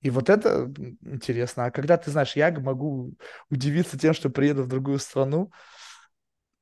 И 0.00 0.10
вот 0.10 0.30
это 0.30 0.72
интересно. 1.02 1.66
А 1.66 1.70
когда 1.70 1.96
ты 1.96 2.10
знаешь, 2.10 2.36
я 2.36 2.52
могу 2.52 3.14
удивиться 3.50 3.98
тем, 3.98 4.14
что 4.14 4.30
приеду 4.30 4.62
в 4.62 4.68
другую 4.68 4.98
страну, 4.98 5.50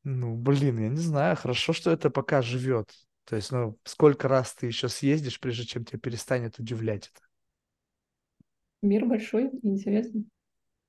ну, 0.04 0.36
блин, 0.36 0.78
я 0.78 0.88
не 0.88 1.00
знаю, 1.00 1.36
хорошо, 1.36 1.72
что 1.72 1.90
это 1.90 2.10
пока 2.10 2.40
живет. 2.40 2.90
То 3.24 3.36
есть, 3.36 3.50
ну, 3.50 3.76
сколько 3.84 4.28
раз 4.28 4.54
ты 4.54 4.66
еще 4.66 4.88
съездишь, 4.88 5.40
прежде 5.40 5.64
чем 5.66 5.84
тебя 5.84 5.98
перестанет 5.98 6.58
удивлять 6.58 7.10
это? 7.12 7.25
Мир 8.86 9.04
большой, 9.04 9.50
интересный. 9.62 10.26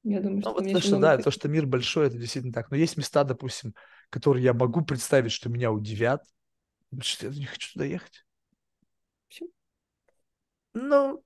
Я 0.03 0.22
думаю, 0.22 0.41
что, 0.41 0.52
ну, 0.52 0.56
вот 0.60 0.72
то, 0.72 0.80
что 0.80 0.99
да, 0.99 1.18
то, 1.18 1.32
что 1.32 1.49
мир 1.49 1.65
большой, 1.65 2.07
это 2.07 2.18
действительно 2.18 2.53
так. 2.53 2.69
Но 2.69 2.78
есть 2.78 2.95
места, 2.95 3.24
допустим, 3.24 3.74
которые 4.10 4.44
я 4.44 4.53
могу 4.53 4.86
представить, 4.86 5.32
что 5.32 5.49
меня 5.49 5.72
удивят. 5.72 6.24
Что 7.02 7.28
я 7.28 7.34
не 7.34 7.45
хочу 7.45 7.74
туда 7.74 7.86
ехать. 7.86 8.24
Почему? 9.28 9.49
Ну, 10.74 11.24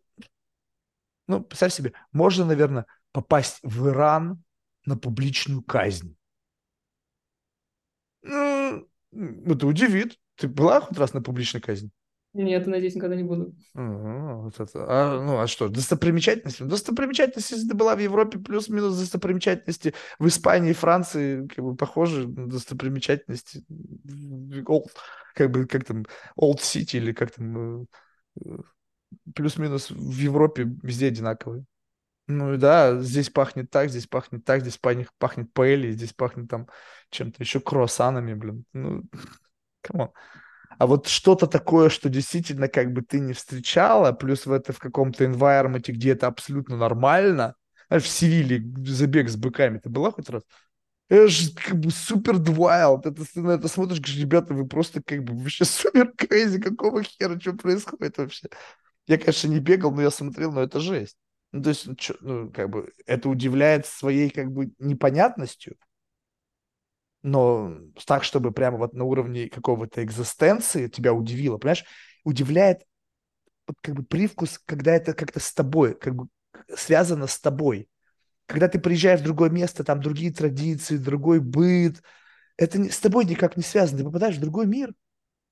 ну, 1.27 1.41
представь 1.43 1.73
себе, 1.73 1.93
можно, 2.13 2.45
наверное, 2.45 2.85
попасть 3.11 3.59
в 3.63 3.89
Иран 3.89 4.41
на 4.85 4.97
публичную 4.97 5.61
казнь. 5.61 6.15
Ну, 8.23 8.87
это 9.11 9.67
удивит. 9.67 10.17
Ты 10.35 10.47
была 10.47 10.79
хоть 10.79 10.97
раз 10.97 11.13
на 11.13 11.21
публичной 11.21 11.59
казни? 11.59 11.91
Нет, 12.33 12.65
надеюсь, 12.65 12.95
никогда 12.95 13.15
не 13.15 13.23
буду. 13.23 13.53
А, 13.75 14.35
вот 14.35 14.57
это. 14.57 14.85
А, 14.87 15.21
ну, 15.21 15.39
а 15.39 15.47
что, 15.47 15.67
достопримечательности? 15.67 16.63
Достопримечательности, 16.63 17.53
если 17.53 17.67
ты 17.67 17.75
была 17.75 17.95
в 17.95 17.99
Европе, 17.99 18.39
плюс-минус 18.39 18.97
достопримечательности 18.97 19.93
в 20.17 20.27
Испании, 20.27 20.71
Франции, 20.71 21.45
как 21.47 21.63
бы 21.63 21.75
похожи 21.75 22.25
достопримечательности. 22.25 23.65
Old, 24.65 24.91
как 25.35 25.51
бы, 25.51 25.65
как 25.65 25.83
там, 25.83 26.05
Old 26.39 26.59
City 26.59 26.97
или 26.97 27.11
как 27.11 27.31
там, 27.31 27.83
э, 27.83 28.57
плюс-минус 29.35 29.91
в 29.91 30.17
Европе 30.17 30.69
везде 30.83 31.07
одинаковые. 31.07 31.65
Ну 32.27 32.53
и 32.53 32.57
да, 32.57 33.01
здесь 33.01 33.29
пахнет 33.29 33.69
так, 33.71 33.89
здесь 33.89 34.07
пахнет 34.07 34.45
так, 34.45 34.61
здесь 34.61 34.77
пахнет, 34.77 35.09
пахнет 35.17 35.51
паэльей, 35.51 35.91
здесь 35.91 36.13
пахнет 36.13 36.49
там 36.49 36.67
чем-то 37.09 37.43
еще 37.43 37.59
круассанами, 37.59 38.33
блин. 38.35 38.63
Ну, 38.71 39.03
come 39.81 40.01
on 40.01 40.11
а 40.81 40.87
вот 40.87 41.07
что-то 41.07 41.45
такое, 41.45 41.89
что 41.89 42.09
действительно 42.09 42.67
как 42.67 42.91
бы 42.91 43.03
ты 43.03 43.19
не 43.19 43.33
встречала, 43.33 44.13
плюс 44.13 44.47
в 44.47 44.51
это 44.51 44.73
в 44.73 44.79
каком-то 44.79 45.23
environment, 45.25 45.83
где 45.87 46.13
это 46.13 46.25
абсолютно 46.25 46.75
нормально, 46.75 47.53
в 47.87 48.01
Севиле 48.01 48.63
забег 48.87 49.29
с 49.29 49.35
быками, 49.35 49.77
ты 49.77 49.89
была 49.89 50.09
хоть 50.11 50.27
раз? 50.31 50.41
Это 51.07 51.27
же 51.27 51.51
как 51.53 51.79
бы 51.79 51.91
супер 51.91 52.37
wild. 52.37 53.01
Это, 53.05 53.25
ты 53.25 53.41
на 53.41 53.51
это 53.51 53.67
смотришь, 53.67 53.99
говоришь, 53.99 54.19
ребята, 54.21 54.55
вы 54.55 54.67
просто 54.67 55.03
как 55.03 55.23
бы 55.23 55.35
вообще 55.37 55.65
супер 55.67 56.13
крейзи, 56.17 56.59
какого 56.59 57.03
хера, 57.03 57.39
что 57.39 57.53
происходит 57.53 58.17
вообще? 58.17 58.47
Я, 59.07 59.19
конечно, 59.19 59.49
не 59.49 59.59
бегал, 59.59 59.91
но 59.91 60.01
я 60.01 60.11
смотрел, 60.11 60.51
но 60.51 60.61
это 60.63 60.79
жесть. 60.79 61.17
Ну, 61.51 61.61
то 61.61 61.69
есть, 61.69 61.85
ну, 61.87 61.95
чё, 61.95 62.15
ну, 62.21 62.49
как 62.51 62.71
бы, 62.71 62.91
это 63.05 63.29
удивляет 63.29 63.85
своей, 63.85 64.31
как 64.31 64.51
бы, 64.51 64.71
непонятностью, 64.79 65.75
но 67.23 67.77
так, 68.05 68.23
чтобы 68.23 68.51
прямо 68.51 68.77
вот 68.77 68.93
на 68.93 69.03
уровне 69.03 69.49
какого-то 69.49 70.03
экзистенции 70.03 70.87
тебя 70.87 71.13
удивило, 71.13 71.57
понимаешь, 71.57 71.85
удивляет 72.23 72.83
как 73.81 73.95
бы 73.95 74.03
привкус, 74.03 74.59
когда 74.65 74.93
это 74.93 75.13
как-то 75.13 75.39
с 75.39 75.53
тобой, 75.53 75.95
как 75.95 76.15
бы 76.15 76.27
связано 76.75 77.27
с 77.27 77.39
тобой. 77.39 77.87
Когда 78.47 78.67
ты 78.67 78.79
приезжаешь 78.79 79.21
в 79.21 79.23
другое 79.23 79.49
место, 79.49 79.83
там 79.83 80.01
другие 80.01 80.33
традиции, 80.33 80.97
другой 80.97 81.39
быт, 81.39 82.01
это 82.57 82.79
не, 82.79 82.89
с 82.89 82.99
тобой 82.99 83.25
никак 83.25 83.55
не 83.55 83.63
связано. 83.63 83.99
Ты 83.99 84.03
попадаешь 84.05 84.35
в 84.35 84.41
другой 84.41 84.65
мир, 84.65 84.93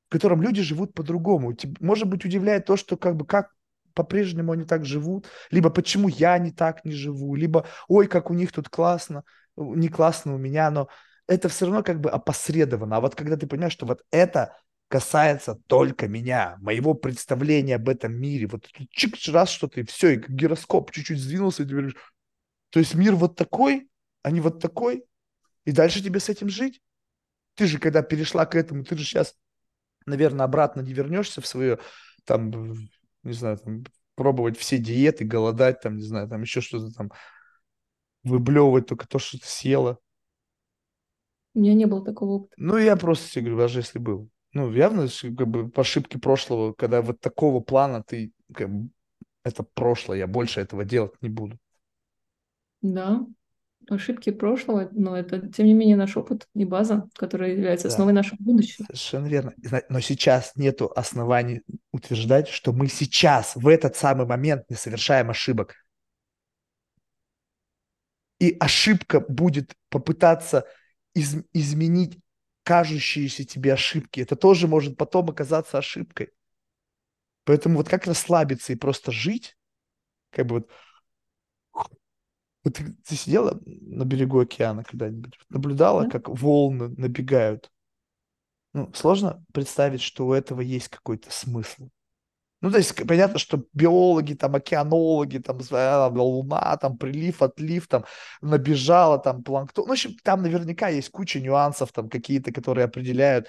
в 0.07 0.11
котором 0.11 0.41
люди 0.41 0.61
живут 0.61 0.93
по-другому. 0.93 1.55
Может 1.79 2.07
быть, 2.07 2.25
удивляет 2.25 2.65
то, 2.65 2.75
что 2.75 2.97
как 2.97 3.15
бы 3.15 3.25
как 3.25 3.51
по-прежнему 3.93 4.51
они 4.51 4.65
так 4.65 4.85
живут, 4.85 5.27
либо 5.51 5.69
почему 5.69 6.07
я 6.07 6.37
не 6.37 6.51
так 6.51 6.85
не 6.85 6.91
живу, 6.91 7.35
либо 7.35 7.65
ой, 7.87 8.07
как 8.07 8.29
у 8.29 8.33
них 8.33 8.51
тут 8.51 8.69
классно, 8.69 9.23
не 9.55 9.89
классно 9.89 10.35
у 10.35 10.37
меня, 10.37 10.71
но 10.71 10.89
это 11.29 11.47
все 11.47 11.65
равно 11.65 11.83
как 11.83 12.01
бы 12.01 12.09
опосредованно. 12.09 12.97
А 12.97 13.01
вот 13.01 13.13
когда 13.13 13.37
ты 13.37 13.45
понимаешь, 13.45 13.73
что 13.73 13.85
вот 13.85 14.03
это 14.09 14.57
касается 14.87 15.53
только 15.67 16.07
меня, 16.07 16.57
моего 16.59 16.95
представления 16.95 17.75
об 17.75 17.87
этом 17.87 18.13
мире, 18.13 18.47
вот 18.47 18.67
чик 18.89 19.15
раз 19.27 19.49
что-то, 19.49 19.79
и 19.79 19.85
все, 19.85 20.15
и 20.15 20.23
гироскоп 20.27 20.91
чуть-чуть 20.91 21.19
сдвинулся, 21.19 21.61
и 21.61 21.65
ты 21.67 21.71
говоришь, 21.71 21.95
то 22.71 22.79
есть 22.79 22.95
мир 22.95 23.15
вот 23.15 23.35
такой, 23.35 23.89
а 24.23 24.31
не 24.31 24.41
вот 24.41 24.59
такой, 24.59 25.05
и 25.65 25.71
дальше 25.71 26.01
тебе 26.01 26.19
с 26.19 26.29
этим 26.29 26.49
жить? 26.49 26.81
Ты 27.53 27.67
же, 27.67 27.77
когда 27.77 28.01
перешла 28.01 28.47
к 28.47 28.55
этому, 28.55 28.83
ты 28.83 28.97
же 28.97 29.05
сейчас, 29.05 29.35
наверное, 30.07 30.45
обратно 30.45 30.81
не 30.81 30.93
вернешься 30.93 31.41
в 31.41 31.47
свое, 31.47 31.77
там, 32.25 32.73
не 33.21 33.33
знаю, 33.33 33.59
там, 33.59 33.83
пробовать 34.15 34.57
все 34.57 34.79
диеты, 34.79 35.25
голодать, 35.25 35.81
там, 35.81 35.97
не 35.97 36.03
знаю, 36.03 36.27
там 36.27 36.41
еще 36.41 36.61
что-то 36.61 36.91
там, 36.91 37.11
выблевывать 38.23 38.87
только 38.87 39.07
то, 39.07 39.19
что 39.19 39.37
ты 39.37 39.45
съела. 39.45 39.99
У 41.53 41.59
меня 41.59 41.73
не 41.73 41.85
было 41.85 42.03
такого 42.03 42.31
опыта. 42.31 42.53
Ну, 42.57 42.77
я 42.77 42.95
просто 42.95 43.29
тебе 43.31 43.45
говорю, 43.45 43.57
даже 43.59 43.79
если 43.79 43.99
был. 43.99 44.29
Ну, 44.53 44.71
явно, 44.71 45.07
как 45.07 45.47
бы, 45.47 45.69
по 45.69 45.81
ошибке 45.81 46.17
прошлого, 46.19 46.73
когда 46.73 47.01
вот 47.01 47.19
такого 47.19 47.59
плана 47.59 48.03
ты, 48.03 48.31
как 48.53 48.69
бы, 48.69 48.89
это 49.43 49.63
прошлое, 49.63 50.17
я 50.17 50.27
больше 50.27 50.61
этого 50.61 50.85
делать 50.85 51.13
не 51.21 51.29
буду. 51.29 51.57
Да. 52.81 53.25
ошибки 53.89 54.29
прошлого, 54.31 54.87
но 54.91 55.17
это, 55.17 55.47
тем 55.49 55.65
не 55.65 55.73
менее, 55.73 55.95
наш 55.95 56.15
опыт 56.15 56.47
и 56.53 56.63
база, 56.63 57.09
которая 57.15 57.51
является 57.53 57.87
Да. 57.87 57.93
основой 57.93 58.13
нашего 58.13 58.37
будущего. 58.39 58.85
Совершенно 58.85 59.27
верно. 59.27 59.53
Но 59.89 59.99
сейчас 59.99 60.55
нету 60.55 60.91
оснований 60.95 61.61
утверждать, 61.91 62.47
что 62.49 62.71
мы 62.71 62.87
сейчас, 62.87 63.55
в 63.55 63.67
этот 63.67 63.95
самый 63.95 64.27
момент, 64.27 64.69
не 64.69 64.75
совершаем 64.75 65.29
ошибок. 65.31 65.75
И 68.39 68.55
ошибка 68.59 69.19
будет 69.19 69.73
попытаться 69.89 70.65
из, 71.13 71.35
изменить 71.53 72.19
кажущиеся 72.63 73.45
тебе 73.45 73.73
ошибки. 73.73 74.19
Это 74.21 74.35
тоже 74.35 74.67
может 74.67 74.97
потом 74.97 75.29
оказаться 75.29 75.77
ошибкой. 75.77 76.31
Поэтому 77.45 77.77
вот 77.77 77.89
как 77.89 78.05
расслабиться 78.05 78.73
и 78.73 78.75
просто 78.77 79.11
жить, 79.11 79.57
как 80.31 80.47
бы 80.47 80.55
вот 80.55 80.69
вот 82.63 82.73
ты, 82.73 82.93
ты 83.07 83.15
сидела 83.15 83.59
на 83.65 84.03
берегу 84.05 84.39
океана 84.39 84.83
когда-нибудь, 84.83 85.39
наблюдала, 85.49 86.03
Да. 86.03 86.09
как 86.09 86.29
волны 86.29 86.89
набегают? 86.89 87.71
Ну, 88.73 88.91
сложно 88.93 89.43
представить, 89.53 90.01
что 90.01 90.27
у 90.27 90.33
этого 90.33 90.61
есть 90.61 90.89
какой-то 90.89 91.31
смысл. 91.31 91.89
Ну, 92.61 92.71
то 92.71 92.77
есть 92.77 92.93
понятно, 93.07 93.39
что 93.39 93.65
биологи, 93.73 94.33
там, 94.33 94.55
океанологи, 94.55 95.37
там, 95.37 95.59
а, 95.71 96.07
луна, 96.09 96.75
там, 96.77 96.97
прилив, 96.97 97.41
отлив, 97.41 97.87
там, 97.87 98.03
набежала, 98.41 99.17
там, 99.17 99.43
планктон. 99.43 99.85
Ну, 99.85 99.89
в 99.89 99.91
общем, 99.93 100.15
там 100.23 100.41
наверняка 100.41 100.89
есть 100.89 101.09
куча 101.09 101.39
нюансов, 101.39 101.91
там, 101.93 102.09
какие-то, 102.09 102.51
которые 102.51 102.85
определяют 102.85 103.47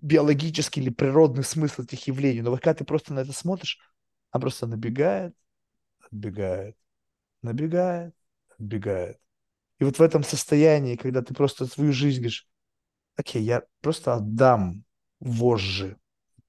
биологический 0.00 0.80
или 0.80 0.90
природный 0.90 1.44
смысл 1.44 1.82
этих 1.82 2.06
явлений. 2.06 2.42
Но 2.42 2.52
когда 2.52 2.74
ты 2.74 2.84
просто 2.84 3.14
на 3.14 3.20
это 3.20 3.32
смотришь, 3.32 3.78
она 4.30 4.40
просто 4.42 4.66
набегает, 4.66 5.34
отбегает, 6.00 6.76
набегает, 7.42 8.14
отбегает. 8.58 9.18
И 9.78 9.84
вот 9.84 9.98
в 9.98 10.02
этом 10.02 10.22
состоянии, 10.24 10.96
когда 10.96 11.22
ты 11.22 11.34
просто 11.34 11.66
свою 11.66 11.92
жизнь 11.92 12.18
говоришь, 12.18 12.48
окей, 13.16 13.42
я 13.42 13.62
просто 13.80 14.14
отдам 14.14 14.84
вожжи, 15.20 15.96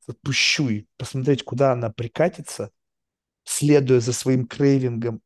отпущу 0.10 0.70
и 0.70 0.86
посмотреть, 0.98 1.44
куда 1.44 1.74
она 1.74 1.90
прикатится, 1.90 2.72
следуя 3.44 4.00
за 4.00 4.14
своим 4.14 4.48
крейвингом 4.48 5.22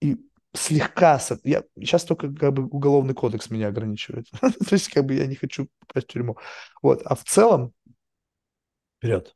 и 0.00 0.16
слегка... 0.54 1.20
Я, 1.44 1.64
сейчас 1.76 2.04
только 2.04 2.32
как 2.32 2.52
бы 2.52 2.64
уголовный 2.64 3.14
кодекс 3.14 3.50
меня 3.50 3.68
ограничивает. 3.68 4.26
То 4.40 4.72
есть 4.72 4.88
как 4.88 5.04
бы 5.04 5.14
я 5.14 5.26
не 5.26 5.34
хочу 5.34 5.68
попасть 5.80 6.08
в 6.08 6.12
тюрьму. 6.12 6.38
Вот. 6.82 7.02
А 7.04 7.14
в 7.14 7.24
целом 7.24 7.72
вперед. 8.98 9.34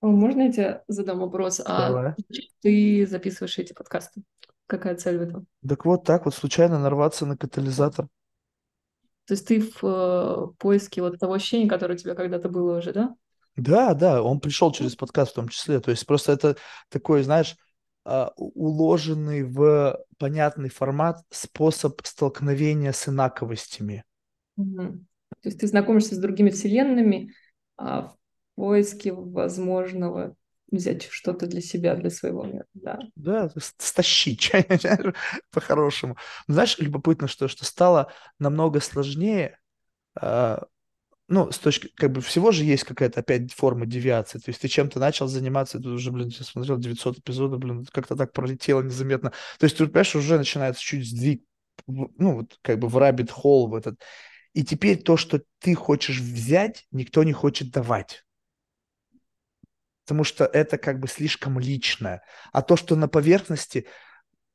Можно 0.00 0.42
я 0.42 0.52
тебе 0.52 0.84
задам 0.86 1.18
вопрос? 1.18 1.60
А 1.64 2.14
ты 2.60 3.06
записываешь 3.06 3.58
эти 3.58 3.72
подкасты? 3.72 4.22
Какая 4.66 4.94
цель 4.96 5.18
в 5.18 5.22
этом? 5.22 5.46
Так 5.66 5.84
вот 5.84 6.04
так 6.04 6.24
вот 6.24 6.34
случайно 6.34 6.78
нарваться 6.78 7.26
на 7.26 7.36
катализатор. 7.36 8.06
То 9.28 9.34
есть 9.34 9.46
ты 9.46 9.60
в 9.60 9.78
э, 9.82 10.46
поиске 10.58 11.02
вот 11.02 11.18
того 11.18 11.34
ощущения, 11.34 11.68
которое 11.68 11.94
у 11.94 11.98
тебя 11.98 12.14
когда-то 12.14 12.48
было 12.48 12.78
уже, 12.78 12.94
да? 12.94 13.14
Да, 13.56 13.92
да, 13.92 14.22
он 14.22 14.40
пришел 14.40 14.72
через 14.72 14.96
подкаст 14.96 15.32
в 15.32 15.34
том 15.34 15.48
числе. 15.48 15.80
То 15.80 15.90
есть 15.90 16.06
просто 16.06 16.32
это 16.32 16.56
такой, 16.88 17.22
знаешь, 17.22 17.54
а, 18.06 18.32
уложенный 18.36 19.42
в 19.42 19.98
понятный 20.16 20.70
формат 20.70 21.18
способ 21.30 22.00
столкновения 22.06 22.92
с 22.92 23.06
инаковостями. 23.06 24.02
Угу. 24.56 24.76
То 25.42 25.48
есть 25.48 25.60
ты 25.60 25.66
знакомишься 25.66 26.14
с 26.14 26.18
другими 26.18 26.48
вселенными 26.48 27.34
а 27.76 28.08
в 28.08 28.16
поиске 28.54 29.12
возможного 29.12 30.34
взять 30.70 31.08
что-то 31.10 31.46
для 31.46 31.60
себя, 31.60 31.94
для 31.94 32.10
своего 32.10 32.44
мира, 32.44 32.66
да. 32.74 32.98
Да, 33.16 33.50
стащить 33.56 34.52
по-хорошему. 35.50 36.16
Знаешь, 36.46 36.78
любопытно, 36.78 37.28
что, 37.28 37.48
что 37.48 37.64
стало 37.64 38.12
намного 38.38 38.80
сложнее, 38.80 39.58
а, 40.14 40.66
ну, 41.28 41.50
с 41.52 41.58
точки, 41.58 41.90
как 41.94 42.12
бы 42.12 42.20
всего 42.20 42.52
же 42.52 42.64
есть 42.64 42.84
какая-то 42.84 43.20
опять 43.20 43.52
форма 43.52 43.86
девиации. 43.86 44.38
То 44.38 44.48
есть 44.48 44.60
ты 44.60 44.68
чем-то 44.68 44.98
начал 44.98 45.26
заниматься, 45.26 45.78
ты 45.78 45.88
уже, 45.88 46.10
блин, 46.10 46.30
сейчас 46.30 46.48
смотрел 46.48 46.78
900 46.78 47.18
эпизодов, 47.18 47.60
блин, 47.60 47.86
как-то 47.92 48.16
так 48.16 48.32
пролетело 48.32 48.82
незаметно. 48.82 49.32
То 49.58 49.64
есть 49.64 49.76
ты, 49.76 49.86
понимаешь, 49.86 50.16
уже 50.16 50.38
начинается 50.38 50.82
чуть 50.82 51.06
сдвиг, 51.06 51.42
ну, 51.86 52.36
вот 52.36 52.58
как 52.62 52.78
бы 52.78 52.88
в 52.88 52.96
rabbit 52.96 53.30
hole 53.30 53.68
в 53.68 53.74
этот. 53.74 54.00
И 54.54 54.64
теперь 54.64 55.02
то, 55.02 55.16
что 55.16 55.42
ты 55.60 55.74
хочешь 55.74 56.18
взять, 56.20 56.86
никто 56.90 57.22
не 57.24 57.32
хочет 57.32 57.70
давать 57.70 58.24
потому 60.08 60.24
что 60.24 60.46
это 60.46 60.78
как 60.78 61.00
бы 61.00 61.06
слишком 61.06 61.58
личное. 61.58 62.22
А 62.50 62.62
то, 62.62 62.76
что 62.76 62.96
на 62.96 63.08
поверхности, 63.08 63.86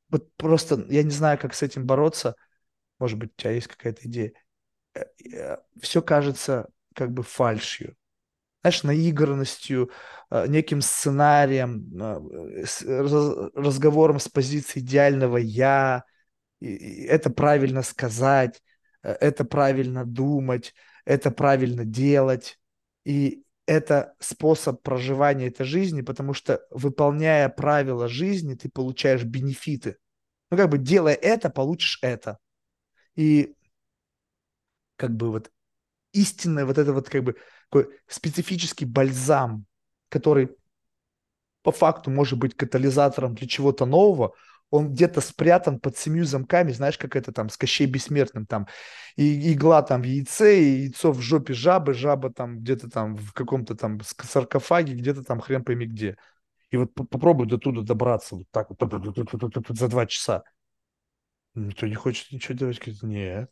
вот 0.10 0.34
просто 0.36 0.84
я 0.90 1.04
не 1.04 1.12
знаю, 1.12 1.38
как 1.38 1.54
с 1.54 1.62
этим 1.62 1.86
бороться, 1.86 2.36
может 2.98 3.20
быть, 3.20 3.34
у 3.38 3.40
тебя 3.40 3.52
есть 3.52 3.68
какая-то 3.68 4.02
идея, 4.08 4.34
э, 4.96 5.04
э, 5.32 5.58
все 5.80 6.02
кажется 6.02 6.70
как 6.96 7.12
бы 7.12 7.22
фальшью. 7.22 7.96
Знаешь, 8.64 8.82
наигранностью, 8.82 9.92
э, 10.32 10.48
неким 10.48 10.82
сценарием, 10.82 11.88
разговором 13.54 14.18
с 14.18 14.30
позиции 14.30 14.80
идеального 14.80 15.38
«я», 15.38 16.04
это 16.60 17.30
правильно 17.30 17.84
сказать, 17.84 18.64
это 19.04 19.46
правильно 19.46 20.04
думать, 20.04 20.74
это 21.06 21.30
правильно 21.30 21.86
делать. 21.86 22.58
И 23.06 23.43
это 23.66 24.16
способ 24.20 24.82
проживания 24.82 25.48
этой 25.48 25.66
жизни, 25.66 26.02
потому 26.02 26.34
что 26.34 26.62
выполняя 26.70 27.50
правила 27.50 28.08
жизни, 28.08 28.56
ты 28.56 28.70
получаешь 28.70 29.24
бенефиты. 29.24 29.98
Ну, 30.52 30.58
как 30.58 30.70
бы 30.70 30.78
делая 30.78 31.16
это, 31.16 31.50
получишь 31.50 32.00
это. 32.02 32.38
И 33.16 33.56
как 34.96 35.16
бы 35.16 35.32
вот 35.32 35.52
истинный 36.12 36.66
вот 36.66 36.78
это 36.78 36.94
вот 36.94 37.10
как 37.10 37.24
бы 37.24 37.36
такой 37.70 37.90
специфический 38.08 38.86
бальзам, 38.86 39.66
который 40.10 40.56
по 41.64 41.72
факту 41.72 42.12
может 42.12 42.38
быть 42.38 42.56
катализатором 42.56 43.36
для 43.36 43.48
чего-то 43.48 43.86
нового, 43.86 44.36
он 44.74 44.92
где-то 44.92 45.22
спрятан 45.22 45.80
под 45.80 45.98
семью 46.00 46.26
замками, 46.26 46.72
знаешь, 46.72 46.98
как 46.98 47.16
это 47.16 47.32
там 47.32 47.50
с 47.50 47.58
Кощей 47.58 47.86
Бессмертным, 47.86 48.48
там 48.48 48.68
и 49.16 49.54
игла 49.54 49.84
там 49.84 50.02
в 50.02 50.06
яйце, 50.06 50.60
и 50.60 50.82
яйцо 50.86 51.12
в 51.12 51.22
жопе 51.22 51.54
жабы, 51.54 51.94
жаба 51.94 52.34
там 52.34 52.58
где-то 52.58 52.90
там 52.90 53.16
в 53.16 53.34
каком-то 53.34 53.76
там 53.76 54.02
саркофаге, 54.02 54.96
где-то 54.96 55.24
там 55.24 55.42
хрен 55.42 55.64
пойми 55.64 55.86
где. 55.86 56.18
И 56.72 56.78
вот 56.78 56.92
попробуй 56.96 57.46
до 57.46 57.60
туда 57.60 57.82
добраться 57.82 58.36
вот 58.36 58.48
так 58.50 58.72
вот 58.72 59.78
за 59.78 59.88
два 59.90 60.08
часа. 60.08 60.44
Никто 61.54 61.86
не 61.86 61.94
хочет 61.94 62.32
ничего 62.32 62.58
делать. 62.58 62.80
Говорит, 62.80 63.04
нет. 63.04 63.52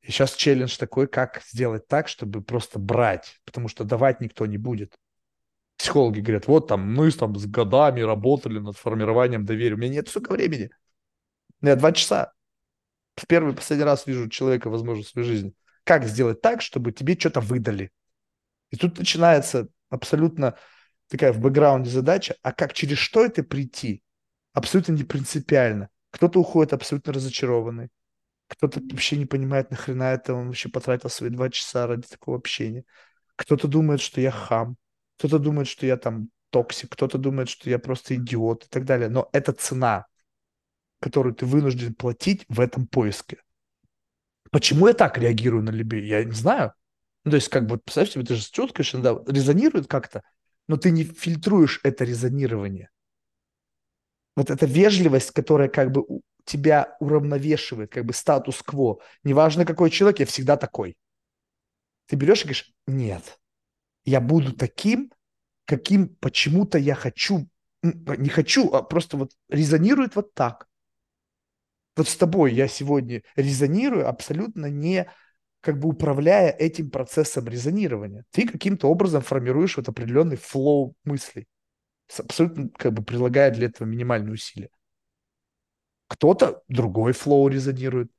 И 0.00 0.10
сейчас 0.10 0.34
челлендж 0.34 0.78
такой, 0.78 1.06
как 1.06 1.42
сделать 1.44 1.86
так, 1.86 2.08
чтобы 2.08 2.42
просто 2.42 2.78
брать, 2.78 3.38
потому 3.44 3.68
что 3.68 3.84
давать 3.84 4.22
никто 4.22 4.46
не 4.46 4.56
будет 4.56 4.96
психологи 5.82 6.20
говорят, 6.20 6.46
вот 6.46 6.68
там 6.68 6.94
мы 6.94 7.10
там 7.10 7.34
с 7.34 7.44
годами 7.44 8.02
работали 8.02 8.60
над 8.60 8.76
формированием 8.76 9.44
доверия. 9.44 9.74
У 9.74 9.78
меня 9.78 9.94
нет, 9.94 10.08
сука, 10.08 10.30
времени. 10.30 10.70
Я 11.60 11.74
два 11.74 11.90
часа. 11.90 12.32
В 13.16 13.26
первый 13.26 13.52
последний 13.52 13.84
раз 13.84 14.06
вижу 14.06 14.28
человека, 14.28 14.70
возможно, 14.70 15.02
в 15.02 15.08
своей 15.08 15.26
жизни. 15.26 15.54
Как 15.82 16.04
сделать 16.04 16.40
так, 16.40 16.62
чтобы 16.62 16.92
тебе 16.92 17.18
что-то 17.18 17.40
выдали? 17.40 17.90
И 18.70 18.76
тут 18.76 18.96
начинается 18.96 19.66
абсолютно 19.90 20.56
такая 21.08 21.32
в 21.32 21.40
бэкграунде 21.40 21.90
задача, 21.90 22.36
а 22.42 22.52
как 22.52 22.74
через 22.74 22.98
что 22.98 23.24
это 23.24 23.42
прийти? 23.42 24.04
Абсолютно 24.52 24.92
не 24.92 25.02
принципиально. 25.02 25.88
Кто-то 26.12 26.38
уходит 26.38 26.74
абсолютно 26.74 27.12
разочарованный. 27.12 27.88
Кто-то 28.46 28.78
вообще 28.88 29.16
не 29.16 29.26
понимает, 29.26 29.72
нахрена 29.72 30.12
это 30.12 30.32
он 30.32 30.46
вообще 30.46 30.68
потратил 30.68 31.10
свои 31.10 31.30
два 31.30 31.50
часа 31.50 31.88
ради 31.88 32.06
такого 32.06 32.36
общения. 32.36 32.84
Кто-то 33.34 33.66
думает, 33.66 34.00
что 34.00 34.20
я 34.20 34.30
хам. 34.30 34.76
Кто-то 35.22 35.38
думает, 35.38 35.68
что 35.68 35.86
я 35.86 35.96
там 35.96 36.30
токсик, 36.50 36.90
кто-то 36.90 37.16
думает, 37.16 37.48
что 37.48 37.70
я 37.70 37.78
просто 37.78 38.16
идиот 38.16 38.64
и 38.64 38.68
так 38.68 38.84
далее. 38.84 39.08
Но 39.08 39.28
это 39.30 39.52
цена, 39.52 40.06
которую 40.98 41.32
ты 41.32 41.46
вынужден 41.46 41.94
платить 41.94 42.44
в 42.48 42.58
этом 42.58 42.88
поиске. 42.88 43.40
Почему 44.50 44.88
я 44.88 44.94
так 44.94 45.18
реагирую 45.18 45.62
на 45.62 45.70
людей? 45.70 46.04
Я 46.08 46.24
не 46.24 46.32
знаю. 46.32 46.72
Ну, 47.24 47.30
то 47.30 47.36
есть, 47.36 47.50
как 47.50 47.68
бы, 47.68 47.78
представь 47.78 48.10
себе, 48.10 48.24
ты 48.24 48.34
же 48.34 48.50
чувствуешь, 48.50 48.90
да, 48.94 49.16
резонирует 49.28 49.86
как-то, 49.86 50.24
но 50.66 50.76
ты 50.76 50.90
не 50.90 51.04
фильтруешь 51.04 51.78
это 51.84 52.02
резонирование. 52.02 52.90
Вот 54.34 54.50
эта 54.50 54.66
вежливость, 54.66 55.30
которая 55.30 55.68
как 55.68 55.92
бы 55.92 56.04
тебя 56.44 56.96
уравновешивает, 56.98 57.92
как 57.92 58.06
бы 58.06 58.12
статус-кво. 58.12 58.98
Неважно, 59.22 59.64
какой 59.64 59.90
человек, 59.90 60.18
я 60.18 60.26
всегда 60.26 60.56
такой. 60.56 60.96
Ты 62.06 62.16
берешь 62.16 62.40
и 62.40 62.42
говоришь, 62.42 62.72
нет, 62.88 63.38
я 64.04 64.20
буду 64.20 64.52
таким, 64.52 65.12
каким 65.64 66.08
почему-то 66.16 66.78
я 66.78 66.94
хочу, 66.94 67.48
не 67.82 68.28
хочу, 68.28 68.72
а 68.72 68.82
просто 68.82 69.16
вот 69.16 69.32
резонирует 69.48 70.16
вот 70.16 70.34
так. 70.34 70.68
Вот 71.96 72.08
с 72.08 72.16
тобой 72.16 72.54
я 72.54 72.68
сегодня 72.68 73.22
резонирую 73.36 74.08
абсолютно 74.08 74.66
не 74.66 75.10
как 75.60 75.78
бы 75.78 75.88
управляя 75.90 76.50
этим 76.50 76.90
процессом 76.90 77.46
резонирования. 77.46 78.24
Ты 78.30 78.48
каким-то 78.48 78.88
образом 78.88 79.22
формируешь 79.22 79.76
вот 79.76 79.88
определенный 79.88 80.36
flow 80.36 80.94
мыслей, 81.04 81.46
абсолютно 82.18 82.68
как 82.70 82.92
бы 82.92 83.04
прилагая 83.04 83.50
для 83.50 83.66
этого 83.66 83.86
минимальные 83.86 84.34
усилия. 84.34 84.70
Кто-то 86.08 86.62
другой 86.68 87.12
flow 87.12 87.48
резонирует. 87.48 88.10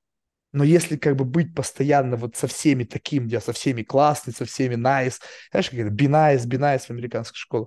Но 0.54 0.64
если 0.64 0.98
как 0.98 1.16
бы 1.16 1.26
быть 1.26 1.54
постоянно 1.54 2.16
вот 2.16 2.36
со 2.38 2.48
всеми 2.48 2.84
таким, 2.84 3.26
где 3.26 3.42
со 3.42 3.54
всеми 3.54 3.84
классный, 3.84 4.34
со 4.34 4.46
всеми 4.46 4.76
nice, 4.76 5.16
знаешь, 5.52 5.70
как 5.70 5.80
это, 5.80 5.90
be 5.90 6.08
nice, 6.08 6.46
be 6.46 6.58
nice 6.60 6.86
в 6.86 6.90
американской 6.92 7.36
школе, 7.38 7.66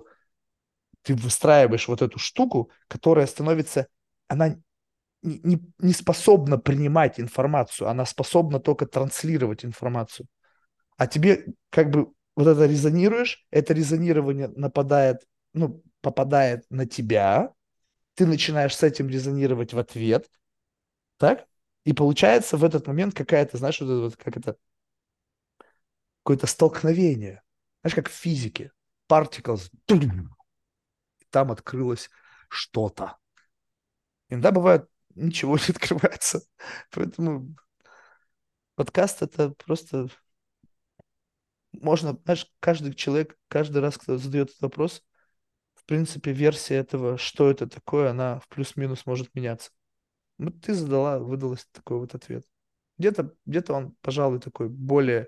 ты 1.03 1.15
выстраиваешь 1.15 1.87
вот 1.87 2.01
эту 2.01 2.17
штуку, 2.17 2.71
которая 2.87 3.27
становится, 3.27 3.87
она 4.27 4.57
не, 5.21 5.59
не, 5.79 5.93
способна 5.93 6.57
принимать 6.57 7.19
информацию, 7.19 7.89
она 7.89 8.05
способна 8.05 8.59
только 8.59 8.85
транслировать 8.85 9.65
информацию. 9.65 10.27
А 10.97 11.07
тебе 11.07 11.45
как 11.69 11.91
бы 11.91 12.13
вот 12.35 12.47
это 12.47 12.65
резонируешь, 12.65 13.45
это 13.51 13.73
резонирование 13.73 14.49
нападает, 14.49 15.23
ну, 15.53 15.83
попадает 16.01 16.65
на 16.69 16.85
тебя, 16.85 17.53
ты 18.15 18.25
начинаешь 18.25 18.75
с 18.75 18.83
этим 18.83 19.09
резонировать 19.09 19.73
в 19.73 19.79
ответ, 19.79 20.29
так? 21.17 21.47
И 21.87 21.93
получается 21.93 22.57
в 22.57 22.65
этот 22.65 22.85
момент 22.85 23.13
какая-то, 23.13 23.55
знаешь, 23.55 23.79
вот 23.79 23.87
вот, 23.87 24.17
как 24.17 24.35
это, 24.35 24.57
какое-то 26.21 26.45
столкновение. 26.45 27.41
Знаешь, 27.79 27.95
как 27.95 28.09
в 28.09 28.13
физике. 28.13 28.73
Particles. 29.09 29.71
И 29.89 31.25
там 31.29 31.49
открылось 31.49 32.09
что-то. 32.49 33.15
Иногда 34.27 34.51
бывает, 34.51 34.89
ничего 35.15 35.55
не 35.55 35.63
открывается. 35.69 36.41
Поэтому 36.91 37.55
подкаст 38.75 39.21
это 39.21 39.51
просто... 39.51 40.09
Можно, 41.71 42.19
знаешь, 42.25 42.51
каждый 42.59 42.95
человек, 42.95 43.37
каждый 43.47 43.81
раз, 43.81 43.97
кто 43.97 44.17
задает 44.17 44.49
этот 44.49 44.61
вопрос, 44.61 45.05
в 45.75 45.85
принципе, 45.85 46.33
версия 46.33 46.75
этого, 46.75 47.17
что 47.17 47.49
это 47.49 47.65
такое, 47.65 48.09
она 48.09 48.41
в 48.41 48.49
плюс-минус 48.49 49.05
может 49.05 49.33
меняться. 49.33 49.71
Вот 50.37 50.53
ну, 50.53 50.59
ты 50.59 50.73
задала, 50.73 51.19
выдалась 51.19 51.65
такой 51.71 51.97
вот 51.97 52.13
ответ. 52.13 52.45
Где-то 52.97 53.33
где 53.45 53.63
он, 53.69 53.95
пожалуй, 54.01 54.39
такой 54.39 54.69
более, 54.69 55.27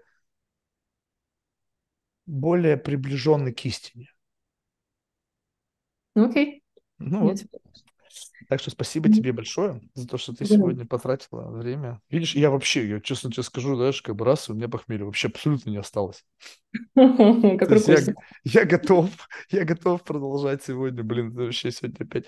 более 2.25 2.77
приближенный 2.77 3.53
к 3.53 3.65
истине. 3.65 4.09
Ну, 6.15 6.29
окей. 6.29 6.63
Ну, 6.99 7.21
вот. 7.21 7.37
Так 8.47 8.59
что 8.59 8.71
спасибо 8.71 9.09
тебе 9.09 9.31
большое 9.31 9.81
за 9.93 10.07
то, 10.07 10.17
что 10.17 10.33
ты 10.33 10.45
сегодня 10.45 10.85
потратила 10.85 11.49
время. 11.51 12.01
Видишь, 12.09 12.35
я 12.35 12.49
вообще, 12.49 12.87
я 12.87 12.99
честно 12.99 13.31
тебе 13.31 13.43
скажу, 13.43 13.75
знаешь, 13.75 14.01
как 14.01 14.15
бы 14.15 14.25
раз 14.25 14.49
у 14.49 14.55
меня 14.55 14.67
похмелье 14.67 15.05
вообще 15.05 15.27
абсолютно 15.27 15.69
не 15.69 15.77
осталось. 15.77 16.25
Я, 16.95 18.61
я 18.61 18.65
готов, 18.65 19.09
я 19.49 19.65
готов 19.65 20.03
продолжать 20.03 20.63
сегодня, 20.63 21.03
блин, 21.03 21.31
вообще 21.33 21.71
сегодня 21.71 22.05
опять 22.05 22.25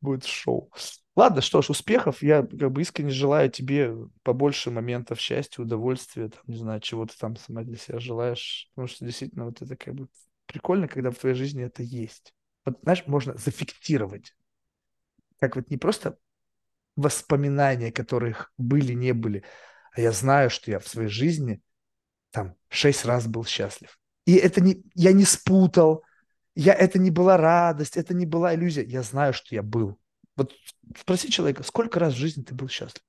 будет 0.00 0.24
шоу. 0.24 0.70
Ладно, 1.14 1.42
что 1.42 1.60
ж, 1.60 1.70
успехов. 1.70 2.22
Я 2.22 2.42
как 2.42 2.72
бы 2.72 2.80
искренне 2.80 3.10
желаю 3.10 3.50
тебе 3.50 3.94
побольше 4.22 4.70
моментов 4.70 5.20
счастья, 5.20 5.62
удовольствия, 5.62 6.28
там, 6.28 6.40
не 6.46 6.56
знаю, 6.56 6.80
чего 6.80 7.04
ты 7.04 7.14
там 7.18 7.36
сама 7.36 7.62
для 7.62 7.76
себя 7.76 7.98
желаешь. 7.98 8.70
Потому 8.74 8.88
что 8.88 9.04
действительно 9.04 9.44
вот 9.44 9.60
это 9.60 9.76
как 9.76 9.94
бы 9.94 10.08
прикольно, 10.46 10.88
когда 10.88 11.10
в 11.10 11.18
твоей 11.18 11.36
жизни 11.36 11.64
это 11.64 11.82
есть. 11.82 12.34
Вот, 12.64 12.78
знаешь, 12.82 13.04
можно 13.06 13.36
зафиксировать. 13.36 14.34
Как 15.38 15.56
вот 15.56 15.68
не 15.70 15.76
просто 15.76 16.18
воспоминания, 16.96 17.92
которых 17.92 18.52
были, 18.58 18.92
не 18.92 19.12
были, 19.12 19.44
а 19.92 20.00
я 20.00 20.12
знаю, 20.12 20.50
что 20.50 20.70
я 20.70 20.78
в 20.78 20.88
своей 20.88 21.08
жизни 21.08 21.62
там 22.30 22.54
шесть 22.68 23.04
раз 23.04 23.26
был 23.26 23.44
счастлив. 23.44 23.98
И 24.26 24.36
это 24.36 24.60
не, 24.60 24.82
я 24.94 25.12
не 25.12 25.24
спутал, 25.24 26.04
я, 26.54 26.74
это 26.74 26.98
не 26.98 27.10
была 27.10 27.36
радость, 27.36 27.96
это 27.96 28.14
не 28.14 28.26
была 28.26 28.54
иллюзия. 28.54 28.84
Я 28.84 29.02
знаю, 29.02 29.32
что 29.34 29.54
я 29.54 29.62
был. 29.62 29.98
Вот 30.36 30.54
спроси 30.98 31.30
человека, 31.30 31.62
сколько 31.62 31.98
раз 31.98 32.14
в 32.14 32.18
жизни 32.18 32.42
ты 32.42 32.54
был 32.54 32.68
счастлив? 32.68 33.02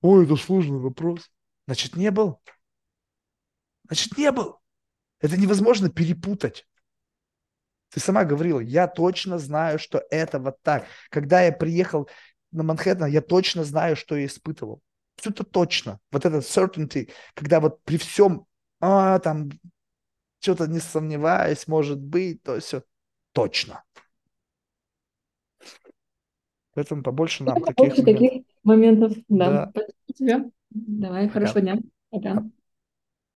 Ой, 0.00 0.24
это 0.24 0.36
сложный 0.36 0.78
вопрос. 0.78 1.30
Значит, 1.66 1.96
не 1.96 2.10
был. 2.10 2.40
Значит, 3.86 4.16
не 4.16 4.30
был. 4.32 4.60
Это 5.20 5.36
невозможно 5.36 5.88
перепутать. 5.90 6.66
Ты 7.90 8.00
сама 8.00 8.24
говорила, 8.24 8.58
я 8.58 8.88
точно 8.88 9.38
знаю, 9.38 9.78
что 9.78 10.02
это 10.10 10.38
вот 10.38 10.56
так. 10.62 10.86
Когда 11.10 11.42
я 11.42 11.52
приехал 11.52 12.08
на 12.50 12.62
Манхэттен, 12.62 13.06
я 13.06 13.20
точно 13.20 13.64
знаю, 13.64 13.96
что 13.96 14.16
я 14.16 14.26
испытывал. 14.26 14.80
Все 15.16 15.30
это 15.30 15.44
точно. 15.44 16.00
Вот 16.10 16.24
этот 16.24 16.44
certainty, 16.44 17.12
когда 17.34 17.60
вот 17.60 17.82
при 17.84 17.98
всем, 17.98 18.46
а, 18.80 19.18
там, 19.18 19.50
что-то 20.40 20.66
не 20.66 20.80
сомневаюсь, 20.80 21.68
может 21.68 22.00
быть, 22.00 22.42
то 22.42 22.58
все 22.60 22.82
точно. 23.32 23.84
Поэтому 26.74 27.02
побольше 27.02 27.44
нам 27.44 27.62
таких, 27.62 27.98
моментов. 27.98 28.04
таких 28.04 28.42
моментов. 28.64 29.12
Да. 29.28 29.72
да. 29.74 29.82
Тебе. 30.14 30.50
Давай, 30.70 31.28
хорошего 31.28 31.60
дня. 31.60 31.78
Пока. 32.10 32.44